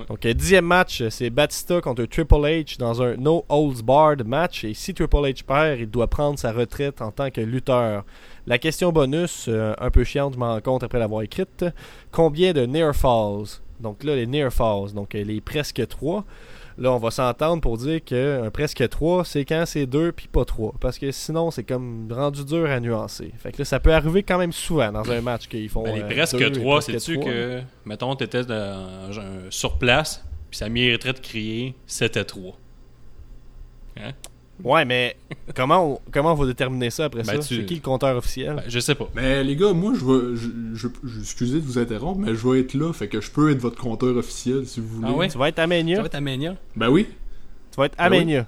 Donc, 0.08 0.28
dixième 0.28 0.66
match, 0.66 1.02
c'est 1.10 1.32
Batista 1.32 1.82
contre 1.82 2.06
Triple 2.06 2.36
H 2.36 2.78
dans 2.78 3.02
un 3.02 3.16
No 3.16 3.44
Holds 3.50 3.82
Barred 3.84 4.24
match. 4.28 4.64
Et 4.64 4.76
si 4.76 4.94
Triple 4.94 5.18
H 5.18 5.44
perd, 5.44 5.80
il 5.80 5.90
doit 5.90 6.06
prendre 6.06 6.38
sa 6.38 6.52
retraite 6.52 7.02
en 7.02 7.10
tant 7.10 7.32
que 7.32 7.42
lutteur. 7.42 8.06
La 8.46 8.60
question 8.60 8.92
bonus, 8.92 9.50
un 9.50 9.90
peu 9.90 10.04
chiante, 10.04 10.36
je 10.36 10.40
m'en 10.40 10.54
rends 10.54 10.62
compte 10.62 10.84
après 10.84 11.00
l'avoir 11.00 11.24
écrite. 11.24 11.66
Combien 12.12 12.54
de 12.54 12.68
Near 12.68 12.96
Falls? 12.96 13.62
Donc 13.80 14.04
là, 14.04 14.16
les 14.16 14.28
near 14.28 14.52
falls, 14.52 14.94
donc 14.94 15.16
euh, 15.16 15.24
les 15.24 15.42
presque 15.42 15.88
3. 15.88 16.26
Là, 16.80 16.92
on 16.92 16.98
va 16.98 17.10
s'entendre 17.10 17.60
pour 17.62 17.78
dire 17.78 18.04
qu'un 18.04 18.52
presque 18.52 18.88
3, 18.88 19.26
c'est 19.26 19.46
quand 19.46 19.64
c'est 19.66 19.88
2 19.88 20.12
puis 20.12 20.28
pas 20.28 20.46
3. 20.46 20.76
Parce 20.80 21.00
que 21.00 21.12
sinon, 21.12 21.50
c'est 21.50 21.64
comme 21.64 22.08
rendu 22.12 22.46
dur 22.46 22.70
à 22.70 22.80
nuancer. 22.80 23.32
Fait 23.38 23.52
que 23.52 23.60
là, 23.60 23.66
ça 23.66 23.80
peut 23.80 23.94
arriver 23.94 24.22
quand 24.22 24.38
même 24.38 24.52
souvent 24.52 24.92
dans 24.92 25.10
un 25.10 25.22
match 25.22 25.48
qu'ils 25.48 25.70
font. 25.70 25.84
Ben, 25.84 25.96
les 25.96 26.02
euh, 26.02 26.08
presque 26.08 26.52
3, 26.52 26.82
c'est-tu 26.82 27.20
que, 27.20 27.62
mettons, 27.86 28.16
t'étais 28.16 28.44
sur 29.50 29.78
place, 29.78 30.24
puis 30.50 30.58
ça 30.58 30.70
mériterait 30.70 31.14
de 31.14 31.20
crier 31.20 31.76
c'était 31.88 32.26
3. 32.26 32.58
Hein? 33.98 34.12
Ouais, 34.64 34.86
mais 34.86 35.16
comment 35.56 35.94
on, 35.94 36.00
comment 36.12 36.32
on 36.32 36.36
va 36.36 36.46
déterminer 36.46 36.90
ça 36.90 37.06
après 37.06 37.24
ben, 37.24 37.42
ça? 37.42 37.42
C'est 37.42 37.66
qui 37.66 37.76
le 37.76 37.82
compteur 37.82 38.16
officiel? 38.18 38.56
Ben, 38.56 38.64
je 38.68 38.80
sais 38.80 38.96
pas. 38.96 39.08
Mais 39.16 39.44
les 39.44 39.56
gars, 39.56 39.74
moi, 39.74 39.94
je 39.96 40.06
vais. 40.06 40.36
Je, 40.74 40.88
excusez 41.20 41.60
de 41.60 41.66
vous 41.66 41.78
interrompre, 41.78 42.20
mais 42.20 42.36
je 42.36 42.48
vais 42.48 42.62
être 42.62 42.74
là, 42.74 42.92
fait 42.94 43.08
que 43.08 43.22
je 43.22 43.32
peux 43.32 43.52
être 43.52 43.60
votre 43.60 43.80
compteur 43.80 44.16
officiel 44.18 44.66
si 44.66 44.80
vous 44.80 44.88
voulez. 44.88 45.08
Ah 45.12 45.16
ouais? 45.16 45.28
Tu 45.28 45.38
vas 45.38 45.50
être 45.50 45.60
à 45.60 45.68
Mania? 45.68 45.98
Tu 45.98 46.02
vas 46.02 46.08
être 46.08 46.16
à 46.16 46.22
Mania? 46.22 46.56
Ben 46.76 46.90
oui. 46.90 47.08
Tu 47.72 47.78
vas 47.78 47.86
être 47.86 47.96
à 47.98 48.10
ben 48.10 48.46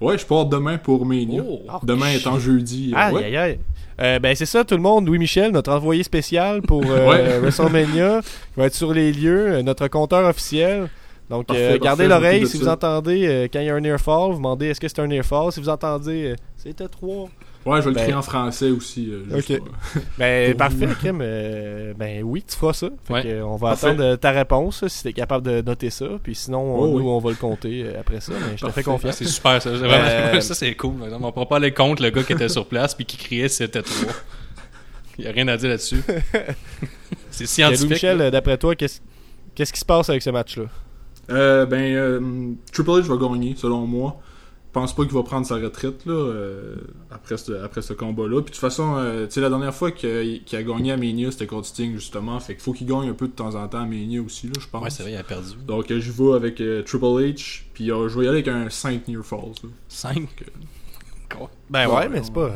Ouais, 0.00 0.16
je 0.16 0.24
pars 0.24 0.46
demain 0.46 0.78
pour 0.78 1.04
Mania. 1.04 1.42
Oh, 1.44 1.60
demain 1.82 2.10
étant 2.10 2.38
jeudi. 2.38 2.92
Euh, 2.94 2.98
aïe, 2.98 3.24
aïe, 3.24 3.36
aïe. 3.36 3.58
Euh, 4.00 4.20
ben 4.20 4.34
c'est 4.36 4.46
ça 4.46 4.64
tout 4.64 4.76
le 4.76 4.80
monde, 4.80 5.06
Louis 5.06 5.18
Michel, 5.18 5.50
notre 5.50 5.72
envoyé 5.72 6.04
spécial 6.04 6.62
pour 6.62 6.84
euh, 6.88 7.40
WrestleMania, 7.40 8.20
va 8.56 8.66
être 8.66 8.74
sur 8.74 8.92
les 8.92 9.12
lieux, 9.12 9.54
euh, 9.54 9.62
notre 9.62 9.88
compteur 9.88 10.28
officiel. 10.28 10.88
Donc, 11.30 11.50
euh, 11.50 11.78
gardez 11.78 12.06
l'oreille 12.06 12.46
si 12.46 12.58
vous 12.58 12.68
entendez 12.68 13.26
euh, 13.26 13.48
quand 13.52 13.60
il 13.60 13.66
y 13.66 13.70
a 13.70 13.74
un 13.74 13.80
nearfall, 13.80 14.30
vous 14.30 14.36
demandez 14.36 14.66
est-ce 14.66 14.80
que 14.80 14.88
c'est 14.88 15.00
un 15.00 15.06
nearfall. 15.06 15.52
Si 15.52 15.60
vous 15.60 15.68
entendez 15.68 16.32
euh, 16.32 16.36
c'était 16.56 16.88
3. 16.88 17.28
Ouais, 17.66 17.82
je 17.82 17.88
vais 17.88 17.90
le 17.90 17.96
crier 17.96 18.12
ben, 18.12 18.18
en 18.18 18.22
français 18.22 18.70
aussi. 18.70 19.12
ok. 19.34 19.60
ben, 20.18 20.56
parfait, 20.56 20.88
Kim. 21.00 21.18
ben 21.18 22.22
oui, 22.22 22.42
tu 22.48 22.56
feras 22.56 22.72
ça. 22.72 22.88
on 23.10 23.56
va 23.56 23.70
attendre 23.70 24.16
ta 24.16 24.30
réponse 24.30 24.86
si 24.88 25.02
tu 25.02 25.08
es 25.08 25.12
capable 25.12 25.46
de 25.46 25.60
noter 25.60 25.90
ça. 25.90 26.06
Puis 26.22 26.34
sinon, 26.34 26.80
oh, 26.80 26.98
nous, 26.98 27.08
on 27.08 27.18
va 27.18 27.30
le 27.30 27.36
compter 27.36 27.84
après 27.98 28.20
ça. 28.20 28.32
Mais 28.32 28.56
je 28.56 28.64
te 28.64 28.70
fais 28.70 28.82
confiance. 28.82 29.16
C'est 29.16 29.26
super, 29.26 29.60
ça. 29.60 29.70
ça, 30.40 30.54
c'est 30.54 30.74
cool. 30.76 30.94
On 31.02 31.26
ne 31.26 31.30
pourra 31.30 31.46
pas 31.46 31.56
aller 31.56 31.72
contre 31.72 32.02
le 32.02 32.08
gars 32.10 32.22
qui 32.22 32.32
était 32.32 32.48
sur 32.48 32.66
place 32.66 32.94
puis 32.94 33.04
qui 33.04 33.18
criait 33.18 33.48
c'était 33.48 33.82
3. 33.82 34.12
Il 35.18 35.24
n'y 35.24 35.30
a 35.30 35.32
rien 35.32 35.48
à 35.48 35.56
dire 35.56 35.68
là-dessus. 35.70 36.00
c'est 37.30 37.46
scientifique. 37.46 37.90
Michel, 37.90 38.30
d'après 38.30 38.56
toi, 38.56 38.74
qu'est-ce 38.76 39.72
qui 39.72 39.80
se 39.80 39.84
passe 39.84 40.08
avec 40.08 40.22
ce 40.22 40.30
match-là? 40.30 40.66
Euh, 41.30 41.66
ben, 41.66 41.94
euh, 41.94 42.52
Triple 42.72 42.90
H 42.90 43.02
va 43.02 43.16
gagner, 43.16 43.54
selon 43.56 43.86
moi. 43.86 44.20
Je 44.68 44.72
pense 44.80 44.94
pas 44.94 45.04
qu'il 45.04 45.14
va 45.14 45.22
prendre 45.22 45.46
sa 45.46 45.56
retraite 45.56 46.04
là, 46.04 46.12
euh, 46.12 46.76
après 47.10 47.38
ce, 47.38 47.52
après 47.64 47.80
ce 47.82 47.94
combat-là. 47.94 48.42
Puis 48.42 48.50
de 48.50 48.54
toute 48.54 48.56
façon, 48.56 48.96
euh, 48.96 49.26
tu 49.26 49.32
sais, 49.32 49.40
la 49.40 49.48
dernière 49.48 49.74
fois 49.74 49.90
qu'il 49.90 50.42
a 50.52 50.62
gagné 50.62 50.92
à 50.92 50.96
Mania, 50.96 51.30
c'était 51.30 51.46
contre 51.46 51.66
Sting, 51.66 51.94
justement. 51.94 52.38
Fait 52.38 52.54
qu'il 52.54 52.62
faut 52.62 52.72
qu'il 52.72 52.86
gagne 52.86 53.08
un 53.08 53.14
peu 53.14 53.26
de 53.26 53.32
temps 53.32 53.54
en 53.54 53.66
temps 53.66 53.80
à 53.80 53.86
Mania 53.86 54.20
aussi, 54.20 54.46
là, 54.46 54.52
je 54.60 54.66
pense. 54.68 54.82
Ouais, 54.82 54.90
c'est 54.90 55.02
vrai, 55.02 55.12
il 55.12 55.16
a 55.16 55.24
perdu. 55.24 55.54
Donc, 55.66 55.86
je 55.88 56.12
vais 56.12 56.34
avec 56.34 56.56
Triple 56.84 57.04
H, 57.04 57.62
puis 57.72 57.86
je 57.86 58.18
vais 58.18 58.26
y 58.26 58.28
aller 58.28 58.38
avec 58.38 58.48
un 58.48 58.68
5 58.68 59.08
Near 59.08 59.24
Falls. 59.24 59.54
5 59.88 60.28
Ben 61.70 61.88
ouais, 61.88 62.08
mais 62.08 62.22
c'est 62.22 62.32
pas. 62.32 62.50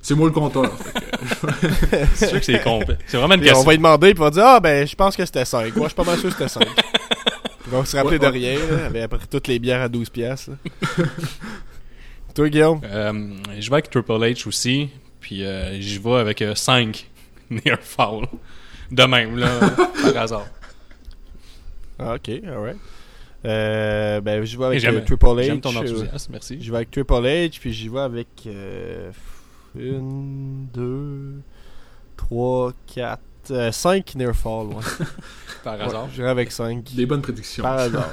C'est 0.00 0.14
moi 0.14 0.28
le 0.28 0.32
compteur. 0.32 0.64
c'est 2.14 2.28
sûr 2.28 2.38
que 2.38 2.44
c'est 2.46 2.62
complet. 2.62 2.96
C'est 3.06 3.18
vraiment 3.18 3.34
une 3.34 3.40
question. 3.40 3.60
On 3.60 3.64
va 3.64 3.72
lui 3.72 3.78
demander, 3.78 4.14
puis 4.14 4.22
on 4.22 4.24
va 4.24 4.30
dire 4.30 4.46
Ah, 4.46 4.60
ben, 4.60 4.86
je 4.86 4.94
pense 4.94 5.16
que 5.16 5.24
c'était 5.26 5.44
5. 5.44 5.76
Moi, 5.76 5.84
je 5.84 5.88
suis 5.88 5.96
pas 5.96 6.04
mal 6.04 6.18
sûr 6.18 6.34
que 6.34 6.48
c'était 6.48 6.48
5. 6.48 6.66
Ils 7.68 7.72
vont 7.72 7.84
se 7.84 7.96
rappeler 7.98 8.18
de 8.18 8.26
rien, 8.26 8.58
là, 8.90 9.02
après 9.02 9.26
toutes 9.30 9.46
les 9.46 9.58
bières 9.58 9.82
à 9.82 9.90
12 9.90 10.08
piastres. 10.08 10.52
Toi, 12.34 12.48
Guillaume? 12.48 12.80
Euh, 12.82 13.34
je 13.58 13.68
vais 13.68 13.74
avec 13.74 13.90
Triple 13.90 14.12
H 14.12 14.48
aussi, 14.48 14.88
puis 15.20 15.44
euh, 15.44 15.78
j'y 15.78 15.98
vais 15.98 16.14
avec 16.14 16.42
5 16.54 17.06
near 17.50 17.78
foul. 17.82 18.26
De 18.90 19.02
même, 19.02 19.36
là, 19.36 19.60
par 20.02 20.16
hasard. 20.16 20.46
Ah, 21.98 22.14
ok, 22.14 22.30
alright. 22.46 22.78
Euh, 23.44 24.22
ben, 24.22 24.44
je 24.44 24.56
vais 24.58 24.64
avec 24.64 24.84
euh, 24.84 25.00
Triple 25.04 25.26
H. 25.26 25.42
J'aime 25.42 25.60
ton 25.60 25.76
euh, 25.76 25.80
enthousiasme, 25.80 26.32
merci. 26.32 26.58
Je 26.62 26.70
vais 26.70 26.78
avec 26.78 26.90
Triple 26.90 27.12
H, 27.12 27.60
puis 27.60 27.74
j'y 27.74 27.88
vais 27.88 28.00
avec 28.00 28.28
1, 28.46 29.80
2, 30.72 31.34
3, 32.16 32.72
4, 32.94 33.20
5 33.72 34.14
euh, 34.14 34.18
near 34.18 34.34
fall. 34.34 34.68
Ouais. 34.68 35.06
Par 35.64 35.78
ouais, 35.78 35.84
hasard. 35.84 36.08
J'irai 36.14 36.28
avec 36.28 36.52
5. 36.52 36.94
Des 36.94 37.06
bonnes 37.06 37.22
prédictions. 37.22 37.62
Par 37.62 37.78
hasard. 37.78 38.10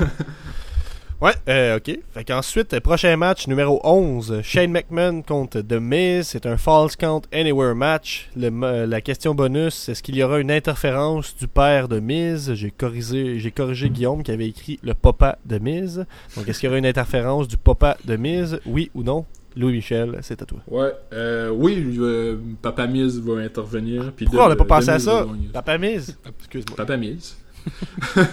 ouais, 1.22 1.34
euh, 1.48 1.78
ok. 1.78 2.00
Ensuite, 2.32 2.74
euh, 2.74 2.80
prochain 2.80 3.16
match 3.18 3.48
numéro 3.48 3.80
11. 3.84 4.42
Shane 4.42 4.72
McMahon 4.72 5.22
contre 5.22 5.62
The 5.62 5.74
Miz. 5.74 6.28
C'est 6.28 6.46
un 6.46 6.58
false 6.58 6.96
count 6.96 7.22
anywhere 7.32 7.76
match. 7.76 8.30
La 8.36 9.02
question 9.02 9.36
bonus, 9.36 9.90
est-ce 9.90 10.02
qu'il 10.02 10.16
y 10.16 10.24
aura 10.24 10.40
une 10.40 10.52
interférence 10.52 11.36
du 11.36 11.48
père 11.48 11.88
de 11.88 12.00
Miz? 12.00 12.54
J'ai 12.54 12.72
corrigé, 12.72 13.40
j'ai 13.40 13.52
corrigé 13.52 13.90
Guillaume 13.90 14.24
qui 14.24 14.32
avait 14.32 14.48
écrit 14.48 14.80
le 14.82 14.94
papa 14.94 15.38
de 15.46 15.60
Miz. 15.60 16.06
Donc, 16.36 16.48
est-ce 16.48 16.60
qu'il 16.60 16.68
y 16.68 16.70
aura 16.70 16.80
une 16.80 16.86
interférence 16.86 17.48
du 17.48 17.58
papa 17.58 17.98
de 18.06 18.16
Miz? 18.16 18.60
Oui 18.66 18.90
ou 18.96 19.04
non? 19.04 19.26
Louis-Michel, 19.56 20.20
c'est 20.22 20.42
à 20.42 20.46
toi. 20.46 20.60
Ouais, 20.68 20.94
euh, 21.14 21.50
oui, 21.50 21.98
euh, 22.00 22.38
Papa 22.62 22.88
Miz 22.88 23.20
va 23.20 23.42
intervenir. 23.42 24.12
Puis 24.16 24.26
Pourquoi 24.26 24.48
on 24.48 24.50
n'a 24.50 24.56
pas 24.56 24.66
pensé 24.66 24.90
à 24.90 25.00
ça? 25.00 25.26
Papa 25.54 25.78
Miz? 25.78 26.18
Excuse-moi. 26.40 26.76
Papa 26.76 26.98
Miz. 26.98 27.38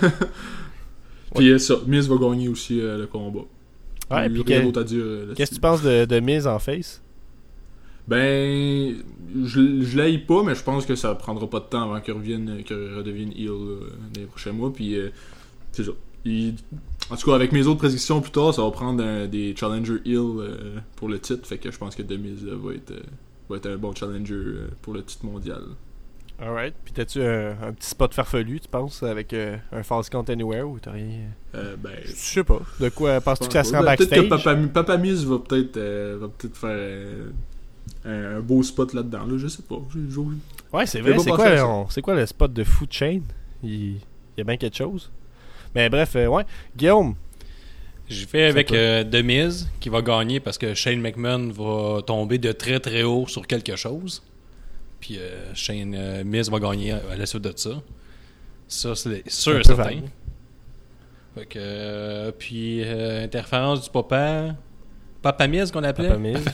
Puis 1.34 1.52
ouais. 1.52 1.58
ça, 1.58 1.76
Miz 1.86 2.08
va 2.08 2.16
gagner 2.16 2.48
aussi 2.48 2.80
euh, 2.80 2.98
le 2.98 3.06
combat. 3.06 3.44
Ouais, 4.10 4.28
puis 4.28 4.44
que... 4.44 5.32
qu'est-ce 5.34 5.50
que 5.50 5.54
tu 5.54 5.60
penses 5.60 5.82
de, 5.82 6.04
de 6.04 6.20
Miz 6.20 6.46
en 6.46 6.58
face? 6.58 7.02
Ben, 8.06 8.96
je, 9.44 9.82
je 9.82 9.96
l'aille 9.96 10.18
pas, 10.18 10.42
mais 10.42 10.54
je 10.54 10.62
pense 10.62 10.84
que 10.84 10.94
ça 10.94 11.14
prendra 11.14 11.48
pas 11.48 11.60
de 11.60 11.64
temps 11.64 11.82
avant 11.82 12.00
qu'il 12.00 12.14
revienne, 12.14 12.62
qu'il 12.64 12.76
redevienne 12.76 13.32
euh, 13.38 13.90
dans 14.12 14.20
les 14.20 14.26
prochains 14.26 14.52
mois. 14.52 14.72
Puis 14.72 14.96
euh, 14.96 15.10
c'est 15.70 15.84
ça. 15.84 15.92
Il... 16.24 16.54
En 17.10 17.16
tout 17.16 17.30
cas, 17.30 17.34
avec 17.34 17.52
mes 17.52 17.66
autres 17.66 17.78
prédictions 17.78 18.20
plus 18.20 18.30
tard, 18.30 18.54
ça 18.54 18.62
va 18.62 18.70
prendre 18.70 19.02
un, 19.02 19.26
des 19.26 19.54
challenger 19.56 20.00
heel 20.04 20.16
euh, 20.16 20.78
pour 20.96 21.08
le 21.08 21.18
titre. 21.18 21.46
Fait 21.46 21.58
que 21.58 21.70
je 21.70 21.78
pense 21.78 21.94
que 21.94 22.02
Miz 22.02 22.44
va 22.44 22.74
être, 22.74 22.94
va 23.48 23.56
être 23.56 23.66
un 23.66 23.76
bon 23.76 23.94
challenger 23.94 24.34
pour 24.80 24.94
le 24.94 25.02
titre 25.02 25.26
mondial. 25.26 25.62
Alright. 26.42 26.74
Puis 26.84 26.92
t'as-tu 26.92 27.22
un, 27.22 27.50
un, 27.62 27.72
petit 27.72 27.90
spot 27.90 28.12
farfelu, 28.12 28.58
tu 28.58 28.68
penses, 28.68 29.02
avec 29.04 29.32
euh, 29.32 29.56
un 29.70 29.82
false 29.84 30.08
count 30.08 30.24
anywhere 30.28 30.68
ou 30.68 30.78
t'as 30.80 30.90
rien? 30.90 31.20
Euh, 31.54 31.76
Ben. 31.78 31.92
Je 32.04 32.12
sais 32.12 32.42
pas. 32.42 32.60
De 32.80 32.88
quoi 32.88 33.20
penses-tu 33.20 33.46
que 33.46 33.52
ça 33.52 33.62
sera 33.62 33.80
en 33.80 33.84
backstage 33.84 34.08
Peut-être 34.08 34.24
que 34.24 34.68
Papa, 34.68 34.96
va 34.96 35.38
peut-être 35.38 35.76
euh, 35.76 36.18
va 36.20 36.28
peut-être 36.28 36.56
faire 36.56 37.26
un, 38.04 38.36
un, 38.36 38.40
beau 38.40 38.62
spot 38.64 38.92
là-dedans. 38.92 39.24
Là. 39.24 39.38
Je 39.38 39.46
sais 39.46 39.62
pas. 39.62 39.80
Ouais, 40.72 40.86
c'est 40.86 41.00
vrai. 41.00 41.16
C'est 41.18 41.30
quoi, 41.30 41.86
c'est 41.90 42.02
quoi 42.02 42.14
le 42.14 42.26
spot 42.26 42.52
de 42.52 42.64
Food 42.64 42.92
Chain 42.92 43.20
il... 43.62 43.70
il 43.70 44.00
y 44.38 44.40
a 44.40 44.44
bien 44.44 44.56
quelque 44.56 44.76
chose. 44.76 45.12
Mais 45.74 45.88
bref, 45.88 46.16
euh, 46.16 46.26
ouais. 46.26 46.44
Guillaume? 46.76 47.14
Je 48.08 48.26
fais 48.26 48.44
avec 48.44 48.72
euh, 48.72 49.04
Demise 49.04 49.70
qui 49.80 49.88
va 49.88 50.02
gagner 50.02 50.40
parce 50.40 50.58
que 50.58 50.74
Shane 50.74 51.00
McMahon 51.00 51.48
va 51.48 52.02
tomber 52.02 52.38
de 52.38 52.52
très 52.52 52.78
très 52.78 53.02
haut 53.04 53.26
sur 53.26 53.46
quelque 53.46 53.76
chose. 53.76 54.22
Puis 55.02 55.18
euh, 55.18 55.52
Shane 55.54 55.94
euh, 55.96 56.24
Miz 56.24 56.48
va 56.48 56.60
gagner 56.60 56.92
à 56.92 57.16
la 57.16 57.26
suite 57.26 57.42
de 57.42 57.52
ça. 57.56 57.82
Ça, 58.68 58.94
c'est 58.94 59.28
sûr 59.28 59.58
et 59.58 59.64
certain. 59.64 60.00
Fait 61.34 61.46
que, 61.46 61.58
euh, 61.58 62.32
puis, 62.32 62.84
interférence 62.84 63.82
du 63.82 63.90
papa. 63.90 64.54
Papa 65.20 65.48
Miz 65.48 65.70
qu'on 65.70 65.82
appelait? 65.82 66.08
Papa 66.08 66.20
Miz. 66.20 66.44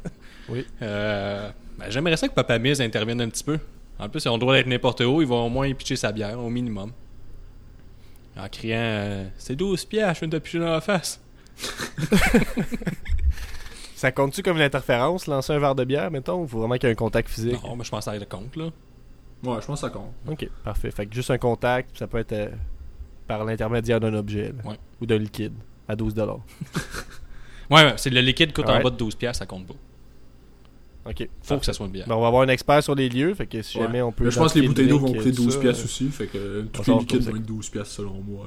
oui. 0.48 0.66
Ben, 0.80 1.52
J'aimerais 1.88 2.16
ça 2.16 2.28
que 2.28 2.34
Papa 2.34 2.58
Miz 2.58 2.80
intervienne 2.80 3.20
un 3.20 3.28
petit 3.28 3.44
peu. 3.44 3.58
En 3.98 4.08
plus, 4.08 4.26
on 4.26 4.36
doit 4.36 4.58
être 4.58 4.66
n'importe 4.66 5.00
où, 5.02 5.22
il 5.22 5.28
va 5.28 5.36
au 5.36 5.48
moins 5.48 5.72
pitcher 5.74 5.96
sa 5.96 6.10
bière, 6.10 6.38
au 6.38 6.50
minimum. 6.50 6.92
En 8.36 8.48
criant 8.48 8.78
euh, 8.78 9.28
C'est 9.36 9.56
12 9.56 9.84
pièces, 9.84 10.14
je 10.14 10.20
viens 10.20 10.28
de 10.28 10.38
pitcher 10.38 10.58
dans 10.58 10.72
la 10.72 10.80
face. 10.80 11.20
Ça 13.94 14.10
compte-tu 14.10 14.42
comme 14.42 14.56
une 14.56 14.64
interférence, 14.64 15.28
lancer 15.28 15.52
un 15.52 15.60
verre 15.60 15.76
de 15.76 15.84
bière, 15.84 16.10
mettons, 16.10 16.42
ou 16.42 16.48
faut 16.48 16.58
vraiment 16.58 16.74
qu'il 16.74 16.88
y 16.88 16.90
ait 16.90 16.92
un 16.92 16.96
contact 16.96 17.28
physique? 17.28 17.62
Non, 17.62 17.76
mais 17.76 17.84
je 17.84 17.90
pense 17.90 18.04
que 18.04 18.18
ça 18.18 18.26
compte, 18.26 18.56
là. 18.56 18.64
Ouais, 19.44 19.60
je 19.60 19.66
pense 19.66 19.80
que 19.80 19.86
ça 19.86 19.90
compte. 19.90 20.12
Ok, 20.28 20.48
parfait. 20.64 20.90
Fait 20.90 21.06
que 21.06 21.14
juste 21.14 21.30
un 21.30 21.38
contact, 21.38 21.96
ça 21.98 22.08
peut 22.08 22.18
être 22.18 22.32
euh, 22.32 22.48
par 23.28 23.44
l'intermédiaire 23.44 24.00
d'un 24.00 24.14
objet, 24.14 24.52
ouais. 24.64 24.76
ou 25.00 25.06
d'un 25.06 25.18
liquide, 25.18 25.54
à 25.86 25.94
12$. 25.94 26.18
ouais, 27.70 27.84
ouais 27.84 27.94
c'est 27.96 28.10
le 28.10 28.20
liquide 28.20 28.52
coûte 28.52 28.66
right. 28.66 28.80
en 28.80 28.82
bas 28.82 28.90
de 28.90 29.04
12$, 29.04 29.34
ça 29.34 29.46
compte 29.46 29.68
pas. 29.68 29.74
Ok. 31.04 31.16
Faut 31.18 31.26
parfait. 31.48 31.60
que 31.60 31.66
ça 31.66 31.72
soit 31.72 31.86
une 31.86 31.92
bière. 31.92 32.06
Ben, 32.06 32.14
on 32.14 32.20
va 32.20 32.28
avoir 32.28 32.42
un 32.42 32.48
expert 32.48 32.82
sur 32.82 32.94
les 32.94 33.08
lieux, 33.08 33.34
fait 33.34 33.46
que 33.46 33.60
si 33.62 33.78
ouais. 33.78 33.84
jamais 33.84 34.02
on 34.02 34.12
peut. 34.12 34.30
Je 34.30 34.38
pense 34.38 34.52
que 34.52 34.58
les 34.60 34.68
bouteilles 34.68 34.88
d'eau 34.88 34.98
vont 34.98 35.12
coûter 35.12 35.32
12$ 35.32 35.58
pièces 35.60 35.84
aussi, 35.84 36.08
fait 36.08 36.26
que 36.26 36.62
tous 36.72 36.90
les 36.90 36.98
liquides 36.98 37.22
vont 37.22 37.36
être 37.36 37.46
12$ 37.46 37.70
pièces 37.70 37.88
selon 37.88 38.22
moi. 38.26 38.46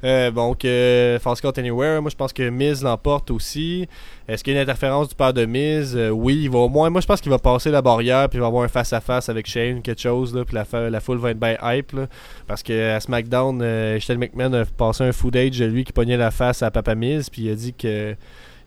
Euh, 0.03 0.31
donc, 0.31 0.65
euh, 0.65 1.19
Fast 1.19 1.43
Count 1.43 1.51
Anywhere, 1.57 2.01
moi 2.01 2.09
je 2.09 2.15
pense 2.15 2.33
que 2.33 2.49
Miz 2.49 2.81
l'emporte 2.81 3.29
aussi. 3.29 3.87
Est-ce 4.27 4.43
qu'il 4.43 4.53
y 4.53 4.57
a 4.57 4.59
une 4.59 4.63
interférence 4.63 5.09
du 5.09 5.13
père 5.13 5.31
de 5.31 5.45
Miz? 5.45 5.95
Euh, 5.95 6.09
Oui, 6.09 6.39
il 6.41 6.49
va 6.49 6.57
au 6.57 6.69
moins. 6.69 6.89
Moi 6.89 7.01
je 7.01 7.05
pense 7.05 7.21
qu'il 7.21 7.29
va 7.29 7.37
passer 7.37 7.69
la 7.69 7.83
barrière 7.83 8.27
puis 8.27 8.37
il 8.37 8.41
va 8.41 8.47
avoir 8.47 8.63
un 8.63 8.67
face-à-face 8.67 9.29
avec 9.29 9.45
Shane, 9.45 9.83
quelque 9.83 10.01
chose, 10.01 10.33
là, 10.33 10.43
puis 10.43 10.55
la, 10.55 10.89
la 10.89 10.99
foule 11.01 11.19
va 11.19 11.29
être 11.29 11.39
bien 11.39 11.55
hype. 11.61 11.91
Là, 11.91 12.07
parce 12.47 12.63
que 12.63 12.95
à 12.95 12.99
SmackDown, 12.99 13.61
euh, 13.61 13.99
Shane 13.99 14.17
McMahon 14.17 14.53
a 14.53 14.65
passé 14.65 15.03
un 15.03 15.11
footage 15.11 15.59
de 15.59 15.65
lui 15.65 15.83
qui 15.83 15.93
pognait 15.93 16.17
la 16.17 16.31
face 16.31 16.63
à 16.63 16.71
Papa 16.71 16.95
Miz, 16.95 17.29
puis 17.29 17.43
il 17.43 17.51
a 17.51 17.55
dit 17.55 17.73
que 17.75 18.15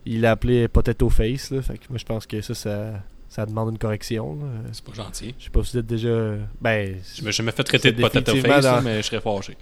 il 0.06 0.20
l'a 0.20 0.32
appelé 0.32 0.68
Potato 0.68 1.08
Face. 1.08 1.50
Là, 1.50 1.62
fait 1.62 1.78
que 1.78 1.84
moi 1.90 1.98
je 1.98 2.04
pense 2.04 2.26
que 2.26 2.40
ça, 2.40 2.54
ça 2.54 2.92
ça 3.28 3.46
demande 3.46 3.70
une 3.70 3.78
correction. 3.78 4.38
C'est 4.72 4.84
pas 4.84 4.92
gentil. 4.92 5.34
Je 5.38 5.44
sais 5.44 5.50
pas 5.50 5.62
si 5.64 5.72
vous 5.72 5.78
êtes 5.78 5.86
déjà. 5.86 6.36
Ben, 6.60 6.96
je 7.16 7.22
me 7.22 7.32
suis 7.32 7.38
jamais 7.38 7.52
fait 7.52 7.64
traiter 7.64 7.92
de 7.92 8.00
potato 8.00 8.36
face, 8.36 8.64
dans... 8.64 8.82
mais 8.82 8.98
je 8.98 9.02
serais 9.02 9.20
fâché. 9.20 9.56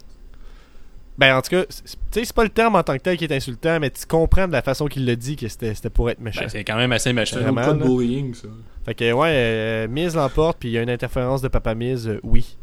Ben, 1.18 1.36
en 1.36 1.42
tout 1.42 1.50
cas, 1.50 1.64
tu 1.64 1.76
sais, 2.10 2.24
c'est 2.24 2.32
pas 2.32 2.42
le 2.42 2.50
terme 2.50 2.74
en 2.74 2.82
tant 2.82 2.94
que 2.94 3.02
tel 3.02 3.16
qui 3.16 3.24
est 3.24 3.32
insultant, 3.32 3.78
mais 3.80 3.90
tu 3.90 4.06
comprends 4.06 4.48
de 4.48 4.52
la 4.52 4.62
façon 4.62 4.86
qu'il 4.86 5.04
l'a 5.04 5.14
dit 5.14 5.36
que 5.36 5.46
c'était 5.48 5.90
pour 5.90 6.08
être 6.08 6.20
méchant. 6.20 6.40
Ben, 6.40 6.48
c'est 6.48 6.64
quand 6.64 6.76
même 6.76 6.92
assez 6.92 7.12
méchant. 7.12 7.36
C'est 7.38 7.46
un 7.46 7.54
cas 7.54 7.74
de 7.74 7.84
bullying, 7.84 8.34
ça. 8.34 8.48
Fait 8.84 8.94
que, 8.94 9.12
ouais, 9.12 9.30
euh, 9.30 9.88
Miz 9.88 10.16
l'emporte, 10.16 10.58
puis 10.58 10.70
il 10.70 10.72
y 10.72 10.78
a 10.78 10.82
une 10.82 10.90
interférence 10.90 11.42
de 11.42 11.48
Papa 11.48 11.74
Miz, 11.74 12.08
euh, 12.08 12.18
oui. 12.22 12.56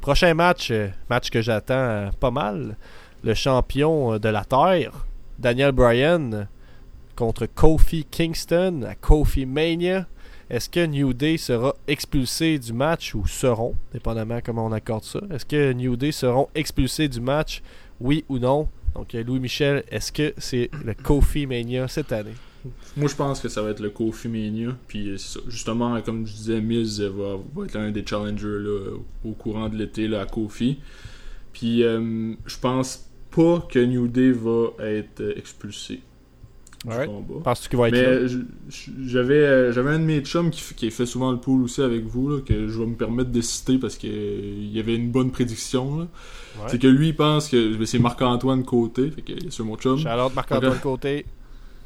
Prochain 0.00 0.32
match, 0.32 0.70
euh, 0.70 0.88
match 1.10 1.28
que 1.28 1.42
j'attends 1.42 1.74
euh, 1.74 2.10
pas 2.18 2.30
mal. 2.30 2.76
Le 3.24 3.34
champion 3.34 4.18
de 4.18 4.28
la 4.28 4.44
Terre, 4.44 5.06
Daniel 5.38 5.72
Bryan, 5.72 6.46
contre 7.18 7.46
Kofi 7.46 8.04
Kingston 8.08 8.82
à 8.88 8.94
Kofi 8.94 9.44
Mania. 9.44 10.06
Est-ce 10.48 10.70
que 10.70 10.86
New 10.86 11.12
Day 11.12 11.36
sera 11.36 11.74
expulsé 11.88 12.60
du 12.60 12.72
match 12.72 13.12
ou 13.12 13.26
seront, 13.26 13.74
dépendamment 13.92 14.38
comment 14.40 14.66
on 14.66 14.70
accorde 14.70 15.02
ça? 15.02 15.20
Est-ce 15.32 15.44
que 15.44 15.72
New 15.72 15.96
Day 15.96 16.12
seront 16.12 16.48
expulsés 16.54 17.08
du 17.08 17.20
match, 17.20 17.60
oui 18.00 18.24
ou 18.28 18.38
non? 18.38 18.68
Donc, 18.94 19.14
Louis-Michel, 19.14 19.82
est-ce 19.90 20.12
que 20.12 20.32
c'est 20.38 20.70
le 20.84 20.94
Kofi 20.94 21.46
Mania 21.46 21.88
cette 21.88 22.12
année? 22.12 22.36
Moi, 22.96 23.08
je 23.08 23.16
pense 23.16 23.40
que 23.40 23.48
ça 23.48 23.62
va 23.62 23.70
être 23.70 23.80
le 23.80 23.90
Kofi 23.90 24.28
Mania. 24.28 24.76
Puis, 24.86 25.16
justement, 25.48 26.00
comme 26.02 26.24
je 26.24 26.32
disais, 26.32 26.60
Miz 26.60 27.00
va, 27.00 27.36
va 27.52 27.64
être 27.64 27.74
l'un 27.74 27.90
des 27.90 28.06
challengers 28.06 28.62
au 29.24 29.32
courant 29.32 29.68
de 29.68 29.74
l'été 29.74 30.14
à 30.14 30.24
Kofi. 30.24 30.78
Puis, 31.52 31.82
euh, 31.82 32.34
je 32.46 32.58
pense 32.60 33.08
pas 33.32 33.66
que 33.68 33.80
New 33.80 34.06
Day 34.06 34.30
va 34.30 34.68
être 34.78 35.36
expulsé. 35.36 36.00
Ouais. 36.86 37.08
Penses-tu 37.42 37.68
qu'il 37.68 37.78
va 37.78 37.88
être 37.88 37.94
Mais 37.94 38.28
j'avais 39.04 39.34
euh, 39.34 39.72
j'avais 39.72 39.90
un 39.90 39.98
de 39.98 40.04
mes 40.04 40.20
chums 40.20 40.50
qui, 40.50 40.62
qui 40.74 40.90
fait 40.92 41.06
souvent 41.06 41.32
le 41.32 41.38
pool 41.38 41.64
aussi 41.64 41.82
avec 41.82 42.04
vous 42.04 42.30
là, 42.30 42.40
que 42.40 42.68
je 42.68 42.78
vais 42.78 42.86
me 42.86 42.94
permettre 42.94 43.32
de 43.32 43.40
citer 43.40 43.78
parce 43.78 43.96
qu'il 43.96 44.72
y 44.72 44.78
avait 44.78 44.94
une 44.94 45.10
bonne 45.10 45.32
prédiction. 45.32 45.98
Ouais. 45.98 46.06
C'est 46.68 46.78
que 46.80 46.86
lui 46.86 47.08
il 47.08 47.16
pense 47.16 47.48
que 47.48 47.84
c'est 47.84 47.98
Marc-Antoine 47.98 48.64
Côté, 48.64 49.10
fait 49.10 49.22
que 49.22 49.32
c'est 49.50 49.64
mon 49.64 49.76
chum. 49.76 49.98
Charlotte 49.98 50.34
Marc-Antoine 50.34 50.78
Côté. 50.80 51.26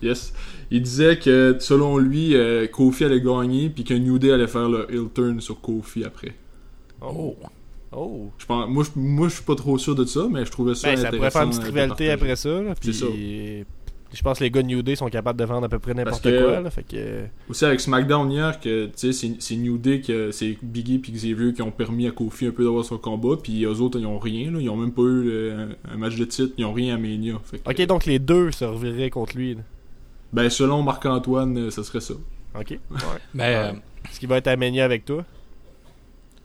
Yes. 0.03 0.33
Il 0.73 0.83
disait 0.83 1.17
que 1.17 1.57
selon 1.61 1.97
lui, 1.97 2.35
euh, 2.35 2.67
Kofi 2.67 3.05
allait 3.05 3.21
gagner 3.21 3.71
puis 3.71 3.85
que 3.85 3.95
New 3.95 4.19
Day 4.19 4.33
allait 4.33 4.49
faire 4.49 4.69
le 4.69 4.93
heel 4.93 5.09
turn 5.15 5.41
sur 5.41 5.61
Kofi 5.61 6.03
après. 6.05 6.35
Oh. 7.01 7.37
Oh. 7.93 8.33
Je 8.37 8.45
pense, 8.45 8.69
moi, 8.69 8.85
je, 8.85 8.91
moi, 8.99 9.29
je 9.29 9.35
suis 9.35 9.45
pas 9.45 9.55
trop 9.55 9.79
sûr 9.79 9.95
de 9.95 10.05
ça, 10.05 10.27
mais 10.29 10.45
je 10.45 10.51
trouvais 10.51 10.75
ça 10.75 10.89
ben, 10.89 10.99
intéressant. 10.99 11.11
Ça 11.13 11.17
pourrait 11.17 11.31
faire 11.31 11.43
une 11.43 11.51
petite 11.51 11.63
rivalité 11.63 12.11
après 12.11 12.35
ça. 12.37 12.63
Là, 12.63 12.75
puis... 12.75 12.93
C'est 12.93 13.05
ça. 13.05 13.07
Je 14.13 14.23
pense 14.23 14.39
que 14.39 14.45
les 14.45 14.51
gars 14.51 14.63
de 14.63 14.67
New 14.67 14.83
Day 14.83 14.95
sont 14.95 15.09
capables 15.09 15.39
de 15.39 15.45
vendre 15.45 15.65
à 15.65 15.69
peu 15.69 15.79
près 15.79 15.95
n'importe 15.95 16.23
quoi. 16.23 16.61
Là, 16.61 16.71
fait 16.71 16.83
que... 16.83 17.25
Aussi 17.49 17.65
avec 17.65 17.81
SmackDown 17.81 18.31
hier, 18.31 18.61
que 18.61 18.91
c'est 18.95 19.57
New 19.57 19.79
Day, 19.79 20.01
que 20.01 20.31
c'est 20.31 20.59
Biggie 20.63 20.97
et 20.97 21.11
Xavier 21.11 21.53
qui 21.53 21.63
ont 21.63 21.71
permis 21.71 22.07
à 22.07 22.11
Kofi 22.11 22.47
un 22.47 22.51
peu 22.51 22.65
d'avoir 22.65 22.85
son 22.85 22.99
combat, 22.99 23.37
puis 23.43 23.65
eux 23.65 23.81
autres, 23.81 23.99
ils 23.99 24.07
ont 24.07 24.19
rien. 24.19 24.51
Là, 24.51 24.59
ils 24.61 24.69
ont 24.69 24.77
même 24.77 24.93
pas 24.93 25.03
eu 25.03 25.25
le, 25.25 25.69
un, 25.91 25.97
match 25.97 26.17
de 26.17 26.25
titre, 26.25 26.53
ils 26.59 26.65
ont 26.65 26.73
rien 26.73 26.95
à 26.95 26.99
Mania. 26.99 27.41
Fait 27.45 27.59
que, 27.59 27.71
ok, 27.71 27.87
donc 27.87 28.05
les 28.05 28.19
deux 28.19 28.51
se 28.51 28.65
revireraient 28.65 29.11
contre 29.11 29.37
lui. 29.37 29.55
Là. 29.55 29.63
Ben, 30.33 30.49
selon 30.51 30.83
Marc-Antoine, 30.83 31.71
ce 31.71 31.83
serait 31.83 32.01
ça. 32.01 32.15
Ok. 32.59 32.71
Ouais. 32.71 32.79
ben, 33.35 33.45
euh... 33.45 33.73
Est-ce 34.11 34.21
qu'il 34.21 34.29
va 34.29 34.39
être 34.39 34.49
à 34.49 34.57
Mania 34.57 34.85
avec 34.85 35.05
toi? 35.05 35.25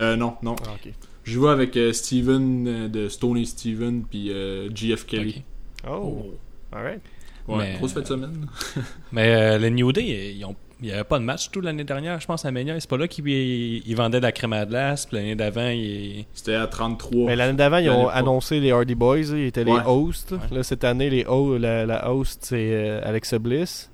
Euh, 0.01 0.15
Non, 0.15 0.35
non. 0.41 0.55
Ah, 0.65 0.73
ok. 0.75 0.93
Je 1.23 1.39
vais 1.39 1.49
avec 1.49 1.75
euh, 1.75 1.91
Steven 1.91 2.87
de 2.87 3.09
Stony 3.09 3.45
Steven 3.45 4.03
puis 4.09 4.31
euh, 4.31 4.69
GF 4.73 5.05
Kelly. 5.05 5.43
Okay. 5.83 5.91
Oh. 5.91 6.33
Alright. 6.71 7.01
Ouais, 7.47 7.57
mais, 7.57 7.77
grosse 7.77 7.93
fin 7.93 8.01
de 8.01 8.07
semaine. 8.07 8.45
mais 9.11 9.33
euh, 9.35 9.57
le 9.57 9.69
New 9.69 9.91
Day, 9.93 10.33
ils 10.35 10.43
ont, 10.45 10.55
il 10.81 10.87
n'y 10.87 10.91
avait 10.91 11.03
pas 11.05 11.17
de 11.17 11.23
match 11.23 11.49
tout 11.49 11.61
l'année 11.61 11.83
dernière, 11.85 12.19
je 12.19 12.27
pense, 12.27 12.43
à 12.45 12.51
Mania. 12.51 12.79
C'est 12.79 12.89
pas 12.89 12.97
là 12.97 13.07
qu'ils 13.07 13.95
vendaient 13.95 14.19
de 14.19 14.23
la 14.23 14.31
crème 14.31 14.53
à 14.53 14.65
glace. 14.65 15.05
Puis 15.05 15.15
l'année 15.17 15.35
d'avant, 15.35 15.69
ils... 15.69 16.25
C'était 16.33 16.55
à 16.55 16.67
33. 16.67 17.25
Mais 17.27 17.35
l'année 17.35 17.57
d'avant, 17.57 17.77
ils 17.77 17.89
ont 17.89 18.09
annoncé 18.09 18.59
les 18.59 18.71
Hardy 18.71 18.95
Boys. 18.95 19.19
Ils 19.19 19.45
étaient 19.45 19.63
ouais. 19.63 19.79
les 19.79 19.85
hosts. 19.85 20.33
Ouais. 20.33 20.57
Là, 20.57 20.63
cette 20.63 20.83
année, 20.83 21.09
les 21.09 21.25
ho 21.25 21.57
la, 21.57 21.85
la 21.85 22.11
host, 22.11 22.39
c'est 22.43 22.69
euh, 22.73 23.01
Alexa 23.03 23.39
Bliss. 23.39 23.89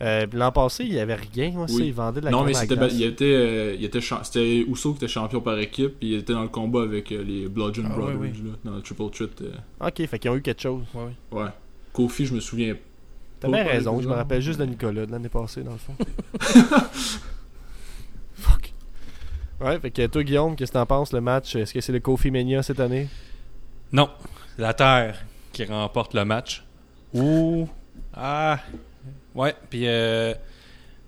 Euh, 0.00 0.26
L'an 0.32 0.50
passé, 0.50 0.84
il 0.84 0.92
n'y 0.92 0.98
avait 0.98 1.14
rien. 1.14 1.50
Moi, 1.52 1.68
ça, 1.68 1.74
Oui. 1.74 1.84
il 1.86 1.92
vendait 1.92 2.20
de 2.20 2.24
la 2.24 2.30
Non, 2.32 2.38
crème 2.38 2.50
mais 2.52 2.56
à 2.56 2.60
c'était, 2.60 2.76
glace. 2.76 2.92
il 2.94 3.02
était, 3.04 3.24
euh, 3.24 3.76
il 3.78 3.84
était, 3.84 4.00
cha- 4.00 4.20
c'était 4.24 4.58
Uso 4.58 4.92
qui 4.92 4.96
était 5.04 5.08
champion 5.12 5.40
par 5.40 5.56
équipe, 5.60 5.98
puis 6.00 6.12
il 6.12 6.18
était 6.18 6.32
dans 6.32 6.42
le 6.42 6.48
combat 6.48 6.82
avec 6.82 7.12
euh, 7.12 7.22
les 7.22 7.48
Bludgeon 7.48 7.84
Ah, 7.86 7.94
Brothers, 7.94 8.16
ouais, 8.18 8.28
ouais. 8.28 8.32
là, 8.44 8.50
dans 8.64 8.74
le 8.74 8.80
Triple 8.82 9.10
Threat. 9.12 9.42
euh, 9.42 9.86
Ok, 9.86 10.04
fait 10.08 10.18
qu'ils 10.18 10.30
ont 10.30 10.36
eu 10.36 10.42
quelque 10.42 10.62
chose. 10.62 10.82
ouais. 11.32 11.42
Kofi, 11.92 12.26
je 12.26 12.34
me 12.34 12.40
souviens. 12.40 12.74
T'as 13.42 13.48
bien 13.48 13.64
raison, 13.64 14.00
je 14.00 14.08
me 14.08 14.14
rappelle 14.14 14.40
juste 14.40 14.58
de 14.60 14.64
Nicolas 14.64 15.04
de 15.04 15.10
l'année 15.12 15.28
passée, 15.28 15.62
dans 15.62 15.72
le 15.72 15.78
fond. 15.78 15.94
Fuck. 18.34 18.72
Ouais, 19.60 19.78
fait 19.80 19.90
que 19.90 20.06
toi, 20.06 20.22
Guillaume, 20.22 20.56
qu'est-ce 20.56 20.72
que 20.72 20.78
t'en 20.78 20.86
penses, 20.86 21.12
le 21.12 21.20
match? 21.20 21.54
Est-ce 21.56 21.72
que 21.74 21.80
c'est 21.80 21.92
le 21.92 22.00
Kofi 22.00 22.30
Mania 22.30 22.62
cette 22.62 22.80
année? 22.80 23.08
Non, 23.92 24.08
la 24.58 24.74
Terre 24.74 25.24
qui 25.52 25.64
remporte 25.64 26.14
le 26.14 26.24
match. 26.24 26.64
Ouh. 27.14 27.68
Ah. 28.14 28.58
Ouais, 29.34 29.54
puis 29.70 29.82
euh... 29.86 30.34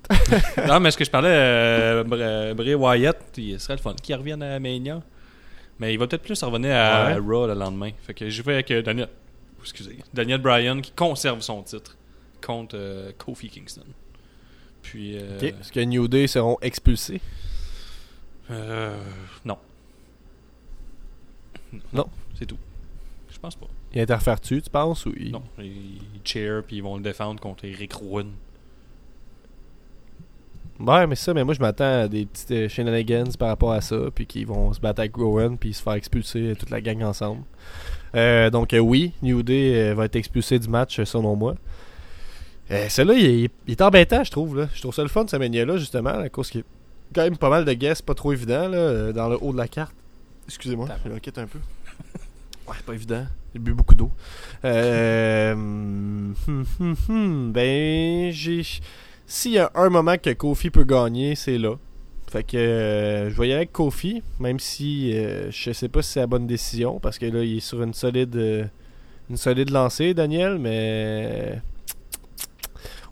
non, 0.68 0.80
mais 0.80 0.90
ce 0.90 0.98
que 0.98 1.04
je 1.04 1.10
parlais, 1.10 1.30
euh, 1.32 2.04
Br- 2.04 2.54
Bray 2.54 2.74
Wyatt, 2.74 3.16
il 3.38 3.58
serait 3.58 3.76
le 3.76 3.80
fun 3.80 3.94
qu'il 3.94 4.14
revienne 4.14 4.42
à 4.42 4.58
Mania. 4.60 5.00
Mais 5.78 5.92
il 5.94 5.98
va 5.98 6.06
peut-être 6.06 6.22
plus 6.22 6.40
revenir 6.42 6.76
à 6.76 7.06
Ouais. 7.06 7.14
Raw 7.18 7.46
le 7.46 7.54
lendemain. 7.54 7.90
Fait 8.02 8.14
que 8.14 8.28
je 8.28 8.42
vais 8.42 8.54
avec 8.54 8.70
euh, 8.70 8.82
Daniel. 8.82 9.08
Excusez. 9.62 9.98
Daniel 10.12 10.40
Bryan 10.40 10.80
qui 10.82 10.92
conserve 10.92 11.40
son 11.40 11.62
titre 11.62 11.96
contre 12.44 12.76
euh, 12.78 13.12
Kofi 13.18 13.48
Kingston. 13.48 13.84
Puis. 14.82 15.16
euh. 15.18 15.38
Est-ce 15.40 15.72
que 15.72 15.80
New 15.80 16.08
Day 16.08 16.26
seront 16.26 16.58
expulsés? 16.60 17.20
Euh, 18.50 18.96
non. 19.44 19.58
Non. 21.92 22.06
C'est 22.38 22.46
tout. 22.46 22.58
Je 23.30 23.38
pense 23.38 23.56
pas. 23.56 23.66
Il 23.94 24.00
interfère-tu, 24.00 24.60
tu 24.60 24.70
penses 24.70 25.06
ou. 25.06 25.12
Non. 25.30 25.42
Ils 25.58 25.96
ils 25.96 26.00
cheer 26.24 26.62
puis 26.66 26.76
ils 26.76 26.82
vont 26.82 26.96
le 26.96 27.02
défendre 27.02 27.40
contre 27.40 27.64
Eric 27.64 27.92
Rowan. 27.94 28.30
Ouais, 30.80 31.06
mais 31.06 31.14
ça, 31.14 31.32
mais 31.32 31.44
moi 31.44 31.54
je 31.54 31.60
m'attends 31.60 32.02
à 32.02 32.08
des 32.08 32.26
petites 32.26 32.50
euh, 32.50 32.68
shenanigans 32.68 33.30
par 33.38 33.48
rapport 33.48 33.72
à 33.72 33.80
ça, 33.80 33.96
puis 34.12 34.26
qu'ils 34.26 34.46
vont 34.46 34.72
se 34.72 34.80
battre 34.80 35.00
avec 35.00 35.14
Rowan, 35.14 35.56
puis 35.56 35.72
se 35.72 35.80
faire 35.80 35.92
expulser 35.92 36.54
toute 36.58 36.70
la 36.70 36.80
gang 36.80 37.02
ensemble. 37.04 37.42
Euh, 38.16 38.50
donc 38.50 38.72
euh, 38.72 38.78
oui, 38.80 39.12
New 39.22 39.42
Day 39.44 39.94
va 39.94 40.06
être 40.06 40.16
expulsé 40.16 40.58
du 40.58 40.68
match, 40.68 41.02
selon 41.04 41.36
moi. 41.36 41.54
Euh, 42.70 42.88
Celui-là, 42.88 43.14
il, 43.18 43.44
est- 43.44 43.50
il 43.66 43.72
est 43.72 43.82
embêtant, 43.82 44.24
je 44.24 44.30
trouve. 44.30 44.58
Là. 44.58 44.68
Je 44.74 44.80
trouve 44.80 44.94
ça 44.94 45.02
le 45.02 45.08
fun, 45.08 45.26
ce 45.28 45.36
mania-là, 45.36 45.76
justement, 45.76 46.10
à 46.10 46.28
cause 46.28 46.50
qu'il 46.50 46.60
y 46.60 46.62
a 46.62 46.66
quand 47.14 47.22
même 47.22 47.36
pas 47.36 47.50
mal 47.50 47.64
de 47.64 47.72
guests, 47.74 48.02
pas 48.02 48.14
trop 48.14 48.32
évident, 48.32 48.68
là, 48.68 48.78
euh, 48.78 49.12
dans 49.12 49.28
le 49.28 49.36
haut 49.40 49.52
de 49.52 49.58
la 49.58 49.68
carte. 49.68 49.94
Excusez-moi, 50.46 50.88
je 51.04 51.10
m'inquiète 51.10 51.38
un 51.38 51.46
peu. 51.46 51.58
Ouais, 52.66 52.76
pas 52.86 52.94
évident. 52.94 53.26
J'ai 53.52 53.58
bu 53.60 53.74
beaucoup 53.74 53.94
d'eau. 53.94 54.10
Euh, 54.64 55.52
hum, 55.52 56.34
hum, 56.48 56.64
hum, 56.80 56.96
hum, 57.10 57.52
ben, 57.52 58.32
j'ai... 58.32 58.62
S'il 59.26 59.52
y 59.52 59.58
a 59.58 59.70
un 59.74 59.90
moment 59.90 60.16
que 60.16 60.30
Kofi 60.32 60.70
peut 60.70 60.84
gagner, 60.84 61.34
c'est 61.34 61.58
là. 61.58 61.74
Fait 62.30 62.42
que 62.42 62.56
euh, 62.56 63.28
je 63.28 63.34
vais 63.38 63.48
y 63.48 63.50
aller 63.50 63.56
avec 63.58 63.72
Kofi, 63.72 64.22
même 64.40 64.58
si 64.58 65.12
euh, 65.14 65.50
je 65.50 65.72
sais 65.72 65.88
pas 65.90 66.00
si 66.00 66.12
c'est 66.12 66.20
la 66.20 66.26
bonne 66.26 66.46
décision, 66.46 66.98
parce 67.00 67.18
que 67.18 67.26
là, 67.26 67.44
il 67.44 67.58
est 67.58 67.60
sur 67.60 67.82
une 67.82 67.92
solide, 67.92 68.34
une 69.28 69.36
solide 69.36 69.68
lancée, 69.70 70.14
Daniel, 70.14 70.58
mais. 70.58 71.60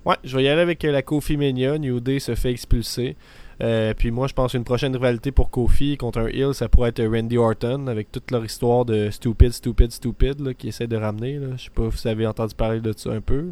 Ouais, 0.04 0.16
je 0.24 0.36
vais 0.36 0.44
y 0.44 0.48
aller 0.48 0.60
avec 0.62 0.84
euh, 0.84 0.90
la 0.90 1.02
Kofi 1.02 1.36
Mania. 1.36 1.78
New 1.78 2.00
Day 2.00 2.18
se 2.18 2.34
fait 2.34 2.50
expulser. 2.50 3.16
Euh, 3.62 3.94
puis 3.94 4.10
moi, 4.10 4.26
je 4.26 4.32
pense 4.34 4.54
une 4.54 4.64
prochaine 4.64 4.94
rivalité 4.96 5.30
pour 5.30 5.50
Kofi 5.50 5.96
contre 5.96 6.18
un 6.18 6.26
heel, 6.26 6.52
ça 6.54 6.68
pourrait 6.68 6.88
être 6.88 7.04
Randy 7.04 7.38
Orton, 7.38 7.86
avec 7.86 8.10
toute 8.10 8.30
leur 8.32 8.44
histoire 8.44 8.84
de 8.84 9.10
stupid, 9.10 9.52
stupid, 9.52 9.92
stupid, 9.92 10.40
là, 10.40 10.54
qui 10.54 10.68
essaie 10.68 10.88
de 10.88 10.96
ramener. 10.96 11.38
Là. 11.38 11.48
Je 11.56 11.64
sais 11.64 11.70
pas 11.70 11.88
si 11.92 12.02
vous 12.02 12.08
avez 12.08 12.26
entendu 12.26 12.54
parler 12.56 12.80
de 12.80 12.92
ça 12.96 13.10
un 13.12 13.20
peu. 13.20 13.44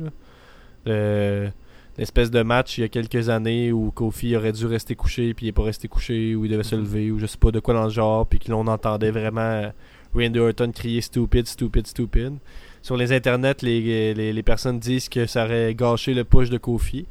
Le- 0.86 1.50
l'espèce 1.98 2.30
de 2.30 2.42
match 2.42 2.78
il 2.78 2.82
y 2.82 2.84
a 2.84 2.88
quelques 2.88 3.28
années 3.28 3.72
où 3.72 3.90
Kofi 3.90 4.34
aurait 4.34 4.52
dû 4.52 4.64
rester 4.64 4.94
couché 4.94 5.34
puis 5.34 5.46
il 5.46 5.48
est 5.50 5.52
pas 5.52 5.64
resté 5.64 5.86
couché 5.88 6.34
ou 6.34 6.46
il 6.46 6.50
devait 6.50 6.62
se 6.62 6.76
lever 6.76 7.10
ou 7.10 7.18
je 7.18 7.26
sais 7.26 7.36
pas 7.36 7.50
de 7.50 7.60
quoi 7.60 7.74
dans 7.74 7.84
le 7.84 7.90
genre 7.90 8.26
puis 8.26 8.38
que 8.38 8.50
l'on 8.50 8.66
entendait 8.68 9.10
vraiment 9.10 9.70
Randy 10.14 10.38
Orton 10.38 10.70
crier 10.72 11.02
stupid 11.02 11.46
stupid 11.46 11.86
stupid 11.86 12.34
sur 12.82 12.96
les 12.96 13.12
internets 13.12 13.62
les, 13.62 14.14
les, 14.14 14.32
les 14.32 14.42
personnes 14.42 14.78
disent 14.78 15.08
que 15.08 15.26
ça 15.26 15.44
aurait 15.44 15.74
gâché 15.74 16.14
le 16.14 16.24
push 16.24 16.50
de 16.50 16.58
Kofi 16.58 17.06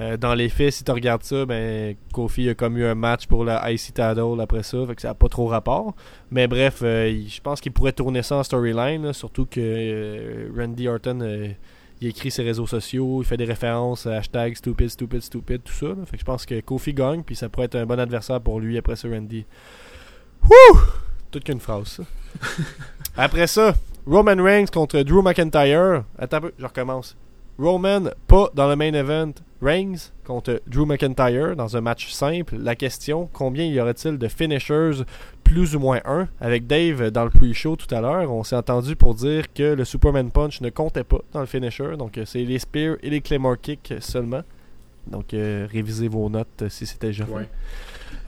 Euh, 0.00 0.16
dans 0.16 0.34
les 0.34 0.48
faits 0.48 0.72
si 0.72 0.84
tu 0.84 0.90
regardes 0.90 1.22
ça 1.22 1.44
ben 1.44 1.94
Kofi 2.14 2.48
a 2.48 2.54
comme 2.54 2.78
eu 2.78 2.86
un 2.86 2.94
match 2.94 3.26
pour 3.26 3.44
la 3.44 3.70
IC 3.70 3.92
title 3.92 4.40
après 4.40 4.62
ça 4.62 4.78
fait 4.86 4.94
que 4.94 5.02
ça 5.02 5.10
a 5.10 5.14
pas 5.14 5.28
trop 5.28 5.46
rapport 5.46 5.94
mais 6.30 6.48
bref 6.48 6.80
euh, 6.82 7.12
je 7.28 7.40
pense 7.42 7.60
qu'il 7.60 7.72
pourrait 7.72 7.92
tourner 7.92 8.22
ça 8.22 8.36
en 8.36 8.42
storyline 8.42 9.12
surtout 9.12 9.44
que 9.44 9.60
euh, 9.60 10.48
Randy 10.56 10.88
Orton 10.88 11.18
il 12.02 12.08
écrit 12.08 12.32
ses 12.32 12.42
réseaux 12.42 12.66
sociaux, 12.66 13.22
il 13.22 13.24
fait 13.24 13.36
des 13.36 13.44
références 13.44 14.06
à 14.06 14.16
hashtag 14.16 14.56
stupid, 14.56 14.88
stupid, 14.88 15.20
stupid, 15.22 15.62
tout 15.62 15.72
ça. 15.72 15.86
là. 15.86 16.04
Fait 16.04 16.16
que 16.16 16.20
je 16.20 16.24
pense 16.24 16.44
que 16.44 16.60
Kofi 16.60 16.92
gagne, 16.92 17.22
puis 17.22 17.36
ça 17.36 17.48
pourrait 17.48 17.66
être 17.66 17.76
un 17.76 17.86
bon 17.86 17.98
adversaire 18.00 18.40
pour 18.40 18.58
lui 18.58 18.76
après 18.76 18.96
ça, 18.96 19.08
Randy. 19.08 19.46
Wouh! 20.42 20.80
Toute 21.30 21.44
qu'une 21.44 21.60
phrase, 21.60 21.86
ça. 21.86 22.02
après 23.16 23.46
ça, 23.46 23.74
Roman 24.06 24.42
Reigns 24.42 24.66
contre 24.66 25.02
Drew 25.02 25.22
McIntyre. 25.22 26.04
Attends 26.18 26.38
un 26.38 26.40
peu, 26.40 26.52
je 26.58 26.66
recommence. 26.66 27.16
Roman, 27.58 28.10
pas 28.26 28.50
dans 28.54 28.68
le 28.68 28.74
main 28.74 28.92
event. 28.94 29.32
Reigns 29.60 30.10
contre 30.24 30.60
Drew 30.66 30.84
McIntyre 30.84 31.54
dans 31.54 31.76
un 31.76 31.80
match 31.80 32.10
simple. 32.10 32.56
La 32.56 32.74
question, 32.74 33.28
combien 33.32 33.64
y 33.64 33.78
aurait-il 33.80 34.18
de 34.18 34.26
finishers 34.26 35.04
plus 35.44 35.76
ou 35.76 35.78
moins 35.78 36.00
un? 36.04 36.26
Avec 36.40 36.66
Dave 36.66 37.10
dans 37.10 37.22
le 37.22 37.30
pre-show 37.30 37.76
tout 37.76 37.94
à 37.94 38.00
l'heure, 38.00 38.32
on 38.32 38.42
s'est 38.42 38.56
entendu 38.56 38.96
pour 38.96 39.14
dire 39.14 39.52
que 39.52 39.74
le 39.74 39.84
Superman 39.84 40.32
Punch 40.32 40.60
ne 40.62 40.70
comptait 40.70 41.04
pas 41.04 41.20
dans 41.32 41.40
le 41.40 41.46
finisher. 41.46 41.96
Donc 41.96 42.18
euh, 42.18 42.24
c'est 42.24 42.42
les 42.42 42.58
Spears 42.58 42.96
et 43.04 43.10
les 43.10 43.20
Claymore 43.20 43.60
Kicks 43.60 43.94
seulement. 44.00 44.42
Donc 45.06 45.32
euh, 45.32 45.68
révisez 45.70 46.08
vos 46.08 46.28
notes 46.28 46.64
si 46.68 46.86
c'était 46.86 47.08
déjà 47.08 47.24
fait. 47.24 47.32
Ouais. 47.32 47.48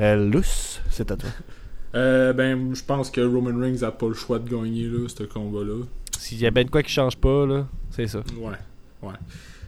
Euh, 0.01 0.31
Luce, 0.31 0.81
c'est 0.91 1.11
à 1.11 1.17
toi. 1.17 1.31
Euh, 1.95 2.33
ben, 2.33 2.75
je 2.75 2.83
pense 2.83 3.11
que 3.11 3.21
Roman 3.21 3.59
Reigns 3.59 3.83
a 3.83 3.91
pas 3.93 4.09
le 4.09 4.15
choix 4.15 4.39
de 4.39 4.49
gagner, 4.49 4.87
là, 4.87 5.07
ce 5.09 5.23
combat-là. 5.25 5.85
S'il 6.19 6.41
y 6.41 6.47
a 6.47 6.51
ben 6.51 6.65
de 6.65 6.71
quoi 6.71 6.83
qui 6.83 6.93
change 6.93 7.17
pas, 7.17 7.47
là, 7.47 7.67
c'est 7.91 8.07
ça. 8.07 8.23
Ouais, 8.41 8.57
ouais. 9.03 9.15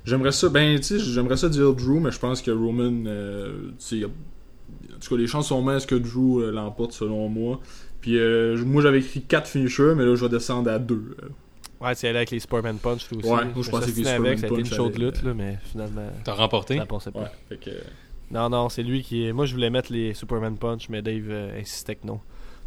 J'aimerais 0.04 0.32
ça, 0.32 0.48
ben, 0.48 0.76
tu 0.76 0.84
sais, 0.84 0.98
j'aimerais 1.00 1.36
ça 1.36 1.48
dire 1.48 1.74
Drew, 1.74 2.00
mais 2.00 2.12
je 2.12 2.18
pense 2.18 2.40
que 2.40 2.50
Roman, 2.50 3.04
euh, 3.06 3.70
tu 3.78 4.00
sais, 4.00 4.04
en 4.04 4.08
tout 5.00 5.10
cas, 5.10 5.16
les 5.20 5.26
chances 5.26 5.48
sont 5.48 5.62
minces 5.62 5.84
que 5.84 5.96
Drew 5.96 6.40
euh, 6.40 6.52
l'emporte 6.52 6.92
selon 6.92 7.28
moi. 7.28 7.60
Puis 8.00 8.18
euh, 8.18 8.56
moi, 8.64 8.82
j'avais 8.82 9.00
écrit 9.00 9.22
4 9.22 9.48
finishers, 9.48 9.94
mais 9.96 10.04
là, 10.04 10.14
je 10.14 10.24
vais 10.24 10.28
descendre 10.28 10.70
à 10.70 10.78
2. 10.78 11.16
Ouais, 11.80 11.94
c'est 11.94 12.08
allé 12.08 12.18
avec 12.18 12.30
les 12.30 12.38
Superman 12.38 12.78
Punch 12.78 13.12
aussi. 13.12 13.28
Ouais, 13.28 13.44
moi, 13.44 13.62
je 13.62 13.70
pensais 13.70 13.90
que 13.92 13.96
les 13.96 14.04
suis 14.04 14.08
avec, 14.08 14.38
ça 14.38 14.46
a 14.46 14.48
été 14.48 14.54
Superman 14.54 14.60
une 14.60 14.68
Punch 14.68 14.76
chaude 14.76 14.98
lutte, 14.98 15.22
là, 15.24 15.34
mais 15.34 15.58
finalement, 15.64 16.08
T'as 16.24 16.34
remporté? 16.34 16.76
ça 16.78 16.86
passait 16.86 17.10
pas. 17.10 17.20
Ouais, 17.20 17.30
fait 17.48 17.56
que. 17.56 17.70
Non, 18.30 18.48
non, 18.48 18.68
c'est 18.68 18.82
lui 18.82 19.02
qui 19.02 19.26
est. 19.26 19.32
Moi, 19.32 19.46
je 19.46 19.54
voulais 19.54 19.70
mettre 19.70 19.92
les 19.92 20.14
Superman 20.14 20.56
Punch, 20.58 20.88
mais 20.88 21.02
Dave 21.02 21.26
euh, 21.28 21.60
insistait 21.60 21.94
que 21.94 22.06
non. 22.06 22.20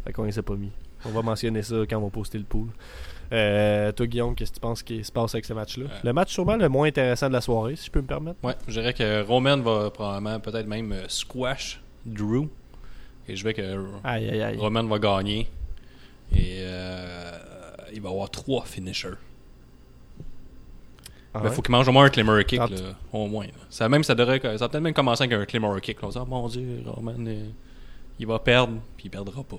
Fait 0.04 0.12
qu'on 0.12 0.24
les 0.24 0.38
a 0.38 0.42
pas 0.42 0.54
mis. 0.54 0.70
On 1.04 1.10
va 1.10 1.22
mentionner 1.22 1.62
ça 1.62 1.76
quand 1.88 1.98
on 1.98 2.04
va 2.04 2.10
poster 2.10 2.38
le 2.38 2.44
pool. 2.44 2.68
Euh, 3.32 3.92
toi, 3.92 4.06
Guillaume, 4.06 4.34
qu'est-ce 4.34 4.50
que 4.50 4.56
tu 4.56 4.60
penses 4.60 4.82
qui 4.82 5.04
se 5.04 5.12
passe 5.12 5.34
avec 5.34 5.44
ce 5.44 5.52
match-là? 5.52 5.84
Euh. 5.84 5.98
Le 6.02 6.12
match, 6.12 6.32
sûrement 6.32 6.56
le 6.56 6.68
moins 6.68 6.88
intéressant 6.88 7.28
de 7.28 7.32
la 7.32 7.40
soirée, 7.40 7.76
si 7.76 7.86
je 7.86 7.90
peux 7.90 8.00
me 8.00 8.06
permettre. 8.06 8.38
Ouais, 8.42 8.54
je 8.66 8.80
dirais 8.80 8.92
que 8.92 9.22
Roman 9.22 9.58
va 9.58 9.90
probablement 9.90 10.40
peut-être 10.40 10.66
même 10.66 10.92
euh, 10.92 11.04
squash 11.08 11.80
Drew. 12.04 12.48
Et 13.28 13.36
je 13.36 13.44
vais 13.44 13.54
que 13.54 13.84
Aïe, 14.02 14.28
aïe, 14.28 14.42
aïe. 14.42 14.56
Roman 14.58 14.82
va 14.84 14.98
gagner. 14.98 15.46
Et 16.34 16.58
euh, 16.60 17.32
il 17.92 18.00
va 18.00 18.08
avoir 18.10 18.30
trois 18.30 18.64
finishers. 18.64 19.14
Ah 21.32 21.40
Il 21.42 21.48
ouais? 21.48 21.54
faut 21.54 21.62
qu'il 21.62 21.70
mange 21.72 21.86
au 21.88 21.92
moins 21.92 22.04
un 22.06 22.08
Claymore 22.08 22.44
Kick, 22.44 22.58
là, 22.58 22.66
au 23.12 23.26
moins. 23.28 23.46
là. 23.46 23.52
Ça, 23.70 23.88
même, 23.88 24.02
ça, 24.02 24.14
devrait, 24.14 24.40
ça 24.58 24.68
peut-être 24.68 24.82
même 24.82 24.94
commencer 24.94 25.22
avec 25.24 25.38
un 25.38 25.44
Claymore 25.44 25.80
Kick. 25.80 26.02
Là. 26.02 26.08
On 26.08 26.10
se 26.10 26.18
dit, 26.18 26.24
Ah, 26.24 26.28
mon 26.28 26.48
Dieu, 26.48 26.82
Roman, 26.86 27.14
euh, 27.26 27.44
il 28.18 28.26
va 28.26 28.38
perdre, 28.40 28.74
puis 28.96 29.06
il 29.06 29.10
perdra 29.10 29.42
pas. 29.44 29.58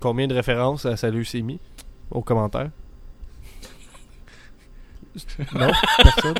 Combien 0.00 0.26
de 0.26 0.34
références 0.34 0.86
à 0.86 0.96
sa 0.96 1.10
leucémie 1.10 1.58
Au 2.10 2.22
commentaire. 2.22 2.70
non 5.54 5.70
Personne 6.02 6.34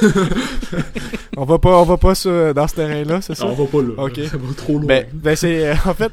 On 1.36 1.44
va 1.44 1.58
pas, 1.58 1.76
on 1.78 1.84
va 1.84 1.96
pas 1.98 2.14
sur- 2.14 2.54
dans 2.54 2.66
ce 2.66 2.74
terrain-là, 2.74 3.20
c'est 3.20 3.34
ça? 3.34 3.44
Ah, 3.46 3.50
on 3.52 3.54
va 3.64 3.66
pas 3.70 3.82
là. 3.82 4.04
Ok. 4.04 4.20
Ça 4.28 4.36
va 4.36 4.54
trop 4.54 4.72
loin. 4.78 4.86
Ben, 4.86 5.06
ben 5.12 5.36
c'est 5.36 5.68
euh, 5.68 5.74
en 5.84 5.94
fait 5.94 6.10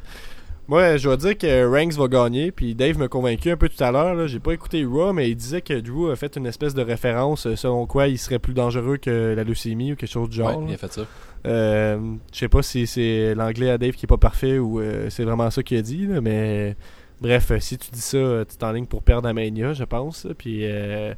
moi 0.69 0.95
je 0.95 1.03
dois 1.03 1.17
dire 1.17 1.37
que 1.37 1.65
Ranks 1.65 1.95
va 1.95 2.07
gagner 2.07 2.51
puis 2.51 2.75
Dave 2.75 2.97
m'a 2.97 3.09
convaincu 3.09 3.51
un 3.51 3.57
peu 3.57 3.67
tout 3.67 3.83
à 3.83 3.91
l'heure 3.91 4.27
j'ai 4.27 4.39
pas 4.39 4.53
écouté 4.53 4.85
Raw 4.85 5.11
mais 5.11 5.29
il 5.29 5.35
disait 5.35 5.61
que 5.61 5.73
Drew 5.73 6.11
a 6.11 6.15
fait 6.15 6.37
une 6.37 6.45
espèce 6.45 6.73
de 6.73 6.81
référence 6.81 7.45
euh, 7.45 7.55
selon 7.57 7.85
quoi 7.85 8.07
il 8.07 8.17
serait 8.17 8.39
plus 8.39 8.53
dangereux 8.53 8.97
que 8.97 9.33
la 9.35 9.43
leucémie 9.43 9.91
ou 9.91 9.95
quelque 9.97 10.09
chose 10.09 10.29
du 10.29 10.37
genre. 10.37 10.59
ouais, 10.59 10.65
il 10.69 10.73
a 10.75 10.77
fait 10.77 10.93
ça. 10.93 11.01
Euh, 11.45 12.15
je 12.33 12.37
sais 12.37 12.49
pas 12.49 12.61
si 12.61 12.85
c'est 12.85 13.33
l'anglais 13.35 13.69
à 13.69 13.77
Dave 13.77 13.93
qui 13.93 14.05
est 14.05 14.07
pas 14.07 14.17
parfait 14.17 14.59
ou 14.59 14.79
euh, 14.79 15.09
c'est 15.09 15.23
vraiment 15.23 15.49
ça 15.49 15.63
qu'il 15.63 15.77
a 15.77 15.81
dit 15.81 16.05
là, 16.05 16.21
mais 16.21 16.75
bref, 17.21 17.51
si 17.59 17.77
tu 17.77 17.91
dis 17.91 18.01
ça, 18.01 18.45
tu 18.49 18.57
t'enlignes 18.57 18.87
pour 18.87 19.03
perdre 19.03 19.27
à 19.27 19.33
Mania, 19.33 19.73
je 19.73 19.83
pense. 19.83 20.27
Puis 20.37 20.61
euh, 20.63 21.13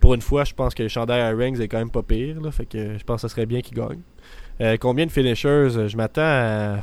pour 0.00 0.14
une 0.14 0.22
fois, 0.22 0.44
je 0.44 0.54
pense 0.54 0.74
que 0.74 0.82
le 0.82 0.88
chandail 0.88 1.20
à 1.20 1.32
Ranks 1.32 1.60
est 1.60 1.68
quand 1.68 1.78
même 1.78 1.90
pas 1.90 2.02
pire 2.02 2.40
là, 2.40 2.50
fait 2.50 2.66
que 2.66 2.98
je 2.98 3.04
pense 3.04 3.16
que 3.22 3.28
ça 3.28 3.34
serait 3.34 3.46
bien 3.46 3.60
qu'il 3.60 3.76
gagne. 3.76 4.00
Combien 4.80 5.04
de 5.04 5.12
finishers 5.12 5.88
Je 5.88 5.96
m'attends 5.96 6.22
à. 6.22 6.76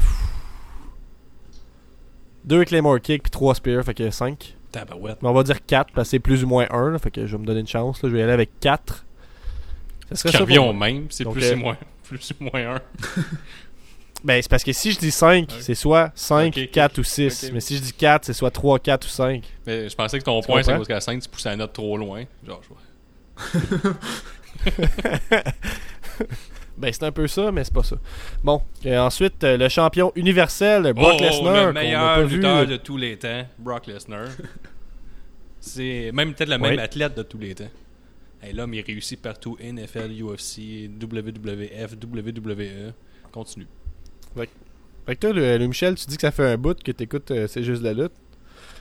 Deux 2.45 2.63
Claymore 2.65 2.99
Kick 3.01 3.23
puis 3.23 3.31
trois 3.31 3.55
Spears, 3.55 3.83
fait 3.85 3.93
que 3.93 4.09
5. 4.09 4.55
Tabarouette. 4.71 5.21
Mais 5.21 5.29
on 5.29 5.33
va 5.33 5.43
dire 5.43 5.65
4 5.65 5.91
parce 5.93 6.07
que 6.07 6.11
c'est 6.11 6.19
plus 6.19 6.43
ou 6.43 6.47
moins 6.47 6.67
1, 6.71 6.97
fait 6.97 7.11
que 7.11 7.25
je 7.25 7.31
vais 7.35 7.41
me 7.41 7.45
donner 7.45 7.59
une 7.61 7.67
chance. 7.67 8.01
là. 8.03 8.09
Je 8.09 8.13
vais 8.13 8.19
y 8.19 8.23
aller 8.23 8.33
avec 8.33 8.49
4. 8.59 9.05
Ça 10.09 10.15
serait 10.15 10.31
ça 10.31 10.39
revient 10.39 10.57
au 10.59 10.73
même, 10.73 11.07
c'est 11.09 11.23
Donc, 11.23 11.33
plus 11.33 11.45
euh, 11.45 11.55
ou 11.55 11.59
moins, 11.59 11.77
plus 12.03 12.31
ou 12.39 12.43
moins 12.45 12.75
1. 12.75 12.81
Ben, 14.25 14.41
c'est 14.41 14.47
parce 14.49 14.63
que 14.63 14.71
si 14.71 14.93
je 14.93 14.99
dis 14.99 15.11
5, 15.11 15.49
Ok. 15.51 15.57
c'est 15.59 15.75
soit 15.75 16.09
5, 16.15 16.53
Ok, 16.55 16.63
ok, 16.63 16.71
4 16.71 16.97
ou 16.97 17.01
ok. 17.01 17.05
6. 17.05 17.43
Ok. 17.43 17.51
Mais 17.55 17.59
si 17.59 17.75
je 17.75 17.81
dis 17.81 17.91
4, 17.91 18.23
c'est 18.23 18.31
soit 18.31 18.51
3, 18.51 18.79
4 18.79 19.05
ou 19.05 19.09
5. 19.09 19.43
Mais 19.67 19.89
je 19.89 19.95
pensais 19.97 20.17
que 20.17 20.23
ton 20.23 20.39
Tu 20.39 20.47
point, 20.47 20.63
c'est 20.63 20.71
parce 20.71 20.87
qu'à 20.87 21.01
5, 21.01 21.21
tu 21.21 21.27
poussais 21.27 21.49
la 21.49 21.57
note 21.57 21.73
trop 21.73 21.97
loin. 21.97 22.23
Genre, 22.47 22.61
je 22.63 22.69
vois. 22.69 23.93
Ben, 26.77 26.91
c'est 26.91 27.03
un 27.03 27.11
peu 27.11 27.27
ça, 27.27 27.51
mais 27.51 27.63
c'est 27.63 27.73
pas 27.73 27.83
ça. 27.83 27.97
Bon, 28.43 28.61
et 28.83 28.97
ensuite, 28.97 29.43
euh, 29.43 29.57
le 29.57 29.69
champion 29.69 30.11
universel, 30.15 30.91
Brock 30.93 31.15
Oh, 31.19 31.23
Lesnar, 31.23 31.67
le 31.67 31.73
meilleur 31.73 32.01
pas 32.15 32.23
vu. 32.23 32.35
lutteur 32.37 32.65
de 32.67 32.77
tous 32.77 32.97
les 32.97 33.17
temps, 33.17 33.47
Brock 33.59 33.85
Lesnar. 33.87 34.27
c'est 35.59 36.11
même 36.13 36.33
peut-être 36.33 36.49
le 36.49 36.57
même 36.57 36.75
Oui. 36.75 36.79
athlète 36.79 37.15
de 37.15 37.23
tous 37.23 37.37
les 37.37 37.55
temps. 37.55 37.69
Hey, 38.41 38.53
L'homme, 38.53 38.73
il 38.73 38.81
réussit 38.81 39.21
partout. 39.21 39.57
NFL, 39.61 40.11
UFC, 40.21 40.89
WWF, 41.01 41.93
WWE. 41.93 42.93
Continue. 43.31 43.67
Fait 44.35 45.15
que 45.15 45.19
toi, 45.19 45.33
le, 45.33 45.57
le 45.57 45.67
Michel, 45.67 45.95
tu 45.95 46.05
dis 46.07 46.15
que 46.15 46.21
ça 46.21 46.31
fait 46.31 46.45
un 46.45 46.57
bout 46.57 46.81
que 46.81 46.91
t'écoutes 46.91 47.29
euh, 47.31 47.45
C'est 47.47 47.63
juste 47.63 47.81
la 47.83 47.93
lutte. 47.93 48.13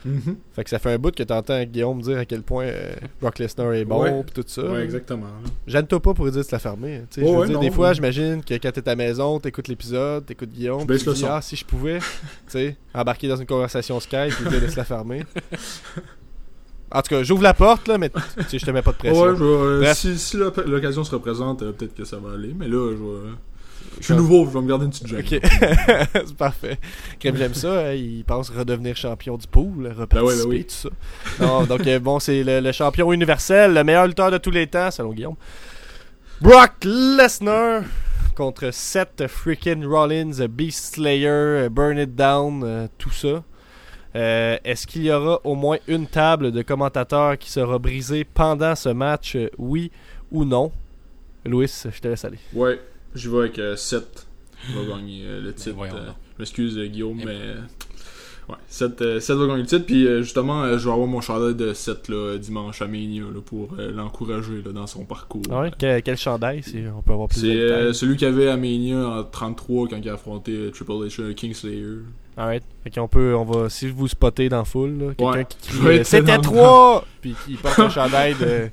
Mhm. 0.05 0.37
Fait 0.55 0.65
que 0.65 0.71
ça 0.71 0.79
fait 0.79 0.93
un 0.93 0.99
bout 0.99 1.15
que 1.15 1.23
t'entends 1.23 1.63
Guillaume 1.65 2.01
dire 2.03 2.19
à 2.19 2.25
quel 2.25 2.43
point 2.43 2.65
euh, 2.65 2.93
Brock 3.21 3.39
Lesnar 3.39 3.73
est 3.75 3.85
bon 3.85 4.03
Ouais. 4.03 4.23
pis 4.25 4.33
tout 4.33 4.45
ça. 4.47 4.65
Ouais, 4.65 4.83
exactement. 4.83 5.27
là. 5.27 5.51
Gêne-toi 5.67 6.01
pas 6.01 6.13
pour 6.15 6.25
dire 6.25 6.39
de 6.39 6.43
se 6.43 6.51
la 6.53 6.59
fermer. 6.59 7.03
Tu 7.11 7.21
sais, 7.21 7.21
Ouais, 7.23 7.27
je 7.29 7.33
veux 7.35 7.39
ouais, 7.41 7.47
dire, 7.47 7.55
non, 7.57 7.61
des 7.61 7.71
fois, 7.71 7.89
ouais. 7.89 7.95
j'imagine 7.95 8.43
que 8.43 8.55
quand 8.55 8.71
t'es 8.73 8.79
à 8.79 8.83
ta 8.83 8.97
maison, 8.97 9.39
t'écoutes 9.39 9.69
l'épisode, 9.69 10.27
t'écoutes 10.27 10.51
Guillaume, 10.51 10.87
pis 10.87 10.99
tu 10.99 11.13
dis, 11.13 11.25
ah, 11.29 11.41
si 11.41 11.55
je 11.57 11.65
pouvais, 11.65 11.99
tu 12.01 12.05
sais, 12.49 12.77
embarquer 12.95 13.29
dans 13.29 13.37
une 13.37 13.47
conversation 13.47 13.99
Skype 14.01 14.33
et 14.45 14.49
dire 14.49 14.61
de 14.61 14.67
se 14.69 14.77
la 14.77 14.85
fermer. 14.85 15.25
En 16.95 17.01
tout 17.01 17.09
cas, 17.09 17.23
j'ouvre 17.23 17.43
la 17.43 17.55
porte, 17.55 17.89
là, 17.89 17.97
mais 17.97 18.11
je 18.53 18.59
te 18.59 18.71
mets 18.71 18.83
pas 18.83 18.93
de 18.93 18.99
pression. 18.99 19.23
Ouais, 19.23 19.35
je 19.35 19.43
euh, 19.45 19.95
si, 19.95 20.19
si 20.19 20.37
l'oc- 20.37 20.59
l'occasion 20.67 21.03
se 21.05 21.15
représente, 21.15 21.63
euh, 21.63 21.73
peut-être 21.73 21.95
que 21.95 22.05
ça 22.05 22.19
va 22.19 22.33
aller. 22.35 22.53
Mais 22.55 22.69
là, 22.69 22.91
je 22.95 23.03
vais. 23.03 23.31
Je 24.01 24.05
suis 24.07 24.15
nouveau, 24.15 24.45
je 24.47 24.51
vais 24.51 24.61
me 24.63 24.69
garder 24.69 24.85
une 24.87 24.91
petite 24.91 25.07
gêne. 25.07 25.21
Ok, 25.21 25.41
c'est 26.27 26.37
parfait. 26.37 26.79
Crème, 27.21 27.37
j'aime 27.37 27.55
ça. 27.55 27.89
hein, 27.89 27.93
il 27.93 28.25
pense 28.25 28.51
redevenir 28.51 28.97
champion 28.97 29.37
du 29.37 29.47
pool, 29.47 29.87
reparticiper, 29.97 30.19
Ben 30.19 30.23
oui, 30.25 30.35
ben 30.37 30.49
oui. 30.49 30.65
tout 30.65 30.75
ça. 30.75 31.45
Non, 31.45 31.65
donc 31.65 31.87
euh, 31.87 31.99
bon, 31.99 32.19
c'est 32.19 32.43
le, 32.43 32.61
le 32.61 32.73
champion 32.73 33.13
universel, 33.13 33.75
le 33.75 33.85
meilleur 33.85 34.07
lutteur 34.07 34.31
de 34.31 34.39
tous 34.39 34.51
les 34.51 34.67
temps, 34.67 34.91
selon 34.91 35.13
Guillaume. 35.13 35.37
Brock 36.41 36.73
Lesnar 36.85 37.83
contre 38.35 38.71
Seth 38.73 39.27
freaking 39.29 39.85
Rollins, 39.85 40.47
Beast 40.49 40.95
Slayer, 40.95 41.29
euh, 41.29 41.69
Burn 41.69 41.99
It 41.99 42.15
Down, 42.17 42.63
euh, 42.65 42.87
tout 42.99 43.11
ça. 43.13 43.45
Euh, 44.17 44.59
Est-ce 44.65 44.87
qu'il 44.87 45.05
y 45.05 45.13
aura 45.13 45.41
au 45.45 45.55
moins 45.55 45.79
une 45.87 46.07
table 46.07 46.51
de 46.53 46.63
commentateurs 46.63 47.39
qui 47.39 47.51
sera 47.51 47.79
brisée 47.79 48.25
pendant 48.25 48.75
ce 48.75 48.89
match, 48.89 49.37
euh, 49.37 49.49
oui 49.59 49.91
ou 50.31 50.45
non? 50.45 50.73
Louis, 51.45 51.67
je 51.85 51.99
te 52.01 52.09
laisse 52.09 52.25
aller. 52.25 52.39
Ouais, 52.53 52.79
j'y 53.15 53.29
vais 53.29 53.39
avec 53.39 53.61
7. 53.77 54.27
Il 54.69 54.75
va 54.77 54.97
gagner 54.97 55.23
euh, 55.27 55.41
le 55.41 55.53
titre. 55.55 55.75
voyons 55.77 55.95
euh, 55.97 56.07
donc. 56.07 56.15
je 56.37 56.43
m'excuse, 56.43 56.79
euh, 56.79 56.87
Guillaume, 56.87 57.19
Eh 57.23 57.25
mais. 57.27 57.33
euh, 57.35 57.55
Ouais, 58.49 58.57
7, 58.67 59.01
va 59.01 59.47
gagner 59.47 59.63
le 59.63 59.67
titre. 59.67 59.87
Puis 59.87 60.05
euh, 60.07 60.23
justement, 60.23 60.65
euh, 60.65 60.77
je 60.77 60.85
vais 60.87 60.93
avoir 60.93 61.07
mon 61.07 61.21
chandail 61.21 61.55
de 61.55 61.73
7 61.73 62.09
là, 62.09 62.37
dimanche 62.39 62.83
à 62.83 62.87
Mania 62.89 63.23
là, 63.23 63.41
pour 63.41 63.69
euh, 63.79 63.93
l'encourager 63.93 64.63
là, 64.67 64.73
dans 64.73 64.87
son 64.89 65.05
parcours. 65.05 65.43
Ah 65.51 65.61
ouais, 65.63 65.71
quel, 65.79 66.03
quel 66.03 66.17
chandail 66.17 66.63
si 66.65 66.79
on 66.97 67.03
peut 67.03 67.13
avoir 67.13 67.29
plus 67.29 67.41
de 67.43 67.47
C'est 67.49 67.57
euh, 67.57 67.93
celui 67.93 68.17
qu'il 68.17 68.27
avait 68.27 68.49
à 68.49 68.57
Mania 68.57 68.99
en 69.09 69.23
33 69.25 69.89
quand 69.89 69.97
il 70.03 70.09
a 70.09 70.15
affronté 70.15 70.53
euh, 70.53 70.71
Triple 70.71 70.91
H, 70.93 71.21
euh, 71.21 71.35
Kingslayer. 71.35 71.99
Alright. 72.37 72.65
Fait 72.83 72.91
qu'on 72.91 73.07
peut, 73.09 73.35
on 73.37 73.45
va, 73.45 73.69
si 73.71 73.89
vous 73.89 74.09
spottez 74.09 74.49
dans 74.49 74.59
la 74.59 74.65
foule, 74.65 74.99
là, 74.99 75.07
quelqu'un 75.17 75.33
Ouais. 75.39 75.47
qui 75.61 75.73
Je 75.73 75.79
crie 75.79 75.99
euh, 76.01 76.05
C'était 76.05 76.23
dans 76.23 76.37
le 76.37 76.41
3! 76.43 77.05
Puis 77.21 77.35
qui 77.47 77.55
porte 77.55 77.79
un 77.79 77.91
chandail 77.91 78.35
de, 78.35 78.71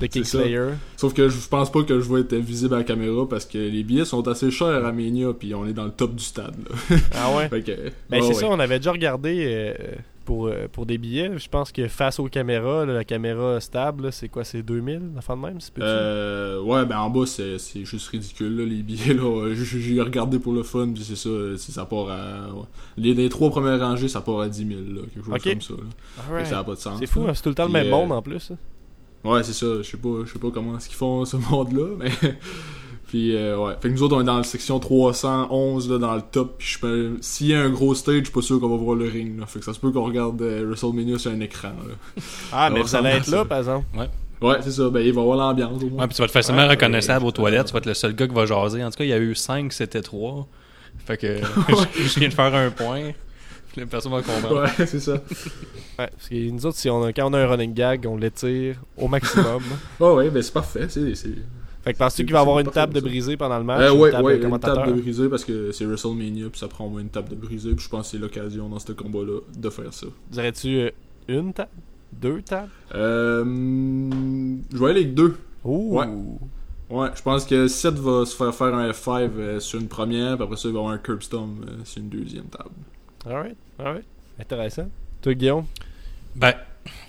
de 0.00 0.06
Kingslayer. 0.06 0.68
Sauf 0.96 1.12
que 1.14 1.28
je 1.28 1.48
pense 1.48 1.70
pas 1.72 1.82
que 1.82 1.98
je 2.00 2.12
vais 2.12 2.20
être 2.20 2.34
visible 2.36 2.74
à 2.74 2.78
la 2.78 2.84
caméra 2.84 3.28
parce 3.28 3.44
que 3.46 3.58
les 3.58 3.82
billets 3.82 4.04
sont 4.04 4.26
assez 4.28 4.50
chers 4.50 4.84
à 4.84 4.92
Mania 4.92 5.32
puis 5.38 5.54
on 5.54 5.66
est 5.66 5.72
dans 5.72 5.84
le 5.84 5.90
top 5.92 6.14
du 6.14 6.24
stade. 6.24 6.54
Là. 6.68 6.96
Ah 7.14 7.36
ouais? 7.36 7.48
Que, 7.62 7.72
Ben 8.10 8.20
ouais, 8.20 8.22
c'est 8.22 8.28
ouais. 8.28 8.34
ça, 8.34 8.46
on 8.48 8.58
avait 8.60 8.78
déjà 8.78 8.92
regardé 8.92 9.44
euh, 9.46 9.74
pour, 10.24 10.46
euh, 10.46 10.68
pour 10.70 10.86
des 10.86 10.96
billets. 10.98 11.38
Je 11.38 11.48
pense 11.48 11.72
que 11.72 11.88
face 11.88 12.20
aux 12.20 12.28
caméras, 12.28 12.86
là, 12.86 12.92
la 12.92 13.04
caméra 13.04 13.60
stable, 13.60 14.12
c'est 14.12 14.28
quoi? 14.28 14.44
C'est 14.44 14.62
2000, 14.62 15.00
la 15.16 15.20
fin 15.22 15.36
de 15.36 15.42
même? 15.42 15.58
Euh, 15.80 16.60
ouais, 16.62 16.84
ben 16.86 16.98
en 16.98 17.10
bas, 17.10 17.24
c'est 17.26 17.56
juste 17.84 18.08
ridicule, 18.08 18.56
là, 18.58 18.64
les 18.64 18.82
billets, 18.82 19.14
là. 19.14 19.52
J'ai 19.54 20.00
regardé 20.00 20.38
pour 20.38 20.52
le 20.52 20.62
fun, 20.62 20.90
puis 20.94 21.02
c'est 21.02 21.16
ça, 21.16 21.28
ça 21.56 21.84
part 21.86 22.10
à... 22.10 22.52
ouais. 22.54 22.62
Les, 22.96 23.14
les 23.14 23.28
trois 23.28 23.50
premières 23.50 23.80
rangées, 23.80 24.08
ça 24.08 24.20
part 24.20 24.40
à 24.40 24.48
10 24.48 24.58
000, 24.68 24.80
là, 24.80 25.00
quelque 25.42 25.60
chose 25.62 25.76
comme 25.76 25.78
ça, 26.44 26.44
ça 26.44 26.56
n'a 26.56 26.64
pas 26.64 26.74
de 26.74 26.78
sens. 26.80 26.98
C'est 27.00 27.06
fou, 27.06 27.24
hein, 27.28 27.32
c'est 27.34 27.42
tout 27.42 27.48
le 27.48 27.54
temps 27.54 27.66
le 27.66 27.72
même 27.72 27.86
euh, 27.88 27.90
monde 27.90 28.12
en 28.12 28.22
plus. 28.22 28.50
hein. 28.52 28.56
Ouais, 29.24 29.42
c'est 29.42 29.52
ça, 29.52 29.66
je 29.78 29.82
sais 29.82 29.96
pas, 29.96 30.08
je 30.24 30.32
sais 30.32 30.38
pas 30.38 30.48
comment 30.52 30.76
est-ce 30.76 30.88
qu'ils 30.88 30.96
font 30.96 31.24
ce 31.24 31.36
monde-là, 31.50 31.86
mais... 31.98 32.10
Puis, 33.08 33.34
euh, 33.34 33.56
ouais. 33.56 33.72
Fait 33.80 33.88
que 33.88 33.94
nous 33.94 34.02
autres, 34.02 34.16
on 34.16 34.20
est 34.20 34.24
dans 34.24 34.36
la 34.36 34.42
section 34.44 34.78
311, 34.78 35.88
là, 35.90 35.96
dans 35.96 36.14
le 36.14 36.20
top. 36.20 36.56
Puis, 36.58 36.68
je 36.74 36.78
peux... 36.78 37.16
s'il 37.22 37.46
y 37.46 37.54
a 37.54 37.60
un 37.62 37.70
gros 37.70 37.94
stage, 37.94 38.18
je 38.18 38.24
suis 38.24 38.32
pas 38.34 38.42
sûr 38.42 38.60
qu'on 38.60 38.68
va 38.68 38.76
voir 38.76 38.96
le 38.96 39.08
ring, 39.08 39.40
là. 39.40 39.46
Fait 39.46 39.60
que 39.60 39.64
ça 39.64 39.72
se 39.72 39.80
peut 39.80 39.90
qu'on 39.90 40.04
regarde 40.04 40.42
euh, 40.42 40.66
WrestleMania 40.66 41.16
sur 41.18 41.30
un 41.30 41.40
écran, 41.40 41.68
là. 41.68 42.22
Ah, 42.52 42.68
mais 42.68 42.80
on 42.80 42.82
vous 42.82 42.94
allez 42.96 43.04
ressemble 43.04 43.06
à 43.06 43.16
être 43.16 43.26
là, 43.28 43.38
ça. 43.38 43.44
par 43.46 43.58
exemple. 43.60 43.86
Ouais, 44.42 44.56
c'est 44.60 44.72
ça. 44.72 44.90
Ben, 44.90 45.00
il 45.00 45.14
va 45.14 45.22
avoir 45.22 45.38
l'ambiance, 45.38 45.82
au 45.82 45.86
moins. 45.88 46.02
Ouais, 46.02 46.06
puis 46.06 46.16
tu 46.16 46.20
vas 46.20 46.26
être 46.26 46.32
facilement 46.32 46.62
Ouais, 46.64 46.68
reconnaissable 46.68 47.22
ouais, 47.24 47.28
aux 47.28 47.32
toilettes. 47.32 47.60
ouais. 47.60 47.66
Tu 47.68 47.72
vas 47.72 47.78
être 47.78 47.86
le 47.86 47.94
seul 47.94 48.14
gars 48.14 48.28
qui 48.28 48.34
va 48.34 48.44
jaser. 48.44 48.84
En 48.84 48.90
tout 48.90 48.98
cas, 48.98 49.04
il 49.04 49.10
y 49.10 49.14
a 49.14 49.18
eu 49.18 49.34
5, 49.34 49.72
c'était 49.72 50.02
3. 50.02 50.46
Fait 51.06 51.16
que 51.16 51.38
je 51.96 52.18
viens 52.20 52.28
de 52.28 52.34
faire 52.34 52.54
un 52.54 52.68
point. 52.70 53.12
Personne 53.90 54.12
va 54.12 54.22
comprendre. 54.22 54.62
Ouais, 54.62 54.86
c'est 54.86 55.00
ça. 55.00 55.14
Ouais, 55.14 55.20
parce 55.96 56.28
que 56.28 56.50
nous 56.50 56.66
autres, 56.66 56.76
si 56.76 56.90
on 56.90 57.02
a, 57.04 57.12
quand 57.12 57.30
on 57.30 57.34
a 57.34 57.38
un 57.38 57.46
running 57.46 57.74
gag, 57.74 58.06
on 58.06 58.16
l'étire 58.16 58.76
au 58.96 59.08
maximum. 59.08 59.62
Ouais, 60.00 60.10
ouais, 60.14 60.30
ben 60.30 60.42
c'est 60.42 60.52
parfait. 60.52 60.86
C'est, 60.88 61.14
c'est... 61.14 61.34
fait 61.82 61.92
que 61.92 61.98
penses-tu 61.98 62.24
qu'il 62.24 62.32
va 62.32 62.40
y 62.40 62.42
avoir 62.42 62.58
c'est 62.58 62.64
une 62.64 62.70
table 62.70 62.94
de 62.94 63.00
brisée 63.00 63.36
pendant 63.36 63.58
le 63.58 63.64
match? 63.64 63.80
Euh, 63.80 63.94
une 63.94 64.00
ouais, 64.00 64.10
table 64.10 64.24
ouais, 64.24 64.38
de 64.38 64.46
une 64.46 64.58
table 64.58 64.94
de 64.94 65.00
brisée 65.00 65.28
parce 65.28 65.44
que 65.44 65.72
c'est 65.72 65.84
WrestleMania, 65.84 66.48
puis 66.50 66.58
ça 66.58 66.68
prend 66.68 66.86
au 66.86 66.90
moins 66.90 67.00
une 67.00 67.10
table 67.10 67.28
de 67.28 67.36
brisée, 67.36 67.74
puis 67.74 67.84
je 67.84 67.88
pense 67.88 68.06
que 68.06 68.10
c'est 68.12 68.22
l'occasion 68.22 68.68
dans 68.68 68.78
ce 68.78 68.92
combat-là 68.92 69.40
de 69.56 69.70
faire 69.70 69.92
ça. 69.92 70.06
Dirais-tu 70.30 70.68
euh, 70.78 70.90
une 71.28 71.52
table? 71.52 71.70
Deux 72.12 72.42
tables? 72.42 72.70
Euh, 72.94 73.44
je 74.72 74.78
vais 74.78 74.90
aller 74.90 75.00
avec 75.00 75.14
deux. 75.14 75.36
Ouh! 75.64 75.98
Ouais. 75.98 76.06
Ouais, 76.90 77.10
je 77.14 77.22
pense 77.22 77.44
que 77.44 77.68
Seth 77.68 77.96
va 77.96 78.24
se 78.24 78.34
faire 78.34 78.54
faire 78.54 78.74
un 78.74 78.90
F5 78.90 79.30
euh, 79.36 79.60
sur 79.60 79.78
une 79.78 79.88
première, 79.88 80.36
puis 80.36 80.44
après 80.44 80.56
ça, 80.56 80.68
il 80.68 80.72
va 80.72 80.80
avoir 80.80 80.94
un 80.94 80.98
curb 80.98 81.22
stomp 81.22 81.62
euh, 81.62 81.84
sur 81.84 82.00
une 82.00 82.08
deuxième 82.08 82.46
table. 82.46 82.70
Alright, 83.26 83.56
alright. 83.78 84.04
Intéressant. 84.40 84.88
Toi, 85.22 85.34
Guillaume? 85.34 85.64
Ben, 86.34 86.52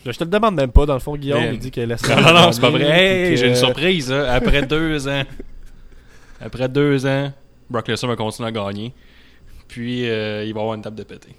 Je 0.06 0.12
te 0.12 0.24
le 0.24 0.30
demande 0.30 0.56
même 0.56 0.72
pas, 0.72 0.86
dans 0.86 0.94
le 0.96 1.00
fond, 1.00 1.16
Guillaume, 1.16 1.42
Mais- 1.42 1.54
il 1.54 1.60
dit 1.60 1.72
qu'elle 1.72 1.90
laisse 1.90 2.08
non, 2.08 2.22
non, 2.22 2.34
non, 2.34 2.52
c'est 2.52 2.62
pas 2.62 2.70
vrai. 2.70 2.84
Hey, 3.30 3.38
j'ai 3.38 3.48
une 3.50 3.56
surprise. 3.56 4.12
hein. 4.12 4.26
Après 4.30 4.62
deux 4.66 5.08
ans, 5.08 5.24
après 6.42 6.68
deux 6.68 7.06
ans, 7.06 7.32
Brock 7.70 7.88
Lesnar 7.88 8.10
va 8.10 8.16
continuer 8.16 8.50
à 8.50 8.52
gagner. 8.52 8.94
Puis, 9.68 10.10
euh, 10.10 10.44
il 10.46 10.54
va 10.54 10.62
avoir 10.62 10.76
une 10.76 10.82
table 10.82 10.96
de 10.98 11.04
pété. 11.04 11.30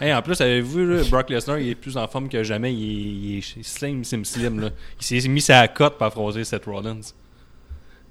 Hey, 0.00 0.12
en 0.14 0.22
plus, 0.22 0.40
avez-vous 0.40 0.72
vu, 0.78 0.96
là, 0.96 1.02
Brock 1.10 1.28
Lesnar, 1.28 1.58
il 1.58 1.68
est 1.68 1.74
plus 1.74 1.96
en 1.96 2.06
forme 2.08 2.28
que 2.28 2.42
jamais. 2.42 2.72
Il 2.72 3.36
est, 3.38 3.42
il 3.56 3.60
est 3.60 3.62
slim, 3.62 4.02
slim. 4.04 4.60
Là. 4.60 4.70
Il 5.00 5.20
s'est 5.22 5.28
mis 5.28 5.40
sa 5.42 5.68
cote 5.68 5.98
pour 5.98 6.06
affronter 6.06 6.44
Seth 6.44 6.64
Rollins. 6.64 7.00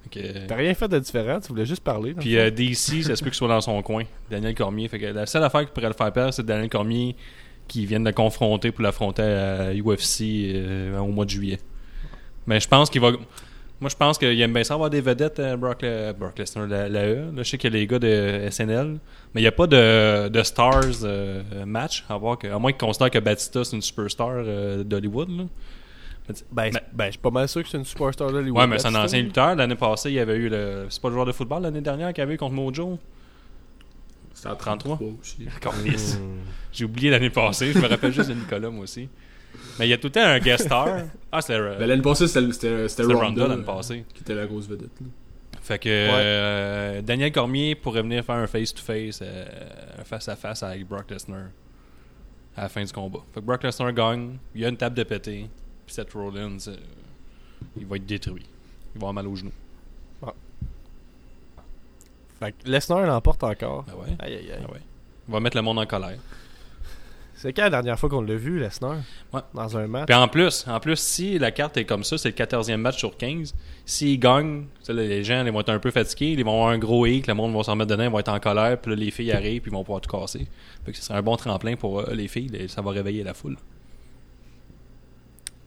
Que- 0.09 0.45
T'as 0.47 0.55
rien 0.55 0.73
fait 0.73 0.87
de 0.87 0.99
différent, 0.99 1.39
tu 1.39 1.49
voulais 1.49 1.65
juste 1.65 1.83
parler. 1.83 2.13
Puis 2.13 2.33
le 2.33 2.39
euh, 2.39 2.51
DC, 2.51 3.03
ça 3.03 3.15
se 3.15 3.23
peut 3.23 3.29
qu'il 3.29 3.37
soit 3.37 3.47
dans 3.47 3.61
son 3.61 3.81
coin. 3.81 4.03
Daniel 4.29 4.55
Cormier. 4.55 4.87
Fait 4.87 4.99
que 4.99 5.05
la 5.07 5.25
seule 5.25 5.43
affaire 5.43 5.65
qui 5.65 5.71
pourrait 5.73 5.87
le 5.87 5.93
faire 5.93 6.11
perdre, 6.11 6.33
c'est 6.33 6.45
Daniel 6.45 6.69
Cormier 6.69 7.15
qui 7.67 7.85
vient 7.85 7.99
de 7.99 8.05
le 8.05 8.13
confronter 8.13 8.71
pour 8.71 8.81
l'affronter 8.83 9.21
à 9.23 9.73
UFC 9.73 10.21
euh, 10.55 10.97
au 10.99 11.07
mois 11.07 11.25
de 11.25 11.29
juillet. 11.31 11.59
Mais 12.45 12.59
je 12.59 12.67
pense 12.67 12.89
qu'il 12.89 13.01
va. 13.01 13.11
Moi, 13.79 13.89
je 13.91 13.95
pense 13.95 14.17
qu'il 14.17 14.41
aime 14.41 14.53
bien 14.53 14.63
ça 14.63 14.73
avoir 14.73 14.89
des 14.89 15.01
vedettes, 15.01 15.37
euh, 15.39 15.55
Brock, 15.55 15.83
Le- 15.83 16.11
Brock 16.11 16.39
Lesnar, 16.39 16.65
la, 16.65 16.89
la 16.89 17.05
E. 17.05 17.15
Là, 17.35 17.43
je 17.43 17.43
sais 17.43 17.57
qu'il 17.59 17.71
y 17.71 17.75
a 17.75 17.79
les 17.79 17.85
gars 17.85 17.99
de 17.99 18.47
SNL. 18.49 18.97
Mais 19.35 19.41
il 19.41 19.43
n'y 19.43 19.47
a 19.47 19.51
pas 19.51 19.67
de, 19.67 20.29
de 20.29 20.41
stars 20.43 20.81
euh, 21.03 21.43
match. 21.65 22.03
À, 22.09 22.17
voir 22.17 22.39
que, 22.39 22.47
à 22.47 22.57
moins 22.57 22.71
qu'ils 22.71 22.79
considèrent 22.79 23.11
que 23.11 23.19
Batista, 23.19 23.63
c'est 23.63 23.75
une 23.75 23.83
superstar 23.83 24.29
euh, 24.33 24.83
d'Hollywood. 24.83 25.29
Ben, 26.51 26.71
ben, 26.93 27.05
je 27.05 27.11
suis 27.11 27.19
pas 27.19 27.29
mal 27.29 27.47
sûr 27.47 27.63
que 27.63 27.69
c'est 27.69 27.77
une 27.77 27.85
superstar 27.85 28.31
d'Hollywood. 28.31 28.59
Ouais, 28.59 28.67
mais 28.67 28.79
c'est 28.79 28.87
un 28.87 28.95
ancien 28.95 29.21
lutteur. 29.21 29.55
L'année 29.55 29.75
passée, 29.75 30.09
il 30.09 30.15
y 30.15 30.19
avait 30.19 30.35
eu 30.35 30.49
le. 30.49 30.87
C'est 30.89 31.01
pas 31.01 31.07
le 31.07 31.13
joueur 31.13 31.25
de 31.25 31.31
football 31.31 31.63
l'année 31.63 31.81
dernière 31.81 32.09
qu'il 32.09 32.21
y 32.21 32.23
avait 32.23 32.35
eu 32.35 32.37
contre 32.37 32.53
Mojo? 32.53 32.99
C'était 34.33 34.49
à 34.49 34.55
33 34.55 34.99
aussi. 35.21 35.47
Câlisse. 35.61 36.17
Hmm. 36.17 36.39
J'ai 36.71 36.85
oublié 36.85 37.09
l'année 37.09 37.29
passée. 37.29 37.71
Je 37.71 37.79
me 37.79 37.87
rappelle 37.87 38.11
juste 38.13 38.29
de 38.29 38.35
Nicolas, 38.35 38.69
moi 38.69 38.83
aussi. 38.83 39.09
Mais 39.79 39.87
il 39.87 39.89
y 39.89 39.93
a 39.93 39.97
tout 39.97 40.07
le 40.07 40.11
temps 40.11 40.21
un 40.23 40.39
guest 40.39 40.65
star. 40.65 40.87
Ah, 41.31 41.41
c'était 41.41 41.53
euh, 41.53 41.77
Ben, 41.79 41.87
l'année 41.87 42.01
passée, 42.01 42.27
c'était, 42.27 43.03
Ronda, 43.03 43.25
Ronda 43.25 43.47
l'année 43.47 43.61
euh, 43.61 43.65
passée. 43.65 44.05
qui 44.13 44.21
était 44.21 44.35
la 44.35 44.45
grosse 44.45 44.67
vedette. 44.67 44.91
là. 45.01 45.07
Fait 45.67 45.79
que 45.79 45.89
euh, 45.89 47.01
Daniel 47.01 47.29
Cormier 47.33 47.75
pourrait 47.75 48.01
venir 48.01 48.23
faire 48.23 48.35
un 48.35 48.47
face-to-face, 48.47 49.19
euh, 49.21 49.45
un 49.99 50.03
face-à-face 50.05 50.63
avec 50.63 50.87
Brock 50.87 51.11
Lesnar 51.11 51.47
à 52.55 52.61
la 52.63 52.69
fin 52.69 52.81
du 52.83 52.93
combat. 52.93 53.19
Fait 53.33 53.41
que 53.41 53.45
Brock 53.45 53.63
Lesnar 53.63 53.91
gagne, 53.91 54.37
il 54.55 54.61
y 54.61 54.65
a 54.65 54.69
une 54.69 54.77
table 54.77 54.95
de 54.95 55.03
pété, 55.03 55.49
puis 55.87 55.95
Seth 55.95 56.13
Rollins, 56.13 56.57
euh, 56.67 56.75
il 57.77 57.87
va 57.87 57.95
être 57.95 58.05
détruit. 58.05 58.45
Il 58.93 59.01
va 59.01 59.07
avoir 59.07 59.13
mal 59.13 59.27
aux 59.27 59.35
genoux. 59.35 59.51
Fait 62.39 62.51
que 62.51 62.69
Lesnar 62.69 63.01
l'emporte 63.07 63.43
encore. 63.43 63.83
Ben 63.83 63.93
ouais. 63.93 64.15
Aïe, 64.19 64.35
aïe, 64.35 64.51
aïe. 64.51 64.59
Ah 64.63 64.71
ouais. 64.71 64.79
Il 65.27 65.33
va 65.33 65.39
mettre 65.39 65.57
le 65.57 65.63
monde 65.63 65.79
en 65.79 65.85
colère. 65.85 66.17
C'est 67.35 67.53
quand 67.53 67.63
la 67.63 67.69
dernière 67.69 67.99
fois 67.99 68.09
qu'on 68.09 68.21
l'a 68.21 68.35
vu, 68.35 68.59
Lesnar? 68.59 68.97
Ouais. 69.31 69.41
Dans 69.53 69.77
un 69.77 69.87
match? 69.87 70.07
Puis 70.07 70.15
en 70.15 70.27
plus, 70.27 70.65
en 70.67 70.79
plus, 70.79 70.97
si 70.99 71.37
la 71.37 71.51
carte 71.51 71.77
est 71.77 71.85
comme 71.85 72.03
ça, 72.03 72.17
c'est 72.17 72.29
le 72.29 72.45
14e 72.45 72.77
match 72.77 72.97
sur 72.97 73.15
15. 73.15 73.53
S'ils 73.85 74.19
gagnent, 74.19 74.65
tu 74.79 74.85
sais, 74.85 74.93
là, 74.93 75.03
les 75.03 75.23
gens 75.23 75.45
ils 75.45 75.51
vont 75.51 75.61
être 75.61 75.69
un 75.69 75.79
peu 75.79 75.91
fatigués, 75.91 76.31
ils 76.31 76.43
vont 76.43 76.53
avoir 76.53 76.69
un 76.69 76.79
gros 76.79 77.05
hic, 77.05 77.27
le 77.27 77.35
monde 77.35 77.55
va 77.55 77.63
s'en 77.63 77.75
mettre 77.75 77.91
dedans, 77.91 78.03
ils 78.03 78.09
vont 78.09 78.19
être 78.19 78.29
en 78.29 78.39
colère, 78.39 78.79
puis 78.79 78.91
là, 78.91 78.97
les 78.97 79.11
filles 79.11 79.31
arrivent, 79.31 79.61
puis 79.61 79.71
ils 79.71 79.73
vont 79.73 79.83
pouvoir 79.83 80.01
tout 80.01 80.09
casser. 80.09 80.47
Fait 80.85 80.91
que 80.91 80.97
ce 80.97 81.03
serait 81.03 81.19
un 81.19 81.21
bon 81.21 81.35
tremplin 81.37 81.75
pour 81.75 81.99
euh, 81.99 82.13
les 82.13 82.27
filles, 82.27 82.67
ça 82.69 82.81
va 82.81 82.91
réveiller 82.91 83.23
la 83.23 83.33
foule. 83.35 83.57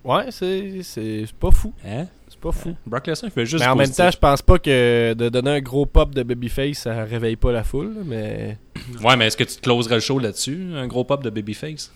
Ouais, 0.04 0.30
c'est 0.30 1.26
pas 1.38 1.50
fou. 1.50 1.72
Hein? 1.84 2.06
C'est 2.28 2.40
pas 2.40 2.52
fou. 2.52 2.74
Brock 2.86 3.06
Lesnar, 3.06 3.30
il 3.30 3.34
fait 3.34 3.44
juste 3.44 3.62
Mais 3.62 3.70
en 3.70 3.76
même 3.76 3.90
temps, 3.90 4.10
je 4.10 4.16
pense 4.16 4.40
pas 4.40 4.58
que 4.58 5.14
de 5.14 5.28
donner 5.28 5.50
un 5.50 5.60
gros 5.60 5.84
pop 5.84 6.14
de 6.14 6.22
babyface, 6.22 6.78
ça 6.78 7.04
réveille 7.04 7.36
pas 7.36 7.52
la 7.52 7.64
foule, 7.64 7.96
mais. 8.04 8.58
Ouais, 9.04 9.16
mais 9.16 9.26
est-ce 9.26 9.36
que 9.36 9.44
tu 9.44 9.56
te 9.56 9.60
closerais 9.60 9.96
le 9.96 10.00
show 10.00 10.18
là-dessus, 10.18 10.72
un 10.74 10.86
gros 10.86 11.04
pop 11.04 11.22
de 11.22 11.30
babyface? 11.30 11.92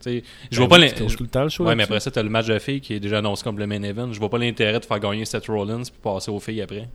Tu 0.00 0.10
sais, 0.10 0.22
je 0.50 0.58
vois 0.58 0.68
Ben 0.68 0.76
pas 0.76 0.86
oui, 0.86 0.92
closes 0.92 1.16
tout 1.16 1.22
le 1.24 1.28
temps 1.28 1.42
le 1.42 1.48
show. 1.48 1.64
Ouais, 1.66 1.74
mais 1.74 1.82
après 1.82 2.00
ça, 2.00 2.10
t'as 2.10 2.22
le 2.22 2.28
match 2.30 2.46
de 2.46 2.58
filles 2.58 2.80
qui 2.80 2.94
est 2.94 3.00
déjà 3.00 3.18
annoncé 3.18 3.42
comme 3.42 3.58
le 3.58 3.66
main 3.66 3.82
event. 3.82 4.12
Je 4.12 4.18
vois 4.18 4.30
pas 4.30 4.38
l'intérêt 4.38 4.78
de 4.78 4.84
faire 4.84 5.00
gagner 5.00 5.24
Seth 5.24 5.46
Rollins 5.46 5.82
puis 5.82 6.00
passer 6.00 6.30
aux 6.30 6.40
filles 6.40 6.62
après. 6.62 6.88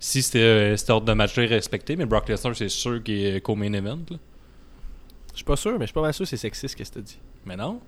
Si 0.00 0.22
c'était 0.22 0.38
euh, 0.40 0.76
cet 0.76 0.90
ordre 0.90 1.06
de 1.06 1.12
match-là 1.12 1.46
respecté, 1.46 1.96
mais 1.96 2.04
Brock 2.04 2.28
Lesnar, 2.28 2.54
c'est 2.56 2.68
sûr 2.68 3.02
qu'il 3.02 3.24
est 3.24 3.40
co-main 3.40 3.72
event. 3.72 4.00
Là. 4.10 4.16
Je 5.32 5.36
suis 5.36 5.44
pas 5.44 5.56
sûr, 5.56 5.72
mais 5.72 5.80
je 5.80 5.86
suis 5.86 5.94
pas 5.94 6.02
mal 6.02 6.12
sûr 6.12 6.24
que 6.24 6.28
c'est 6.28 6.36
sexiste 6.36 6.74
qu'est-ce 6.74 6.90
que 6.90 6.98
t'as 6.98 7.04
dit. 7.04 7.18
Mais 7.46 7.56
non. 7.56 7.80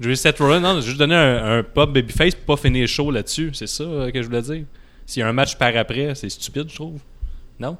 Je 0.00 0.08
veux 0.08 0.14
dire, 0.14 0.18
Seth 0.20 0.38
Rollins, 0.38 0.60
non, 0.60 0.76
j'ai 0.80 0.86
juste 0.86 0.98
donné 0.98 1.14
un, 1.14 1.58
un 1.58 1.62
pop 1.62 1.92
babyface 1.92 2.34
pour 2.34 2.56
pas 2.56 2.62
finir 2.62 2.88
chaud 2.88 3.10
là-dessus. 3.10 3.50
C'est 3.52 3.66
ça 3.66 3.84
euh, 3.84 4.10
que 4.10 4.22
je 4.22 4.26
voulais 4.26 4.42
dire. 4.42 4.64
S'il 5.06 5.20
y 5.20 5.22
a 5.22 5.28
un 5.28 5.32
match 5.32 5.56
par 5.58 5.76
après, 5.76 6.14
c'est 6.14 6.28
stupide, 6.30 6.68
je 6.70 6.74
trouve. 6.74 7.00
Non? 7.58 7.76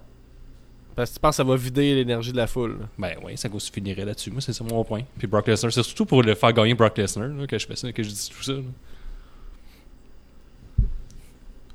Parce 0.95 1.11
que 1.11 1.15
tu 1.15 1.21
penses 1.21 1.33
que 1.33 1.37
ça 1.37 1.45
va 1.45 1.57
vider 1.57 1.95
l'énergie 1.95 2.33
de 2.33 2.37
la 2.37 2.47
foule. 2.47 2.73
là. 2.81 2.87
Ben 2.99 3.15
oui, 3.25 3.39
ça 3.39 3.49
se 3.59 3.73
finirait 3.73 4.05
là-dessus. 4.05 4.31
Moi, 4.31 4.43
c'est 4.43 4.53
ça 4.53 4.63
mon 4.65 4.85
point. 4.85 5.03
Puis 5.17 5.27
Brock 5.27 5.47
Lesnar, 5.49 5.73
c'est 5.73 5.83
surtout 5.83 6.05
pour 6.05 6.23
le 6.23 6.35
faire 6.35 6.53
gagner 6.53 6.75
Brock 6.75 6.99
Lesnar 6.99 7.29
là, 7.29 7.47
que 7.47 7.59
je 7.59 7.67
fais 7.67 7.77
ça, 7.77 7.91
que 7.91 8.03
je 8.03 8.09
dis 8.11 8.31
tout 8.37 8.43
ça. 8.43 8.53
là. 8.53 8.59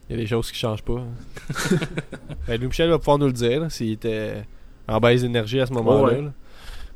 Il 0.07 0.15
y 0.15 0.19
a 0.19 0.21
des 0.21 0.27
choses 0.27 0.51
qui 0.51 0.59
changent 0.59 0.83
pas. 0.83 0.99
hein. 0.99 1.77
ben, 2.47 2.57
Louis 2.59 2.67
Michel 2.67 2.89
va 2.89 2.99
pouvoir 2.99 3.17
nous 3.17 3.25
le 3.27 3.33
dire 3.33 3.71
s'il 3.71 3.93
était 3.93 4.43
en 4.87 4.99
baisse 4.99 5.21
d'énergie 5.23 5.59
à 5.59 5.65
ce 5.65 5.73
moment-là. 5.73 6.13
Oh, 6.19 6.21
ouais. 6.25 6.29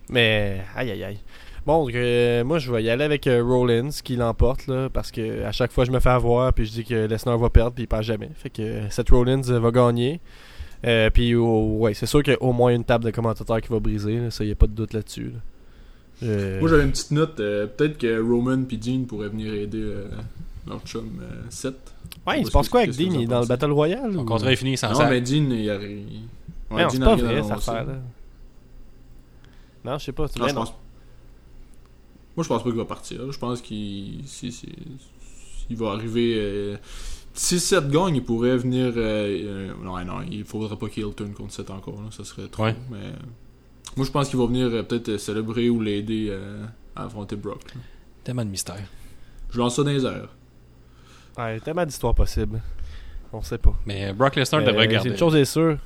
Mais 0.09 0.61
aïe 0.75 0.91
aïe 0.91 1.03
aïe. 1.03 1.19
Bon, 1.65 1.85
donc, 1.85 1.93
euh, 1.93 2.43
moi 2.43 2.57
je 2.59 2.71
vais 2.71 2.83
y 2.83 2.89
aller 2.89 3.03
avec 3.03 3.27
euh, 3.27 3.43
Rollins 3.43 3.89
qui 4.03 4.15
l'emporte 4.15 4.67
là, 4.67 4.89
parce 4.89 5.11
que 5.11 5.43
à 5.43 5.51
chaque 5.51 5.71
fois 5.71 5.85
je 5.85 5.91
me 5.91 5.99
fais 5.99 6.09
avoir 6.09 6.51
puis 6.53 6.65
je 6.65 6.71
dis 6.71 6.83
que 6.83 7.05
Lesnar 7.05 7.37
va 7.37 7.49
perdre 7.49 7.73
puis 7.73 7.83
il 7.83 7.87
perd 7.87 8.03
jamais. 8.03 8.29
Fait 8.35 8.49
que 8.49 8.61
euh, 8.61 8.89
Seth 8.89 9.09
Rollins 9.09 9.41
euh, 9.49 9.59
va 9.59 9.71
gagner. 9.71 10.19
Euh, 10.85 11.09
puis 11.09 11.35
oh, 11.35 11.77
ouais, 11.79 11.93
c'est 11.93 12.05
sûr 12.05 12.23
qu'il 12.23 12.33
y 12.33 12.35
a 12.35 12.41
au 12.41 12.53
moins 12.53 12.73
une 12.73 12.85
table 12.85 13.03
de 13.03 13.11
commentateurs 13.11 13.59
qui 13.61 13.67
va 13.69 13.79
briser. 13.79 14.17
là, 14.19 14.31
ça 14.31 14.43
y 14.45 14.51
a 14.51 14.55
pas 14.55 14.67
de 14.67 14.71
doute 14.71 14.93
là-dessus. 14.93 15.25
là. 15.33 15.39
Euh, 16.23 16.59
Moi, 16.59 16.69
j'avais 16.69 16.83
une 16.83 16.91
petite 16.91 17.11
note. 17.11 17.39
euh, 17.39 17.67
Peut-être 17.67 17.97
que 17.97 18.19
Roman 18.21 18.63
et 18.69 18.77
Dean 18.77 19.03
pourraient 19.07 19.29
venir 19.29 19.53
aider 19.53 19.81
euh, 19.81 20.07
leur 20.67 20.79
chum 20.85 21.07
euh, 21.21 21.25
Seth. 21.49 21.75
ouais, 22.27 22.41
il 22.41 22.45
se 22.45 22.51
passe 22.51 22.67
quoi 22.69 22.81
avec 22.81 22.91
Dean? 22.95 23.11
Il 23.13 23.21
est 23.23 23.25
dans 23.25 23.41
le? 23.41 23.45
Battle 23.47 23.71
Royale 23.71 24.13
Son 24.13 24.19
ou- 24.19 24.25
contrat 24.25 24.51
est 24.51 24.55
fini 24.57 24.75
sans 24.77 24.89
Non, 24.89 24.95
ça. 24.95 25.09
mais 25.09 25.19
Dean, 25.21 25.49
il 25.51 25.69
arrive. 25.69 25.97
Ouais, 26.71 26.83
non, 26.83 26.89
c'est 26.89 27.01
a 27.01 27.05
pas 27.05 27.15
vrai 27.15 27.41
cette. 27.43 27.87
Non, 29.85 29.97
je 29.97 30.03
sais 30.05 30.11
pas. 30.11 30.23
Non, 30.23 30.47
je 30.47 30.53
non. 30.53 30.61
pense. 30.61 30.73
Moi, 32.39 32.43
je 32.45 32.47
pense 32.47 32.63
pas 32.63 32.69
qu'il 32.69 32.77
va 32.79 32.85
partir. 32.85 33.29
Je 33.29 33.37
pense 33.37 33.59
qu'il 33.61 34.21
si, 34.25 34.49
si- 34.49 34.69
il 35.69 35.75
va 35.75 35.89
arriver. 35.91 36.35
euh, 36.37 36.77
Si 37.33 37.59
Seth 37.59 37.89
gagne, 37.89 38.15
il 38.15 38.23
pourrait 38.23 38.55
venir. 38.55 38.93
euh, 38.95 38.95
euh, 38.97 39.73
non, 39.83 39.97
non, 40.05 40.21
il 40.31 40.45
faudrait 40.45 40.77
pas 40.77 40.87
qu'il 40.87 41.03
turn 41.13 41.33
contre 41.33 41.51
Seth 41.51 41.69
encore. 41.69 41.95
Là, 42.01 42.07
ça 42.11 42.23
serait 42.23 42.47
trop. 42.47 42.63
Ouais. 42.63 42.75
Mais 42.89 43.11
moi, 43.97 44.05
je 44.05 44.11
pense 44.11 44.29
qu'il 44.29 44.39
va 44.39 44.45
venir 44.45 44.67
euh, 44.67 44.83
peut-être 44.83 45.17
célébrer 45.17 45.69
ou 45.69 45.81
l'aider 45.81 46.27
euh, 46.29 46.63
à 46.95 47.03
affronter 47.07 47.35
Brock. 47.35 47.61
là. 47.75 47.81
Tellement 48.23 48.45
de 48.45 48.51
mystère. 48.51 48.79
Je 49.49 49.57
lance 49.57 49.75
ça 49.75 49.83
dans 49.83 49.91
les 49.91 50.05
airs. 50.05 50.29
Ouais, 51.37 51.59
tellement 51.59 51.85
d'histoires 51.85 52.15
possibles. 52.15 52.61
On 53.33 53.41
sait 53.41 53.57
pas. 53.57 53.73
Mais 53.85 54.13
Brock 54.13 54.37
Lesnar 54.37 54.63
devrait 54.63 54.87
garder. 54.87 55.09
Une 55.09 55.17
chose 55.17 55.35
est 55.35 55.43
sûre. 55.45 55.77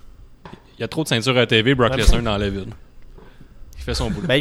Il 0.78 0.82
y 0.82 0.84
a 0.84 0.88
trop 0.88 1.02
de 1.04 1.08
ceintures 1.08 1.36
à 1.38 1.48
TV, 1.48 1.74
Brock. 1.74 1.96
Lesnar 1.96 2.22
dans 2.22 2.38
la 2.38 2.50
ville. 2.52 2.74
Il 3.76 3.82
fait 3.82 3.96
son 3.96 4.12
boulot. 4.12 4.28
Ben, 4.28 4.40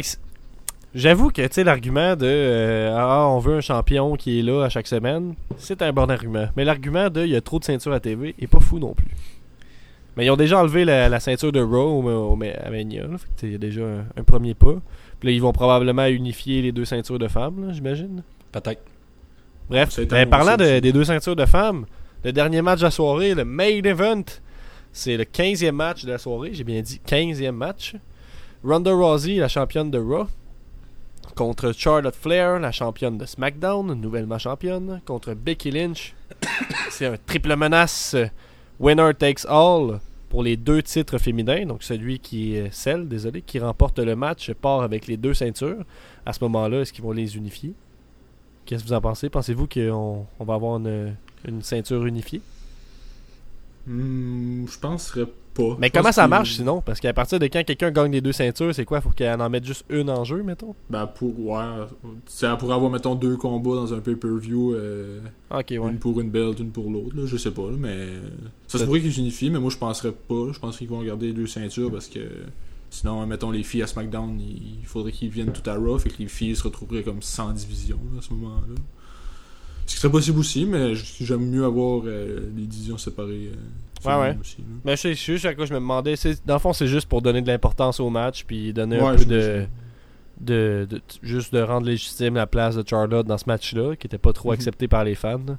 J'avoue 0.95 1.29
que 1.31 1.41
tu 1.41 1.47
sais 1.51 1.63
l'argument 1.63 2.15
de 2.15 2.25
euh, 2.27 2.95
ah 2.95 3.27
on 3.27 3.39
veut 3.39 3.55
un 3.55 3.61
champion 3.61 4.15
qui 4.15 4.39
est 4.39 4.43
là 4.43 4.63
à 4.63 4.69
chaque 4.69 4.85
semaine, 4.85 5.33
c'est 5.57 5.81
un 5.81 5.91
bon 5.91 6.09
argument. 6.09 6.47
Mais 6.55 6.63
l'argument 6.63 7.09
de 7.09 7.23
il 7.23 7.31
y 7.31 7.35
a 7.35 7.41
trop 7.41 7.57
de 7.57 7.63
ceintures 7.63 7.93
à 7.93 7.99
TV 7.99 8.35
est 8.39 8.45
pas 8.47 8.59
fou 8.59 8.77
non 8.77 8.93
plus. 8.93 9.07
Mais 10.15 10.25
ils 10.25 10.29
ont 10.29 10.35
déjà 10.37 10.59
enlevé 10.59 10.85
la, 10.85 11.09
la 11.09 11.19
ceinture 11.19 11.51
de 11.51 11.59
Raw 11.59 12.03
au, 12.03 12.07
au- 12.07 12.39
à 12.43 12.69
Mania, 12.69 13.07
là. 13.07 13.17
Fait 13.17 13.25
que, 13.25 13.31
tu 13.35 13.39
sais, 13.41 13.47
il 13.47 13.51
y 13.53 13.55
a 13.55 13.57
déjà 13.57 13.81
un, 13.81 14.05
un 14.15 14.23
premier 14.23 14.53
pas. 14.53 14.75
Puis 15.19 15.29
là 15.29 15.31
ils 15.31 15.41
vont 15.41 15.51
probablement 15.53 16.05
unifier 16.05 16.61
les 16.61 16.71
deux 16.71 16.85
ceintures 16.85 17.17
de 17.17 17.27
femmes, 17.27 17.65
là, 17.67 17.73
j'imagine. 17.73 18.21
Peut-être. 18.51 18.81
Bref, 19.69 19.99
ben, 20.07 20.29
parlant 20.29 20.57
de- 20.57 20.79
des 20.79 20.91
deux 20.91 21.05
ceintures 21.05 21.35
de 21.35 21.45
femmes, 21.45 21.85
le 22.23 22.31
dernier 22.31 22.61
match 22.61 22.79
de 22.79 22.85
la 22.85 22.91
soirée, 22.91 23.33
le 23.33 23.45
main 23.45 23.81
event, 23.83 24.21
c'est 24.91 25.17
le 25.17 25.23
15e 25.23 25.71
match 25.71 26.05
de 26.05 26.11
la 26.11 26.19
soirée, 26.19 26.51
j'ai 26.53 26.63
bien 26.63 26.81
dit 26.81 27.01
15e 27.03 27.51
match. 27.51 27.95
Ronda 28.63 28.93
Rousey, 28.93 29.37
la 29.37 29.47
championne 29.47 29.89
de 29.89 29.97
Raw, 29.97 30.27
contre 31.35 31.71
Charlotte 31.71 32.15
Flair, 32.15 32.59
la 32.59 32.71
championne 32.71 33.17
de 33.17 33.25
SmackDown, 33.25 33.93
nouvellement 33.93 34.37
championne, 34.37 35.01
contre 35.05 35.33
Becky 35.33 35.71
Lynch. 35.71 36.13
c'est 36.89 37.05
un 37.05 37.17
triple 37.17 37.55
menace. 37.55 38.15
Winner 38.79 39.11
takes 39.17 39.45
all 39.47 39.99
pour 40.29 40.43
les 40.43 40.57
deux 40.57 40.81
titres 40.81 41.17
féminins, 41.17 41.65
donc 41.65 41.83
celui 41.83 42.19
qui 42.19 42.57
celle, 42.71 43.07
désolé, 43.07 43.41
qui 43.41 43.59
remporte 43.59 43.99
le 43.99 44.15
match 44.15 44.51
part 44.53 44.81
avec 44.81 45.07
les 45.07 45.17
deux 45.17 45.33
ceintures. 45.33 45.83
À 46.25 46.33
ce 46.33 46.43
moment-là, 46.43 46.81
est-ce 46.81 46.93
qu'ils 46.93 47.03
vont 47.03 47.11
les 47.11 47.37
unifier? 47.37 47.73
Qu'est-ce 48.65 48.83
que 48.83 48.87
vous 48.89 48.93
en 48.93 49.01
pensez? 49.01 49.29
Pensez-vous 49.29 49.67
qu'on 49.67 50.25
on 50.39 50.43
va 50.45 50.53
avoir 50.55 50.77
une, 50.77 51.15
une 51.47 51.61
ceinture 51.61 52.05
unifiée? 52.05 52.41
Hmm, 53.85 54.65
je 54.65 54.79
penserais 54.79 55.25
pas. 55.53 55.75
Mais 55.79 55.89
comment 55.89 56.05
pense 56.05 56.15
ça 56.15 56.27
marche 56.27 56.53
sinon? 56.55 56.81
Parce 56.81 56.99
qu'à 56.99 57.13
partir 57.13 57.39
de 57.39 57.45
quand 57.47 57.63
quelqu'un 57.63 57.91
gagne 57.91 58.11
les 58.11 58.21
deux 58.21 58.31
ceintures, 58.31 58.73
c'est 58.73 58.85
quoi? 58.85 59.01
Faut 59.01 59.11
qu'elle 59.11 59.41
en 59.41 59.49
mette 59.49 59.65
juste 59.65 59.85
une 59.89 60.09
en 60.09 60.23
jeu, 60.23 60.43
mettons? 60.43 60.75
Ben, 60.89 61.05
pour. 61.07 61.37
Ouais. 61.39 61.63
Ça 62.25 62.55
pourrait 62.55 62.75
avoir, 62.75 62.91
mettons, 62.91 63.15
deux 63.15 63.37
combats 63.37 63.75
dans 63.75 63.93
un 63.93 63.99
pay-per-view. 63.99 64.73
euh, 64.75 65.19
Ok, 65.51 65.67
ouais. 65.69 65.77
Une 65.77 65.99
pour 65.99 66.19
une 66.19 66.29
belt, 66.29 66.59
une 66.59 66.71
pour 66.71 66.89
l'autre, 66.89 67.25
je 67.25 67.37
sais 67.37 67.51
pas, 67.51 67.69
là, 67.69 67.77
mais 67.77 68.07
ça 68.67 68.79
se 68.79 68.83
pourrait 68.85 69.01
qu'ils 69.01 69.17
unifient, 69.19 69.49
mais 69.51 69.59
moi 69.59 69.69
je 69.69 69.77
penserais 69.77 70.11
pas. 70.11 70.51
Je 70.51 70.59
penserais 70.59 70.79
qu'ils 70.85 70.89
vont 70.89 71.03
garder 71.03 71.27
les 71.27 71.33
deux 71.33 71.47
ceintures 71.47 71.91
parce 71.91 72.07
que 72.07 72.19
sinon, 72.89 73.25
mettons 73.25 73.51
les 73.51 73.63
filles 73.63 73.83
à 73.83 73.87
SmackDown, 73.87 74.39
il 74.39 74.85
faudrait 74.85 75.11
qu'ils 75.11 75.29
viennent 75.29 75.51
tout 75.53 75.67
à 75.69 75.75
Raw, 75.75 75.97
fait 75.99 76.09
que 76.09 76.17
les 76.19 76.27
filles 76.27 76.55
se 76.55 76.63
retrouveraient 76.63 77.03
comme 77.03 77.21
sans 77.21 77.51
division 77.51 77.99
là, 78.13 78.19
à 78.19 78.21
ce 78.21 78.33
moment-là. 78.33 78.75
Ce 79.85 79.93
qui 79.95 79.99
serait 79.99 80.11
possible 80.11 80.39
aussi, 80.39 80.65
mais 80.65 80.93
j'aime 80.95 81.49
mieux 81.49 81.65
avoir 81.65 82.01
euh, 82.05 82.49
les 82.55 82.65
divisions 82.65 82.97
séparées. 82.97 83.49
euh, 83.51 83.55
Ouais, 84.05 84.15
ouais. 84.19 84.37
aussi. 84.41 84.57
Mais 84.83 84.95
je 84.97 85.13
sais 85.37 85.47
à 85.47 85.55
quoi 85.55 85.65
je 85.65 85.73
me 85.73 85.79
demandais. 85.79 86.15
Dans 86.45 86.55
le 86.55 86.59
fond, 86.59 86.73
c'est 86.73 86.87
juste 86.87 87.07
pour 87.07 87.21
donner 87.21 87.41
de 87.41 87.47
l'importance 87.47 87.99
au 88.01 88.09
match, 88.09 88.43
puis 88.45 88.73
donner 88.73 88.99
un 88.99 89.15
peu 89.15 89.23
de, 89.25 89.65
de, 90.41 90.85
de- 90.89 91.01
Juste 91.21 91.53
de 91.53 91.61
rendre 91.61 91.87
légitime 91.87 92.35
la 92.35 92.45
place 92.47 92.75
de 92.75 92.83
Charlotte 92.87 93.25
dans 93.25 93.37
ce 93.37 93.45
match-là, 93.47 93.95
qui 93.95 94.07
était 94.07 94.17
pas 94.17 94.33
trop 94.33 94.49
Mhm. 94.49 94.55
accepté 94.55 94.87
par 94.89 95.03
les 95.05 95.15
fans. 95.15 95.39
là. 95.47 95.57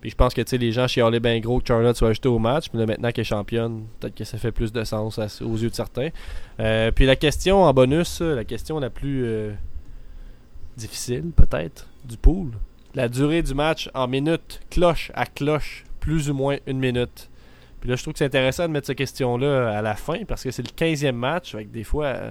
Puis 0.00 0.10
je 0.10 0.16
pense 0.16 0.34
que 0.34 0.42
tu 0.42 0.50
sais, 0.50 0.58
les 0.58 0.72
gens 0.72 0.86
chialaient 0.88 1.20
bien 1.20 1.38
gros 1.40 1.60
que 1.60 1.68
Charlotte 1.68 1.96
soit 1.96 2.08
ajoutée 2.10 2.28
au 2.28 2.38
match, 2.40 2.66
mais 2.74 2.80
là, 2.80 2.86
maintenant 2.86 3.10
qu'elle 3.12 3.22
est 3.22 3.24
championne, 3.24 3.84
peut-être 4.00 4.14
que 4.16 4.24
ça 4.24 4.38
fait 4.38 4.52
plus 4.52 4.72
de 4.72 4.82
sens 4.84 5.18
à- 5.18 5.28
aux 5.44 5.56
yeux 5.56 5.70
de 5.70 5.74
certains. 5.74 6.08
Euh, 6.60 6.90
puis 6.90 7.06
la 7.06 7.16
question 7.16 7.62
en 7.62 7.72
bonus, 7.72 8.20
euh, 8.22 8.34
la 8.34 8.44
question 8.44 8.78
la 8.80 8.90
plus 8.90 9.24
difficile, 10.76 11.30
peut-être, 11.34 11.86
du 12.04 12.16
pool. 12.16 12.48
La 12.94 13.08
durée 13.08 13.42
du 13.42 13.54
match 13.54 13.90
en 13.94 14.06
minutes, 14.06 14.60
cloche 14.70 15.10
à 15.14 15.26
cloche, 15.26 15.84
plus 16.00 16.30
ou 16.30 16.34
moins 16.34 16.58
une 16.66 16.78
minute. 16.78 17.28
Puis 17.80 17.90
là, 17.90 17.96
je 17.96 18.02
trouve 18.02 18.12
que 18.14 18.18
c'est 18.18 18.24
intéressant 18.24 18.64
de 18.66 18.72
mettre 18.72 18.86
cette 18.86 18.98
question-là 18.98 19.76
à 19.76 19.82
la 19.82 19.94
fin 19.94 20.24
parce 20.26 20.42
que 20.44 20.50
c'est 20.50 20.62
le 20.62 20.72
15e 20.74 21.12
match. 21.16 21.52
Fait 21.52 21.64
que 21.64 21.70
des 21.72 21.84
fois, 21.84 22.06
euh, 22.06 22.30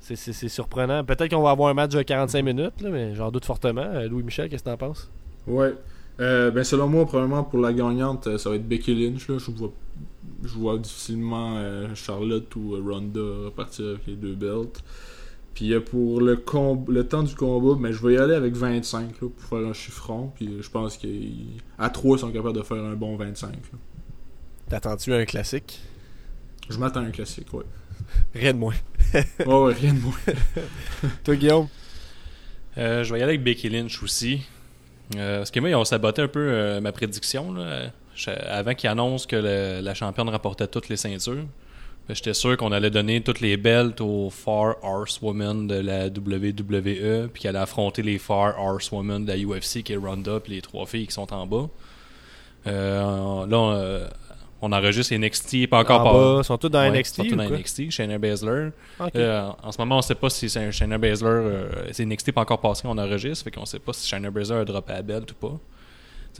c'est- 0.00 0.48
surprenant. 0.48 1.04
Peut-être 1.04 1.30
qu'on 1.30 1.42
va 1.42 1.50
avoir 1.50 1.70
un 1.70 1.74
match 1.74 1.92
de 1.92 2.02
45 2.02 2.42
minutes, 2.42 2.74
mais 2.82 3.14
j'en 3.14 3.30
doute 3.30 3.44
fortement. 3.44 3.82
Euh, 3.82 4.08
Louis-Michel, 4.08 4.48
qu'est-ce 4.48 4.64
que 4.64 4.70
t'en 4.70 4.76
penses? 4.76 5.10
Ouais. 5.46 5.74
Euh, 6.20 6.50
ben 6.50 6.62
selon 6.64 6.86
moi, 6.88 7.06
probablement 7.06 7.42
pour 7.44 7.60
la 7.60 7.72
gagnante, 7.72 8.36
ça 8.36 8.50
va 8.50 8.56
être 8.56 8.68
Becky 8.68 8.94
Lynch. 8.94 9.28
Là. 9.28 9.38
Je 9.38 9.50
vois, 9.50 9.72
je 10.44 10.54
vois 10.54 10.76
difficilement 10.78 11.56
Charlotte 11.94 12.54
ou 12.56 12.76
Ronda 12.84 13.20
repartir 13.46 13.86
avec 13.90 14.06
les 14.06 14.14
deux 14.16 14.34
belts. 14.34 14.82
Puis 15.54 15.72
euh, 15.72 15.80
pour 15.80 16.20
le, 16.20 16.36
com- 16.36 16.84
le 16.88 17.06
temps 17.06 17.22
du 17.22 17.34
combat, 17.34 17.80
ben, 17.80 17.92
je 17.92 18.04
vais 18.06 18.14
y 18.14 18.18
aller 18.18 18.34
avec 18.34 18.54
25 18.54 19.20
là, 19.20 19.28
pour 19.28 19.48
faire 19.58 19.66
un 19.68 19.72
chiffron. 19.72 20.32
Puis 20.34 20.48
euh, 20.48 20.62
je 20.62 20.68
pense 20.70 20.96
qu'à 20.96 21.88
3, 21.90 22.16
ils 22.16 22.20
sont 22.20 22.30
capables 22.32 22.56
de 22.56 22.62
faire 22.62 22.82
un 22.82 22.94
bon 22.94 23.16
25. 23.16 23.50
là. 23.52 23.58
T'attends-tu 24.68 25.12
un 25.14 25.24
classique? 25.24 25.80
Je 26.68 26.78
m'attends 26.78 27.00
à 27.00 27.04
un 27.04 27.10
classique, 27.10 27.52
ouais. 27.54 27.64
Rien 28.34 28.52
de 28.52 28.58
moins. 28.58 28.74
Ouais, 29.46 29.72
rien 29.74 29.94
de 29.94 30.00
moins. 30.00 30.16
Toi, 31.24 31.36
Guillaume? 31.36 31.68
Euh, 32.78 33.04
je 33.04 33.12
vais 33.12 33.20
y 33.20 33.22
aller 33.22 33.32
avec 33.34 33.44
Becky 33.44 33.68
Lynch 33.68 34.02
aussi. 34.02 34.42
Euh, 35.16 35.38
parce 35.38 35.50
que 35.52 35.60
moi, 35.60 35.68
ils 35.68 35.74
ont 35.76 35.84
saboté 35.84 36.22
un 36.22 36.28
peu 36.28 36.40
euh, 36.40 36.80
ma 36.80 36.90
prédiction. 36.90 37.52
là. 37.52 37.92
Avant 38.48 38.74
qu'ils 38.74 38.88
annoncent 38.90 39.26
que 39.28 39.36
le- 39.36 39.80
la 39.84 39.94
championne 39.94 40.28
remportait 40.28 40.66
toutes 40.66 40.88
les 40.88 40.96
ceintures. 40.96 41.44
J'étais 42.10 42.34
sûr 42.34 42.56
qu'on 42.58 42.70
allait 42.72 42.90
donner 42.90 43.22
toutes 43.22 43.40
les 43.40 43.56
belts 43.56 44.00
aux 44.02 44.28
Far 44.28 44.76
Horsewomen 44.82 45.66
de 45.66 45.76
la 45.76 46.06
WWE, 46.08 47.28
puis 47.32 47.42
qu'elle 47.42 47.56
allait 47.56 47.62
affronter 47.62 48.02
les 48.02 48.18
Far 48.18 48.58
Horsewomen 48.60 49.24
de 49.24 49.32
la 49.32 49.38
UFC, 49.38 49.82
qui 49.82 49.94
est 49.94 49.96
Ronda, 49.96 50.38
puis 50.40 50.52
les 50.54 50.60
trois 50.62 50.84
filles 50.84 51.06
qui 51.06 51.14
sont 51.14 51.32
en 51.32 51.46
bas. 51.46 51.66
Euh, 52.66 53.46
là, 53.46 53.56
euh, 53.76 54.08
on 54.60 54.72
enregistre 54.72 55.14
NXT, 55.14 55.66
pas 55.68 55.78
encore 55.80 56.00
En 56.00 56.04
pas. 56.04 56.12
bas, 56.36 56.42
sont 56.42 56.58
tous 56.58 56.68
dans 56.68 56.80
Ouais, 56.80 56.90
NXT. 56.98 57.18
ils 57.18 57.22
sont 57.30 57.36
tous 57.36 57.42
ou 57.42 57.48
dans? 57.48 57.56
NXT, 57.56 57.90
Shayna 57.90 58.18
Baszler. 58.18 58.68
Euh, 59.16 59.48
en 59.62 59.72
ce 59.72 59.78
moment, 59.78 59.98
on 59.98 60.02
sait 60.02 60.14
pas 60.14 60.28
si 60.30 60.48
Shayna 60.48 60.98
Baszler. 60.98 61.28
euh, 61.28 61.68
c'est 61.92 62.04
NXT 62.04 62.32
pas 62.32 62.42
encore 62.42 62.60
passé, 62.60 62.82
on 62.86 62.96
enregistre, 62.98 63.44
fait 63.44 63.50
qu'on 63.50 63.64
sait 63.66 63.78
pas 63.78 63.92
si 63.94 64.06
Shayna 64.06 64.30
Baszler 64.30 64.56
a 64.58 64.64
droppé 64.66 64.92
la 64.92 65.02
belt 65.02 65.30
ou 65.32 65.34
pas. 65.34 65.58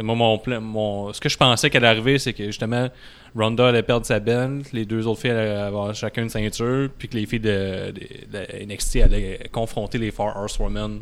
Moi, 0.01 0.15
mon, 0.17 0.41
mon, 0.61 1.13
ce 1.13 1.21
que 1.21 1.29
je 1.29 1.37
pensais 1.37 1.71
qu'elle 1.71 1.85
arriver, 1.85 2.19
c'est 2.19 2.33
que 2.33 2.45
justement, 2.47 2.89
Ronda 3.37 3.69
allait 3.69 3.83
perdre 3.83 4.05
sa 4.07 4.19
belt, 4.21 4.73
les 4.73 4.85
deux 4.85 5.07
autres 5.07 5.21
filles 5.21 5.31
allaient 5.31 5.51
avoir 5.51 5.95
chacun 5.95 6.23
une 6.23 6.29
ceinture, 6.31 6.89
puis 6.99 7.09
que 7.09 7.17
les 7.17 7.27
filles 7.27 7.41
de, 7.41 7.93
de- 7.93 8.39
de 8.63 8.65
NXT 8.67 8.97
allaient 8.97 9.49
confronter 9.53 9.99
les 9.99 10.11
Far 10.11 10.37
Horsewomen, 10.37 11.01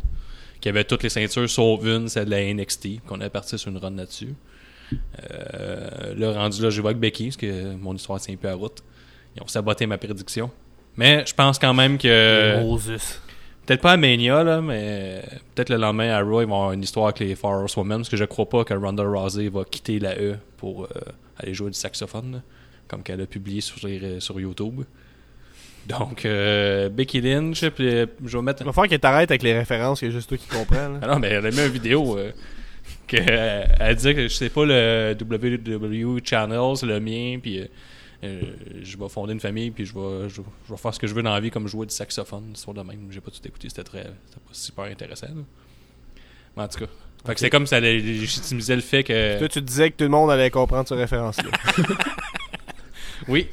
qui 0.61 0.69
avaient 0.69 0.85
toutes 0.85 1.03
les 1.03 1.09
ceintures 1.09 1.49
sauf 1.49 1.85
une, 1.85 2.09
celle 2.09 2.27
de 2.27 2.31
la 2.31 2.53
NXT, 2.55 3.01
qu'on 3.07 3.21
est 3.21 3.31
parti 3.31 3.59
sur 3.59 3.71
une 3.71 3.79
run 3.79 3.93
là-dessus. 3.97 4.35
Euh, 5.31 6.15
là, 6.17 6.33
rendu 6.33 6.63
là, 6.63 6.71
je 6.71 6.81
vois 6.81 6.91
avec 6.91 7.01
Becky, 7.01 7.25
parce 7.27 7.37
que 7.37 7.75
mon 7.77 7.95
histoire 7.95 8.21
tient 8.21 8.35
un 8.35 8.37
peu 8.37 8.49
à 8.49 8.55
route. 8.55 8.83
Ils 9.37 9.43
ont 9.43 9.47
saboté 9.49 9.87
ma 9.87 9.99
prédiction. 9.99 10.51
Mais 10.97 11.25
je 11.27 11.33
pense 11.35 11.59
quand 11.59 11.73
même 11.73 11.97
que. 11.97 12.61
Moses. 12.63 13.22
Peut-être 13.67 13.81
pas 13.81 13.93
à 13.93 13.97
Mania, 13.97 14.43
là, 14.43 14.61
mais 14.61 15.23
peut-être 15.55 15.71
le 15.71 15.77
lendemain 15.77 16.11
à 16.11 16.21
Raw, 16.21 16.43
ils 16.43 16.49
vont 16.49 16.55
avoir 16.57 16.73
une 16.73 16.83
histoire 16.83 17.07
avec 17.07 17.21
les 17.21 17.35
Far 17.37 17.53
Horsewomen, 17.63 17.99
parce 17.99 18.09
que 18.09 18.17
je 18.17 18.25
crois 18.25 18.49
pas 18.49 18.65
que 18.65 18.75
Ronda 18.75 19.05
Rousey 19.05 19.49
va 19.49 19.65
quitter 19.65 19.99
la 20.01 20.17
E 20.19 20.37
pour 20.57 20.85
euh, 20.85 20.89
aller 21.39 21.55
jouer 21.55 21.71
du 21.71 21.79
saxophone, 21.79 22.33
là, 22.33 22.39
comme 22.89 23.03
qu'elle 23.05 23.21
a 23.21 23.27
publié 23.27 23.61
sur, 23.61 23.87
les- 23.87 24.19
sur 24.21 24.41
YouTube. 24.41 24.83
Donc, 25.87 26.25
euh, 26.25 26.89
Becky 26.89 27.21
Lynch, 27.21 27.65
puis 27.71 27.89
euh, 27.89 28.07
je 28.25 28.37
vais 28.37 28.43
mettre. 28.43 28.63
Il 28.63 28.67
va 28.67 28.73
falloir 28.73 28.89
qu'elle 28.89 29.01
t'arrête 29.01 29.31
avec 29.31 29.43
les 29.43 29.57
références, 29.57 30.03
a 30.03 30.11
juste 30.11 30.29
toi 30.29 30.39
qui 30.39 30.47
comprends. 30.49 30.89
là. 30.89 30.99
Ah 31.03 31.07
non, 31.09 31.19
mais 31.21 31.29
elle 31.29 31.47
a 31.47 31.51
mis 31.51 31.59
une 31.61 31.69
vidéo 31.73 32.19
euh, 32.19 32.31
que, 33.07 33.17
euh, 33.19 33.65
elle 33.81 33.97
disait 33.97 34.15
que 34.15 34.23
je 34.29 34.35
sais 34.35 34.49
pas 34.49 34.65
le 34.65 35.17
WW 35.21 36.19
Channel, 36.25 36.77
c'est 36.77 36.87
le 36.87 36.99
mien, 37.01 37.39
puis 37.41 37.63
euh, 38.25 38.41
je 38.83 38.97
vais 38.97 39.09
fonder 39.09 39.33
une 39.33 39.41
famille, 39.41 39.71
puis 39.71 39.85
je 39.85 39.95
vais, 39.95 40.29
je, 40.29 40.37
je 40.67 40.73
vais 40.73 40.77
faire 40.77 40.95
ce 40.95 40.99
que 41.01 41.07
je 41.07 41.15
veux 41.15 41.23
dans 41.23 41.33
la 41.33 41.41
vie, 41.41 41.51
comme 41.51 41.67
jouer 41.67 41.87
du 41.87 41.95
saxophone, 41.95 42.55
sur 42.55 42.73
de 42.75 42.83
même. 42.83 43.09
J'ai 43.11 43.21
pas 43.21 43.31
tout 43.31 43.47
écouté, 43.47 43.69
c'était 43.69 43.85
très, 43.85 44.03
c'était 44.27 44.41
pas 44.47 44.53
super 44.53 44.85
intéressant. 44.85 45.29
là. 45.29 45.43
Mais 46.57 46.63
en 46.63 46.69
tout 46.69 46.81
cas, 46.81 46.87
fait 47.27 47.35
que 47.35 47.41
c'est 47.41 47.51
comme 47.51 47.67
ça 47.67 47.81
légitimiser 47.81 48.75
le 48.75 48.83
fait 48.83 49.05
que. 49.05 49.39
Toi, 49.39 49.49
tu 49.49 49.63
disais 49.63 49.91
que 49.91 49.97
tout 49.97 50.05
le 50.05 50.11
monde 50.11 50.31
allait 50.31 50.51
comprendre 50.51 50.89
cette 50.89 50.99
référence-là. 50.99 51.51
Oui. 53.29 53.49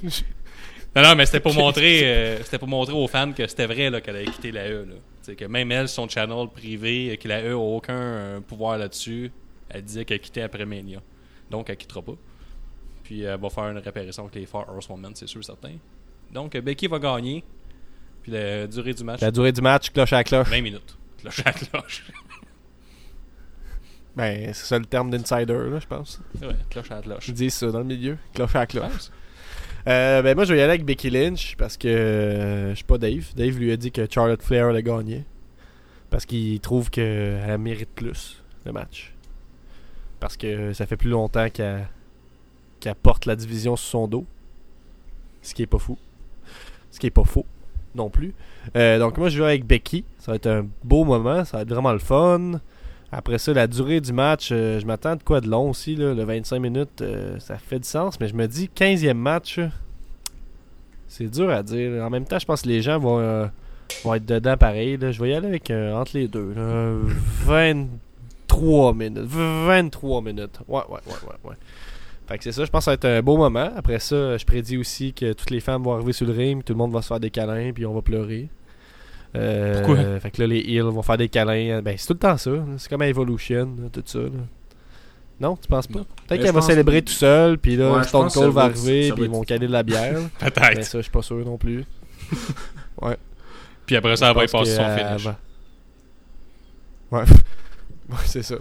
Non, 0.96 1.04
non, 1.04 1.16
mais 1.16 1.26
c'était 1.26 1.40
pour 1.40 1.54
montrer, 1.54 2.02
euh, 2.04 2.44
c'était 2.44 2.58
pour 2.58 2.68
montrer 2.68 2.94
aux 2.94 3.08
fans 3.08 3.32
que 3.32 3.46
c'était 3.48 3.68
vrai 3.68 4.02
qu'elle 4.02 4.16
avait 4.16 4.26
quitté 4.26 4.52
la 4.52 4.68
E. 4.68 4.86
Là. 4.86 4.96
C'est 5.22 5.36
que 5.36 5.46
même 5.46 5.72
elle, 5.72 5.88
son 5.88 6.10
channel 6.10 6.48
privé, 6.48 7.18
que 7.22 7.28
la 7.28 7.44
E 7.44 7.52
a 7.52 7.58
aucun 7.58 7.94
euh, 7.94 8.40
pouvoir 8.40 8.78
là-dessus, 8.78 9.32
elle 9.70 9.84
disait 9.84 10.06
qu'elle 10.06 10.20
quittait 10.20 10.42
après 10.42 10.66
Mania. 10.66 11.02
Donc 11.52 11.70
elle 11.70 11.78
quittera 11.78 12.02
pas. 12.02 12.16
Puis 13.10 13.24
elle 13.24 13.40
va 13.40 13.50
faire 13.50 13.64
une 13.64 13.80
réparation 13.80 14.22
avec 14.22 14.36
les 14.36 14.46
Far 14.46 14.70
Horsewomen, 14.70 15.16
c'est 15.16 15.26
sûr, 15.26 15.44
certain. 15.44 15.72
Donc 16.32 16.54
euh, 16.54 16.62
Becky 16.62 16.86
va 16.86 17.00
gagner. 17.00 17.44
Puis 18.22 18.32
la 18.32 18.68
durée 18.68 18.94
du 18.94 19.04
match, 19.04 19.20
La 19.22 19.32
durée 19.32 19.52
du 19.52 19.62
match, 19.62 19.90
cloche 19.90 20.14
à 20.14 20.24
cloche. 20.24 20.48
20 20.48 20.62
minutes. 20.62 20.96
Cloche 21.18 21.42
à 21.44 21.52
cloche. 21.52 22.04
Ben, 24.16 24.54
c'est 24.54 24.66
ça 24.66 24.78
le 24.78 24.86
terme 24.86 25.10
d'insider, 25.10 25.46
là, 25.54 25.80
je 25.80 25.88
pense. 25.88 26.20
ouais, 26.42 26.50
cloche 26.70 26.92
à 26.92 27.02
cloche. 27.02 27.30
Ils 27.30 27.34
disent 27.34 27.54
ça 27.56 27.72
dans 27.72 27.80
le 27.80 27.86
milieu. 27.86 28.18
Cloche 28.34 28.56
à 28.56 28.68
cloche. 28.68 29.10
Euh, 29.88 30.22
ben 30.22 30.36
moi 30.36 30.44
je 30.44 30.54
vais 30.54 30.60
y 30.60 30.62
aller 30.62 30.74
avec 30.74 30.86
Becky 30.86 31.10
Lynch 31.10 31.56
parce 31.56 31.78
que 31.78 31.88
euh, 31.88 32.70
je 32.72 32.76
suis 32.76 32.84
pas 32.84 33.00
Dave. 33.00 33.34
Dave 33.36 33.58
lui 33.58 33.72
a 33.72 33.78
dit 33.78 33.92
que 33.92 34.06
Charlotte 34.08 34.44
Flair 34.44 34.68
allait 34.68 34.84
gagner. 34.84 35.26
Parce 36.12 36.28
qu'il 36.28 36.60
trouve 36.60 36.92
qu'elle 36.92 37.58
mérite 37.58 37.90
plus 37.96 38.44
le 38.66 38.72
match. 38.72 39.16
Parce 40.20 40.38
que 40.38 40.74
ça 40.74 40.86
fait 40.86 40.98
plus 40.98 41.10
longtemps 41.10 41.50
qu'elle 41.50 41.88
qu'elle 42.80 42.96
porte 42.96 43.26
la 43.26 43.36
division 43.36 43.76
sur 43.76 43.90
son 43.90 44.08
dos. 44.08 44.26
Ce 45.42 45.54
qui 45.54 45.62
est 45.64 45.68
pas 45.68 45.80
fou. 45.80 45.98
Ce 46.92 47.00
qui 47.00 47.08
est 47.08 47.12
pas 47.12 47.24
faux 47.24 47.46
non 47.96 48.10
plus. 48.10 48.34
Euh, 48.76 49.00
donc 49.00 49.18
moi 49.18 49.30
je 49.30 49.40
vais 49.42 49.50
avec 49.50 49.66
Becky. 49.66 50.04
Ça 50.20 50.32
va 50.32 50.36
être 50.36 50.48
un 50.48 50.68
beau 50.84 51.04
moment. 51.04 51.46
Ça 51.46 51.58
va 51.58 51.64
être 51.64 51.70
vraiment 51.70 51.94
le 51.94 52.00
fun. 52.00 52.60
Après 53.12 53.40
ça, 53.40 53.54
la 53.54 53.66
durée 53.66 54.02
du 54.02 54.14
match, 54.14 54.50
euh, 54.52 54.80
je 54.80 54.86
m'attends 54.86 55.16
de 55.16 55.24
quoi 55.24 55.42
de 55.42 55.50
long 55.50 55.72
aussi. 55.72 55.96
Là, 55.96 56.14
le 56.14 56.24
25 56.24 56.60
minutes, 56.60 57.02
euh, 57.02 57.40
ça 57.40 57.58
fait 57.58 57.80
du 57.80 57.88
sens. 57.88 58.20
Mais 58.20 58.28
je 58.28 58.36
me 58.36 58.48
dis, 58.48 58.70
15e 58.76 59.14
match, 59.14 59.60
c'est 61.08 61.26
dur 61.28 61.50
à 61.50 61.64
dire. 61.64 62.04
En 62.04 62.12
même 62.12 62.26
temps, 62.26 62.38
je 62.38 62.46
pense 62.46 62.62
que 62.62 62.68
les 62.68 62.84
gens 62.84 63.00
vont, 63.00 63.50
vont 64.04 64.14
être 64.14 64.26
dedans 64.28 64.58
pareil. 64.58 64.98
là. 64.98 65.12
Je 65.12 65.20
vais 65.24 65.32
y 65.32 65.34
aller 65.34 65.48
avec 65.48 65.72
entre 65.72 66.12
les 66.16 66.28
deux. 66.28 66.54
là. 66.56 66.94
23 67.46 68.94
minutes. 68.94 69.18
23 69.26 70.22
minutes. 70.22 70.60
Ouais, 70.68 70.82
ouais, 70.90 71.00
ouais, 71.08 71.14
ouais. 71.28 71.50
ouais. 71.50 71.56
Fait 72.30 72.38
que 72.38 72.44
c'est 72.44 72.52
ça, 72.52 72.64
je 72.64 72.70
pense 72.70 72.82
que 72.82 72.86
ça 72.86 72.92
va 72.92 72.96
être 72.96 73.06
un 73.06 73.22
beau 73.22 73.38
moment. 73.38 73.72
Après 73.76 74.00
ça, 74.00 74.38
je 74.38 74.46
prédis 74.46 74.78
aussi 74.78 75.14
que 75.14 75.34
toutes 75.34 75.50
les 75.50 75.60
femmes 75.60 75.84
vont 75.84 75.96
arriver 75.96 76.14
sur 76.14 76.28
le 76.28 76.32
ring, 76.34 76.64
tout 76.64 76.74
le 76.74 76.78
monde 76.78 76.94
va 76.94 77.02
se 77.02 77.08
faire 77.08 77.20
des 77.20 77.32
câlins, 77.32 77.72
puis 77.74 77.86
on 77.86 77.94
va 77.94 78.02
pleurer. 78.04 78.50
Euh, 79.36 79.84
Pourquoi? 79.84 80.20
Fait 80.20 80.32
que 80.32 80.42
là, 80.42 80.48
les 80.48 80.60
heels 80.60 80.84
vont 80.84 81.02
faire 81.02 81.18
des 81.18 81.28
câlins. 81.30 81.82
Ben, 81.82 81.96
c'est 81.98 82.08
tout 82.08 82.14
le 82.14 82.20
temps 82.20 82.38
ça. 82.38 82.52
C'est 82.78 82.90
comme 82.90 83.02
Evolution, 83.04 83.76
là, 83.82 83.90
tout 83.92 84.04
ça. 84.06 84.20
là. 84.20 84.30
Non, 85.40 85.56
tu 85.56 85.68
penses 85.68 85.88
pas? 85.88 86.00
Peut-être 86.00 86.06
Mais 86.32 86.38
qu'elle 86.40 86.54
va 86.54 86.62
célébrer 86.62 87.02
tout 87.02 87.14
seul, 87.14 87.58
puis 87.58 87.76
là, 87.78 87.94
Ouais, 87.94 88.04
Stone 88.04 88.30
Cold 88.30 88.54
va 88.54 88.64
arriver, 88.64 89.12
puis 89.12 89.24
ils 89.24 89.30
vont 89.30 89.44
caler 89.44 89.68
de 89.68 89.72
la 89.72 89.84
bière. 89.84 90.20
Mais 90.42 90.52
Peut-être. 90.52 90.84
ça, 90.84 90.98
je 91.00 91.04
suis 91.04 91.12
pas 91.12 91.22
sûr 91.22 91.38
non 91.46 91.58
plus. 91.58 91.84
Puis 93.86 93.96
après 93.96 94.16
ça, 94.18 94.30
elle 94.30 94.36
va 94.36 94.44
y 94.44 94.48
passer 94.48 94.76
son 94.76 94.98
finish. 94.98 95.24
va- 95.24 95.38
Ouais, 97.12 97.24
ouais 98.10 98.16
c'est 98.26 98.44
ça. 98.44 98.56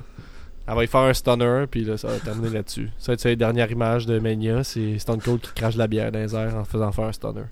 Elle 0.68 0.74
va 0.74 0.84
y 0.84 0.86
faire 0.86 1.00
un 1.00 1.14
stunner, 1.14 1.64
puis 1.70 1.82
là, 1.84 1.96
ça 1.96 2.08
va 2.08 2.18
terminer 2.18 2.50
là-dessus. 2.50 2.90
Ça 2.98 3.12
va 3.12 3.14
être 3.14 3.20
ça, 3.20 3.28
les 3.30 3.36
dernières 3.36 3.70
images 3.70 4.04
de 4.06 4.18
Mania, 4.18 4.62
c'est 4.64 4.98
Stone 4.98 5.20
Cold 5.20 5.40
qui 5.40 5.52
crache 5.54 5.76
la 5.76 5.86
bière 5.86 6.12
dans 6.12 6.18
les 6.18 6.34
airs 6.34 6.54
en 6.56 6.64
faisant 6.64 6.92
faire 6.92 7.04
un 7.06 7.12
stunner. 7.12 7.44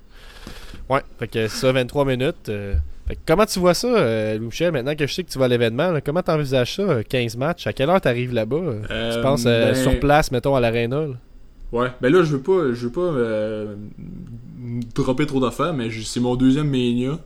Ouais, 0.89 1.01
fait 1.19 1.27
que 1.27 1.47
c'est 1.47 1.57
ça, 1.57 1.71
23 1.71 2.05
minutes. 2.05 2.49
euh, 2.49 2.75
fait 3.07 3.15
que 3.15 3.19
comment 3.25 3.45
tu 3.45 3.59
vois 3.59 3.73
ça, 3.73 3.87
euh, 3.87 4.37
maintenant 4.71 4.95
que 4.95 5.07
je 5.07 5.13
sais 5.13 5.23
que 5.23 5.29
tu 5.31 5.39
vas 5.39 5.45
à 5.45 5.47
l'événement, 5.47 5.91
là, 5.91 6.01
comment 6.01 6.21
t'envisages 6.21 6.75
ça, 6.75 6.81
euh, 6.83 7.03
15 7.07 7.37
matchs? 7.37 7.65
À 7.65 7.73
quelle 7.73 7.89
heure 7.89 7.99
t'arrives 8.01 8.33
là-bas? 8.33 8.55
euh? 8.57 8.81
tu 8.81 8.87
Euh, 8.91 9.21
penses 9.23 9.45
euh, 9.47 9.71
ben, 9.71 9.75
sur 9.75 9.99
place, 9.99 10.31
mettons, 10.31 10.55
à 10.55 10.59
l'aréna? 10.59 11.07
Ouais, 11.71 11.87
ben 12.01 12.11
là, 12.13 12.23
je 12.23 12.35
veux 12.35 12.41
pas, 12.41 12.71
je 12.73 12.85
veux 12.85 12.91
pas 12.91 13.01
euh, 13.01 13.75
dropper 14.95 15.25
trop 15.25 15.39
d'affaires, 15.39 15.73
mais 15.73 15.89
c'est 16.03 16.19
mon 16.19 16.35
deuxième 16.35 16.69
Mania. 16.69 17.17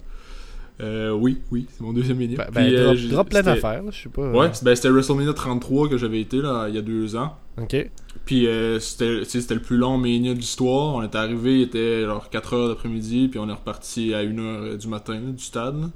Euh, 0.82 1.12
oui, 1.12 1.38
oui, 1.52 1.68
c'est 1.70 1.82
mon 1.82 1.94
deuxième 1.94 2.18
Mania. 2.18 2.38
Ben, 2.38 2.46
Puis, 2.46 2.54
ben, 2.54 2.74
euh, 2.74 2.86
drop, 2.96 3.10
drop 3.10 3.30
plein 3.30 3.42
d'affaires, 3.44 3.84
je 3.92 4.04
sais 4.04 4.10
pas. 4.10 4.22
euh, 4.24 4.32
Ouais, 4.34 4.52
ben, 4.64 4.76
c'était 4.76 4.90
WrestleMania 4.90 5.34
33 5.34 5.90
que 5.90 5.98
j'avais 5.98 6.22
été 6.22 6.38
là, 6.42 6.68
il 6.70 6.76
y 6.76 6.78
a 6.78 6.82
deux 6.82 7.16
ans. 7.16 7.36
Ok. 7.62 7.90
Puis 8.26 8.48
euh, 8.48 8.80
c'était 8.80 9.54
le 9.56 9.60
plus 9.62 9.78
long 9.78 9.98
Mania 9.98 10.34
de 10.34 10.40
l'histoire. 10.40 10.96
On 10.96 11.04
est 11.04 11.16
arrivé, 11.16 11.58
il 11.58 11.62
était 11.64 12.04
genre 12.06 12.30
4 12.30 12.54
heures 12.54 12.68
d'après-midi, 12.70 13.28
puis 13.28 13.40
on 13.40 13.50
est 13.50 13.54
reparti 13.54 14.14
à 14.14 14.24
1h 14.24 14.78
du 14.78 14.88
matin 14.88 15.14
là, 15.14 15.32
du 15.32 15.44
stade. 15.44 15.80
là. 15.80 15.90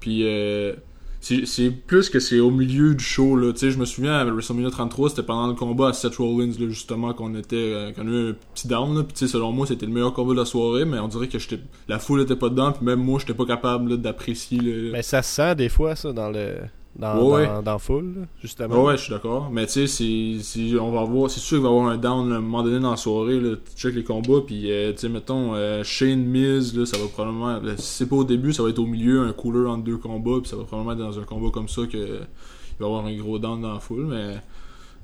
Puis 0.00 0.22
euh, 0.24 0.74
c'est 1.20 1.70
plus 1.70 2.08
que 2.08 2.18
c'est 2.18 2.40
au 2.40 2.50
milieu 2.50 2.94
du 2.94 3.04
show. 3.04 3.36
Là. 3.36 3.52
Tu 3.52 3.58
sais, 3.58 3.70
Je 3.70 3.78
me 3.78 3.84
souviens 3.84 4.14
à 4.14 4.24
WrestleMania 4.24 4.70
33, 4.70 5.10
c'était 5.10 5.22
pendant 5.22 5.46
le 5.46 5.54
combat 5.54 5.88
à 5.88 5.92
Seth 5.92 6.16
Rollins, 6.16 6.52
là, 6.58 6.68
justement, 6.68 7.12
qu'on 7.12 7.34
était 7.34 7.56
euh, 7.56 7.92
qu'on 7.92 8.06
a 8.06 8.10
eu 8.10 8.30
un 8.30 8.36
petit 8.54 8.68
down. 8.68 8.96
Là. 8.96 9.04
Puis 9.04 9.12
tu 9.12 9.26
sais, 9.26 9.32
selon 9.32 9.52
moi, 9.52 9.66
c'était 9.66 9.86
le 9.86 9.92
meilleur 9.92 10.14
combat 10.14 10.32
de 10.32 10.38
la 10.38 10.44
soirée, 10.46 10.84
mais 10.84 10.98
on 10.98 11.08
dirait 11.08 11.28
que 11.28 11.38
j'étais 11.38 11.60
la 11.88 11.98
foule 11.98 12.22
était 12.22 12.36
pas 12.36 12.48
dedans, 12.48 12.72
puis 12.72 12.84
même 12.84 13.00
moi, 13.00 13.18
j'étais 13.18 13.34
pas 13.34 13.46
capable 13.46 13.98
d'apprécier 13.98 14.58
le. 14.60 14.92
Mais 14.92 15.02
ça 15.02 15.22
se 15.22 15.34
sent 15.34 15.54
des 15.56 15.68
fois, 15.68 15.94
ça, 15.94 16.12
dans 16.12 16.30
le. 16.30 16.56
Dans, 16.96 17.22
Ouais, 17.30 17.46
dans, 17.46 17.76
là, 17.78 18.26
justement. 18.42 18.74
Ouais, 18.82 18.82
ouais, 18.88 18.96
je 18.96 19.02
suis 19.04 19.12
d'accord. 19.12 19.48
Mais 19.50 19.64
tu 19.66 19.86
sais, 19.86 20.38
c'est- 20.42 20.78
on 20.78 20.90
va 20.90 21.04
voir, 21.04 21.30
c'est 21.30 21.38
sûr 21.40 21.58
qu'il 21.58 21.62
va 21.64 21.68
y 21.70 21.72
avoir 21.72 21.88
un 21.88 21.96
down 21.96 22.28
là, 22.28 22.34
à 22.34 22.38
un 22.38 22.40
moment 22.40 22.62
donné 22.62 22.80
dans 22.80 22.90
la 22.90 22.96
soirée. 22.96 23.38
Là, 23.40 23.56
tu 23.56 23.80
check 23.80 23.94
les 23.94 24.02
combats, 24.04 24.40
puis 24.44 24.70
euh, 24.70 24.92
tu 24.92 24.98
sais, 24.98 25.08
mettons, 25.08 25.54
euh, 25.54 25.84
Shane 25.84 26.24
Miz, 26.24 26.76
là, 26.76 26.84
ça 26.86 26.98
va 26.98 27.06
probablement. 27.06 27.60
là, 27.60 27.76
si 27.76 27.86
c'est 27.86 28.06
pas 28.08 28.16
au 28.16 28.24
début, 28.24 28.52
ça 28.52 28.62
va 28.64 28.70
être 28.70 28.80
au 28.80 28.86
milieu, 28.86 29.20
un 29.22 29.32
cooler 29.32 29.68
entre 29.68 29.84
deux 29.84 29.98
combats, 29.98 30.40
puis 30.40 30.48
ça 30.50 30.56
va 30.56 30.64
probablement 30.64 30.92
être 30.92 30.98
dans 31.14 31.18
un 31.20 31.24
combat 31.24 31.50
comme 31.50 31.68
ça 31.68 31.82
que 31.86 31.96
il 31.96 32.78
va 32.80 32.84
y 32.84 32.84
avoir 32.84 33.06
un 33.06 33.16
gros 33.16 33.38
down 33.38 33.60
dans 33.62 33.72
la 33.74 33.80
foule. 33.80 34.06
Mais 34.06 34.36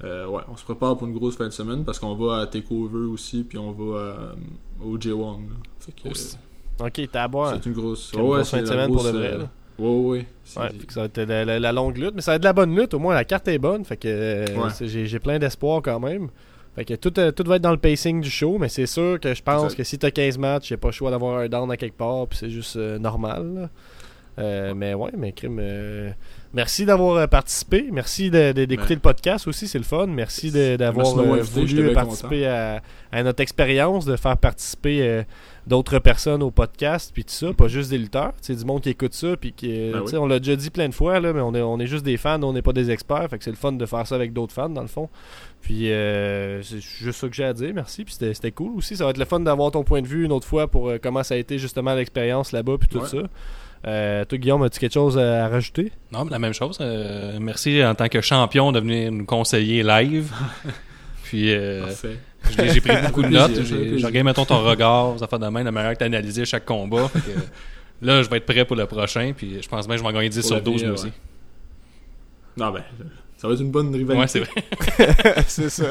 euh, 0.04 0.26
ouais, 0.26 0.42
on 0.52 0.56
se 0.56 0.64
prépare 0.64 0.96
pour 0.98 1.06
une 1.06 1.14
grosse 1.14 1.36
fin 1.36 1.46
de 1.46 1.52
semaine 1.52 1.84
parce 1.84 1.98
qu'on 2.00 2.14
va 2.16 2.40
à 2.40 2.46
Takeover 2.46 3.06
aussi, 3.12 3.44
puis 3.44 3.58
on 3.58 3.70
va 3.72 3.96
euh, 3.98 4.32
au 4.84 4.98
J1. 4.98 5.14
là. 5.18 5.38
Fait 5.78 5.92
que. 5.92 6.08
Ok, 6.84 7.08
t'as 7.10 7.22
à 7.22 7.28
boire. 7.28 7.54
c'est 7.54 7.66
une 7.66 7.74
grosse. 7.74 8.10
Fin 8.10 8.60
de 8.60 8.66
semaine 8.66 8.92
pour 8.92 9.04
de 9.04 9.10
vrai, 9.10 9.38
ouais, 9.78 10.26
fait 10.44 10.86
que 10.86 10.92
ça 10.92 11.00
va 11.00 11.06
être 11.06 11.18
la, 11.20 11.44
la- 11.44 11.58
la 11.58 11.72
longue 11.72 11.96
lutte, 11.98 12.12
mais 12.14 12.22
ça 12.22 12.32
va 12.32 12.36
être 12.36 12.42
de 12.42 12.46
la 12.46 12.52
bonne 12.52 12.74
lutte. 12.74 12.94
Au 12.94 12.98
moins, 12.98 13.14
la 13.14 13.24
carte 13.24 13.46
est 13.48 13.58
bonne. 13.58 13.84
Fait 13.84 13.96
que 13.96 14.08
euh, 14.08 14.44
Ouais. 14.56 14.70
j'ai 14.80 15.06
j'ai 15.06 15.18
plein 15.18 15.38
d'espoir 15.38 15.82
quand 15.82 16.00
même. 16.00 16.28
Fait 16.74 16.84
que 16.84 16.94
tout, 16.94 17.18
euh, 17.18 17.32
tout 17.32 17.44
va 17.44 17.56
être 17.56 17.62
dans 17.62 17.70
le 17.70 17.78
pacing 17.78 18.20
du 18.20 18.28
show, 18.30 18.58
mais 18.58 18.68
c'est 18.68 18.86
sûr 18.86 19.18
que 19.18 19.32
je 19.34 19.42
pense 19.42 19.74
que 19.74 19.82
si 19.82 19.98
t'as 19.98 20.10
15 20.10 20.36
matchs, 20.38 20.70
y'a 20.70 20.76
pas 20.76 20.88
le 20.88 20.92
choix 20.92 21.10
d'avoir 21.10 21.38
un 21.38 21.48
down 21.48 21.70
à 21.70 21.76
quelque 21.78 21.96
part, 21.96 22.26
puis 22.26 22.38
c'est 22.38 22.50
juste 22.50 22.76
euh, 22.76 22.98
normal. 22.98 23.70
mais 24.38 24.92
ouais, 24.94 25.10
mais 25.16 25.32
crime. 25.32 25.60
Euh, 26.46 26.50
Merci 26.54 26.84
d'avoir 26.84 27.28
participé. 27.28 27.88
Merci 27.92 28.30
d'écouter 28.30 28.94
le 28.94 29.00
podcast 29.00 29.46
aussi, 29.46 29.68
c'est 29.68 29.78
le 29.78 29.84
fun. 29.84 30.06
Merci 30.06 30.50
d'avoir 30.76 31.14
voulu 31.42 31.92
participer 31.92 32.46
à, 32.46 32.82
notre 33.22 33.40
expérience, 33.40 34.04
de 34.04 34.16
faire 34.16 34.36
participer 34.36 35.24
d'autres 35.66 35.98
personnes 35.98 36.42
au 36.42 36.50
podcast, 36.50 37.10
puis 37.12 37.24
tout 37.24 37.32
ça, 37.32 37.52
pas 37.52 37.66
juste 37.66 37.90
des 37.90 37.98
lutteurs. 37.98 38.32
C'est 38.40 38.54
du 38.54 38.64
monde 38.64 38.82
qui 38.82 38.90
écoute 38.90 39.14
ça, 39.14 39.36
puis 39.36 39.52
qui, 39.52 39.90
ben 39.90 40.04
on 40.14 40.26
l'a 40.26 40.38
déjà 40.38 40.54
dit 40.54 40.70
plein 40.70 40.88
de 40.88 40.94
fois, 40.94 41.18
là, 41.18 41.32
mais 41.32 41.40
on 41.40 41.54
est, 41.54 41.62
on 41.62 41.78
est 41.80 41.86
juste 41.86 42.04
des 42.04 42.16
fans, 42.16 42.42
on 42.42 42.52
n'est 42.52 42.62
pas 42.62 42.72
des 42.72 42.90
experts, 42.90 43.28
fait 43.28 43.38
que 43.38 43.44
c'est 43.44 43.50
le 43.50 43.56
fun 43.56 43.72
de 43.72 43.86
faire 43.86 44.06
ça 44.06 44.14
avec 44.14 44.32
d'autres 44.32 44.52
fans, 44.52 44.68
dans 44.68 44.82
le 44.82 44.86
fond. 44.86 45.08
Puis 45.66 45.90
euh, 45.90 46.62
c'est 46.62 46.80
juste 46.80 47.18
ça 47.18 47.28
que 47.28 47.34
j'ai 47.34 47.44
à 47.44 47.52
dire, 47.52 47.72
merci. 47.74 48.04
Puis 48.04 48.14
c'était 48.14 48.52
cool 48.52 48.76
aussi. 48.76 48.96
Ça 48.96 49.04
va 49.04 49.10
être 49.10 49.18
le 49.18 49.24
fun 49.24 49.40
d'avoir 49.40 49.72
ton 49.72 49.82
point 49.82 50.00
de 50.00 50.06
vue 50.06 50.24
une 50.24 50.30
autre 50.30 50.46
fois 50.46 50.68
pour 50.68 50.88
euh, 50.90 50.98
comment 51.02 51.24
ça 51.24 51.34
a 51.34 51.38
été 51.38 51.58
justement 51.58 51.92
l'expérience 51.94 52.52
là-bas, 52.52 52.76
puis 52.78 52.88
tout 52.88 53.04
ça. 53.04 53.18
Euh, 53.86 54.24
toi, 54.24 54.38
Guillaume, 54.38 54.62
as-tu 54.62 54.80
quelque 54.80 54.94
chose 54.94 55.18
à, 55.18 55.48
rajouter? 55.48 55.92
Non, 56.12 56.24
mais 56.24 56.30
la 56.30 56.38
même 56.38 56.54
chose. 56.54 56.78
merci 57.40 57.84
en 57.84 57.94
tant 57.94 58.08
que 58.08 58.20
champion 58.20 58.72
de 58.72 58.80
venir 58.80 59.12
nous 59.12 59.24
conseiller 59.24 59.82
live. 59.82 60.32
Puis, 61.24 61.48
j'ai 61.48 62.80
pris 62.80 62.96
beaucoup 63.04 63.22
de 63.22 63.28
notes. 63.30 63.62
J'ai 63.64 63.96
regardé, 63.96 64.22
mettons, 64.22 64.44
ton 64.44 64.62
regard, 64.62 65.18
ça 65.18 65.26
fait 65.26 65.38
de 65.38 65.46
même, 65.46 65.64
la 65.64 65.72
manière 65.72 65.92
que 65.92 65.98
tu 65.98 66.04
as 66.04 66.06
analysé 66.06 66.44
chaque 66.44 66.64
combat. 66.64 67.10
là, 68.00 68.22
je 68.22 68.30
vais 68.30 68.36
être 68.36 68.46
prêt 68.46 68.64
pour 68.64 68.76
le 68.76 68.86
prochain. 68.86 69.32
Puis 69.36 69.60
je 69.60 69.68
pense 69.68 69.86
bien 69.86 69.96
que 69.96 70.02
je 70.02 70.06
vais 70.06 70.12
gagner 70.12 70.28
10 70.28 70.46
sur 70.46 70.60
12 70.60 70.84
moi 70.84 70.92
aussi. 70.92 71.12
Non, 72.56 72.70
ben, 72.70 72.82
ça 73.36 73.48
va 73.48 73.54
être 73.54 73.60
une 73.60 73.70
bonne 73.70 73.94
rivalité. 73.94 74.18
Ouais, 74.18 74.26
c'est 74.26 74.40
vrai. 74.40 75.42
c'est 75.46 75.68
ça. 75.68 75.84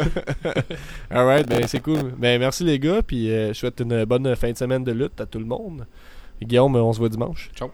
Alright, 1.11 1.47
ben 1.47 1.67
c'est 1.67 1.79
cool. 1.79 2.11
Ben 2.17 2.39
merci 2.39 2.63
les 2.63 2.79
gars, 2.79 3.03
puis 3.03 3.29
euh, 3.29 3.49
je 3.49 3.53
souhaite 3.53 3.79
une 3.79 4.03
bonne 4.05 4.35
fin 4.35 4.51
de 4.51 4.57
semaine 4.57 4.83
de 4.83 4.91
lutte 4.91 5.21
à 5.21 5.27
tout 5.27 5.37
le 5.37 5.45
monde. 5.45 5.85
Guillaume, 6.41 6.75
on 6.75 6.93
se 6.93 6.99
voit 6.99 7.09
dimanche. 7.09 7.49
Ciao. 7.55 7.71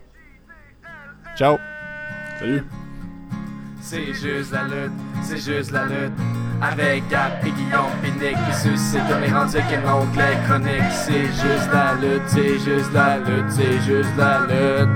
Ciao. 1.36 1.58
Salut. 2.40 2.64
C'est 3.82 4.14
juste 4.14 4.52
la 4.52 4.64
lutte, 4.64 4.92
c'est 5.24 5.38
juste 5.38 5.72
la 5.72 5.86
lutte. 5.86 6.14
Avec 6.62 7.08
Gap 7.10 7.44
et 7.44 7.50
Guillaume 7.50 7.90
Pinique 8.04 8.38
qui 8.48 8.56
suscite 8.56 9.02
comme 9.10 9.22
les 9.22 9.32
rendus 9.32 9.58
qu'un 9.58 9.92
onglet 9.92 10.38
chronique. 10.48 10.92
C'est 10.92 11.26
juste 11.26 11.70
la 11.74 11.96
lutte, 11.96 12.22
c'est 12.28 12.60
juste 12.60 12.94
la 12.94 13.18
lutte, 13.18 13.50
c'est 13.50 13.80
juste 13.82 14.16
la 14.18 14.42
lutte. 14.42 14.90